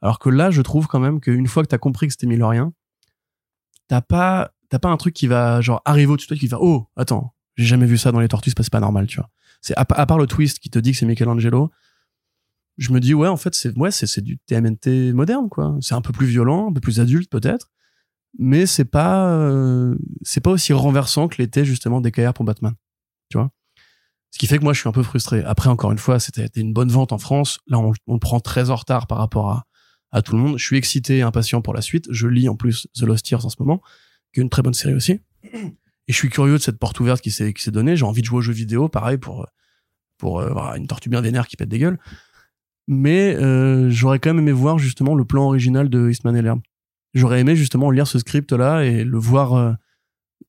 Alors 0.00 0.18
que 0.18 0.28
là, 0.28 0.50
je 0.50 0.60
trouve 0.60 0.88
quand 0.88 1.00
même 1.00 1.20
qu'une 1.20 1.46
fois 1.46 1.62
que 1.62 1.68
t'as 1.68 1.78
compris 1.78 2.08
que 2.08 2.12
c'était 2.12 2.26
Millerien, 2.26 2.72
t'as 3.86 4.00
pas, 4.00 4.52
t'as 4.72 4.78
pas 4.78 4.88
un 4.88 4.96
truc 4.96 5.12
qui 5.12 5.26
va 5.26 5.60
genre 5.60 5.82
arriver 5.84 6.10
au-dessus 6.10 6.26
de 6.28 6.34
toi 6.34 6.38
qui 6.38 6.46
va 6.46 6.56
oh 6.58 6.88
attends, 6.96 7.34
j'ai 7.56 7.66
jamais 7.66 7.84
vu 7.84 7.98
ça 7.98 8.10
dans 8.10 8.20
les 8.20 8.28
tortues, 8.28 8.52
c'est 8.56 8.70
pas, 8.70 8.80
normal, 8.80 9.06
tu 9.06 9.18
vois. 9.18 9.28
C'est 9.60 9.76
à, 9.76 9.84
à 9.86 10.06
part 10.06 10.16
le 10.16 10.26
twist 10.26 10.60
qui 10.60 10.70
te 10.70 10.78
dit 10.78 10.92
que 10.92 10.96
c'est 10.96 11.04
Michelangelo, 11.04 11.70
je 12.78 12.90
me 12.90 12.98
dis 12.98 13.12
ouais 13.12 13.28
en 13.28 13.36
fait 13.36 13.54
c'est 13.54 13.76
ouais 13.76 13.90
c'est 13.90 14.22
du 14.22 14.38
TMNT 14.38 15.12
moderne 15.12 15.50
quoi. 15.50 15.76
C'est 15.82 15.94
un 15.94 16.00
peu 16.00 16.14
plus 16.14 16.26
violent, 16.26 16.70
un 16.70 16.72
peu 16.72 16.80
plus 16.80 17.00
adulte 17.00 17.30
peut-être, 17.30 17.70
mais 18.38 18.64
c'est 18.64 18.86
pas 18.86 19.28
euh, 19.34 19.94
c'est 20.22 20.40
pas 20.40 20.50
aussi 20.50 20.72
renversant 20.72 21.28
que 21.28 21.36
l'était 21.36 21.66
justement 21.66 22.00
DKR 22.00 22.32
pour 22.32 22.46
Batman, 22.46 22.72
tu 23.28 23.36
vois. 23.36 23.50
Ce 24.30 24.38
qui 24.38 24.46
fait 24.46 24.56
que 24.56 24.64
moi 24.64 24.72
je 24.72 24.80
suis 24.80 24.88
un 24.88 24.92
peu 24.92 25.02
frustré. 25.02 25.44
Après 25.44 25.68
encore 25.68 25.92
une 25.92 25.98
fois 25.98 26.18
c'était 26.18 26.44
c'était 26.44 26.62
une 26.62 26.72
bonne 26.72 26.88
vente 26.88 27.12
en 27.12 27.18
France. 27.18 27.58
Là 27.66 27.78
on, 27.78 27.92
on 28.06 28.14
le 28.14 28.20
prend 28.20 28.40
très 28.40 28.70
en 28.70 28.76
retard 28.76 29.06
par 29.06 29.18
rapport 29.18 29.50
à 29.50 29.66
à 30.12 30.22
tout 30.22 30.34
le 30.34 30.42
monde. 30.42 30.58
Je 30.58 30.64
suis 30.64 30.78
excité 30.78 31.18
et 31.18 31.22
impatient 31.22 31.60
pour 31.60 31.74
la 31.74 31.82
suite. 31.82 32.06
Je 32.10 32.26
lis 32.26 32.48
en 32.48 32.56
plus 32.56 32.86
The 32.94 33.02
Lost 33.02 33.28
Years 33.30 33.44
en 33.44 33.50
ce 33.50 33.56
moment, 33.58 33.82
qui 34.32 34.40
est 34.40 34.42
une 34.42 34.50
très 34.50 34.62
bonne 34.62 34.74
série 34.74 34.94
aussi. 34.94 35.20
Et 36.08 36.12
je 36.12 36.14
suis 36.16 36.28
curieux 36.30 36.54
de 36.54 36.62
cette 36.62 36.78
porte 36.78 36.98
ouverte 37.00 37.20
qui 37.20 37.30
s'est 37.30 37.52
qui 37.52 37.62
s'est 37.62 37.70
donnée. 37.70 37.96
J'ai 37.96 38.04
envie 38.04 38.22
de 38.22 38.26
jouer 38.26 38.38
aux 38.38 38.42
jeux 38.42 38.52
vidéo, 38.52 38.88
pareil 38.88 39.18
pour 39.18 39.46
pour 40.18 40.40
euh, 40.40 40.50
voilà, 40.52 40.76
une 40.76 40.86
tortue 40.86 41.08
bien 41.08 41.20
vénère 41.20 41.46
qui 41.46 41.56
pète 41.56 41.68
des 41.68 41.78
gueules. 41.78 41.98
Mais 42.88 43.36
euh, 43.36 43.88
j'aurais 43.90 44.18
quand 44.18 44.30
même 44.30 44.40
aimé 44.42 44.52
voir 44.52 44.78
justement 44.78 45.14
le 45.14 45.24
plan 45.24 45.44
original 45.44 45.88
de 45.88 46.10
Eastman 46.10 46.36
et 46.36 46.42
Laird. 46.42 46.60
J'aurais 47.14 47.40
aimé 47.40 47.54
justement 47.56 47.90
lire 47.90 48.06
ce 48.06 48.18
script-là 48.18 48.84
et 48.84 49.04
le 49.04 49.18
voir 49.18 49.52
euh, 49.54 49.72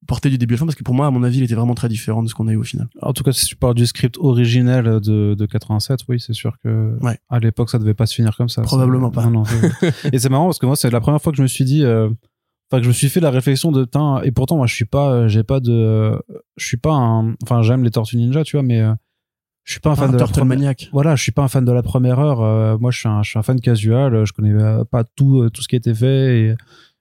porter 0.08 0.30
du 0.30 0.38
début 0.38 0.54
à 0.54 0.56
la 0.56 0.60
fin 0.60 0.66
parce 0.66 0.76
que 0.76 0.84
pour 0.84 0.96
moi, 0.96 1.06
à 1.08 1.12
mon 1.12 1.22
avis, 1.24 1.38
il 1.38 1.44
était 1.44 1.54
vraiment 1.56 1.76
très 1.76 1.90
différent 1.90 2.24
de 2.24 2.30
ce 2.30 2.34
qu'on 2.34 2.48
a 2.48 2.54
eu 2.54 2.56
au 2.58 2.64
final. 2.64 2.88
En 3.02 3.14
tout 3.14 3.24
cas, 3.24 3.32
si 3.34 3.46
tu 3.46 3.56
parles 3.56 3.76
du 3.76 3.86
script 3.86 4.18
originel 4.18 4.86
de, 5.00 5.36
de 5.36 5.46
87, 5.46 6.00
oui, 6.10 6.20
c'est 6.20 6.34
sûr 6.34 6.58
que 6.64 6.98
Ouais. 7.02 7.18
à 7.30 7.40
l'époque, 7.40 7.70
ça 7.70 7.78
devait 7.80 7.94
pas 7.94 8.06
se 8.08 8.16
finir 8.16 8.36
comme 8.36 8.50
ça. 8.50 8.62
Probablement 8.64 9.12
Ça- 9.14 9.22
pas. 9.22 9.30
non, 9.30 9.44
et 10.12 10.18
c'est 10.20 10.30
marrant 10.30 10.46
parce 10.46 10.60
que 10.60 10.66
moi, 10.66 10.76
c'est 10.76 10.90
la 10.90 11.02
première 11.02 11.22
fois 11.22 11.32
que 11.32 11.38
je 11.38 11.44
me 11.44 11.48
suis 11.48 11.66
dit, 11.66 11.84
euh, 11.84 12.10
enfin, 12.74 12.80
que 12.80 12.86
je 12.86 12.90
me 12.90 12.94
suis 12.94 13.10
fait 13.10 13.20
la 13.20 13.30
réflexion 13.30 13.72
de, 13.72 13.84
putain, 13.84 14.22
et 14.24 14.32
pourtant, 14.32 14.58
moi, 14.58 14.66
je 14.66 14.74
suis 14.74 14.86
pas, 14.86 15.12
euh, 15.12 15.28
j'ai 15.28 15.44
pas 15.44 15.60
de, 15.60 16.20
je 16.58 16.66
suis 16.66 16.78
pas 16.78 16.94
un, 16.94 17.36
enfin, 17.44 17.62
j'aime 17.62 17.84
les 17.84 17.92
Tortues 17.92 18.18
Ninja, 18.18 18.44
tu 18.44 18.56
vois, 18.56 18.64
mais 18.64 18.82
euh, 18.82 18.94
je 19.64 19.74
suis 19.74 19.80
pas 19.80 19.92
un 19.92 19.96
fan 19.96 20.10
un 20.10 20.14
de 20.14 20.18
la 20.18 20.26
première. 20.26 20.46
maniaque. 20.46 20.90
Voilà, 20.92 21.16
je 21.16 21.22
suis 21.22 21.32
pas 21.32 21.44
un 21.44 21.48
fan 21.48 21.64
de 21.64 21.72
la 21.72 21.84
première 21.84 22.20
heure. 22.20 22.42
euh, 22.42 22.78
moi, 22.80 22.90
je 22.90 23.00
suis 23.00 23.08
un, 23.08 23.22
je 23.22 23.30
suis 23.30 23.40
un 23.40 23.44
fan 23.44 23.62
casual. 23.62 24.26
Je 24.26 24.34
connais 24.34 24.54
pas 24.92 25.04
tout, 25.04 25.50
tout 25.52 25.62
ce 25.62 25.68
qui 25.68 25.76
a 25.76 25.78
été 25.78 25.94
fait 25.94 26.40
et, 26.40 26.56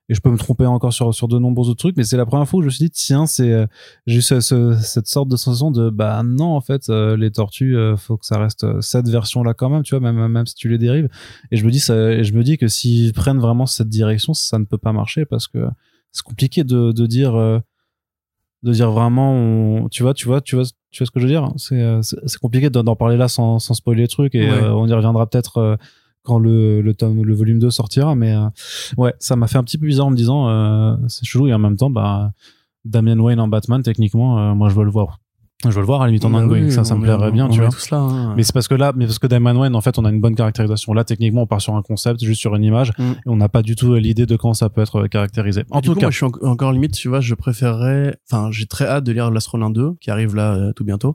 et 0.09 0.15
je 0.15 0.21
peux 0.21 0.31
me 0.31 0.37
tromper 0.37 0.67
encore 0.67 0.93
sur, 0.93 1.15
sur 1.15 1.29
de 1.29 1.39
nombreux 1.39 1.69
autres 1.69 1.79
trucs. 1.79 1.97
Mais 1.97 2.05
c'est 2.05 2.17
la 2.17 2.27
première 2.27 2.47
fois 2.49 2.59
où 2.59 2.63
je 2.63 2.67
me 2.67 2.71
suis 2.71 2.85
dit, 2.85 2.91
tiens, 2.91 3.27
c'est, 3.27 3.53
euh, 3.53 3.67
j'ai 4.07 4.19
eu 4.19 4.23
ce- 4.23 4.41
ce- 4.41 4.73
cette 4.75 5.07
sorte 5.07 5.29
de 5.29 5.37
sensation 5.37 5.71
de, 5.71 5.91
bah 5.91 6.23
non, 6.25 6.55
en 6.57 6.61
fait, 6.61 6.89
euh, 6.91 7.17
les 7.17 7.31
tortues, 7.31 7.77
euh, 7.77 7.97
faut 7.97 8.17
que 8.17 8.27
ça 8.27 8.39
reste 8.39 8.65
euh, 8.65 8.81
cette 8.81 9.09
version-là 9.09 9.55
quand 9.55 9.71
même, 9.71 9.83
tu 9.85 9.97
vois, 9.97 10.01
même, 10.13 10.27
même 10.29 10.47
si 10.47 10.55
tu 10.55 10.69
les 10.69 10.79
dérives. 10.79 11.09
Et 11.51 11.57
je 11.57 11.65
me 11.65 11.71
dis, 11.71 11.81
ça, 11.81 12.23
je 12.23 12.33
me 12.33 12.43
dis 12.43 12.59
que 12.59 12.69
s'ils 12.69 13.13
prennent 13.13 13.39
vraiment 13.41 13.67
cette 13.67 13.89
direction, 13.89 14.35
ça 14.35 14.59
ne 14.59 14.65
peut 14.65 14.79
pas 14.79 14.93
marcher 14.93 15.25
parce 15.25 15.47
que 15.49 15.67
c'est 16.11 16.25
compliqué 16.25 16.65
de, 16.65 16.93
de 16.93 17.07
dire, 17.07 17.35
euh, 17.37 17.59
de 18.65 18.73
dire 18.73 18.91
vraiment, 18.91 19.33
on- 19.35 19.89
tu 19.89 20.03
vois, 20.03 20.15
tu 20.15 20.27
vois, 20.27 20.41
tu 20.41 20.57
vois, 20.57 20.65
tu 20.91 20.99
vois 21.03 21.07
ce 21.07 21.11
que 21.11 21.21
je 21.21 21.25
veux 21.27 21.31
dire? 21.33 21.53
C'est, 21.57 22.01
c'est 22.03 22.39
compliqué 22.39 22.71
d'en 22.71 22.95
parler 22.97 23.17
là 23.17 23.29
sans, 23.29 23.59
sans 23.59 23.75
spoiler 23.75 24.03
les 24.03 24.09
trucs 24.09 24.35
et 24.35 24.51
Ouais. 24.51 24.61
on 24.69 24.87
y 24.87 24.93
reviendra 24.93 25.27
peut-être 25.29 25.79
quand 26.25 26.39
le, 26.39 26.81
le 26.83 26.95
tome, 26.95 27.23
le 27.25 27.35
volume 27.35 27.59
2 27.59 27.71
sortira. 27.71 28.15
Mais 28.15 28.35
euh, 28.35 28.47
ouais, 28.97 29.15
ça 29.19 29.37
m'a 29.37 29.47
fait 29.47 29.59
un 29.59 29.65
petit 29.65 29.79
peu 29.79 29.87
bizarre 29.87 30.07
en 30.07 30.11
me 30.11 30.17
disant, 30.17 30.49
euh, 30.49 30.95
c'est 31.09 31.25
chelou 31.25 31.49
et 31.49 31.55
en 31.55 31.59
même 31.59 31.77
temps, 31.77 31.91
bah, 31.91 32.31
Damian 32.85 33.19
Wayne 33.19 33.41
en 33.41 33.49
Batman, 33.49 33.83
techniquement, 33.83 34.39
euh, 34.39 34.55
moi 34.55 34.69
je 34.69 34.75
veux 34.75 34.85
le 34.85 34.91
voir. 34.91 35.19
Je 35.65 35.71
veux 35.71 35.79
le 35.79 35.87
voir 35.87 36.03
à 36.03 36.07
la 36.07 36.09
limite 36.09 36.25
en 36.25 36.35
ongoing, 36.35 36.63
oui, 36.65 36.73
ça, 36.73 36.83
ça 36.83 36.97
me 36.97 37.03
plairait 37.03 37.31
bien, 37.31 37.49
tu 37.49 37.61
vois. 37.61 37.69
là. 37.93 37.99
hein. 37.99 38.35
Mais 38.37 38.43
c'est 38.43 38.53
parce 38.53 38.67
que 38.67 38.75
là, 38.75 38.93
mais 38.97 39.07
parce 39.07 39.21
que 39.21 39.29
Diamond 39.29 39.55
Wayne, 39.61 39.77
en 39.77 39.81
fait, 39.81 39.97
on 39.97 40.05
a 40.05 40.11
une 40.11 40.21
bonne 40.21 40.35
caractérisation. 40.35 40.93
Là, 40.93 41.05
techniquement, 41.05 41.43
on 41.43 41.47
part 41.47 41.61
sur 41.61 41.77
un 41.77 41.83
concept, 41.83 42.21
juste 42.25 42.41
sur 42.41 42.57
une 42.57 42.65
image, 42.65 42.91
Mm. 42.99 43.03
et 43.13 43.15
on 43.29 43.37
n'a 43.37 43.49
pas 43.49 43.63
du 43.63 43.77
tout 43.77 43.95
l'idée 43.95 44.27
de 44.27 44.35
comment 44.35 44.55
ça 44.55 44.69
peut 44.71 44.81
être 44.81 45.05
euh, 45.05 45.07
caractérisé. 45.07 45.63
En 45.71 45.81
tout 45.81 45.93
coup, 45.95 46.01
cas, 46.01 46.07
moi, 46.07 46.11
je 46.11 46.17
suis 46.17 46.27
en- 46.27 46.49
encore 46.49 46.73
limite, 46.73 46.95
tu 46.95 47.07
vois, 47.09 47.21
je 47.21 47.33
préférerais, 47.37 48.17
enfin, 48.29 48.49
j'ai 48.51 48.67
très 48.67 48.87
hâte 48.87 49.05
de 49.05 49.13
lire 49.13 49.31
l'Astrolin 49.31 49.71
2, 49.71 49.93
qui 50.01 50.11
arrive 50.11 50.35
là 50.35 50.53
euh, 50.55 50.73
tout 50.73 50.83
bientôt. 50.85 51.15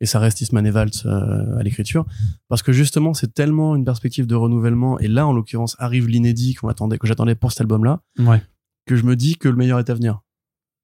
Et 0.00 0.06
ça 0.06 0.18
reste 0.20 0.40
Eastman 0.40 0.64
et 0.64 0.70
Waltz 0.70 1.04
euh, 1.06 1.58
à 1.58 1.62
l'écriture. 1.62 2.06
Parce 2.48 2.62
que 2.62 2.72
justement, 2.72 3.14
c'est 3.14 3.34
tellement 3.34 3.74
une 3.74 3.84
perspective 3.84 4.26
de 4.26 4.34
renouvellement. 4.34 4.98
Et 5.00 5.08
là, 5.08 5.26
en 5.26 5.32
l'occurrence, 5.32 5.76
arrive 5.78 6.06
l'inédit 6.06 6.54
qu'on 6.54 6.68
attendait, 6.68 6.98
que 6.98 7.06
j'attendais 7.06 7.34
pour 7.34 7.50
cet 7.50 7.62
album-là, 7.62 8.00
ouais. 8.18 8.40
que 8.86 8.96
je 8.96 9.02
me 9.02 9.16
dis 9.16 9.36
que 9.36 9.48
le 9.48 9.56
meilleur 9.56 9.78
est 9.78 9.90
à 9.90 9.94
venir. 9.94 10.20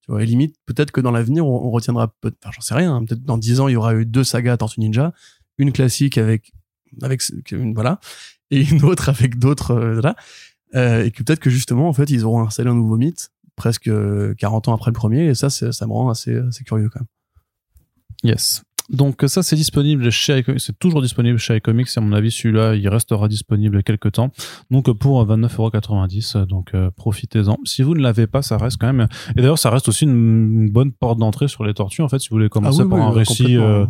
Tu 0.04 0.10
vois, 0.10 0.22
et 0.22 0.26
limite, 0.26 0.56
peut-être 0.66 0.90
que 0.90 1.00
dans 1.00 1.12
l'avenir, 1.12 1.46
on, 1.46 1.66
on 1.66 1.70
retiendra, 1.70 2.08
peut 2.20 2.34
enfin, 2.42 2.52
j'en 2.52 2.60
sais 2.60 2.74
rien, 2.74 2.96
hein, 2.96 3.04
peut-être 3.04 3.22
dans 3.22 3.38
10 3.38 3.60
ans, 3.60 3.68
il 3.68 3.72
y 3.72 3.76
aura 3.76 3.94
eu 3.94 4.04
deux 4.04 4.24
sagas 4.24 4.58
Tortue 4.58 4.80
Ninja, 4.80 5.12
une 5.56 5.72
classique 5.72 6.18
avec, 6.18 6.52
avec, 7.00 7.22
une, 7.52 7.72
voilà, 7.72 8.00
et 8.50 8.68
une 8.68 8.84
autre 8.84 9.08
avec 9.08 9.38
d'autres, 9.38 9.70
euh, 9.70 9.94
voilà. 9.94 10.16
Euh, 10.74 11.04
et 11.04 11.10
que 11.10 11.22
peut-être 11.22 11.40
que 11.40 11.50
justement, 11.50 11.88
en 11.88 11.92
fait, 11.92 12.10
ils 12.10 12.24
auront 12.24 12.42
installé 12.42 12.68
un 12.68 12.74
nouveau 12.74 12.96
mythe, 12.96 13.30
presque 13.56 13.88
euh, 13.88 14.34
40 14.34 14.68
ans 14.68 14.74
après 14.74 14.90
le 14.90 14.94
premier, 14.94 15.26
et 15.26 15.34
ça, 15.34 15.48
ça 15.48 15.86
me 15.86 15.92
rend 15.92 16.10
assez, 16.10 16.36
assez 16.36 16.64
curieux 16.64 16.90
quand 16.90 17.00
même. 17.00 17.08
Yes. 18.24 18.62
Donc 18.90 19.22
ça 19.26 19.42
c'est 19.42 19.56
disponible 19.56 20.10
chez 20.10 20.38
iComics, 20.38 20.60
c'est 20.60 20.78
toujours 20.78 21.00
disponible 21.00 21.38
chez 21.38 21.56
iComics 21.56 21.88
et 21.94 21.98
à 21.98 22.02
mon 22.02 22.12
avis 22.12 22.30
celui-là 22.30 22.74
il 22.74 22.88
restera 22.88 23.28
disponible 23.28 23.82
quelques 23.82 24.12
temps. 24.12 24.30
Donc 24.70 24.92
pour 24.92 25.24
29,90€, 25.26 26.46
donc 26.46 26.74
euh, 26.74 26.90
profitez-en. 26.96 27.58
Si 27.64 27.82
vous 27.82 27.94
ne 27.94 28.00
l'avez 28.00 28.26
pas, 28.26 28.42
ça 28.42 28.58
reste 28.58 28.76
quand 28.78 28.92
même 28.92 29.08
et 29.36 29.40
d'ailleurs 29.40 29.58
ça 29.58 29.70
reste 29.70 29.88
aussi 29.88 30.04
une, 30.04 30.70
bonne 30.70 30.92
porte 30.92 31.18
d'entrée 31.18 31.48
sur 31.48 31.64
les 31.64 31.74
tortues 31.74 32.02
en 32.02 32.08
fait 32.08 32.18
si 32.18 32.28
vous 32.28 32.36
voulez 32.36 32.48
commencer 32.48 32.80
Ah 32.80 32.84
oui, 32.84 32.90
par 32.90 32.98
oui, 32.98 33.04
un 33.04 33.10
euh, 33.10 33.14
récit 33.14 33.56
euh, 33.56 33.86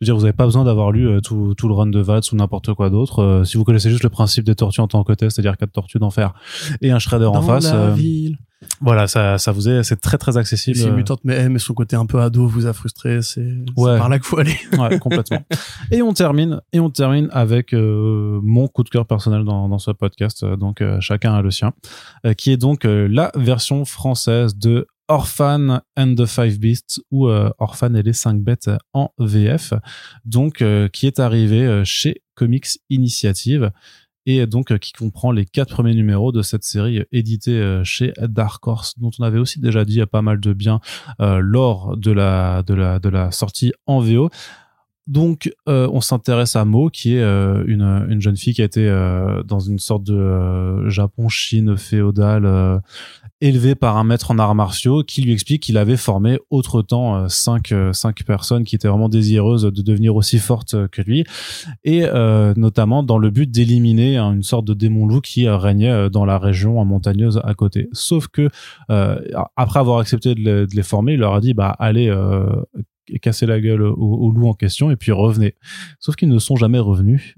je 0.00 0.04
veux 0.04 0.06
dire, 0.08 0.16
vous 0.16 0.22
n'avez 0.22 0.36
pas 0.36 0.44
besoin 0.44 0.64
d'avoir 0.64 0.92
lu 0.92 1.08
euh, 1.08 1.20
tout, 1.20 1.54
tout 1.56 1.68
le 1.68 1.74
run 1.74 1.86
de 1.86 2.00
Vats 2.00 2.20
ou 2.30 2.36
n'importe 2.36 2.74
quoi 2.74 2.90
d'autre. 2.90 3.22
Euh, 3.22 3.44
si 3.44 3.56
vous 3.56 3.64
connaissez 3.64 3.88
juste 3.88 4.02
le 4.02 4.10
principe 4.10 4.44
des 4.44 4.54
tortues 4.54 4.80
en 4.80 4.88
tant 4.88 5.02
que 5.04 5.14
tel, 5.14 5.30
c'est-à-dire 5.30 5.56
quatre 5.56 5.72
tortues 5.72 5.98
d'enfer 5.98 6.34
et 6.82 6.90
un 6.90 6.98
shredder 6.98 7.24
en 7.24 7.40
face, 7.40 7.64
la 7.64 7.74
euh, 7.76 7.94
ville. 7.94 8.36
Voilà, 8.80 9.06
ça, 9.06 9.36
ça 9.38 9.52
vous 9.52 9.68
est, 9.68 9.82
c'est 9.82 10.00
très 10.00 10.16
très 10.18 10.36
accessible. 10.36 10.76
si 10.76 10.86
euh, 10.88 10.92
Mutante 10.92 11.20
mais, 11.24 11.48
mais 11.48 11.58
son 11.58 11.74
côté 11.74 11.94
un 11.96 12.06
peu 12.06 12.20
ado 12.20 12.46
vous 12.46 12.66
a 12.66 12.72
frustré, 12.72 13.20
c'est 13.22 13.46
c'est 13.46 13.80
Ouais. 13.80 13.98
par 13.98 14.08
là 14.08 14.18
qu'il 14.18 14.26
faut 14.26 14.38
aller. 14.38 14.56
Ouais, 14.78 14.98
complètement. 14.98 15.42
et 15.90 16.00
on 16.02 16.12
termine, 16.14 16.60
et 16.72 16.80
on 16.80 16.90
termine 16.90 17.28
avec 17.32 17.74
euh, 17.74 18.40
mon 18.42 18.66
coup 18.68 18.82
de 18.82 18.88
cœur 18.88 19.06
personnel 19.06 19.44
dans, 19.44 19.68
dans 19.68 19.78
ce 19.78 19.90
podcast. 19.90 20.42
Euh, 20.42 20.56
Donc 20.56 20.80
euh, 20.80 20.98
chacun 21.00 21.34
a 21.34 21.42
le 21.42 21.50
sien, 21.50 21.72
euh, 22.24 22.32
qui 22.32 22.50
est 22.50 22.56
donc 22.56 22.84
la 22.84 23.30
version 23.34 23.84
française 23.84 24.56
de 24.56 24.86
Orphan 25.08 25.80
and 25.96 26.14
the 26.16 26.26
Five 26.26 26.58
Beasts 26.58 27.00
ou 27.12 27.28
Orphan 27.28 27.94
et 27.94 28.02
les 28.02 28.12
cinq 28.12 28.40
bêtes 28.40 28.70
en 28.92 29.10
VF. 29.18 29.72
Donc 30.24 30.64
qui 30.92 31.06
est 31.06 31.20
arrivé 31.20 31.82
chez 31.84 32.22
Comics 32.34 32.78
Initiative 32.90 33.70
et 34.26 34.46
donc 34.46 34.72
euh, 34.72 34.78
qui 34.78 34.92
comprend 34.92 35.30
les 35.30 35.46
quatre 35.46 35.74
premiers 35.74 35.94
numéros 35.94 36.32
de 36.32 36.42
cette 36.42 36.64
série 36.64 36.98
euh, 36.98 37.04
éditée 37.12 37.58
euh, 37.58 37.84
chez 37.84 38.12
Dark 38.20 38.66
Horse, 38.66 38.98
dont 38.98 39.10
on 39.18 39.22
avait 39.22 39.38
aussi 39.38 39.60
déjà 39.60 39.84
dit 39.84 40.04
pas 40.06 40.22
mal 40.22 40.40
de 40.40 40.52
bien 40.52 40.80
lors 41.18 41.96
de 41.96 42.10
la, 42.10 42.62
de, 42.62 42.74
la, 42.74 42.98
de 42.98 43.08
la 43.08 43.30
sortie 43.30 43.72
en 43.86 44.00
VO. 44.00 44.30
Donc, 45.06 45.52
euh, 45.68 45.88
on 45.92 46.00
s'intéresse 46.00 46.56
à 46.56 46.64
Mo, 46.64 46.90
qui 46.90 47.14
est 47.14 47.22
euh, 47.22 47.62
une, 47.66 47.82
une 48.08 48.20
jeune 48.20 48.36
fille 48.36 48.54
qui 48.54 48.62
a 48.62 48.64
été 48.64 48.88
euh, 48.88 49.42
dans 49.44 49.60
une 49.60 49.78
sorte 49.78 50.02
de 50.02 50.14
euh, 50.14 50.90
Japon-Chine 50.90 51.76
féodale, 51.76 52.44
euh, 52.44 52.78
élevée 53.40 53.74
par 53.74 53.98
un 53.98 54.04
maître 54.04 54.32
en 54.32 54.38
arts 54.38 54.54
martiaux, 54.56 55.04
qui 55.04 55.22
lui 55.22 55.32
explique 55.32 55.62
qu'il 55.62 55.78
avait 55.78 55.96
formé 55.96 56.38
autre-temps 56.50 57.16
euh, 57.16 57.28
cinq, 57.28 57.72
cinq 57.92 58.24
personnes 58.24 58.64
qui 58.64 58.74
étaient 58.74 58.88
vraiment 58.88 59.08
désireuses 59.08 59.62
de 59.62 59.82
devenir 59.82 60.16
aussi 60.16 60.38
fortes 60.38 60.88
que 60.88 61.02
lui, 61.02 61.24
et 61.84 62.06
notamment 62.56 63.02
dans 63.02 63.18
le 63.18 63.30
but 63.30 63.50
d'éliminer 63.50 64.16
hein, 64.16 64.32
une 64.32 64.42
sorte 64.42 64.64
de 64.64 64.74
démon 64.74 65.06
loup 65.06 65.20
qui 65.20 65.48
régnait 65.48 66.10
dans 66.10 66.24
la 66.24 66.38
région 66.38 66.82
montagneuse 66.84 67.40
à 67.44 67.54
côté. 67.54 67.88
Sauf 67.92 68.28
que 68.28 68.48
après 68.88 69.80
avoir 69.80 69.98
accepté 69.98 70.34
de 70.34 70.40
les, 70.40 70.66
de 70.66 70.74
les 70.74 70.82
former, 70.82 71.12
il 71.12 71.20
leur 71.20 71.34
a 71.34 71.40
dit 71.40 71.54
bah 71.54 71.76
allez 71.78 72.10
casser 73.20 73.46
la 73.46 73.60
gueule 73.60 73.82
au, 73.82 73.94
au 73.96 74.30
loup 74.30 74.48
en 74.48 74.54
question 74.54 74.90
et 74.90 74.96
puis 74.96 75.12
revenez. 75.12 75.54
Sauf 76.00 76.16
qu'ils 76.16 76.28
ne 76.28 76.38
sont 76.38 76.56
jamais 76.56 76.78
revenus 76.78 77.36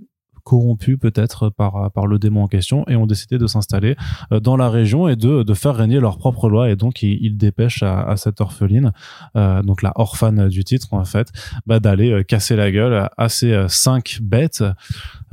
corrompus 0.49 0.99
peut-être 0.99 1.51
par, 1.51 1.93
par 1.93 2.07
le 2.07 2.19
démon 2.19 2.45
en 2.45 2.49
question 2.49 2.89
et 2.89 2.97
ont 2.97 3.07
décidé 3.07 3.37
de 3.37 3.47
s'installer 3.47 3.97
euh, 4.33 4.41
dans 4.41 4.57
la 4.57 4.71
région 4.71 5.07
et 5.07 5.15
de, 5.15 5.43
de 5.43 5.55
faire 5.55 5.77
régner 5.77 6.01
leurs 6.01 6.17
propres 6.17 6.49
lois 6.49 6.71
et 6.71 6.77
donc 6.77 7.03
ils, 7.03 7.19
ils 7.23 7.37
dépêchent 7.37 7.83
à, 7.83 8.01
à 8.01 8.17
cette 8.17 8.41
orpheline 8.41 8.93
euh, 9.37 9.63
donc 9.63 9.83
la 9.83 9.93
orphane 9.97 10.49
du 10.49 10.65
titre 10.65 10.95
en 10.95 11.05
fait 11.05 11.29
bah, 11.67 11.81
d'aller 11.81 12.11
euh, 12.11 12.23
casser 12.23 12.57
la 12.57 12.71
gueule 12.71 13.11
à 13.15 13.29
ces 13.29 13.53
euh, 13.53 13.69
cinq 13.69 14.21
bêtes. 14.23 14.65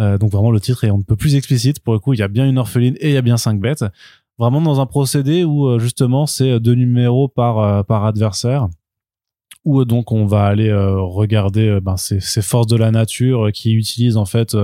Euh, 0.02 0.18
donc 0.18 0.32
vraiment 0.32 0.52
le 0.52 0.60
titre 0.60 0.84
est 0.84 0.92
on 0.92 0.98
ne 0.98 1.04
peut 1.04 1.16
plus 1.16 1.36
explicite. 1.36 1.80
Pour 1.80 1.94
le 1.94 2.00
coup 2.00 2.12
il 2.12 2.20
y 2.20 2.24
a 2.24 2.28
bien 2.28 2.46
une 2.46 2.58
orpheline 2.58 2.96
et 3.00 3.10
il 3.10 3.14
y 3.14 3.18
a 3.18 3.22
bien 3.22 3.38
cinq 3.38 3.62
bêtes. 3.62 3.86
Vraiment 4.38 4.60
dans 4.60 4.82
un 4.82 4.86
procédé 4.86 5.46
où 5.46 5.80
justement 5.80 6.26
c'est 6.26 6.60
deux 6.60 6.76
numéros 6.76 7.30
par, 7.30 7.86
par 7.86 8.04
adversaire 8.04 8.68
où 9.66 9.82
euh, 9.82 9.86
donc 9.86 10.12
on 10.12 10.26
va 10.26 10.46
aller 10.46 10.70
euh, 10.70 11.02
regarder 11.02 11.68
euh, 11.68 11.80
ben, 11.82 11.98
ces, 11.98 12.20
ces 12.20 12.42
forces 12.42 12.68
de 12.68 12.78
la 12.78 12.92
nature 12.92 13.52
qui 13.52 13.74
utilisent 13.74 14.18
en 14.18 14.26
fait 14.26 14.56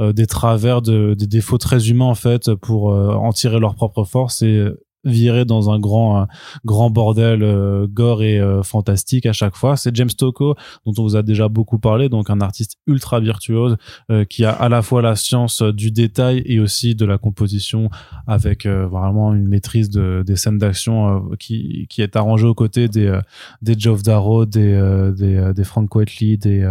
des 0.00 0.26
travers 0.26 0.80
de, 0.80 1.12
des 1.12 1.26
défauts 1.26 1.58
très 1.58 1.90
humains 1.90 2.06
en 2.06 2.14
fait 2.14 2.54
pour 2.54 2.86
en 2.86 3.32
tirer 3.32 3.60
leur 3.60 3.74
propre 3.74 4.04
force 4.04 4.40
et 4.40 4.64
virer 5.04 5.44
dans 5.44 5.70
un 5.70 5.78
grand 5.78 6.26
grand 6.64 6.90
bordel 6.90 7.42
euh, 7.42 7.86
gore 7.86 8.22
et 8.22 8.38
euh, 8.38 8.62
fantastique 8.62 9.26
à 9.26 9.32
chaque 9.32 9.56
fois. 9.56 9.76
C'est 9.76 9.94
James 9.96 10.10
Tocco 10.10 10.54
dont 10.84 10.92
on 10.98 11.02
vous 11.02 11.16
a 11.16 11.22
déjà 11.22 11.48
beaucoup 11.48 11.78
parlé 11.78 12.08
donc 12.08 12.30
un 12.30 12.40
artiste 12.40 12.76
ultra 12.86 13.20
virtuose 13.20 13.76
euh, 14.10 14.24
qui 14.24 14.44
a 14.44 14.50
à 14.50 14.68
la 14.68 14.82
fois 14.82 15.02
la 15.02 15.16
science 15.16 15.62
euh, 15.62 15.72
du 15.72 15.90
détail 15.90 16.42
et 16.44 16.60
aussi 16.60 16.94
de 16.94 17.04
la 17.04 17.18
composition 17.18 17.88
avec 18.26 18.66
euh, 18.66 18.86
vraiment 18.86 19.34
une 19.34 19.46
maîtrise 19.46 19.90
de, 19.90 20.22
des 20.26 20.36
scènes 20.36 20.58
d'action 20.58 21.30
euh, 21.30 21.36
qui, 21.38 21.86
qui 21.88 22.02
est 22.02 22.16
arrangée 22.16 22.46
aux 22.46 22.54
côtés 22.54 22.88
des, 22.88 23.18
des 23.62 23.78
Geoff 23.78 24.02
Darrow, 24.02 24.46
des, 24.46 25.10
des, 25.16 25.52
des 25.54 25.64
Frank 25.64 25.94
Whiteley, 25.94 26.36
des, 26.36 26.64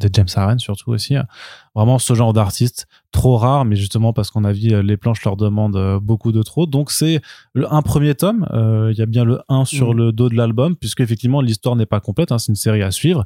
des 0.00 0.08
James 0.12 0.26
Aaron 0.34 0.58
surtout 0.58 0.90
aussi. 0.90 1.14
Vraiment 1.76 1.98
ce 2.00 2.14
genre 2.14 2.32
d'artiste 2.32 2.86
trop 3.12 3.36
rare, 3.36 3.64
mais 3.64 3.76
justement 3.76 4.12
parce 4.12 4.30
qu'on 4.30 4.44
a 4.44 4.52
vu 4.52 4.72
euh, 4.72 4.82
les 4.82 4.96
planches 4.96 5.24
leur 5.24 5.36
demandent 5.36 5.76
euh, 5.76 6.00
beaucoup 6.00 6.32
de 6.32 6.42
trop. 6.42 6.66
Donc 6.66 6.90
c'est 6.90 7.20
le- 7.54 7.72
un 7.72 7.82
premier 7.82 8.14
tome. 8.16 8.46
Euh, 8.52 8.90
Il 8.92 8.98
y 8.98 9.02
a 9.02 9.06
bien 9.06 9.24
le 9.24 9.40
1 9.48 9.64
sur 9.64 9.90
Mhm. 9.92 9.96
le 9.98 10.12
dos 10.12 10.28
de 10.28 10.34
l'album, 10.34 10.74
puisque 10.76 11.00
effectivement 11.00 11.40
l'histoire 11.40 11.76
n'est 11.76 11.86
pas 11.86 12.00
complète. 12.00 12.32
hein, 12.32 12.38
c'est 12.38 12.50
une 12.50 12.56
série 12.56 12.82
à 12.82 12.90
suivre. 12.90 13.24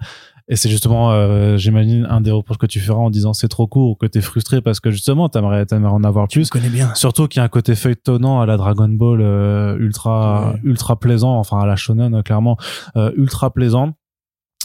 Et 0.49 0.57
c'est 0.57 0.69
justement, 0.69 1.11
euh, 1.13 1.57
j'imagine, 1.57 2.07
un 2.11 2.21
des 2.21 2.31
reproches 2.31 2.59
que 2.59 2.67
tu 2.67 2.81
feras 2.81 2.99
en 2.99 3.09
disant 3.09 3.33
c'est 3.33 3.49
trop 3.49 3.67
court 3.67 3.91
ou 3.93 3.95
que 3.95 4.05
t'es 4.07 4.21
frustré 4.21 4.61
parce 4.61 4.79
que 4.79 4.91
justement 4.91 5.31
t'aimerais, 5.31 5.65
t'aimerais 5.65 5.93
en 5.93 6.05
avoir 6.05 6.29
plus. 6.29 6.47
Je 6.47 6.51
connais 6.51 6.69
bien. 6.69 6.95
Surtout 6.95 7.29
qu'il 7.29 7.39
y 7.39 7.43
a 7.43 7.45
un 7.45 7.49
côté 7.49 7.75
feuilletonnant 7.75 8.41
à 8.43 8.47
la 8.47 8.59
Dragon 8.59 8.89
Ball 8.91 9.21
euh, 9.23 9.77
ultra 9.79 10.51
Ouais. 10.53 10.61
ultra 10.65 10.99
plaisant, 11.01 11.39
enfin 11.39 11.61
à 11.61 11.67
la 11.67 11.77
shonen 11.77 12.23
clairement 12.23 12.57
ultra 13.17 13.51
plaisant. 13.53 13.93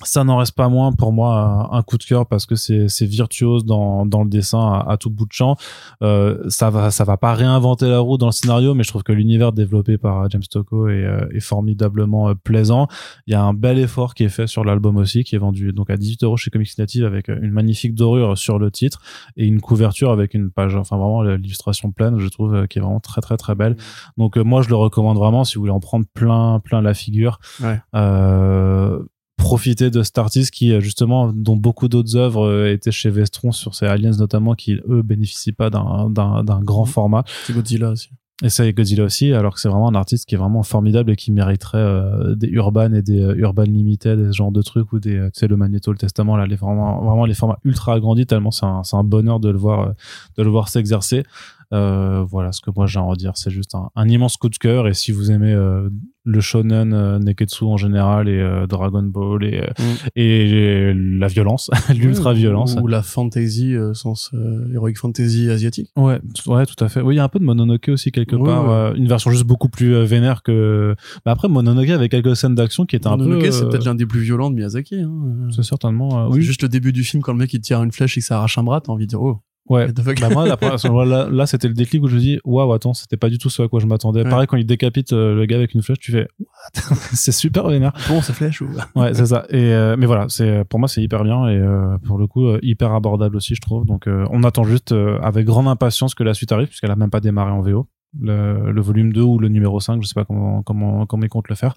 Ça 0.03 0.23
n'en 0.23 0.37
reste 0.37 0.55
pas 0.55 0.69
moins 0.69 0.91
pour 0.93 1.11
moi 1.11 1.69
un 1.71 1.81
coup 1.83 1.97
de 1.97 2.03
cœur 2.03 2.25
parce 2.25 2.45
que 2.45 2.55
c'est 2.55 3.05
virtuose 3.05 3.65
dans 3.65 4.05
dans 4.05 4.23
le 4.23 4.29
dessin 4.29 4.59
à, 4.59 4.91
à, 4.91 4.97
tout 4.97 5.09
bout 5.09 5.25
de 5.25 5.33
champ. 5.33 5.57
Euh, 6.01 6.37
ça 6.49 6.69
va 6.69 6.91
ça 6.91 7.03
va 7.03 7.17
pas 7.17 7.33
réinventer 7.33 7.87
la 7.87 7.99
roue 7.99 8.17
dans 8.17 8.27
le 8.27 8.31
scénario, 8.31 8.73
mais 8.73 8.83
je 8.83 8.89
trouve 8.89 9.03
que 9.03 9.11
l'univers 9.11 9.51
développé 9.51 9.97
par 9.97 10.29
James 10.29 10.43
Tocco 10.49 10.87
est, 10.87 11.03
euh, 11.03 11.27
est 11.33 11.39
formidablement 11.39 12.29
euh, 12.29 12.33
plaisant. 12.35 12.87
Il 13.27 13.33
y 13.33 13.35
a 13.35 13.41
un 13.41 13.53
bel 13.53 13.77
effort 13.77 14.13
qui 14.13 14.23
est 14.23 14.29
fait 14.29 14.47
sur 14.47 14.63
l'album 14.63 14.97
aussi, 14.97 15.23
qui 15.23 15.35
est 15.35 15.39
vendu 15.39 15.73
donc 15.73 15.89
à 15.89 15.97
18 15.97 16.23
euros 16.23 16.37
chez 16.37 16.49
Comics 16.49 16.77
Native 16.77 17.05
avec 17.05 17.27
une 17.27 17.51
magnifique 17.51 17.93
dorure 17.93 18.37
sur 18.37 18.59
le 18.59 18.71
titre 18.71 19.01
et 19.35 19.45
une 19.45 19.59
couverture 19.59 20.11
avec 20.11 20.33
une 20.33 20.49
page, 20.49 20.75
enfin 20.75 20.97
vraiment 20.97 21.23
l'illustration 21.23 21.91
pleine, 21.91 22.19
je 22.19 22.27
trouve, 22.27 22.67
qui 22.67 22.79
est 22.79 22.81
vraiment 22.81 22.99
très 22.99 23.21
très 23.21 23.37
très 23.37 23.55
belle. 23.55 23.75
Donc 24.17 24.37
moi 24.37 24.61
je 24.61 24.69
le 24.69 24.75
recommande 24.75 25.17
vraiment 25.17 25.43
si 25.43 25.55
vous 25.55 25.61
voulez 25.61 25.71
en 25.71 25.79
prendre 25.79 26.05
plein 26.13 26.59
plein 26.59 26.81
la 26.81 26.93
figure. 26.93 27.39
Ouais. 27.61 27.79
Euh, 27.95 29.03
profiter 29.39 29.89
de 29.89 30.03
cet 30.03 30.17
artiste 30.17 30.51
qui 30.51 30.79
justement 30.81 31.31
dont 31.33 31.57
beaucoup 31.57 31.87
d'autres 31.87 32.15
œuvres 32.15 32.45
euh, 32.45 32.71
étaient 32.71 32.91
chez 32.91 33.09
Vestron 33.09 33.51
sur 33.51 33.73
ces 33.73 33.85
aliens 33.85 34.11
notamment 34.11 34.53
qui 34.53 34.79
eux 34.87 35.01
bénéficient 35.01 35.53
pas 35.53 35.69
d'un 35.69 36.09
d'un 36.09 36.61
grand 36.61 36.85
mhm. 36.85 36.91
format. 36.91 37.23
C'est 37.45 37.53
Godzilla 37.53 37.89
aussi. 37.89 38.09
Et 38.41 38.49
c'est 38.49 38.71
Godzilla 38.71 39.03
aussi 39.03 39.33
alors 39.33 39.55
que 39.55 39.59
c'est 39.59 39.69
vraiment 39.69 39.89
un 39.89 39.95
artiste 39.95 40.27
qui 40.27 40.35
est 40.35 40.37
vraiment 40.37 40.63
formidable 40.63 41.11
et 41.11 41.15
qui 41.15 41.31
mériterait 41.31 41.77
euh, 41.79 42.35
des 42.35 42.47
Urban 42.47 42.93
et 42.93 43.01
des 43.01 43.21
euh, 43.21 43.35
Urban 43.35 43.63
Limited 43.63 44.19
et 44.19 44.27
ce 44.27 44.37
genre 44.37 44.51
de 44.51 44.61
trucs 44.61 44.93
ou 44.93 44.99
des 44.99 45.29
c'est 45.33 45.47
le 45.47 45.57
Magneto 45.57 45.91
le 45.91 45.97
Testament. 45.97 46.37
Là 46.37 46.45
les 46.45 46.55
vraiment 46.55 47.01
vraiment 47.03 47.25
les 47.25 47.33
formats 47.33 47.59
ultra 47.63 47.93
agrandis 47.93 48.25
tellement 48.25 48.51
c'est 48.51 48.65
un, 48.65 48.81
un 48.91 49.03
bonheur 49.03 49.39
de 49.39 49.49
le 49.49 49.57
voir 49.57 49.93
de 50.37 50.43
le 50.43 50.49
voir 50.49 50.69
s'exercer. 50.69 51.19
euh, 51.19 51.23
voilà 51.72 52.51
ce 52.51 52.61
que 52.61 52.72
moi 52.76 52.88
j'ai 52.88 52.99
à 52.99 53.03
en 53.03 53.13
dire. 53.13 53.34
C'est 53.36 53.51
juste 53.51 53.76
un, 53.76 53.89
un, 53.95 54.07
immense 54.07 54.38
coup 54.38 54.49
de 54.49 54.57
cœur. 54.57 54.88
Et 54.88 54.93
si 54.93 55.11
vous 55.11 55.32
aimez 55.32 55.53
euh, 55.53 55.89
le 56.24 56.41
shonen 56.41 56.93
euh, 56.93 57.20
Neketsu 57.20 57.63
en 57.63 57.78
général 57.78 58.28
et 58.28 58.39
euh, 58.39 58.67
Dragon 58.67 59.03
Ball 59.03 59.43
et, 59.43 59.61
mm. 59.61 59.84
et 60.15 60.93
la 60.93 61.28
violence, 61.28 61.70
l'ultra 61.95 62.34
violence. 62.34 62.76
Ou, 62.82 62.88
la 62.88 63.01
fantasy, 63.01 63.76
sens 63.93 64.32
heroic 64.74 64.95
fantasy 64.95 65.49
asiatique. 65.49 65.89
Ouais, 65.95 66.20
ouais, 66.47 66.65
tout 66.65 66.84
à 66.84 66.89
fait. 66.89 67.01
Oui, 67.01 67.15
il 67.15 67.17
y 67.17 67.22
a 67.22 67.24
un 67.24 67.30
peu 67.30 67.39
de 67.39 67.45
Mononoke 67.45 67.89
aussi 67.89 68.11
quelque 68.11 68.36
part. 68.36 68.95
une 68.95 69.07
version 69.07 69.32
juste 69.32 69.45
beaucoup 69.45 69.70
plus 69.70 70.03
vénère 70.03 70.43
que. 70.43 70.95
Mais 71.26 71.32
après, 71.32 71.47
Mononoke 71.47 71.89
avec 71.89 72.11
quelques 72.11 72.36
scènes 72.36 72.55
d'action 72.55 72.86
qui 72.86 72.95
étaient 72.95 73.07
un 73.07 73.17
peu. 73.17 73.26
Mononoke, 73.26 73.51
c'est 73.51 73.67
peut-être 73.67 73.86
l'un 73.86 73.95
des 73.95 74.05
plus 74.05 74.22
violents 74.22 74.49
de 74.49 74.55
Miyazaki. 74.55 75.01
Hein. 75.01 75.49
C'est 75.55 75.63
certainement. 75.63 76.28
oui. 76.30 76.41
Juste 76.41 76.63
le 76.63 76.70
début 76.70 76.93
du 76.93 77.03
film 77.03 77.22
quand 77.22 77.34
le 77.34 77.38
mec 77.38 77.53
il 77.53 77.61
tire 77.61 77.84
une 77.84 77.91
flèche 77.91 78.17
et 78.17 78.22
que 78.22 78.26
ça 78.26 78.38
arrache 78.38 78.57
un 78.57 78.63
bras, 78.63 78.82
t'as 78.82 78.91
envie 78.91 79.05
de 79.05 79.09
dire 79.09 79.22
oh. 79.22 79.41
Ouais. 79.70 79.88
bah 79.91 80.76
moi, 80.89 81.05
là, 81.05 81.28
là 81.32 81.45
c'était 81.45 81.67
le 81.67 81.76
déclic 81.76 82.03
où 82.03 82.07
je 82.07 82.15
me 82.15 82.20
dis, 82.20 82.39
waouh, 82.43 82.74
attends, 82.74 82.95
c'était 82.95 83.17
pas 83.17 83.30
du 83.30 83.38
tout 83.38 83.49
ce 83.49 83.61
à 83.61 83.67
quoi 83.67 83.80
je 83.80 83.86
m'attendais. 83.86 84.24
Pareil, 84.24 84.47
quand 84.47 84.57
il 84.57 84.65
décapite 84.65 85.13
euh, 85.13 85.36
le 85.36 85.45
gars 85.45 85.57
avec 85.57 85.76
une 85.76 85.84
flèche, 85.84 85.99
tu 85.99 86.11
fais, 86.11 86.28
what? 86.39 86.95
C'est 87.13 87.32
super 87.32 87.67
vénère. 87.67 87.93
Bon, 88.07 88.22
ça 88.22 88.34
flèche 88.34 88.61
ou 88.61 88.70
Ouais, 88.95 89.13
c'est 89.13 89.28
ça. 89.28 89.45
Et 89.49 89.72
euh, 89.74 89.95
mais 89.97 90.05
voilà, 90.05 90.26
c'est 90.30 90.63
pour 90.65 90.80
moi, 90.80 90.88
c'est 90.88 91.01
hyper 91.01 91.24
bien 91.24 91.47
et 91.47 91.57
euh, 91.57 91.97
pour 92.05 92.17
le 92.17 92.28
coup, 92.28 92.47
hyper 92.61 92.93
abordable 92.93 93.38
aussi, 93.38 93.55
je 93.55 93.61
trouve. 93.61 93.86
Donc, 93.86 94.07
on 94.07 94.43
attend 94.43 94.63
juste 94.63 94.93
avec 95.22 95.45
grande 95.45 95.67
impatience 95.67 96.15
que 96.15 96.24
la 96.24 96.34
suite 96.34 96.51
arrive, 96.51 96.67
puisqu'elle 96.67 96.91
a 96.91 96.95
même 96.95 97.09
pas 97.09 97.20
démarré 97.20 97.51
en 97.51 97.61
VO 97.61 97.88
le, 98.18 98.72
le, 98.72 98.82
volume 98.82 99.14
2 99.14 99.22
ou 99.22 99.39
le 99.39 99.49
numéro 99.49 99.80
5, 99.80 100.01
je 100.01 100.07
sais 100.07 100.14
pas 100.14 100.26
comment 100.26 100.64
comment 100.64 101.05
comment 101.05 101.24
ils 101.24 101.30
comptent 101.30 101.49
le 101.49 101.55
faire. 101.55 101.76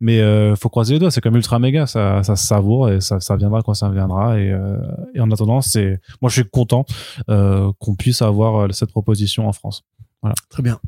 Mais 0.00 0.20
euh, 0.20 0.56
faut 0.56 0.68
croiser 0.68 0.94
les 0.94 1.00
doigts, 1.00 1.10
c'est 1.10 1.20
comme 1.20 1.36
ultra 1.36 1.58
méga, 1.58 1.86
ça 1.86 2.22
ça 2.22 2.36
se 2.36 2.46
savoure 2.46 2.90
et 2.90 3.00
ça 3.00 3.20
ça 3.20 3.36
viendra 3.36 3.62
quand 3.62 3.74
ça 3.74 3.90
viendra 3.90 4.38
et, 4.38 4.50
euh, 4.50 4.78
et 5.14 5.20
en 5.20 5.30
attendant, 5.30 5.60
c'est 5.60 6.00
moi 6.22 6.30
je 6.30 6.40
suis 6.40 6.48
content 6.48 6.86
euh, 7.28 7.70
qu'on 7.78 7.94
puisse 7.94 8.22
avoir 8.22 8.64
euh, 8.64 8.68
cette 8.72 8.90
proposition 8.90 9.46
en 9.46 9.52
France. 9.52 9.84
Voilà. 10.22 10.34
Très 10.48 10.62
bien. 10.62 10.80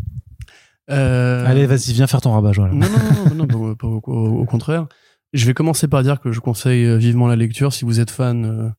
Allez, 0.89 1.67
vas-y, 1.67 1.93
viens 1.93 2.07
faire 2.07 2.21
ton 2.21 2.33
rabat 2.33 2.53
joie. 2.53 2.69
Non 2.69 2.87
non 2.89 3.35
non, 3.35 3.35
non, 3.35 3.47
non 3.47 3.77
au, 3.83 4.41
au, 4.41 4.45
contraire. 4.45 4.87
Je 5.33 5.45
vais 5.45 5.55
commencer 5.55 5.89
par 5.89 6.03
dire 6.03 6.21
que 6.21 6.33
je 6.33 6.41
conseille 6.41 6.97
vivement 6.97 7.27
la 7.27 7.37
lecture 7.37 7.73
si 7.73 7.85
vous 7.85 8.01
êtes 8.01 8.11
fan 8.11 8.73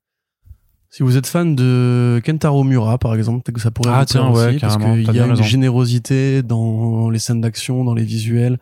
si 0.89 1.03
vous 1.03 1.17
êtes 1.17 1.27
fan 1.27 1.55
de 1.55 2.21
Kentaro 2.25 2.63
Mura, 2.63 2.97
par 2.97 3.13
exemple, 3.15 3.43
peut-être 3.43 3.55
que 3.55 3.61
ça 3.61 3.71
pourrait 3.71 3.91
ah, 3.93 4.05
tiens, 4.05 4.31
ouais, 4.31 4.49
aussi, 4.49 4.59
parce 4.59 4.77
qu'il 4.77 5.13
y 5.13 5.19
a 5.19 5.25
une 5.25 5.43
générosité 5.43 6.43
dans 6.43 7.09
les 7.09 7.19
scènes 7.19 7.41
d'action, 7.41 7.83
dans 7.83 7.93
les 7.93 8.03
visuels. 8.03 8.57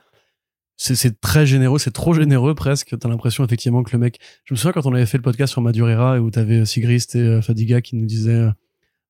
C'est 0.78 1.22
très 1.22 1.46
généreux, 1.46 1.80
c'est 1.80 1.94
trop 1.94 2.14
généreux 2.14 2.54
presque. 2.54 2.98
T'as 3.00 3.08
l'impression 3.08 3.46
effectivement 3.46 3.84
que 3.84 3.92
le 3.94 4.00
mec. 4.00 4.20
Je 4.44 4.54
me 4.54 4.58
souviens 4.58 4.74
quand 4.74 4.86
on 4.86 4.94
avait 4.94 5.06
fait 5.06 5.18
le 5.18 5.24
podcast 5.24 5.54
sur 5.54 5.62
Madureira 5.62 6.18
et 6.18 6.20
où 6.20 6.30
t'avais 6.30 6.66
Sigrist 6.66 7.16
et 7.16 7.20
euh, 7.20 7.42
Fadiga 7.42 7.80
qui 7.80 7.96
nous 7.96 8.06
disaient. 8.06 8.32
Euh, 8.32 8.52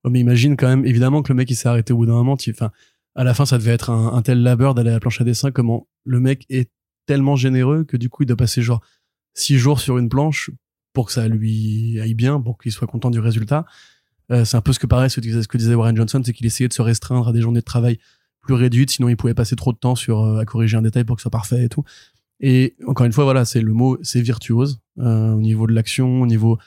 oh 0.03 0.09
mais 0.11 0.19
imagine 0.19 0.57
quand 0.57 0.67
même, 0.67 0.85
évidemment 0.85 1.23
que 1.23 1.33
le 1.33 1.37
mec 1.37 1.49
il 1.49 1.55
s'est 1.55 1.67
arrêté 1.67 1.91
au 1.91 1.97
bout 1.97 2.05
d'un 2.05 2.13
moment. 2.13 2.37
Enfin, 2.49 2.69
à 3.15 3.23
la 3.23 3.33
fin 3.33 3.47
ça 3.47 3.57
devait 3.57 3.71
être 3.71 3.89
un, 3.89 4.13
un 4.13 4.21
tel 4.21 4.43
labeur 4.43 4.75
d'aller 4.75 4.91
à 4.91 4.93
la 4.93 4.99
planche 4.99 5.19
à 5.21 5.23
dessin. 5.23 5.49
Comment 5.49 5.87
le 6.03 6.19
mec 6.19 6.45
est 6.49 6.69
tellement 7.07 7.35
généreux 7.35 7.83
que 7.83 7.97
du 7.97 8.09
coup 8.09 8.21
il 8.21 8.25
doit 8.27 8.37
passer 8.37 8.61
genre 8.61 8.81
six 9.33 9.57
jours 9.57 9.79
sur 9.79 9.97
une 9.97 10.09
planche 10.09 10.51
pour 10.95 11.05
que 11.05 11.11
ça 11.11 11.27
lui 11.27 11.99
aille 11.99 12.15
bien, 12.15 12.41
pour 12.41 12.57
qu'il 12.57 12.71
soit 12.71 12.87
content 12.87 13.11
du 13.11 13.19
résultat. 13.19 13.65
Euh, 14.31 14.45
c'est 14.45 14.57
un 14.57 14.61
peu 14.61 14.73
ce 14.73 14.79
que 14.79 14.87
paraît 14.87 15.09
ce 15.09 15.19
que 15.19 15.57
disait 15.57 15.75
Warren 15.75 15.95
Johnson, 15.95 16.21
c'est 16.25 16.33
qu'il 16.33 16.47
essayait 16.47 16.67
de 16.67 16.73
se 16.73 16.81
restreindre 16.81 17.27
à 17.27 17.33
des 17.33 17.41
journées 17.41 17.59
de 17.59 17.65
travail 17.65 17.99
plus 18.41 18.55
réduites, 18.55 18.89
sinon 18.89 19.09
il 19.09 19.17
pouvait 19.17 19.35
passer 19.35 19.55
trop 19.55 19.71
de 19.71 19.77
temps 19.77 19.95
sur 19.95 20.23
euh, 20.23 20.39
à 20.39 20.45
corriger 20.45 20.77
un 20.77 20.81
détail 20.81 21.03
pour 21.03 21.15
que 21.15 21.21
ce 21.21 21.23
soit 21.23 21.31
parfait 21.31 21.65
et 21.65 21.69
tout. 21.69 21.83
Et 22.39 22.75
encore 22.87 23.05
une 23.05 23.11
fois, 23.11 23.23
voilà, 23.23 23.45
c'est 23.45 23.61
le 23.61 23.73
mot, 23.73 23.97
c'est 24.01 24.21
virtuose 24.21 24.79
euh, 24.99 25.33
au 25.33 25.41
niveau 25.41 25.67
de 25.67 25.73
l'action, 25.73 26.21
au 26.21 26.25
niveau 26.25 26.57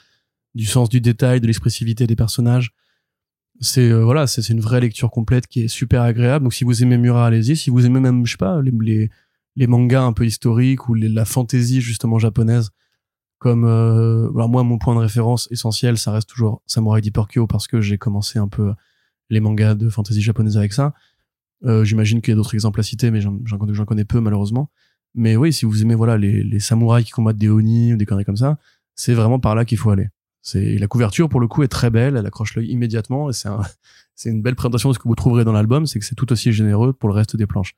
du 0.55 0.65
sens 0.65 0.89
du 0.89 1.01
détail, 1.01 1.41
de 1.41 1.47
l'expressivité 1.47 2.07
des 2.07 2.15
personnages. 2.15 2.71
C'est 3.61 3.91
voilà, 3.91 4.25
c'est 4.25 4.47
une 4.49 4.61
vraie 4.61 4.79
lecture 4.79 5.11
complète 5.11 5.45
qui 5.47 5.63
est 5.63 5.67
super 5.67 6.01
agréable. 6.01 6.43
Donc 6.43 6.53
si 6.53 6.63
vous 6.63 6.81
aimez 6.81 6.97
Murat, 6.97 7.27
allez-y. 7.27 7.57
Si 7.57 7.69
vous 7.69 7.85
aimez 7.85 7.99
même, 7.99 8.25
je 8.25 8.31
sais 8.31 8.37
pas, 8.37 8.61
les, 8.61 9.09
les, 9.57 9.67
mangas 9.67 10.03
un 10.03 10.13
peu 10.13 10.25
historiques 10.25 10.87
ou 10.87 10.93
la 10.93 11.25
fantaisie 11.25 11.81
justement 11.81 12.19
japonaise, 12.19 12.69
comme 13.39 13.63
euh, 13.63 14.29
alors 14.35 14.49
moi 14.49 14.63
mon 14.63 14.77
point 14.77 14.93
de 14.93 14.99
référence 14.99 15.47
essentiel 15.49 15.97
ça 15.97 16.11
reste 16.11 16.29
toujours 16.29 16.61
Samurai 16.67 17.01
Deeper 17.01 17.25
parce 17.47 17.67
que 17.67 17.79
j'ai 17.81 17.97
commencé 17.97 18.37
un 18.37 18.49
peu 18.49 18.73
les 19.29 19.39
mangas 19.39 19.75
de 19.75 19.89
fantasy 19.89 20.21
japonaise 20.21 20.57
avec 20.57 20.73
ça. 20.73 20.93
Euh, 21.65 21.83
j'imagine 21.83 22.21
qu'il 22.21 22.31
y 22.31 22.33
a 22.33 22.35
d'autres 22.35 22.53
exemples 22.53 22.79
à 22.79 22.83
citer 22.83 23.11
mais 23.11 23.21
j'en 23.21 23.57
connais 23.85 24.05
peu 24.05 24.19
malheureusement. 24.19 24.69
Mais 25.15 25.37
oui 25.37 25.53
si 25.53 25.65
vous 25.65 25.81
aimez 25.81 25.95
voilà 25.95 26.17
les, 26.17 26.43
les 26.43 26.59
samouraïs 26.59 27.05
qui 27.05 27.11
combattent 27.11 27.37
des 27.37 27.47
oni 27.47 27.93
ou 27.93 27.97
des 27.97 28.05
conneries 28.05 28.25
comme 28.25 28.37
ça 28.37 28.59
c'est 28.95 29.13
vraiment 29.13 29.39
par 29.39 29.55
là 29.55 29.63
qu'il 29.63 29.77
faut 29.77 29.89
aller. 29.89 30.09
C'est 30.41 30.77
la 30.77 30.87
couverture 30.87 31.29
pour 31.29 31.39
le 31.39 31.47
coup 31.47 31.63
est 31.63 31.69
très 31.69 31.89
belle 31.89 32.17
elle 32.17 32.25
accroche 32.25 32.55
l'œil 32.55 32.69
immédiatement 32.69 33.29
et 33.29 33.33
c'est 33.33 33.47
un, 33.47 33.61
c'est 34.15 34.29
une 34.29 34.41
belle 34.41 34.55
présentation 34.55 34.89
de 34.89 34.95
ce 34.95 34.99
que 34.99 35.07
vous 35.07 35.15
trouverez 35.15 35.45
dans 35.45 35.53
l'album 35.53 35.85
c'est 35.85 35.99
que 35.99 36.05
c'est 36.05 36.15
tout 36.15 36.29
aussi 36.33 36.51
généreux 36.51 36.91
pour 36.91 37.07
le 37.07 37.15
reste 37.15 37.37
des 37.37 37.47
planches. 37.47 37.73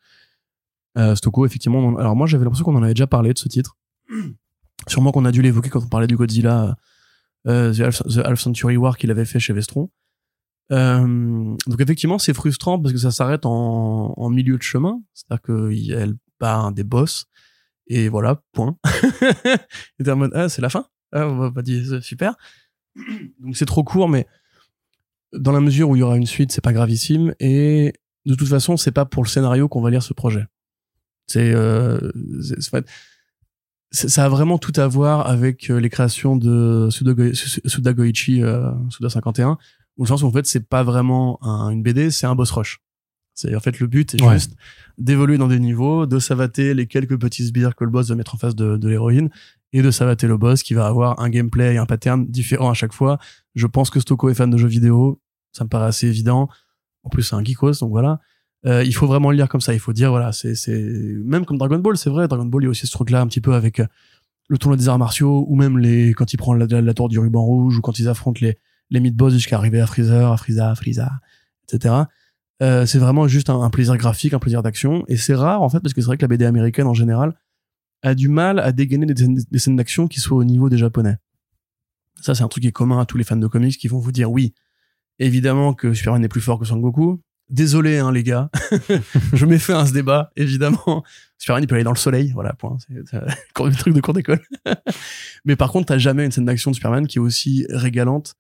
Euh, 0.98 1.14
Stoko 1.14 1.46
effectivement 1.46 1.98
alors 2.00 2.16
moi 2.16 2.26
j'avais 2.26 2.46
l'impression 2.46 2.66
qu'on 2.66 2.76
en 2.76 2.84
avait 2.84 2.96
déjà 2.96 3.06
parlé 3.06 3.32
de 3.32 3.38
ce 3.38 3.48
titre 3.48 3.78
Sûrement 4.88 5.12
qu'on 5.12 5.26
a 5.26 5.32
dû 5.32 5.42
l'évoquer 5.42 5.70
quand 5.70 5.84
on 5.84 5.88
parlait 5.88 6.08
du 6.08 6.16
Godzilla 6.16 6.76
euh, 7.48 7.74
The, 7.74 8.18
Half, 8.26 8.40
Century 8.40 8.78
War 8.78 8.98
qu'il 8.98 9.12
avait 9.12 9.26
fait 9.26 9.40
chez 9.40 9.54
Vestron. 9.54 9.90
Euh, 10.72 11.56
donc 11.68 11.82
effectivement, 11.82 12.18
c'est 12.18 12.34
frustrant 12.34 12.80
parce 12.80 12.94
que 12.94 13.00
ça 13.00 13.12
s'arrête 13.12 13.46
en, 13.46 14.30
milieu 14.30 14.58
de 14.58 14.64
chemin, 14.64 15.02
c'est-à-dire 15.14 15.42
qu'elle 15.42 16.14
part 16.40 16.72
des 16.72 16.84
boss 16.84 17.26
et 17.88 18.10
voilà, 18.10 18.42
point. 18.54 18.78
et 20.00 20.10
en 20.10 20.16
mode 20.16 20.32
ah 20.34 20.48
c'est 20.48 20.62
la 20.62 20.70
fin, 20.70 20.86
ah 21.12 21.28
on 21.28 21.38
va 21.38 21.52
pas 21.52 21.62
dire 21.62 22.02
super. 22.02 22.36
Donc 23.40 23.58
c'est 23.58 23.66
trop 23.66 23.84
court, 23.84 24.08
mais 24.08 24.28
dans 25.34 25.52
la 25.52 25.60
mesure 25.60 25.90
où 25.90 25.96
il 25.96 26.00
y 26.00 26.04
aura 26.04 26.16
une 26.16 26.26
suite, 26.26 26.52
c'est 26.52 26.62
pas 26.62 26.74
gravissime 26.74 27.34
et 27.40 27.94
de 28.26 28.36
toute 28.36 28.48
façon, 28.48 28.78
c'est 28.78 28.92
pas 28.92 29.06
pour 29.06 29.24
le 29.24 29.30
scénario 29.30 29.68
qu'on 29.68 29.82
va 29.82 29.90
lire 29.90 30.04
ce 30.04 30.14
projet. 30.14 30.46
C'est 31.28 31.54
euh, 31.54 32.12
ça 33.92 34.26
a 34.26 34.30
vraiment 34.30 34.58
tout 34.58 34.74
à 34.78 34.88
voir 34.88 35.28
avec 35.28 35.70
euh, 35.70 35.80
les 35.80 35.90
créations 35.90 36.38
de 36.38 36.88
Suda, 36.90 37.94
Goichi 37.94 38.42
euh, 38.42 38.72
Suda 38.90 39.10
51 39.10 39.58
au 39.98 40.06
sens 40.06 40.24
où 40.24 40.28
en 40.28 40.32
fait 40.32 40.46
c'est 40.46 40.66
pas 40.68 40.84
vraiment 40.84 41.40
une 41.42 41.84
BD 41.84 42.10
c'est 42.10 42.26
un 42.26 42.36
boss 42.36 42.52
rush. 42.52 42.82
C'est 43.34 43.56
en 43.56 43.60
fait 43.60 43.80
le 43.80 43.88
but 43.88 44.16
est 44.16 44.30
juste 44.32 44.56
d'évoluer 44.98 45.38
dans 45.38 45.48
des 45.48 45.60
niveaux 45.60 46.06
de 46.06 46.20
savater 46.20 46.74
les 46.74 46.88
quelques 46.88 47.20
petits 47.20 47.46
sbires 47.46 47.76
que 47.76 47.84
le 47.84 47.90
boss 47.90 48.10
va 48.10 48.16
mettre 48.16 48.36
en 48.36 48.38
face 48.38 48.56
de, 48.56 48.78
de 48.78 48.90
l'héroïne 48.90 49.30
et 49.74 49.82
de 49.82 49.92
savater 49.92 50.28
le 50.28 50.38
boss 50.38 50.64
qui 50.64 50.74
va 50.74 50.88
avoir 50.88 51.20
un 51.20 51.30
gameplay 51.30 51.76
et 51.76 51.78
un 51.78 51.86
pattern 51.86 52.26
différent 52.26 52.70
à 52.70 52.74
chaque 52.74 52.94
fois. 52.94 53.20
Je 53.56 53.68
pense 53.68 53.90
que 53.90 54.00
Stoko 54.00 54.30
est 54.30 54.34
fan 54.34 54.50
de 54.50 54.58
jeux 54.58 54.68
vidéo 54.68 55.22
ça 55.52 55.66
me 55.66 55.70
paraît 55.70 55.88
assez 55.88 56.08
évident. 56.08 56.50
En 57.04 57.10
plus 57.10 57.24
c'est 57.24 57.36
un 57.36 57.44
geekos 57.44 57.80
donc 57.82 57.90
voilà 57.90 58.20
euh, 58.66 58.84
il 58.84 58.94
faut 58.94 59.08
vraiment 59.08 59.32
le 59.32 59.38
lire 59.38 59.50
comme 59.50 59.62
ça. 59.62 59.74
Il 59.74 59.80
faut 59.80 59.94
dire, 59.94 60.12
voilà, 60.12 60.32
c'est, 60.32 60.56
c'est, 60.56 60.78
même 60.78 61.46
comme 61.46 61.58
Dragon 61.58 61.80
Ball, 61.80 61.98
c'est 61.98 62.10
vrai, 62.10 62.28
Dragon 62.28 62.46
Ball, 62.46 62.64
il 62.64 62.66
y 62.66 62.68
a 62.68 62.70
aussi 62.70 62.88
ce 62.88 62.92
truc-là 62.92 63.22
un 63.22 63.28
petit 63.28 63.42
peu 63.42 63.54
avec 63.54 63.80
euh, 63.80 63.88
le 64.50 64.58
tournoi 64.58 64.78
des 64.78 64.90
arts 64.90 65.00
martiaux, 65.00 65.46
ou 65.48 65.56
même 65.56 65.78
les, 65.78 66.14
quand 66.14 66.34
il 66.34 66.38
prend 66.38 66.54
la, 66.54 66.66
la, 66.82 66.94
tour 66.94 67.10
du 67.10 67.20
ruban 67.20 67.44
rouge, 67.44 67.78
ou 67.78 67.82
quand 67.82 67.98
ils 68.00 68.08
affrontent 68.08 68.40
les, 68.42 68.58
les 68.90 69.00
mid-boss 69.00 69.34
jusqu'à 69.34 69.58
arriver 69.58 69.80
à 69.82 69.88
Freezer, 69.88 70.32
à 70.32 70.38
Frieza, 70.38 70.72
à 70.72 70.76
Frieza, 70.76 71.12
etc. 71.64 71.96
Euh, 72.62 72.86
c'est 72.86 73.00
vraiment 73.00 73.28
juste 73.28 73.50
un, 73.50 73.70
plaisir 73.72 73.98
graphique, 73.98 74.34
un 74.34 74.40
plaisir 74.40 74.62
d'action. 74.62 75.04
Et 75.08 75.18
c'est 75.18 75.34
rare, 75.34 75.64
en 75.64 75.70
fait, 75.70 75.80
parce 75.80 75.94
que 75.94 76.02
c'est 76.02 76.08
vrai 76.08 76.18
que 76.18 76.22
la 76.22 76.28
BD 76.28 76.46
américaine, 76.46 76.86
en 76.86 76.94
général, 76.94 77.34
a 78.04 78.14
du 78.14 78.28
mal 78.28 78.60
à 78.60 78.72
dégainer 78.72 79.08
des, 79.08 79.14
des 79.28 79.60
scènes 79.60 79.76
d'action 79.76 80.08
qui 80.08 80.20
soient 80.20 80.38
au 80.38 80.44
niveau 80.44 80.70
des 80.70 80.78
japonais. 80.78 81.18
Ça, 82.22 82.36
c'est 82.36 82.44
un 82.44 82.48
truc 82.48 82.62
qui 82.62 82.68
est 82.68 82.72
commun 82.72 83.00
à 83.00 83.06
tous 83.06 83.18
les 83.18 83.24
fans 83.24 83.36
de 83.36 83.48
comics 83.48 83.78
qui 83.78 83.88
vont 83.88 84.00
vous 84.00 84.12
dire 84.12 84.32
oui, 84.32 84.54
évidemment 85.18 85.74
que 85.74 85.94
Superman 85.94 86.24
est 86.24 86.28
plus 86.30 86.42
fort 86.42 86.60
que 86.60 86.66
Son 86.66 86.78
Goku, 86.78 87.22
désolé 87.52 87.98
hein, 88.00 88.12
les 88.12 88.24
gars, 88.24 88.50
je 89.34 89.46
m'ai 89.46 89.60
fait 89.60 89.74
un 89.74 89.86
ce 89.86 89.94
débat 89.94 90.32
évidemment. 90.36 91.04
Superman 91.38 91.64
il 91.64 91.68
peut 91.68 91.76
aller 91.76 91.84
dans 91.84 91.92
le 91.92 91.98
soleil, 91.98 92.32
voilà 92.34 92.54
point. 92.54 92.78
C'est 93.10 93.18
un 93.64 93.70
truc 93.72 93.94
de 93.94 94.02
cours 94.02 94.14
d'école. 94.14 94.42
Mais 95.46 95.56
par 95.56 95.72
contre 95.72 95.88
t'as 95.88 95.98
jamais 95.98 96.26
une 96.26 96.32
scène 96.32 96.46
d'action 96.46 96.72
de 96.72 96.76
Superman 96.76 97.08
qui 97.08 97.18
est 97.18 97.22
aussi 97.22 97.66
régalante 97.70 98.36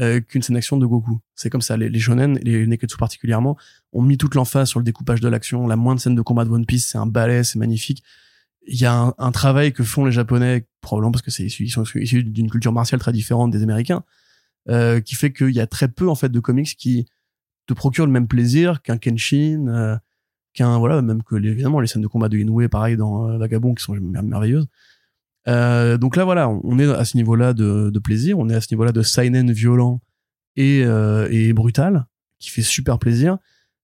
euh, 0.00 0.20
qu'une 0.20 0.42
scène 0.42 0.54
d'action 0.54 0.76
de 0.78 0.86
Goku. 0.86 1.20
C'est 1.34 1.50
comme 1.50 1.60
ça. 1.60 1.76
Les, 1.76 1.88
les 1.90 1.98
shonen, 2.00 2.38
les 2.42 2.66
Neketsu 2.66 2.96
particulièrement, 2.96 3.58
ont 3.92 4.02
mis 4.02 4.16
toute 4.16 4.34
l'emphase 4.34 4.68
sur 4.68 4.80
le 4.80 4.84
découpage 4.84 5.20
de 5.20 5.28
l'action. 5.28 5.66
La 5.66 5.76
moindre 5.76 6.00
scène 6.00 6.14
de 6.14 6.22
combat 6.22 6.44
de 6.44 6.50
One 6.50 6.64
Piece, 6.64 6.86
c'est 6.86 6.98
un 6.98 7.06
ballet, 7.06 7.44
c'est 7.44 7.58
magnifique. 7.58 8.02
Il 8.66 8.80
y 8.80 8.86
a 8.86 8.94
un, 8.94 9.14
un 9.18 9.32
travail 9.32 9.72
que 9.72 9.82
font 9.82 10.04
les 10.06 10.12
Japonais, 10.12 10.66
probablement 10.80 11.10
parce 11.12 11.22
que 11.22 11.30
c'est 11.30 11.42
issu- 11.44 11.64
ils 11.64 11.68
sont 11.70 11.84
issus 11.96 12.22
d'une 12.24 12.48
culture 12.50 12.72
martiale 12.72 13.00
très 13.00 13.12
différente 13.12 13.50
des 13.50 13.62
Américains, 13.62 14.02
euh, 14.70 15.00
qui 15.00 15.14
fait 15.16 15.32
qu'il 15.32 15.50
y 15.50 15.60
a 15.60 15.66
très 15.66 15.88
peu 15.88 16.08
en 16.08 16.14
fait 16.14 16.28
de 16.30 16.40
comics 16.40 16.74
qui 16.76 17.06
te 17.72 17.76
procurent 17.76 18.06
le 18.06 18.12
même 18.12 18.28
plaisir 18.28 18.82
qu'un 18.82 18.98
Kenshin, 18.98 19.66
euh, 19.68 19.96
qu'un 20.54 20.78
voilà 20.78 21.02
même 21.02 21.22
que 21.22 21.34
les, 21.34 21.50
évidemment 21.50 21.80
les 21.80 21.86
scènes 21.86 22.02
de 22.02 22.06
combat 22.08 22.28
de 22.28 22.36
Inoue, 22.36 22.68
pareil 22.68 22.96
dans 22.96 23.28
euh, 23.28 23.38
Vagabond, 23.38 23.74
qui 23.74 23.82
sont 23.82 23.94
mer- 23.94 24.22
merveilleuses. 24.22 24.66
Euh, 25.48 25.98
donc 25.98 26.16
là 26.16 26.24
voilà, 26.24 26.48
on 26.48 26.78
est 26.78 26.88
à 26.88 27.04
ce 27.04 27.16
niveau-là 27.16 27.52
de, 27.52 27.98
plaisir, 27.98 28.38
on 28.38 28.48
est 28.48 28.54
à 28.54 28.60
ce 28.60 28.72
niveau-là 28.72 28.92
de 28.92 29.02
seinen 29.02 29.50
violent 29.50 30.00
et, 30.56 30.84
brutal, 31.52 32.06
qui 32.38 32.50
fait 32.50 32.62
super 32.62 32.98
plaisir. 32.98 33.38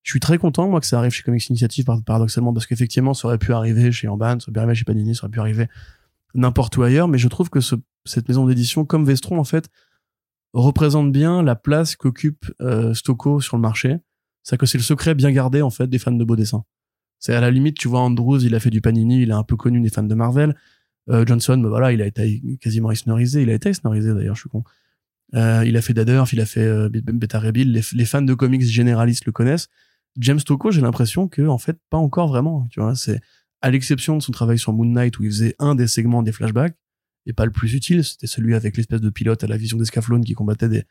Je 0.05 0.13
suis 0.13 0.21
très 0.21 0.39
content 0.39 0.69
moi 0.69 0.81
que 0.81 0.87
ça 0.87 0.99
arrive 0.99 1.13
chez 1.13 1.23
Comics 1.23 1.49
Initiative 1.49 1.85
par- 1.85 2.03
paradoxalement 2.03 2.53
parce 2.55 2.67
qu'effectivement 2.67 3.13
ça 3.13 3.27
aurait 3.29 3.39
pu 3.39 3.53
arriver 3.53 3.91
chez 3.93 4.07
Amban, 4.09 4.39
ça 4.39 4.47
aurait 4.47 4.53
pu 4.53 4.59
arriver 4.61 4.75
chez 4.75 4.85
Panini, 4.85 5.15
ça 5.15 5.25
aurait 5.25 5.33
pu 5.33 5.41
arriver 5.41 5.67
n'importe 6.35 6.77
où 6.77 6.83
ailleurs, 6.83 7.09
mais 7.09 7.19
je 7.19 7.29
trouve 7.29 7.51
que 7.51 7.61
ce, 7.61 7.75
cette 8.05 8.29
maison 8.29 8.47
d'édition 8.47 8.85
comme 8.85 9.05
Vestron 9.05 9.39
en 9.39 9.45
fait 9.45 9.69
représente 10.53 11.13
bien 11.13 11.43
la 11.43 11.57
place 11.57 11.97
qu'occupe 11.97 12.47
euh, 12.61 12.95
Stocco 12.95 13.41
sur 13.41 13.57
le 13.57 13.63
marché. 13.63 13.99
C'est 14.43 14.57
que 14.57 14.67
c'est 14.67 14.79
le 14.79 14.85
secret 14.85 15.15
bien 15.15 15.31
gardé 15.31 15.63
en 15.63 15.71
fait 15.71 15.89
des 15.89 15.99
fans 15.99 16.13
de 16.13 16.25
beaux 16.25 16.37
dessins. 16.37 16.65
C'est 17.19 17.35
à 17.35 17.41
la 17.41 17.51
limite, 17.51 17.77
tu 17.77 17.89
vois, 17.89 18.01
Andrews, 18.01 18.45
il 18.45 18.55
a 18.55 18.61
fait 18.61 18.71
du 18.71 18.81
Panini, 18.81 19.23
il 19.23 19.31
est 19.31 19.35
un 19.35 19.43
peu 19.43 19.57
connu 19.57 19.81
des 19.81 19.91
fans 19.91 20.03
de 20.03 20.15
Marvel. 20.15 20.55
Euh, 21.11 21.25
Johnson, 21.27 21.59
bah 21.59 21.69
voilà, 21.69 21.93
il 21.93 22.01
a 22.03 22.07
été 22.07 22.43
quasiment 22.61 22.91
Eisnerisé, 22.91 23.43
il 23.43 23.51
a 23.51 23.55
été 23.55 23.71
Eisnerisé 23.71 24.15
d'ailleurs, 24.15 24.35
je 24.35 24.41
suis 24.41 24.51
con. 24.51 24.63
Euh, 25.35 25.65
il 25.67 25.77
a 25.77 25.83
fait 25.83 25.95
Dadurf, 25.95 26.33
il 26.33 26.41
a 26.41 26.47
fait 26.47 26.65
euh, 26.65 26.89
Beta 26.91 27.39
Rebuild, 27.39 27.75
les, 27.75 27.83
les 27.93 28.05
fans 28.05 28.23
de 28.23 28.35
comics 28.35 28.63
généralistes 28.63 29.27
le 29.27 29.33
connaissent. 29.33 29.69
James 30.19 30.41
Tocco, 30.41 30.71
j'ai 30.71 30.81
l'impression 30.81 31.29
que 31.29 31.43
en 31.43 31.59
fait 31.59 31.79
pas 31.91 31.99
encore 31.99 32.29
vraiment, 32.29 32.67
tu 32.71 32.81
vois, 32.81 32.95
c'est 32.95 33.21
à 33.61 33.71
l'exception 33.71 34.17
de 34.17 34.23
son 34.23 34.33
travail 34.33 34.59
sur 34.59 34.73
Moon 34.73 34.87
Knight 34.87 35.19
où 35.19 35.25
il 35.25 35.31
faisait 35.31 35.55
un 35.59 35.75
des 35.75 35.87
segments 35.87 36.23
des 36.23 36.33
flashbacks 36.33 36.77
et 37.29 37.33
pas 37.35 37.45
le 37.45 37.53
plus 37.53 37.75
utile, 37.75 38.03
c'était 38.03 38.27
celui 38.27 38.55
avec 38.55 38.77
l'espèce 38.77 39.01
de 39.01 39.11
pilote 39.11 39.45
à 39.45 39.47
la 39.47 39.57
vision 39.57 39.77
d'Escaflowne 39.77 40.25
qui 40.25 40.35
combattait 40.35 40.69
des 40.69 40.85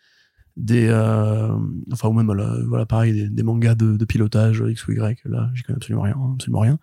des 0.56 0.88
euh, 0.88 1.56
enfin 1.92 2.08
ou 2.08 2.14
même 2.14 2.26
voilà, 2.26 2.58
voilà 2.68 2.86
pareil 2.86 3.14
des, 3.14 3.30
des 3.30 3.44
mangas 3.44 3.76
de, 3.76 3.98
de 3.98 4.06
pilotage 4.06 4.64
X 4.68 4.88
ou 4.88 4.92
Y. 4.94 5.24
Là 5.26 5.52
j'y 5.54 5.64
connais 5.64 5.78
absolument 5.78 6.04
rien 6.04 6.16
absolument 6.34 6.60
rien. 6.62 6.80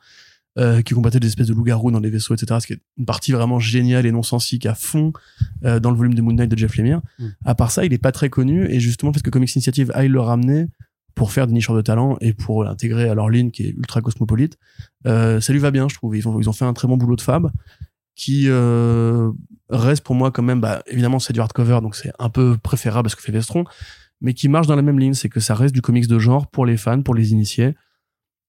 Euh, 0.56 0.82
qui 0.82 0.94
combattaient 0.94 1.18
des 1.18 1.26
espèces 1.26 1.48
de 1.48 1.54
loups-garous 1.54 1.90
dans 1.90 1.98
les 1.98 2.10
vaisseaux 2.10 2.32
etc 2.32 2.60
ce 2.60 2.66
qui 2.68 2.74
est 2.74 2.80
une 2.96 3.06
partie 3.06 3.32
vraiment 3.32 3.58
géniale 3.58 4.06
et 4.06 4.12
non 4.12 4.22
sensique 4.22 4.66
à 4.66 4.76
fond 4.76 5.12
euh, 5.64 5.80
dans 5.80 5.90
le 5.90 5.96
volume 5.96 6.14
de 6.14 6.22
Moon 6.22 6.32
Knight 6.32 6.48
de 6.48 6.56
Jeff 6.56 6.76
Lemire. 6.76 7.00
Mm. 7.18 7.26
à 7.44 7.56
part 7.56 7.72
ça 7.72 7.84
il 7.84 7.92
est 7.92 7.98
pas 7.98 8.12
très 8.12 8.30
connu 8.30 8.64
et 8.70 8.78
justement 8.78 9.10
parce 9.10 9.22
que 9.22 9.30
Comics 9.30 9.52
Initiative 9.56 9.90
aille 9.94 10.06
le 10.06 10.20
ramener 10.20 10.68
pour 11.16 11.32
faire 11.32 11.48
des 11.48 11.52
nicheurs 11.52 11.74
de 11.74 11.82
talent 11.82 12.16
et 12.20 12.34
pour 12.34 12.62
l'intégrer 12.62 13.08
à 13.08 13.14
leur 13.14 13.30
ligne 13.30 13.50
qui 13.50 13.64
est 13.64 13.70
ultra 13.70 14.00
cosmopolite 14.00 14.56
euh, 15.08 15.40
ça 15.40 15.52
lui 15.52 15.58
va 15.58 15.72
bien 15.72 15.88
je 15.88 15.96
trouve. 15.96 16.16
Ils 16.16 16.28
ont, 16.28 16.40
ils 16.40 16.48
ont 16.48 16.52
fait 16.52 16.64
un 16.64 16.72
très 16.72 16.86
bon 16.86 16.96
boulot 16.96 17.16
de 17.16 17.20
fab 17.20 17.50
qui 18.16 18.44
euh, 18.48 19.30
reste 19.70 20.04
pour 20.04 20.14
moi 20.14 20.30
quand 20.30 20.42
même 20.42 20.60
bah, 20.60 20.82
évidemment 20.86 21.18
c'est 21.18 21.32
du 21.32 21.40
hardcover 21.40 21.80
donc 21.82 21.96
c'est 21.96 22.12
un 22.18 22.28
peu 22.30 22.56
préférable 22.62 23.06
à 23.06 23.10
ce 23.10 23.16
que 23.16 23.22
fait 23.22 23.32
Vestron 23.32 23.64
mais 24.20 24.34
qui 24.34 24.48
marche 24.48 24.66
dans 24.68 24.76
la 24.76 24.82
même 24.82 24.98
ligne 25.00 25.14
c'est 25.14 25.28
que 25.28 25.40
ça 25.40 25.54
reste 25.54 25.74
du 25.74 25.82
comics 25.82 26.06
de 26.06 26.18
genre 26.18 26.46
pour 26.46 26.64
les 26.66 26.76
fans 26.76 27.02
pour 27.02 27.14
les 27.14 27.32
initiés. 27.32 27.74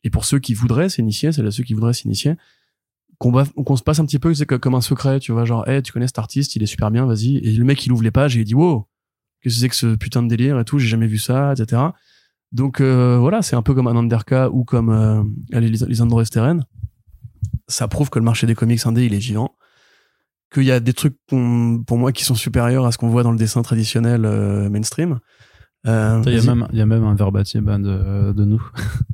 Et 0.04 0.12
pour 0.12 0.24
ceux 0.26 0.38
qui 0.38 0.54
voudraient 0.54 0.88
s'initier 0.90 1.32
c'est 1.32 1.42
là 1.42 1.50
ceux 1.50 1.64
qui 1.64 1.74
voudraient 1.74 1.94
s'initier 1.94 2.36
qu'on 3.18 3.76
se 3.76 3.82
passe 3.84 4.00
un 4.00 4.06
petit 4.06 4.20
peu 4.20 4.34
c'est 4.34 4.46
comme 4.46 4.76
un 4.76 4.82
secret 4.82 5.20
tu 5.20 5.32
vois 5.32 5.46
genre 5.46 5.68
hey, 5.68 5.82
tu 5.82 5.92
connais 5.92 6.08
cet 6.08 6.20
artiste 6.20 6.56
il 6.56 6.62
est 6.64 6.68
super 6.68 6.92
bien 6.92 7.06
vas-y. 7.06 7.38
Et 7.38 7.52
le 7.54 7.64
mec 7.64 7.84
il 7.86 7.92
ouvre 7.92 8.04
les 8.04 8.12
pages 8.12 8.38
et 8.38 8.42
il 8.42 8.46
dit 8.46 8.54
wow 8.56 8.88
qu'est-ce 9.42 9.56
que 9.56 9.62
c'est 9.62 9.70
que 9.70 9.76
ce 9.76 9.96
putain 9.96 10.22
de 10.22 10.28
délire 10.28 10.60
et 10.60 10.66
tout 10.66 10.78
j'ai 10.80 10.88
jamais 10.88 11.08
vu 11.08 11.18
ça 11.18 11.54
etc 11.54 11.82
donc 12.52 12.82
euh, 12.82 13.18
voilà 13.18 13.42
c'est 13.42 13.56
un 13.56 13.62
peu 13.64 13.74
comme 13.74 13.88
un 13.88 13.96
Underka 13.96 14.50
ou 14.52 14.64
comme 14.64 14.90
euh, 14.90 15.24
allez, 15.54 15.70
Lis- 15.70 15.86
Lisandro 15.88 16.22
Esteren 16.22 16.66
ça 17.68 17.88
prouve 17.88 18.10
que 18.10 18.20
le 18.20 18.26
marché 18.26 18.48
des 18.48 18.56
comics 18.56 18.86
indé 18.86 19.06
il 19.06 19.14
est 19.14 19.18
vivant 19.20 19.56
qu'il 20.54 20.64
y 20.64 20.72
a 20.72 20.80
des 20.80 20.94
trucs 20.94 21.18
pour 21.28 21.98
moi 21.98 22.12
qui 22.12 22.24
sont 22.24 22.36
supérieurs 22.36 22.86
à 22.86 22.92
ce 22.92 22.98
qu'on 22.98 23.10
voit 23.10 23.24
dans 23.24 23.32
le 23.32 23.38
dessin 23.38 23.62
traditionnel 23.62 24.26
euh, 24.26 24.70
mainstream 24.70 25.20
Euh, 25.88 26.20
Il 26.26 26.34
y, 26.34 26.40
a 26.40 26.42
même, 26.56 26.68
il 26.72 26.80
y 26.80 26.82
a 26.82 26.86
même 26.88 27.04
un 27.04 27.14
verbatim 27.14 27.68
hein, 27.68 27.78
de, 27.80 28.32
de 28.34 28.44
nous. 28.46 28.64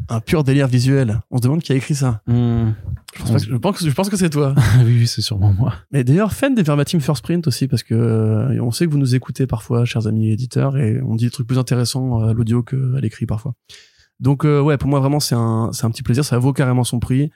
un 0.07 0.21
pur 0.21 0.43
délire 0.45 0.67
visuel 0.67 1.19
on 1.29 1.35
se 1.37 1.41
demande 1.41 1.61
qui 1.61 1.73
a 1.73 1.75
écrit 1.75 1.95
ça 1.95 2.21
Hmm. 2.27 2.71
je 3.13 3.23
pense, 3.23 3.45
que- 3.45 3.51
je 3.51 3.57
pense, 3.57 3.77
que- 3.79 3.89
je 3.89 3.93
pense 3.93 4.09
que 4.09 4.15
c'est 4.15 4.29
toi 4.29 4.55
oui, 4.85 4.99
oui, 4.99 5.07
c'est 5.07 5.21
sûrement 5.21 5.51
moi. 5.51 5.73
Mais 5.91 6.03
d'ailleurs, 6.05 6.31
faites 6.31 6.55
des 6.55 6.63
verbatim 6.63 6.99
first 7.01 7.23
print 7.23 7.45
aussi, 7.47 7.67
parce 7.67 7.83
que 7.83 7.93
euh, 7.93 8.61
on 8.63 8.71
sait 8.71 8.85
que 8.85 8.91
vous 8.91 8.97
nous 8.99 9.15
écoutez 9.15 9.47
parfois, 9.47 9.83
chers 9.83 10.07
amis 10.07 10.31
éditeurs, 10.31 10.77
et 10.77 11.01
on 11.01 11.15
dit 11.15 11.25
des 11.25 11.31
trucs 11.31 11.47
plus 11.47 11.57
intéressants 11.59 12.19
à 12.23 12.31
l'audio 12.33 12.63
qu'à 12.63 12.77
l'écrit 13.01 13.25
parfois. 13.25 13.53
Donc 14.21 14.45
euh, 14.45 14.61
ouais, 14.61 14.77
pour 14.77 14.89
moi 14.89 14.99
vraiment 15.01 15.19
c'est 15.19 15.35
un 15.35 15.71
c'est 15.73 15.85
un 15.85 15.91
petit 15.91 16.03
plaisir, 16.03 16.23
ça 16.23 16.37
vaut 16.39 16.53
carrément 16.53 16.85
son 16.85 16.99
prix. 16.99 17.31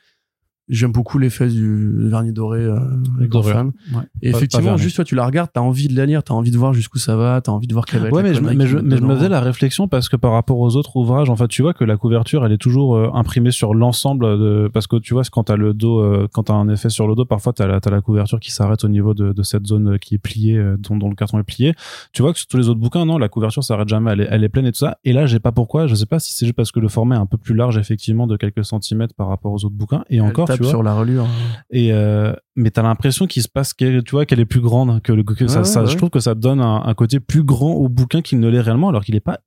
J'aime 0.67 0.91
beaucoup 0.91 1.19
l'effet 1.19 1.47
du 1.47 2.09
vernis 2.09 2.33
doré 2.33 2.61
euh, 2.61 2.75
avec 3.17 3.29
Doré. 3.29 3.53
fan. 3.53 3.67
Ouais. 3.93 4.01
Et 4.23 4.31
Pas- 4.31 4.37
effectivement, 4.37 4.77
juste 4.77 4.95
toi 4.95 5.05
tu 5.05 5.13
la 5.13 5.23
regardes, 5.25 5.51
t'as 5.53 5.61
envie 5.61 5.87
de 5.87 5.95
la 5.95 6.07
lire, 6.07 6.23
t'as 6.23 6.33
envie 6.33 6.49
de 6.49 6.57
voir 6.57 6.73
jusqu'où 6.73 6.97
ça 6.97 7.15
va, 7.15 7.39
t'as 7.39 7.51
envie 7.51 7.67
de 7.67 7.73
voir 7.73 7.85
quelle 7.85 8.01
va 8.01 8.07
être 8.07 8.13
Ouais, 8.15 8.23
la 8.23 8.29
mais 8.29 8.33
je, 8.35 8.41
mais, 8.41 8.65
je, 8.67 8.77
mais 8.79 8.97
je 8.97 9.01
me 9.03 9.15
faisais 9.15 9.29
la 9.29 9.41
réflexion 9.41 9.87
parce 9.87 10.09
que 10.09 10.15
par 10.15 10.31
rapport 10.31 10.57
aux 10.57 10.75
autres 10.75 10.95
ouvrages, 10.95 11.29
en 11.29 11.35
fait, 11.35 11.47
tu 11.49 11.61
vois 11.61 11.73
que 11.75 11.83
la 11.83 11.97
couverture, 11.97 12.43
elle 12.45 12.51
est 12.51 12.57
toujours 12.57 12.95
euh, 12.95 13.11
imprimée 13.13 13.51
sur 13.51 13.75
l'ensemble 13.75 14.25
de, 14.39 14.67
parce 14.73 14.87
que 14.87 14.95
tu 14.97 15.13
vois, 15.13 15.21
quand 15.31 15.43
t'as 15.43 15.55
le 15.55 15.75
dos, 15.75 15.99
euh, 15.99 16.27
quand 16.33 16.43
t'as 16.43 16.55
un 16.55 16.67
effet 16.69 16.89
sur 16.89 17.07
le 17.07 17.13
dos, 17.13 17.25
parfois 17.25 17.53
t'as 17.53 17.67
la, 17.67 17.79
t'as 17.79 17.91
la 17.91 18.01
couverture 18.01 18.39
qui 18.39 18.51
s'arrête 18.51 18.83
au 18.83 18.89
niveau 18.89 19.13
de, 19.13 19.33
de 19.33 19.43
cette 19.43 19.67
zone 19.67 19.93
euh, 19.93 19.97
qui 19.99 20.15
est 20.15 20.19
pliée, 20.19 20.57
euh, 20.57 20.77
dont, 20.79 20.97
dont 20.97 21.09
le 21.09 21.15
carton 21.15 21.37
est 21.37 21.43
plié. 21.43 21.75
Tu 22.11 22.23
vois 22.23 22.33
que 22.33 22.39
sur 22.39 22.47
tous 22.47 22.57
les 22.57 22.69
autres 22.69 22.79
bouquins, 22.79 23.05
non, 23.05 23.19
la 23.19 23.29
couverture 23.29 23.63
s'arrête 23.63 23.87
jamais, 23.87 24.11
elle 24.13 24.21
est, 24.21 24.27
elle 24.31 24.43
est 24.43 24.49
pleine 24.49 24.65
et 24.65 24.71
tout 24.71 24.79
ça. 24.79 24.97
Et 25.03 25.13
là, 25.13 25.27
j'ai 25.27 25.39
pas 25.39 25.51
pourquoi, 25.51 25.85
je 25.85 25.93
sais 25.93 26.07
pas 26.07 26.17
si 26.17 26.33
c'est 26.33 26.47
juste 26.47 26.55
parce 26.55 26.71
que 26.71 26.79
le 26.79 26.87
format 26.87 27.17
est 27.17 27.19
un 27.19 27.27
peu 27.27 27.37
plus 27.37 27.53
large, 27.53 27.77
effectivement, 27.77 28.25
de 28.25 28.35
quelques 28.35 28.65
centimètres 28.65 29.13
par 29.13 29.27
rapport 29.27 29.51
aux 29.51 29.63
autres 29.63 29.75
bouquins. 29.75 30.03
Et 30.09 30.15
Elle 30.15 30.21
encore, 30.23 30.47
tu 30.55 30.63
vois. 30.63 30.69
sur 30.71 30.83
la 30.83 30.93
relure. 30.93 31.25
Et 31.69 31.91
euh, 31.93 32.33
mais 32.55 32.71
t'as 32.71 32.83
l'impression 32.83 33.27
qu'il 33.27 33.41
se 33.41 33.47
passe 33.49 33.73
qu'elle, 33.73 34.03
tu 34.03 34.11
vois 34.11 34.25
qu'elle 34.25 34.39
est 34.39 34.45
plus 34.45 34.61
grande 34.61 35.01
que 35.01 35.11
le 35.11 35.23
que 35.23 35.47
ça, 35.47 35.59
Ouais, 35.59 35.65
ça 35.65 35.83
ouais, 35.83 35.89
je 35.89 35.97
trouve 35.97 36.09
que 36.09 36.19
ça 36.19 36.35
donne 36.35 36.61
un, 36.61 36.83
un 36.85 36.93
côté 36.93 37.19
plus 37.19 37.43
grand 37.43 37.73
au 37.73 37.89
bouquin 37.89 38.21
qu'il 38.21 38.39
ne 38.39 38.47
l'est 38.47 38.61
réellement 38.61 38.89
alors 38.89 39.03
qu'il 39.03 39.15
est 39.15 39.19
pas 39.19 39.39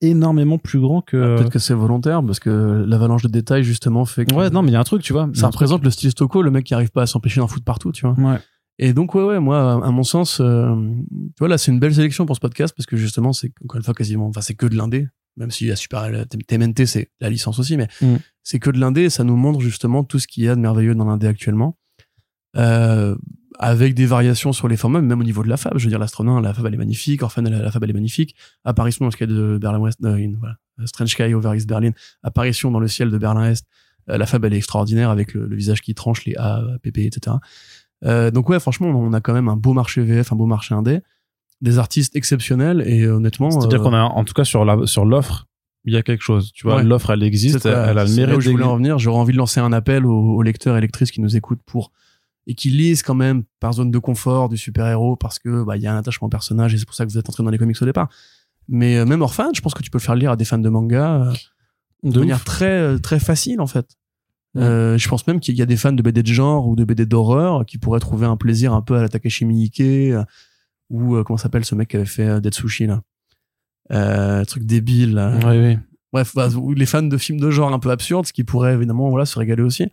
énormément 0.00 0.58
plus 0.58 0.80
grand 0.80 1.00
que 1.00 1.16
Ah, 1.16 1.36
Peut-être 1.36 1.50
que 1.52 1.58
c'est 1.58 1.74
volontaire 1.74 2.22
parce 2.24 2.40
que 2.40 2.84
l'avalanche 2.86 3.22
de 3.22 3.28
détails 3.28 3.64
justement 3.64 4.04
fait 4.04 4.24
que 4.24 4.34
ouais 4.34 4.50
non 4.50 4.62
mais 4.62 4.68
il 4.70 4.74
y 4.74 4.76
a 4.76 4.80
un 4.80 4.84
truc 4.84 5.02
tu 5.02 5.12
vois 5.12 5.28
ça 5.34 5.46
représente 5.48 5.84
le 5.84 5.90
style 5.90 6.10
Stocco, 6.10 6.42
le 6.42 6.50
mec 6.50 6.64
qui 6.64 6.74
arrive 6.74 6.90
pas 6.90 7.02
à 7.02 7.06
s'empêcher 7.06 7.40
d'en 7.40 7.48
foutre 7.48 7.64
partout, 7.64 7.92
tu 7.92 8.06
vois. 8.06 8.14
ouais 8.18 8.38
Et 8.78 8.92
donc, 8.92 9.14
ouais, 9.14 9.22
ouais, 9.22 9.40
moi, 9.40 9.84
à 9.84 9.90
mon 9.90 10.02
sens, 10.02 10.40
euh, 10.40 10.74
tu 11.10 11.38
vois, 11.38 11.48
là, 11.48 11.58
c'est 11.58 11.70
une 11.72 11.78
belle 11.78 11.94
sélection 11.94 12.26
pour 12.26 12.34
ce 12.36 12.40
podcast 12.40 12.74
parce 12.76 12.86
que 12.86 12.96
justement, 12.96 13.32
c'est 13.32 13.52
encore 13.64 13.76
une 13.78 13.84
fois 13.84 13.94
quasiment, 13.94 14.26
enfin, 14.26 14.40
c'est 14.40 14.54
que 14.54 14.66
de 14.66 14.76
l'indé, 14.76 15.06
même 15.36 15.50
si 15.50 15.66
la 15.66 15.76
super, 15.76 16.10
TMNT, 16.46 16.86
c'est 16.86 17.10
la 17.20 17.30
licence 17.30 17.58
aussi, 17.58 17.76
mais 17.76 17.88
Mm. 18.00 18.16
c'est 18.42 18.58
que 18.58 18.70
de 18.70 18.78
l'indé 18.78 19.02
et 19.02 19.10
ça 19.10 19.24
nous 19.24 19.36
montre 19.36 19.60
justement 19.60 20.04
tout 20.04 20.18
ce 20.18 20.26
qu'il 20.28 20.44
y 20.44 20.48
a 20.48 20.54
de 20.54 20.60
merveilleux 20.60 20.94
dans 20.94 21.04
l'indé 21.06 21.26
actuellement. 21.26 21.76
Euh, 22.56 23.16
avec 23.58 23.94
des 23.94 24.06
variations 24.06 24.52
sur 24.52 24.66
les 24.68 24.76
formats, 24.76 25.00
même 25.00 25.20
au 25.20 25.24
niveau 25.24 25.42
de 25.44 25.48
la 25.48 25.56
fab. 25.56 25.76
Je 25.78 25.84
veux 25.84 25.88
dire, 25.90 25.98
l'astronaute, 25.98 26.42
la 26.42 26.52
fab, 26.54 26.66
elle 26.66 26.74
est 26.74 26.78
magnifique. 26.78 27.22
Orphan, 27.22 27.42
la, 27.42 27.50
la 27.62 27.70
fab, 27.70 27.84
elle 27.84 27.90
est 27.90 27.94
magnifique. 27.94 28.34
Apparition 28.64 29.04
dans 29.04 29.10
le 29.10 29.16
ciel 29.16 29.28
de 29.28 29.58
Berlin-Ouest, 29.60 29.98
euh, 30.04 30.28
voilà. 30.38 30.56
Strange 30.86 31.10
Sky 31.10 31.34
over 31.34 31.56
East 31.56 31.68
Berlin. 31.68 31.90
Apparition 32.24 32.70
dans 32.72 32.80
le 32.80 32.88
ciel 32.88 33.10
de 33.10 33.18
Berlin-Est. 33.18 33.64
Euh, 34.10 34.18
la 34.18 34.26
fab, 34.26 34.44
elle 34.44 34.54
est 34.54 34.56
extraordinaire 34.56 35.10
avec 35.10 35.34
le, 35.34 35.46
le 35.46 35.56
visage 35.56 35.82
qui 35.82 35.94
tranche, 35.94 36.24
les 36.24 36.34
A, 36.36 36.62
PP, 36.82 36.98
etc. 36.98 37.36
Euh, 38.04 38.30
donc 38.32 38.48
ouais, 38.48 38.58
franchement, 38.58 38.88
on 38.88 39.12
a 39.12 39.20
quand 39.20 39.32
même 39.34 39.48
un 39.48 39.56
beau 39.56 39.72
marché 39.72 40.02
VF, 40.02 40.32
un 40.32 40.36
beau 40.36 40.46
marché 40.46 40.74
indé, 40.74 41.00
des 41.64 41.78
artistes 41.78 42.14
exceptionnels 42.14 42.82
et 42.86 43.08
honnêtement, 43.08 43.50
c'est 43.50 43.66
à 43.66 43.68
dire 43.68 43.80
euh, 43.80 43.84
qu'on 43.84 43.94
a 43.94 44.02
en 44.02 44.24
tout 44.24 44.34
cas 44.34 44.44
sur 44.44 44.64
la 44.64 44.86
sur 44.86 45.04
l'offre 45.04 45.46
il 45.86 45.92
y 45.92 45.96
a 45.96 46.02
quelque 46.02 46.22
chose 46.22 46.52
tu 46.52 46.66
vois 46.66 46.76
Ouais. 46.76 46.84
l'offre 46.84 47.10
elle 47.10 47.22
existe 47.22 47.66
elle 47.66 47.98
a 47.98 48.04
le 48.04 48.14
mérite 48.14 48.40
je 48.40 48.50
voulais 48.50 48.64
en 48.64 48.76
venir. 48.76 48.98
J'aurais 48.98 49.18
envie 49.18 49.32
de 49.32 49.38
lancer 49.38 49.60
un 49.60 49.72
appel 49.72 50.06
aux, 50.06 50.36
aux 50.36 50.42
lecteurs 50.42 50.76
et 50.76 50.80
lectrices 50.80 51.10
qui 51.10 51.20
nous 51.20 51.36
écoutent 51.36 51.62
pour 51.66 51.90
et 52.46 52.54
qui 52.54 52.68
lisent 52.70 53.02
quand 53.02 53.14
même 53.14 53.42
par 53.58 53.72
zone 53.72 53.90
de 53.90 53.98
confort 53.98 54.48
du 54.48 54.56
super-héros 54.56 55.16
parce 55.16 55.38
que 55.38 55.64
bah 55.64 55.76
il 55.76 55.82
y 55.82 55.86
a 55.86 55.94
un 55.94 55.98
attachement 55.98 56.26
au 56.26 56.30
personnage 56.30 56.74
et 56.74 56.78
c'est 56.78 56.86
pour 56.86 56.94
ça 56.94 57.04
que 57.04 57.10
vous 57.10 57.18
êtes 57.18 57.28
entré 57.28 57.42
dans 57.42 57.50
les 57.50 57.58
comics 57.58 57.80
au 57.80 57.86
départ. 57.86 58.08
Mais 58.68 58.96
euh, 58.96 59.04
même 59.06 59.22
Orphan, 59.22 59.50
je 59.54 59.60
pense 59.60 59.74
que 59.74 59.82
tu 59.82 59.90
peux 59.90 59.98
le 59.98 60.02
faire 60.02 60.14
lire 60.14 60.30
à 60.30 60.36
des 60.36 60.44
fans 60.44 60.58
de 60.58 60.68
manga 60.68 61.22
euh, 61.22 61.32
de, 62.02 62.12
De 62.12 62.20
manière 62.20 62.44
très 62.44 62.66
euh, 62.66 62.98
très 62.98 63.18
facile 63.18 63.60
en 63.60 63.66
fait. 63.66 63.86
Ouais. 64.54 64.62
Euh, 64.62 64.98
je 64.98 65.08
pense 65.08 65.26
même 65.26 65.40
qu'il 65.40 65.56
y 65.56 65.62
a 65.62 65.66
des 65.66 65.76
fans 65.76 65.92
de 65.92 66.02
BD 66.02 66.22
de 66.22 66.28
genre 66.32 66.68
ou 66.68 66.76
de 66.76 66.84
BD 66.84 67.06
d'horreur 67.06 67.66
qui 67.66 67.76
pourraient 67.78 68.00
trouver 68.00 68.26
un 68.26 68.36
plaisir 68.36 68.72
un 68.72 68.82
peu 68.82 68.94
à 68.96 69.02
la 69.02 69.08
Takashi 69.08 69.44
Miike 69.44 69.80
euh, 69.80 70.22
ou 70.90 71.16
euh, 71.16 71.24
comment 71.24 71.36
s'appelle 71.36 71.64
ce 71.64 71.74
mec 71.74 71.88
qui 71.88 71.96
avait 71.96 72.04
fait 72.06 72.28
euh, 72.28 72.40
Dead 72.40 72.54
Sushi 72.54 72.86
là? 72.86 73.02
Euh, 73.92 74.44
truc 74.44 74.64
débile. 74.64 75.14
là. 75.14 75.38
oui 75.46 75.58
oui 75.58 75.78
Bref, 76.12 76.32
bah, 76.34 76.48
ou 76.50 76.72
les 76.74 76.86
fans 76.86 77.02
de 77.02 77.18
films 77.18 77.40
de 77.40 77.50
genre 77.50 77.72
un 77.72 77.80
peu 77.80 77.90
absurdes, 77.90 78.26
qui 78.26 78.44
pourrait 78.44 78.74
évidemment 78.74 79.10
voilà 79.10 79.26
se 79.26 79.36
régaler 79.36 79.62
aussi. 79.62 79.88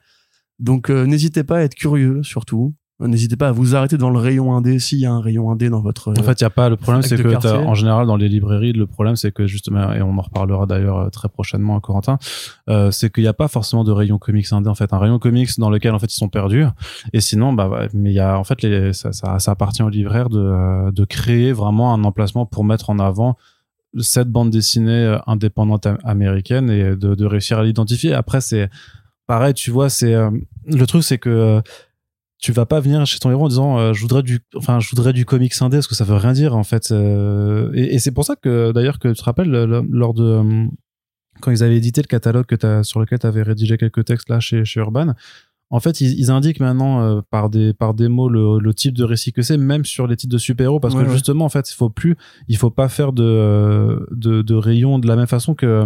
Donc 0.59 0.91
euh, 0.91 1.05
n'hésitez 1.05 1.43
pas 1.43 1.57
à 1.57 1.61
être 1.61 1.73
curieux 1.73 2.21
surtout. 2.21 2.75
N'hésitez 3.01 3.35
pas 3.35 3.47
à 3.47 3.51
vous 3.51 3.75
arrêter 3.75 3.97
devant 3.97 4.11
le 4.11 4.19
rayon 4.19 4.55
indé 4.55 4.77
s'il 4.79 4.99
y 4.99 5.05
a 5.05 5.11
un 5.11 5.21
rayon 5.21 5.49
indé 5.51 5.69
dans 5.69 5.81
votre. 5.81 6.11
En 6.11 6.23
fait, 6.23 6.39
il 6.39 6.43
y 6.43 6.45
a 6.45 6.49
pas 6.51 6.69
le 6.69 6.75
problème, 6.75 7.01
c'est 7.01 7.15
que 7.17 7.29
en 7.65 7.73
général 7.73 8.05
dans 8.05 8.15
les 8.15 8.29
librairies, 8.29 8.73
le 8.73 8.85
problème 8.85 9.15
c'est 9.15 9.31
que 9.31 9.47
justement, 9.47 9.91
et 9.93 10.01
on 10.01 10.17
en 10.17 10.21
reparlera 10.21 10.65
d'ailleurs 10.65 10.97
euh, 10.99 11.09
très 11.09 11.27
prochainement 11.27 11.77
à 11.77 11.79
Corentin, 11.79 12.19
euh, 12.69 12.91
c'est 12.91 13.11
qu'il 13.11 13.23
n'y 13.23 13.27
a 13.27 13.33
pas 13.33 13.47
forcément 13.47 13.83
de 13.83 13.91
rayon 13.91 14.19
comics 14.19 14.51
indé 14.51 14.69
en 14.69 14.75
fait, 14.75 14.93
un 14.93 14.99
rayon 14.99 15.19
comics 15.19 15.49
dans 15.57 15.69
lequel 15.69 15.93
en 15.93 15.99
fait 15.99 16.13
ils 16.13 16.17
sont 16.17 16.29
perdus. 16.29 16.65
Et 17.13 17.21
sinon, 17.21 17.53
bah, 17.53 17.87
mais 17.93 18.11
il 18.11 18.15
y 18.15 18.19
a 18.19 18.37
en 18.37 18.43
fait 18.43 18.61
les, 18.61 18.93
ça, 18.93 19.11
ça, 19.13 19.39
ça 19.39 19.51
appartient 19.51 19.83
aux 19.83 19.89
libraires 19.89 20.29
de, 20.29 20.39
euh, 20.39 20.91
de 20.91 21.03
créer 21.05 21.53
vraiment 21.53 21.93
un 21.93 22.03
emplacement 22.03 22.45
pour 22.45 22.63
mettre 22.63 22.89
en 22.89 22.99
avant 22.99 23.37
cette 23.99 24.29
bande 24.29 24.51
dessinée 24.51 24.91
euh, 25.05 25.17
indépendante 25.27 25.85
am- 25.85 25.97
américaine 26.03 26.69
et 26.69 26.95
de, 26.95 27.15
de 27.15 27.25
réussir 27.25 27.59
à 27.59 27.63
l'identifier. 27.63 28.13
Après, 28.13 28.41
c'est 28.41 28.69
pareil, 29.27 29.53
tu 29.53 29.71
vois, 29.71 29.89
c'est 29.89 30.15
le 30.67 30.85
truc, 30.85 31.03
c'est 31.03 31.17
que 31.17 31.61
tu 32.41 32.51
vas 32.51 32.65
pas 32.65 32.79
venir 32.81 33.05
chez 33.05 33.19
ton 33.19 33.31
héros 33.31 33.45
en 33.45 33.47
disant 33.47 33.77
euh, 33.79 33.93
je 33.93 34.01
voudrais 34.01 34.23
du 34.23 34.39
enfin 34.57 34.79
je 34.79 34.89
voudrais 34.89 35.13
du 35.13 35.25
comics 35.25 35.53
indé 35.61 35.77
parce 35.77 35.87
que 35.87 35.95
ça 35.95 36.03
veut 36.03 36.15
rien 36.15 36.33
dire 36.33 36.55
en 36.55 36.63
fait 36.63 36.91
euh, 36.91 37.71
et, 37.73 37.95
et 37.95 37.99
c'est 37.99 38.11
pour 38.11 38.25
ça 38.25 38.35
que 38.35 38.71
d'ailleurs 38.71 38.99
que 38.99 39.07
tu 39.09 39.13
te 39.15 39.23
rappelles 39.23 39.49
le- 39.49 39.65
le- 39.65 39.85
lors 39.89 40.13
de 40.13 40.23
euh, 40.23 40.65
quand 41.39 41.51
ils 41.51 41.63
avaient 41.63 41.77
édité 41.77 42.01
le 42.01 42.07
catalogue 42.07 42.45
que 42.45 42.55
t'as 42.55 42.83
sur 42.83 42.99
lequel 42.99 43.19
tu 43.19 43.27
avais 43.27 43.43
rédigé 43.43 43.77
quelques 43.77 44.03
textes 44.05 44.27
là 44.29 44.39
chez 44.39 44.65
chez 44.65 44.79
Urban 44.79 45.13
en 45.69 45.79
fait 45.79 46.01
ils, 46.01 46.19
ils 46.19 46.31
indiquent 46.31 46.59
maintenant 46.59 47.01
euh, 47.03 47.21
par 47.29 47.49
des 47.51 47.73
par 47.73 47.93
des 47.93 48.07
mots 48.09 48.27
le, 48.27 48.59
le 48.59 48.73
type 48.73 48.95
de 48.97 49.03
récit 49.03 49.31
que 49.33 49.41
c'est 49.43 49.57
même 49.57 49.85
sur 49.85 50.07
les 50.07 50.15
titres 50.17 50.33
de 50.33 50.37
super-héros 50.39 50.79
parce 50.79 50.95
Ouais, 50.95 51.03
que 51.03 51.07
ouais. 51.09 51.13
justement 51.13 51.45
en 51.45 51.49
fait 51.49 51.71
il 51.71 51.75
faut 51.75 51.89
plus 51.91 52.17
il 52.47 52.57
faut 52.57 52.71
pas 52.71 52.89
faire 52.89 53.13
de 53.13 53.23
euh, 53.23 53.99
de, 54.11 54.41
de 54.41 54.55
rayons 54.55 54.97
de 54.99 55.07
la 55.07 55.15
même 55.15 55.27
façon 55.27 55.53
que 55.55 55.85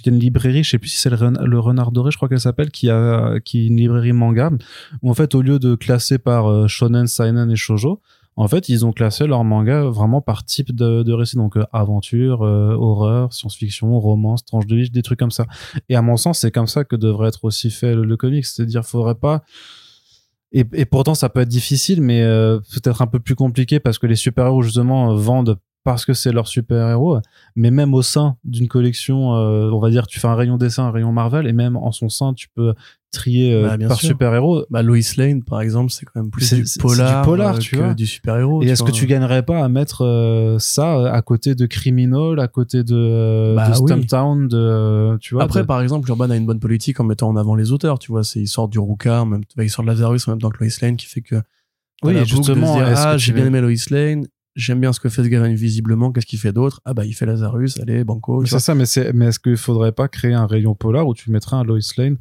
qu'il 0.00 0.12
y 0.12 0.14
a 0.14 0.16
une 0.16 0.22
librairie, 0.22 0.62
je 0.64 0.70
sais 0.70 0.78
plus 0.78 0.88
si 0.88 0.98
c'est 0.98 1.10
le, 1.10 1.16
Ren- 1.16 1.44
le 1.44 1.58
Renard 1.58 1.92
Doré, 1.92 2.10
je 2.10 2.16
crois 2.16 2.28
qu'elle 2.28 2.40
s'appelle, 2.40 2.70
qui 2.70 2.90
a 2.90 3.34
est 3.36 3.54
une 3.54 3.76
librairie 3.76 4.12
manga, 4.12 4.50
où 5.02 5.10
en 5.10 5.14
fait 5.14 5.34
au 5.34 5.42
lieu 5.42 5.58
de 5.58 5.74
classer 5.74 6.18
par 6.18 6.46
euh, 6.46 6.66
shonen, 6.68 7.06
seinen 7.06 7.50
et 7.50 7.56
shojo, 7.56 8.00
en 8.36 8.48
fait 8.48 8.68
ils 8.68 8.84
ont 8.84 8.92
classé 8.92 9.26
leur 9.26 9.44
manga 9.44 9.84
vraiment 9.84 10.20
par 10.20 10.44
type 10.44 10.74
de, 10.74 11.02
de 11.02 11.12
récit, 11.12 11.36
donc 11.36 11.56
euh, 11.56 11.64
aventure, 11.72 12.42
euh, 12.42 12.74
horreur, 12.74 13.32
science-fiction, 13.32 13.98
romance, 14.00 14.44
tranche 14.44 14.66
de 14.66 14.76
vie, 14.76 14.90
des 14.90 15.02
trucs 15.02 15.18
comme 15.18 15.30
ça. 15.30 15.46
Et 15.88 15.96
à 15.96 16.02
mon 16.02 16.16
sens, 16.16 16.40
c'est 16.40 16.50
comme 16.50 16.66
ça 16.66 16.84
que 16.84 16.96
devrait 16.96 17.28
être 17.28 17.44
aussi 17.44 17.70
fait 17.70 17.94
le, 17.94 18.04
le 18.04 18.16
comics, 18.16 18.44
c'est-à-dire 18.44 18.84
faudrait 18.84 19.14
pas 19.14 19.42
et, 20.56 20.84
pourtant 20.84 21.14
ça 21.14 21.28
peut 21.28 21.40
être 21.40 21.48
difficile, 21.48 22.00
mais 22.00 22.22
peut-être 22.72 23.02
un 23.02 23.08
peu 23.08 23.18
plus 23.18 23.34
compliqué 23.34 23.80
parce 23.80 23.98
que 23.98 24.06
les 24.06 24.14
super-héros 24.14 24.62
justement 24.62 25.12
vendent 25.16 25.58
parce 25.84 26.04
que 26.06 26.14
c'est 26.14 26.32
leur 26.32 26.48
super-héros, 26.48 27.18
mais 27.56 27.70
même 27.70 27.92
au 27.94 28.00
sein 28.02 28.36
d'une 28.44 28.68
collection, 28.68 29.34
euh, 29.36 29.70
on 29.70 29.78
va 29.80 29.90
dire, 29.90 30.06
tu 30.06 30.18
fais 30.18 30.26
un 30.28 30.34
rayon 30.34 30.56
dessin, 30.56 30.84
un 30.86 30.90
rayon 30.90 31.12
Marvel, 31.12 31.46
et 31.46 31.52
même 31.52 31.76
en 31.76 31.92
son 31.92 32.08
sein, 32.08 32.32
tu 32.32 32.48
peux 32.54 32.74
trier 33.12 33.52
euh, 33.54 33.68
Bah, 33.76 33.88
par 33.88 34.00
super-héros. 34.00 34.64
Bah, 34.70 34.82
Lois 34.82 34.98
Lane, 35.18 35.42
par 35.44 35.60
exemple, 35.60 35.92
c'est 35.92 36.06
quand 36.06 36.20
même 36.20 36.30
plus 36.30 36.52
du 36.54 36.64
polar, 36.80 37.20
du 37.22 37.26
polar, 37.28 37.54
euh, 37.56 37.58
tu 37.58 37.76
que 37.76 37.80
vois. 37.82 37.94
du 37.94 38.06
super-héros. 38.06 38.62
Et 38.62 38.68
est-ce 38.68 38.82
que 38.82 38.90
tu 38.90 39.06
gagnerais 39.06 39.42
pas 39.44 39.62
à 39.62 39.68
mettre 39.68 40.56
ça 40.58 41.12
à 41.12 41.20
côté 41.22 41.54
de 41.54 41.66
Criminal, 41.66 42.40
à 42.40 42.48
côté 42.48 42.82
de, 42.82 43.52
Bah 43.54 43.66
de 43.68 43.76
oui. 43.78 43.92
Stumptown, 43.92 44.48
de, 44.48 45.18
tu 45.20 45.34
vois 45.34 45.44
Après, 45.44 45.60
de- 45.60 45.66
par 45.66 45.82
exemple, 45.82 46.08
Urban 46.08 46.30
a 46.30 46.36
une 46.36 46.46
bonne 46.46 46.60
politique 46.60 46.98
en 46.98 47.04
mettant 47.04 47.28
en 47.28 47.36
avant 47.36 47.54
les 47.54 47.72
auteurs, 47.72 47.98
tu 47.98 48.10
vois. 48.10 48.24
C'est, 48.24 48.40
il 48.40 48.48
sort 48.48 48.68
du 48.68 48.78
Ruka, 48.78 49.20
en 49.22 49.26
même, 49.26 49.42
bah, 49.54 49.64
il 49.64 49.70
sort 49.70 49.84
de 49.84 49.90
Lazarus 49.90 50.26
en 50.28 50.32
même 50.32 50.40
temps 50.40 50.50
que 50.50 50.58
Lois 50.64 50.72
Lane, 50.80 50.96
qui 50.96 51.06
fait 51.06 51.20
que. 51.20 51.36
Oui, 52.02 52.16
justement, 52.26 52.78
ah, 52.80 53.16
j'ai 53.16 53.32
bien 53.32 53.46
aimé 53.46 53.60
Lois 53.60 53.72
Lane, 53.90 54.26
j'aime 54.54 54.80
bien 54.80 54.92
ce 54.92 55.00
que 55.00 55.08
fait 55.08 55.22
ce 55.24 55.28
gars 55.28 55.42
visiblement, 55.48 56.12
qu'est-ce 56.12 56.26
qu'il 56.26 56.38
fait 56.38 56.52
d'autre? 56.52 56.80
Ah, 56.84 56.94
bah, 56.94 57.04
il 57.04 57.12
fait 57.12 57.26
Lazarus, 57.26 57.78
allez, 57.80 58.04
banco. 58.04 58.44
C'est 58.46 58.58
ça, 58.58 58.74
mais, 58.74 58.86
c'est, 58.86 59.12
mais 59.12 59.26
est-ce 59.26 59.38
qu'il 59.40 59.56
faudrait 59.56 59.92
pas 59.92 60.08
créer 60.08 60.32
un 60.34 60.46
rayon 60.46 60.74
polar 60.74 61.06
où 61.06 61.14
tu 61.14 61.30
mettrais 61.30 61.56
un 61.56 61.64
Lois 61.64 61.78
Lane 61.98 62.16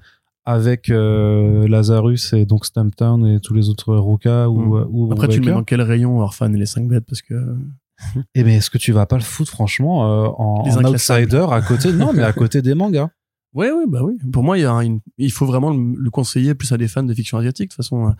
avec 0.45 0.89
euh, 0.89 1.68
Lazarus 1.68 2.34
et 2.34 2.45
donc 2.45 2.65
Stumptown 2.65 3.26
et 3.27 3.39
tous 3.39 3.53
les 3.53 3.69
autres 3.69 3.95
Ruka 3.95 4.49
ou, 4.49 4.60
Mm. 4.60 4.73
euh, 4.81 4.85
ou 4.89 5.11
Après, 5.14 5.27
tu 5.30 5.39
le 5.39 5.45
mets 5.45 5.51
dans 5.53 5.64
quel 5.64 5.81
rayon, 5.81 6.19
Orphan 6.19 6.51
et 6.53 6.57
les 6.57 6.65
5 6.65 6.88
bêtes, 6.88 7.05
parce 7.07 7.22
que. 7.22 7.35
Eh 8.35 8.43
ben, 8.43 8.49
est-ce 8.57 8.69
que 8.69 8.77
tu 8.77 8.91
vas 8.91 9.05
pas 9.05 9.15
le 9.15 9.22
foutre 9.23 9.51
franchement 9.51 10.26
euh, 10.26 10.27
en, 10.38 10.65
outsider 10.91 11.45
à 11.49 11.61
côté 11.61 11.93
Non, 11.93 12.11
mais 12.14 12.23
à 12.23 12.34
côté 12.34 12.61
des 12.61 12.73
mangas? 12.73 13.10
Ouais, 13.53 13.72
ouais, 13.72 13.85
bah 13.88 13.99
oui. 14.03 14.18
Pour 14.34 14.43
moi, 14.43 14.57
il 14.57 14.61
y 14.61 14.65
a 14.65 14.73
une- 14.84 14.99
il 15.19 15.31
faut 15.31 15.45
vraiment 15.45 15.69
le, 15.69 15.93
le 15.95 16.10
conseiller 16.10 16.55
plus 16.55 16.72
à 16.72 16.77
des 16.77 16.88
fans 16.88 17.03
de 17.03 17.14
fiction 17.14 17.38
asiatique. 17.38 17.69
De 17.69 17.76
toute 17.76 17.77
façon, 17.77 18.07
euh, 18.07 18.11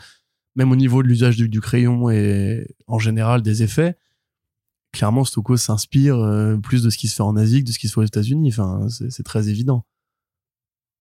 même 0.56 0.72
au 0.72 0.76
niveau 0.76 1.02
de 1.04 1.08
l'usage 1.08 1.36
du, 1.36 1.50
du 1.50 1.60
crayon 1.60 2.10
et 2.12 2.68
en 2.88 3.00
général 3.00 3.42
des 3.42 3.64
effets, 3.64 3.98
clairement, 4.94 5.26
Stocco 5.26 5.58
s'inspire 5.58 6.18
euh, 6.18 6.56
plus 6.56 6.84
de 6.84 6.90
ce 6.90 6.98
qui 6.98 7.10
se 7.10 7.16
fait 7.16 7.24
en 7.24 7.36
Asie 7.36 7.62
que 7.62 7.68
de 7.68 7.74
ce 7.74 7.80
qui 7.80 7.90
se 7.90 7.94
fait 7.94 8.00
aux 8.00 8.06
États-Unis. 8.06 8.50
Enfin, 8.50 8.88
c'est 8.88 9.24
très 9.24 9.50
évident. 9.50 9.86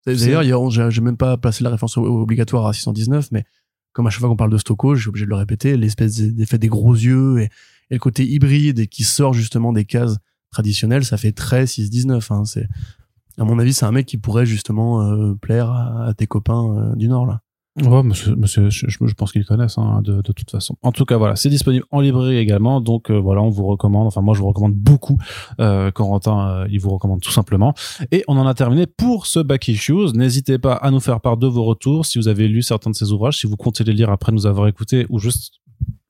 D'ailleurs, 0.04 0.70
j'ai 0.70 1.00
même 1.00 1.16
pas 1.16 1.36
placé 1.36 1.62
la 1.62 1.70
référence 1.70 1.96
obligatoire 1.96 2.66
à 2.66 2.72
619, 2.72 3.30
mais 3.30 3.44
comme 3.92 4.06
à 4.06 4.10
chaque 4.10 4.20
fois 4.20 4.28
qu'on 4.28 4.36
parle 4.36 4.50
de 4.50 4.58
Stocco, 4.58 4.96
je 4.96 5.02
suis 5.02 5.08
obligé 5.10 5.26
de 5.26 5.30
le 5.30 5.36
répéter, 5.36 5.76
l'espèce 5.76 6.16
d'effet 6.16 6.58
des 6.58 6.68
gros 6.68 6.94
yeux 6.94 7.40
et, 7.40 7.44
et 7.90 7.94
le 7.94 7.98
côté 7.98 8.26
hybride 8.26 8.80
et 8.80 8.86
qui 8.88 9.04
sort 9.04 9.34
justement 9.34 9.72
des 9.72 9.84
cases 9.84 10.16
traditionnelles, 10.50 11.04
ça 11.04 11.18
fait 11.18 11.32
très 11.32 11.66
619. 11.66 12.32
Hein, 12.32 12.44
c'est 12.44 12.66
à 13.38 13.44
mon 13.44 13.58
avis, 13.58 13.72
c'est 13.72 13.86
un 13.86 13.92
mec 13.92 14.06
qui 14.06 14.18
pourrait 14.18 14.46
justement 14.46 15.02
euh, 15.02 15.34
plaire 15.34 15.70
à, 15.70 16.06
à 16.06 16.14
tes 16.14 16.26
copains 16.26 16.64
euh, 16.76 16.96
du 16.96 17.08
Nord 17.08 17.26
là. 17.26 17.42
Ouais, 17.80 18.02
monsieur, 18.02 18.36
monsieur, 18.36 18.68
je, 18.68 19.14
pense 19.14 19.32
qu'ils 19.32 19.46
connaissent 19.46 19.78
hein, 19.78 20.02
de, 20.04 20.20
de 20.20 20.32
toute 20.32 20.50
façon. 20.50 20.76
En 20.82 20.92
tout 20.92 21.06
cas, 21.06 21.16
voilà, 21.16 21.36
c'est 21.36 21.48
disponible 21.48 21.86
en 21.90 22.00
librairie 22.00 22.36
également. 22.36 22.82
Donc 22.82 23.10
euh, 23.10 23.18
voilà, 23.18 23.40
on 23.40 23.48
vous 23.48 23.64
recommande. 23.64 24.06
Enfin, 24.06 24.20
moi, 24.20 24.34
je 24.34 24.40
vous 24.40 24.48
recommande 24.48 24.74
beaucoup. 24.74 25.16
Euh, 25.58 25.90
Corentin, 25.90 26.48
euh, 26.48 26.66
il 26.70 26.80
vous 26.80 26.90
recommande 26.90 27.22
tout 27.22 27.30
simplement. 27.30 27.72
Et 28.10 28.24
on 28.28 28.36
en 28.36 28.46
a 28.46 28.52
terminé 28.52 28.86
pour 28.86 29.24
ce 29.24 29.40
back 29.40 29.68
issues. 29.68 30.12
N'hésitez 30.12 30.58
pas 30.58 30.74
à 30.74 30.90
nous 30.90 31.00
faire 31.00 31.22
part 31.22 31.38
de 31.38 31.46
vos 31.46 31.64
retours 31.64 32.04
si 32.04 32.18
vous 32.18 32.28
avez 32.28 32.46
lu 32.46 32.60
certains 32.60 32.90
de 32.90 32.94
ces 32.94 33.10
ouvrages, 33.10 33.38
si 33.38 33.46
vous 33.46 33.56
comptez 33.56 33.84
les 33.84 33.94
lire 33.94 34.10
après 34.10 34.32
nous 34.32 34.46
avoir 34.46 34.68
écoutés 34.68 35.06
ou 35.08 35.18
juste 35.18 35.62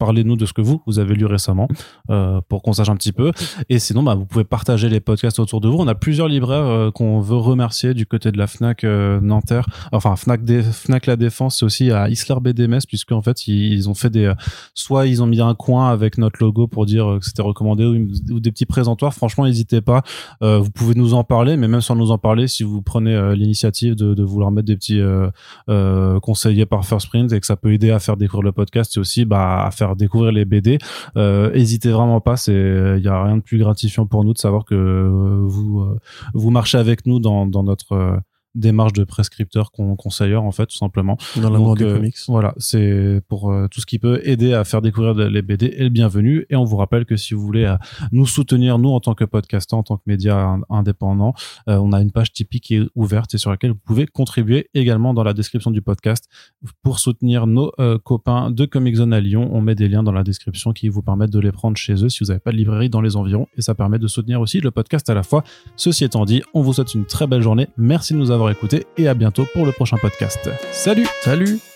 parlez-nous 0.03 0.35
de 0.35 0.47
ce 0.47 0.53
que 0.53 0.63
vous 0.63 0.83
vous 0.87 0.99
avez 0.99 1.15
lu 1.15 1.27
récemment 1.27 1.69
euh, 2.11 2.41
pour 2.49 2.63
qu'on 2.63 2.73
sache 2.73 2.89
un 2.89 2.97
petit 2.97 3.13
peu. 3.13 3.31
Et 3.69 3.79
sinon 3.79 4.03
bah, 4.03 4.17
vous 4.17 4.27
pouvez 4.27 4.43
partager 4.43 4.89
les 4.89 4.99
podcasts 4.99 5.39
autour 5.39 5.61
de 5.61 5.69
vous. 5.69 5.79
On 5.79 5.87
a 5.87 5.95
plusieurs 5.95 6.27
libraires 6.27 6.65
euh, 6.67 6.91
qu'on 6.91 7.21
veut 7.21 7.37
remercier 7.37 7.95
du 7.95 8.05
côté 8.05 8.33
de 8.33 8.39
la 8.39 8.49
Fnac 8.49 8.83
euh, 8.83 9.21
Nanterre. 9.21 9.67
Enfin 9.93 10.17
Fnac, 10.17 10.41
Fnac 10.73 11.07
la 11.07 11.15
Défense 11.15 11.59
c'est 11.59 11.65
aussi 11.65 11.93
à 11.93 12.09
Islar 12.09 12.41
BDMS 12.41 12.81
puisque 12.89 13.13
en 13.13 13.23
fait 13.23 13.47
ils, 13.47 13.89
ont 13.89 13.95
fait 13.95 14.11
des 14.11 14.33
soit 14.75 15.07
ils 15.07 15.23
ont 15.23 15.27
mis 15.27 15.41
un 15.41 15.55
coin 15.55 15.91
avec 15.91 16.19
notre 16.19 16.43
logo 16.43 16.67
pour 16.67 16.85
dire 16.85 17.19
que 17.21 17.25
c'était 17.25 17.43
recommandé 17.43 17.85
ou, 17.85 18.41
des 18.41 18.51
petits 18.51 18.67
présentoirs. 18.67 19.15
Franchement 19.15 19.45
n'hésitez 19.45 19.83
pas. 19.83 20.03
Vous 20.41 20.71
pouvez 20.71 20.97
nous 20.97 21.15
en 21.15 21.23
parler 21.23 21.57
mais 21.57 21.69
même 21.69 21.81
sans 21.81 21.95
nous 21.95 22.11
en 22.11 22.19
parler 22.19 22.49
si 22.49 22.65
vous 22.65 22.83
prenez 22.83 23.37
l'initiative 23.37 23.95
de, 23.95 24.23
vouloir 24.25 24.51
mettre 24.51 24.67
des 24.67 24.77
petits 24.77 25.01
conseillés 26.23 26.67
par 26.67 26.85
First 26.85 27.09
Print 27.09 27.33
et 27.33 27.39
que 27.39 27.47
ça 27.47 27.55
peut 27.55 27.73
aider 27.73 27.93
à 27.93 28.01
faire 28.01 28.17
découvrir 28.17 28.43
le 28.43 28.53
podcast 28.53 28.97
et 28.97 29.01
aussi 29.01 29.25
bah, 29.25 29.65
à 29.67 29.71
faire 29.71 29.92
découvrir 29.97 30.33
les 30.33 30.45
BD 30.45 30.79
euh, 31.17 31.51
hésitez 31.55 31.91
vraiment 31.91 32.21
pas 32.21 32.37
c'est 32.37 32.53
il 32.53 33.03
y 33.05 33.09
a 33.09 33.23
rien 33.23 33.37
de 33.37 33.43
plus 33.43 33.59
gratifiant 33.59 34.07
pour 34.07 34.25
nous 34.25 34.33
de 34.33 34.39
savoir 34.39 34.65
que 34.65 34.75
euh, 34.75 35.45
vous 35.47 35.81
euh, 35.81 35.99
vous 36.35 36.51
marchez 36.51 36.79
avec 36.79 37.07
nous 37.07 37.19
dans, 37.21 37.47
dans 37.47 37.63
notre 37.63 37.93
euh, 37.93 38.17
démarche 38.55 38.93
de 38.93 39.05
prescripteur 39.05 39.73
con- 39.73 39.97
conseilleur 39.97 40.43
en 40.45 40.53
fait 40.53 40.67
tout 40.67 40.77
simplement 40.77 41.17
Dans 41.37 41.51
l'amour 41.51 41.69
donc, 41.69 41.79
des 41.79 41.85
euh, 41.85 41.95
comics. 41.97 42.17
Voilà, 42.29 42.55
c'est 42.59 43.21
pour 43.29 43.51
euh, 43.51 43.67
tout 43.71 43.81
ce 43.81 43.87
qui 43.87 43.99
peut 43.99 44.21
aider 44.25 44.53
à 44.55 44.65
faire 44.65 44.83
découvrir 44.83 45.15
les 45.15 45.43
BD 45.43 45.67
et 45.67 45.83
le 45.85 45.89
bienvenu. 45.89 46.47
Et 46.51 46.57
on 46.57 46.65
vous 46.65 46.77
rappelle 46.77 47.05
que 47.05 47.17
si 47.17 47.35
vous 47.35 47.41
voulez 47.41 47.65
euh, 47.65 47.77
nous 48.13 48.27
soutenir, 48.27 48.79
nous 48.79 48.91
en 48.91 49.01
tant 49.01 49.15
que 49.15 49.25
podcasteur, 49.25 49.79
en 49.79 49.83
tant 49.83 49.97
que 49.97 50.03
média 50.07 50.39
in- 50.39 50.61
indépendant, 50.71 51.35
on 51.67 51.93
a 51.93 52.01
une 52.01 52.11
page 52.13 52.33
Tipeee 52.33 52.61
qui 52.61 52.75
est 52.77 52.83
ouverte 52.95 53.35
et 53.35 53.39
sur 53.39 53.51
laquelle 53.51 53.71
vous 53.73 53.81
pouvez 53.85 54.07
contribuer 54.07 54.69
également 54.75 55.15
dans 55.15 55.23
la 55.25 55.33
description 55.33 55.71
du 55.71 55.83
podcast 55.83 56.29
pour 56.83 56.99
soutenir 56.99 57.47
nos 57.47 57.73
copains 58.05 58.51
de 58.51 58.65
Comic 58.67 58.97
Zone 58.97 59.13
à 59.13 59.21
Lyon. 59.21 59.49
On 59.53 59.61
met 59.61 59.75
des 59.75 59.89
liens 59.89 60.03
dans 60.03 60.13
la 60.13 60.23
description 60.23 60.73
qui 60.73 60.89
vous 60.89 61.03
permettent 61.03 61.31
de 61.31 61.39
les 61.41 61.53
prendre 61.53 61.77
chez 61.77 61.95
eux 62.05 62.09
si 62.09 62.23
vous 62.23 62.29
n'avez 62.29 62.41
pas 62.41 62.53
de 62.53 62.57
librairie 62.57 62.91
dans 62.91 63.01
les 63.01 63.17
environs 63.17 63.47
et 63.57 63.63
ça 63.63 63.75
permet 63.75 63.99
de 63.99 64.07
soutenir 64.07 64.41
aussi 64.41 64.61
le 64.61 64.71
podcast 64.71 65.09
à 65.11 65.15
la 65.15 65.23
fois. 65.23 65.45
Ceci 65.77 66.05
étant 66.05 66.25
dit, 66.25 66.43
on 66.55 66.63
vous 66.63 66.73
souhaite 66.75 66.95
une 66.95 67.05
très 67.07 67.27
belle 67.27 67.43
journée. 67.43 67.69
Merci 67.77 68.13
de 68.15 68.19
nous 68.19 68.31
avoir 68.31 68.42
écoutés 68.51 68.87
et 68.97 69.09
à 69.09 69.15
bientôt 69.15 69.47
pour 69.53 69.67
le 69.67 69.73
prochain 69.73 69.97
podcast. 69.99 70.51
Salut 70.73 71.07
Salut 71.23 71.72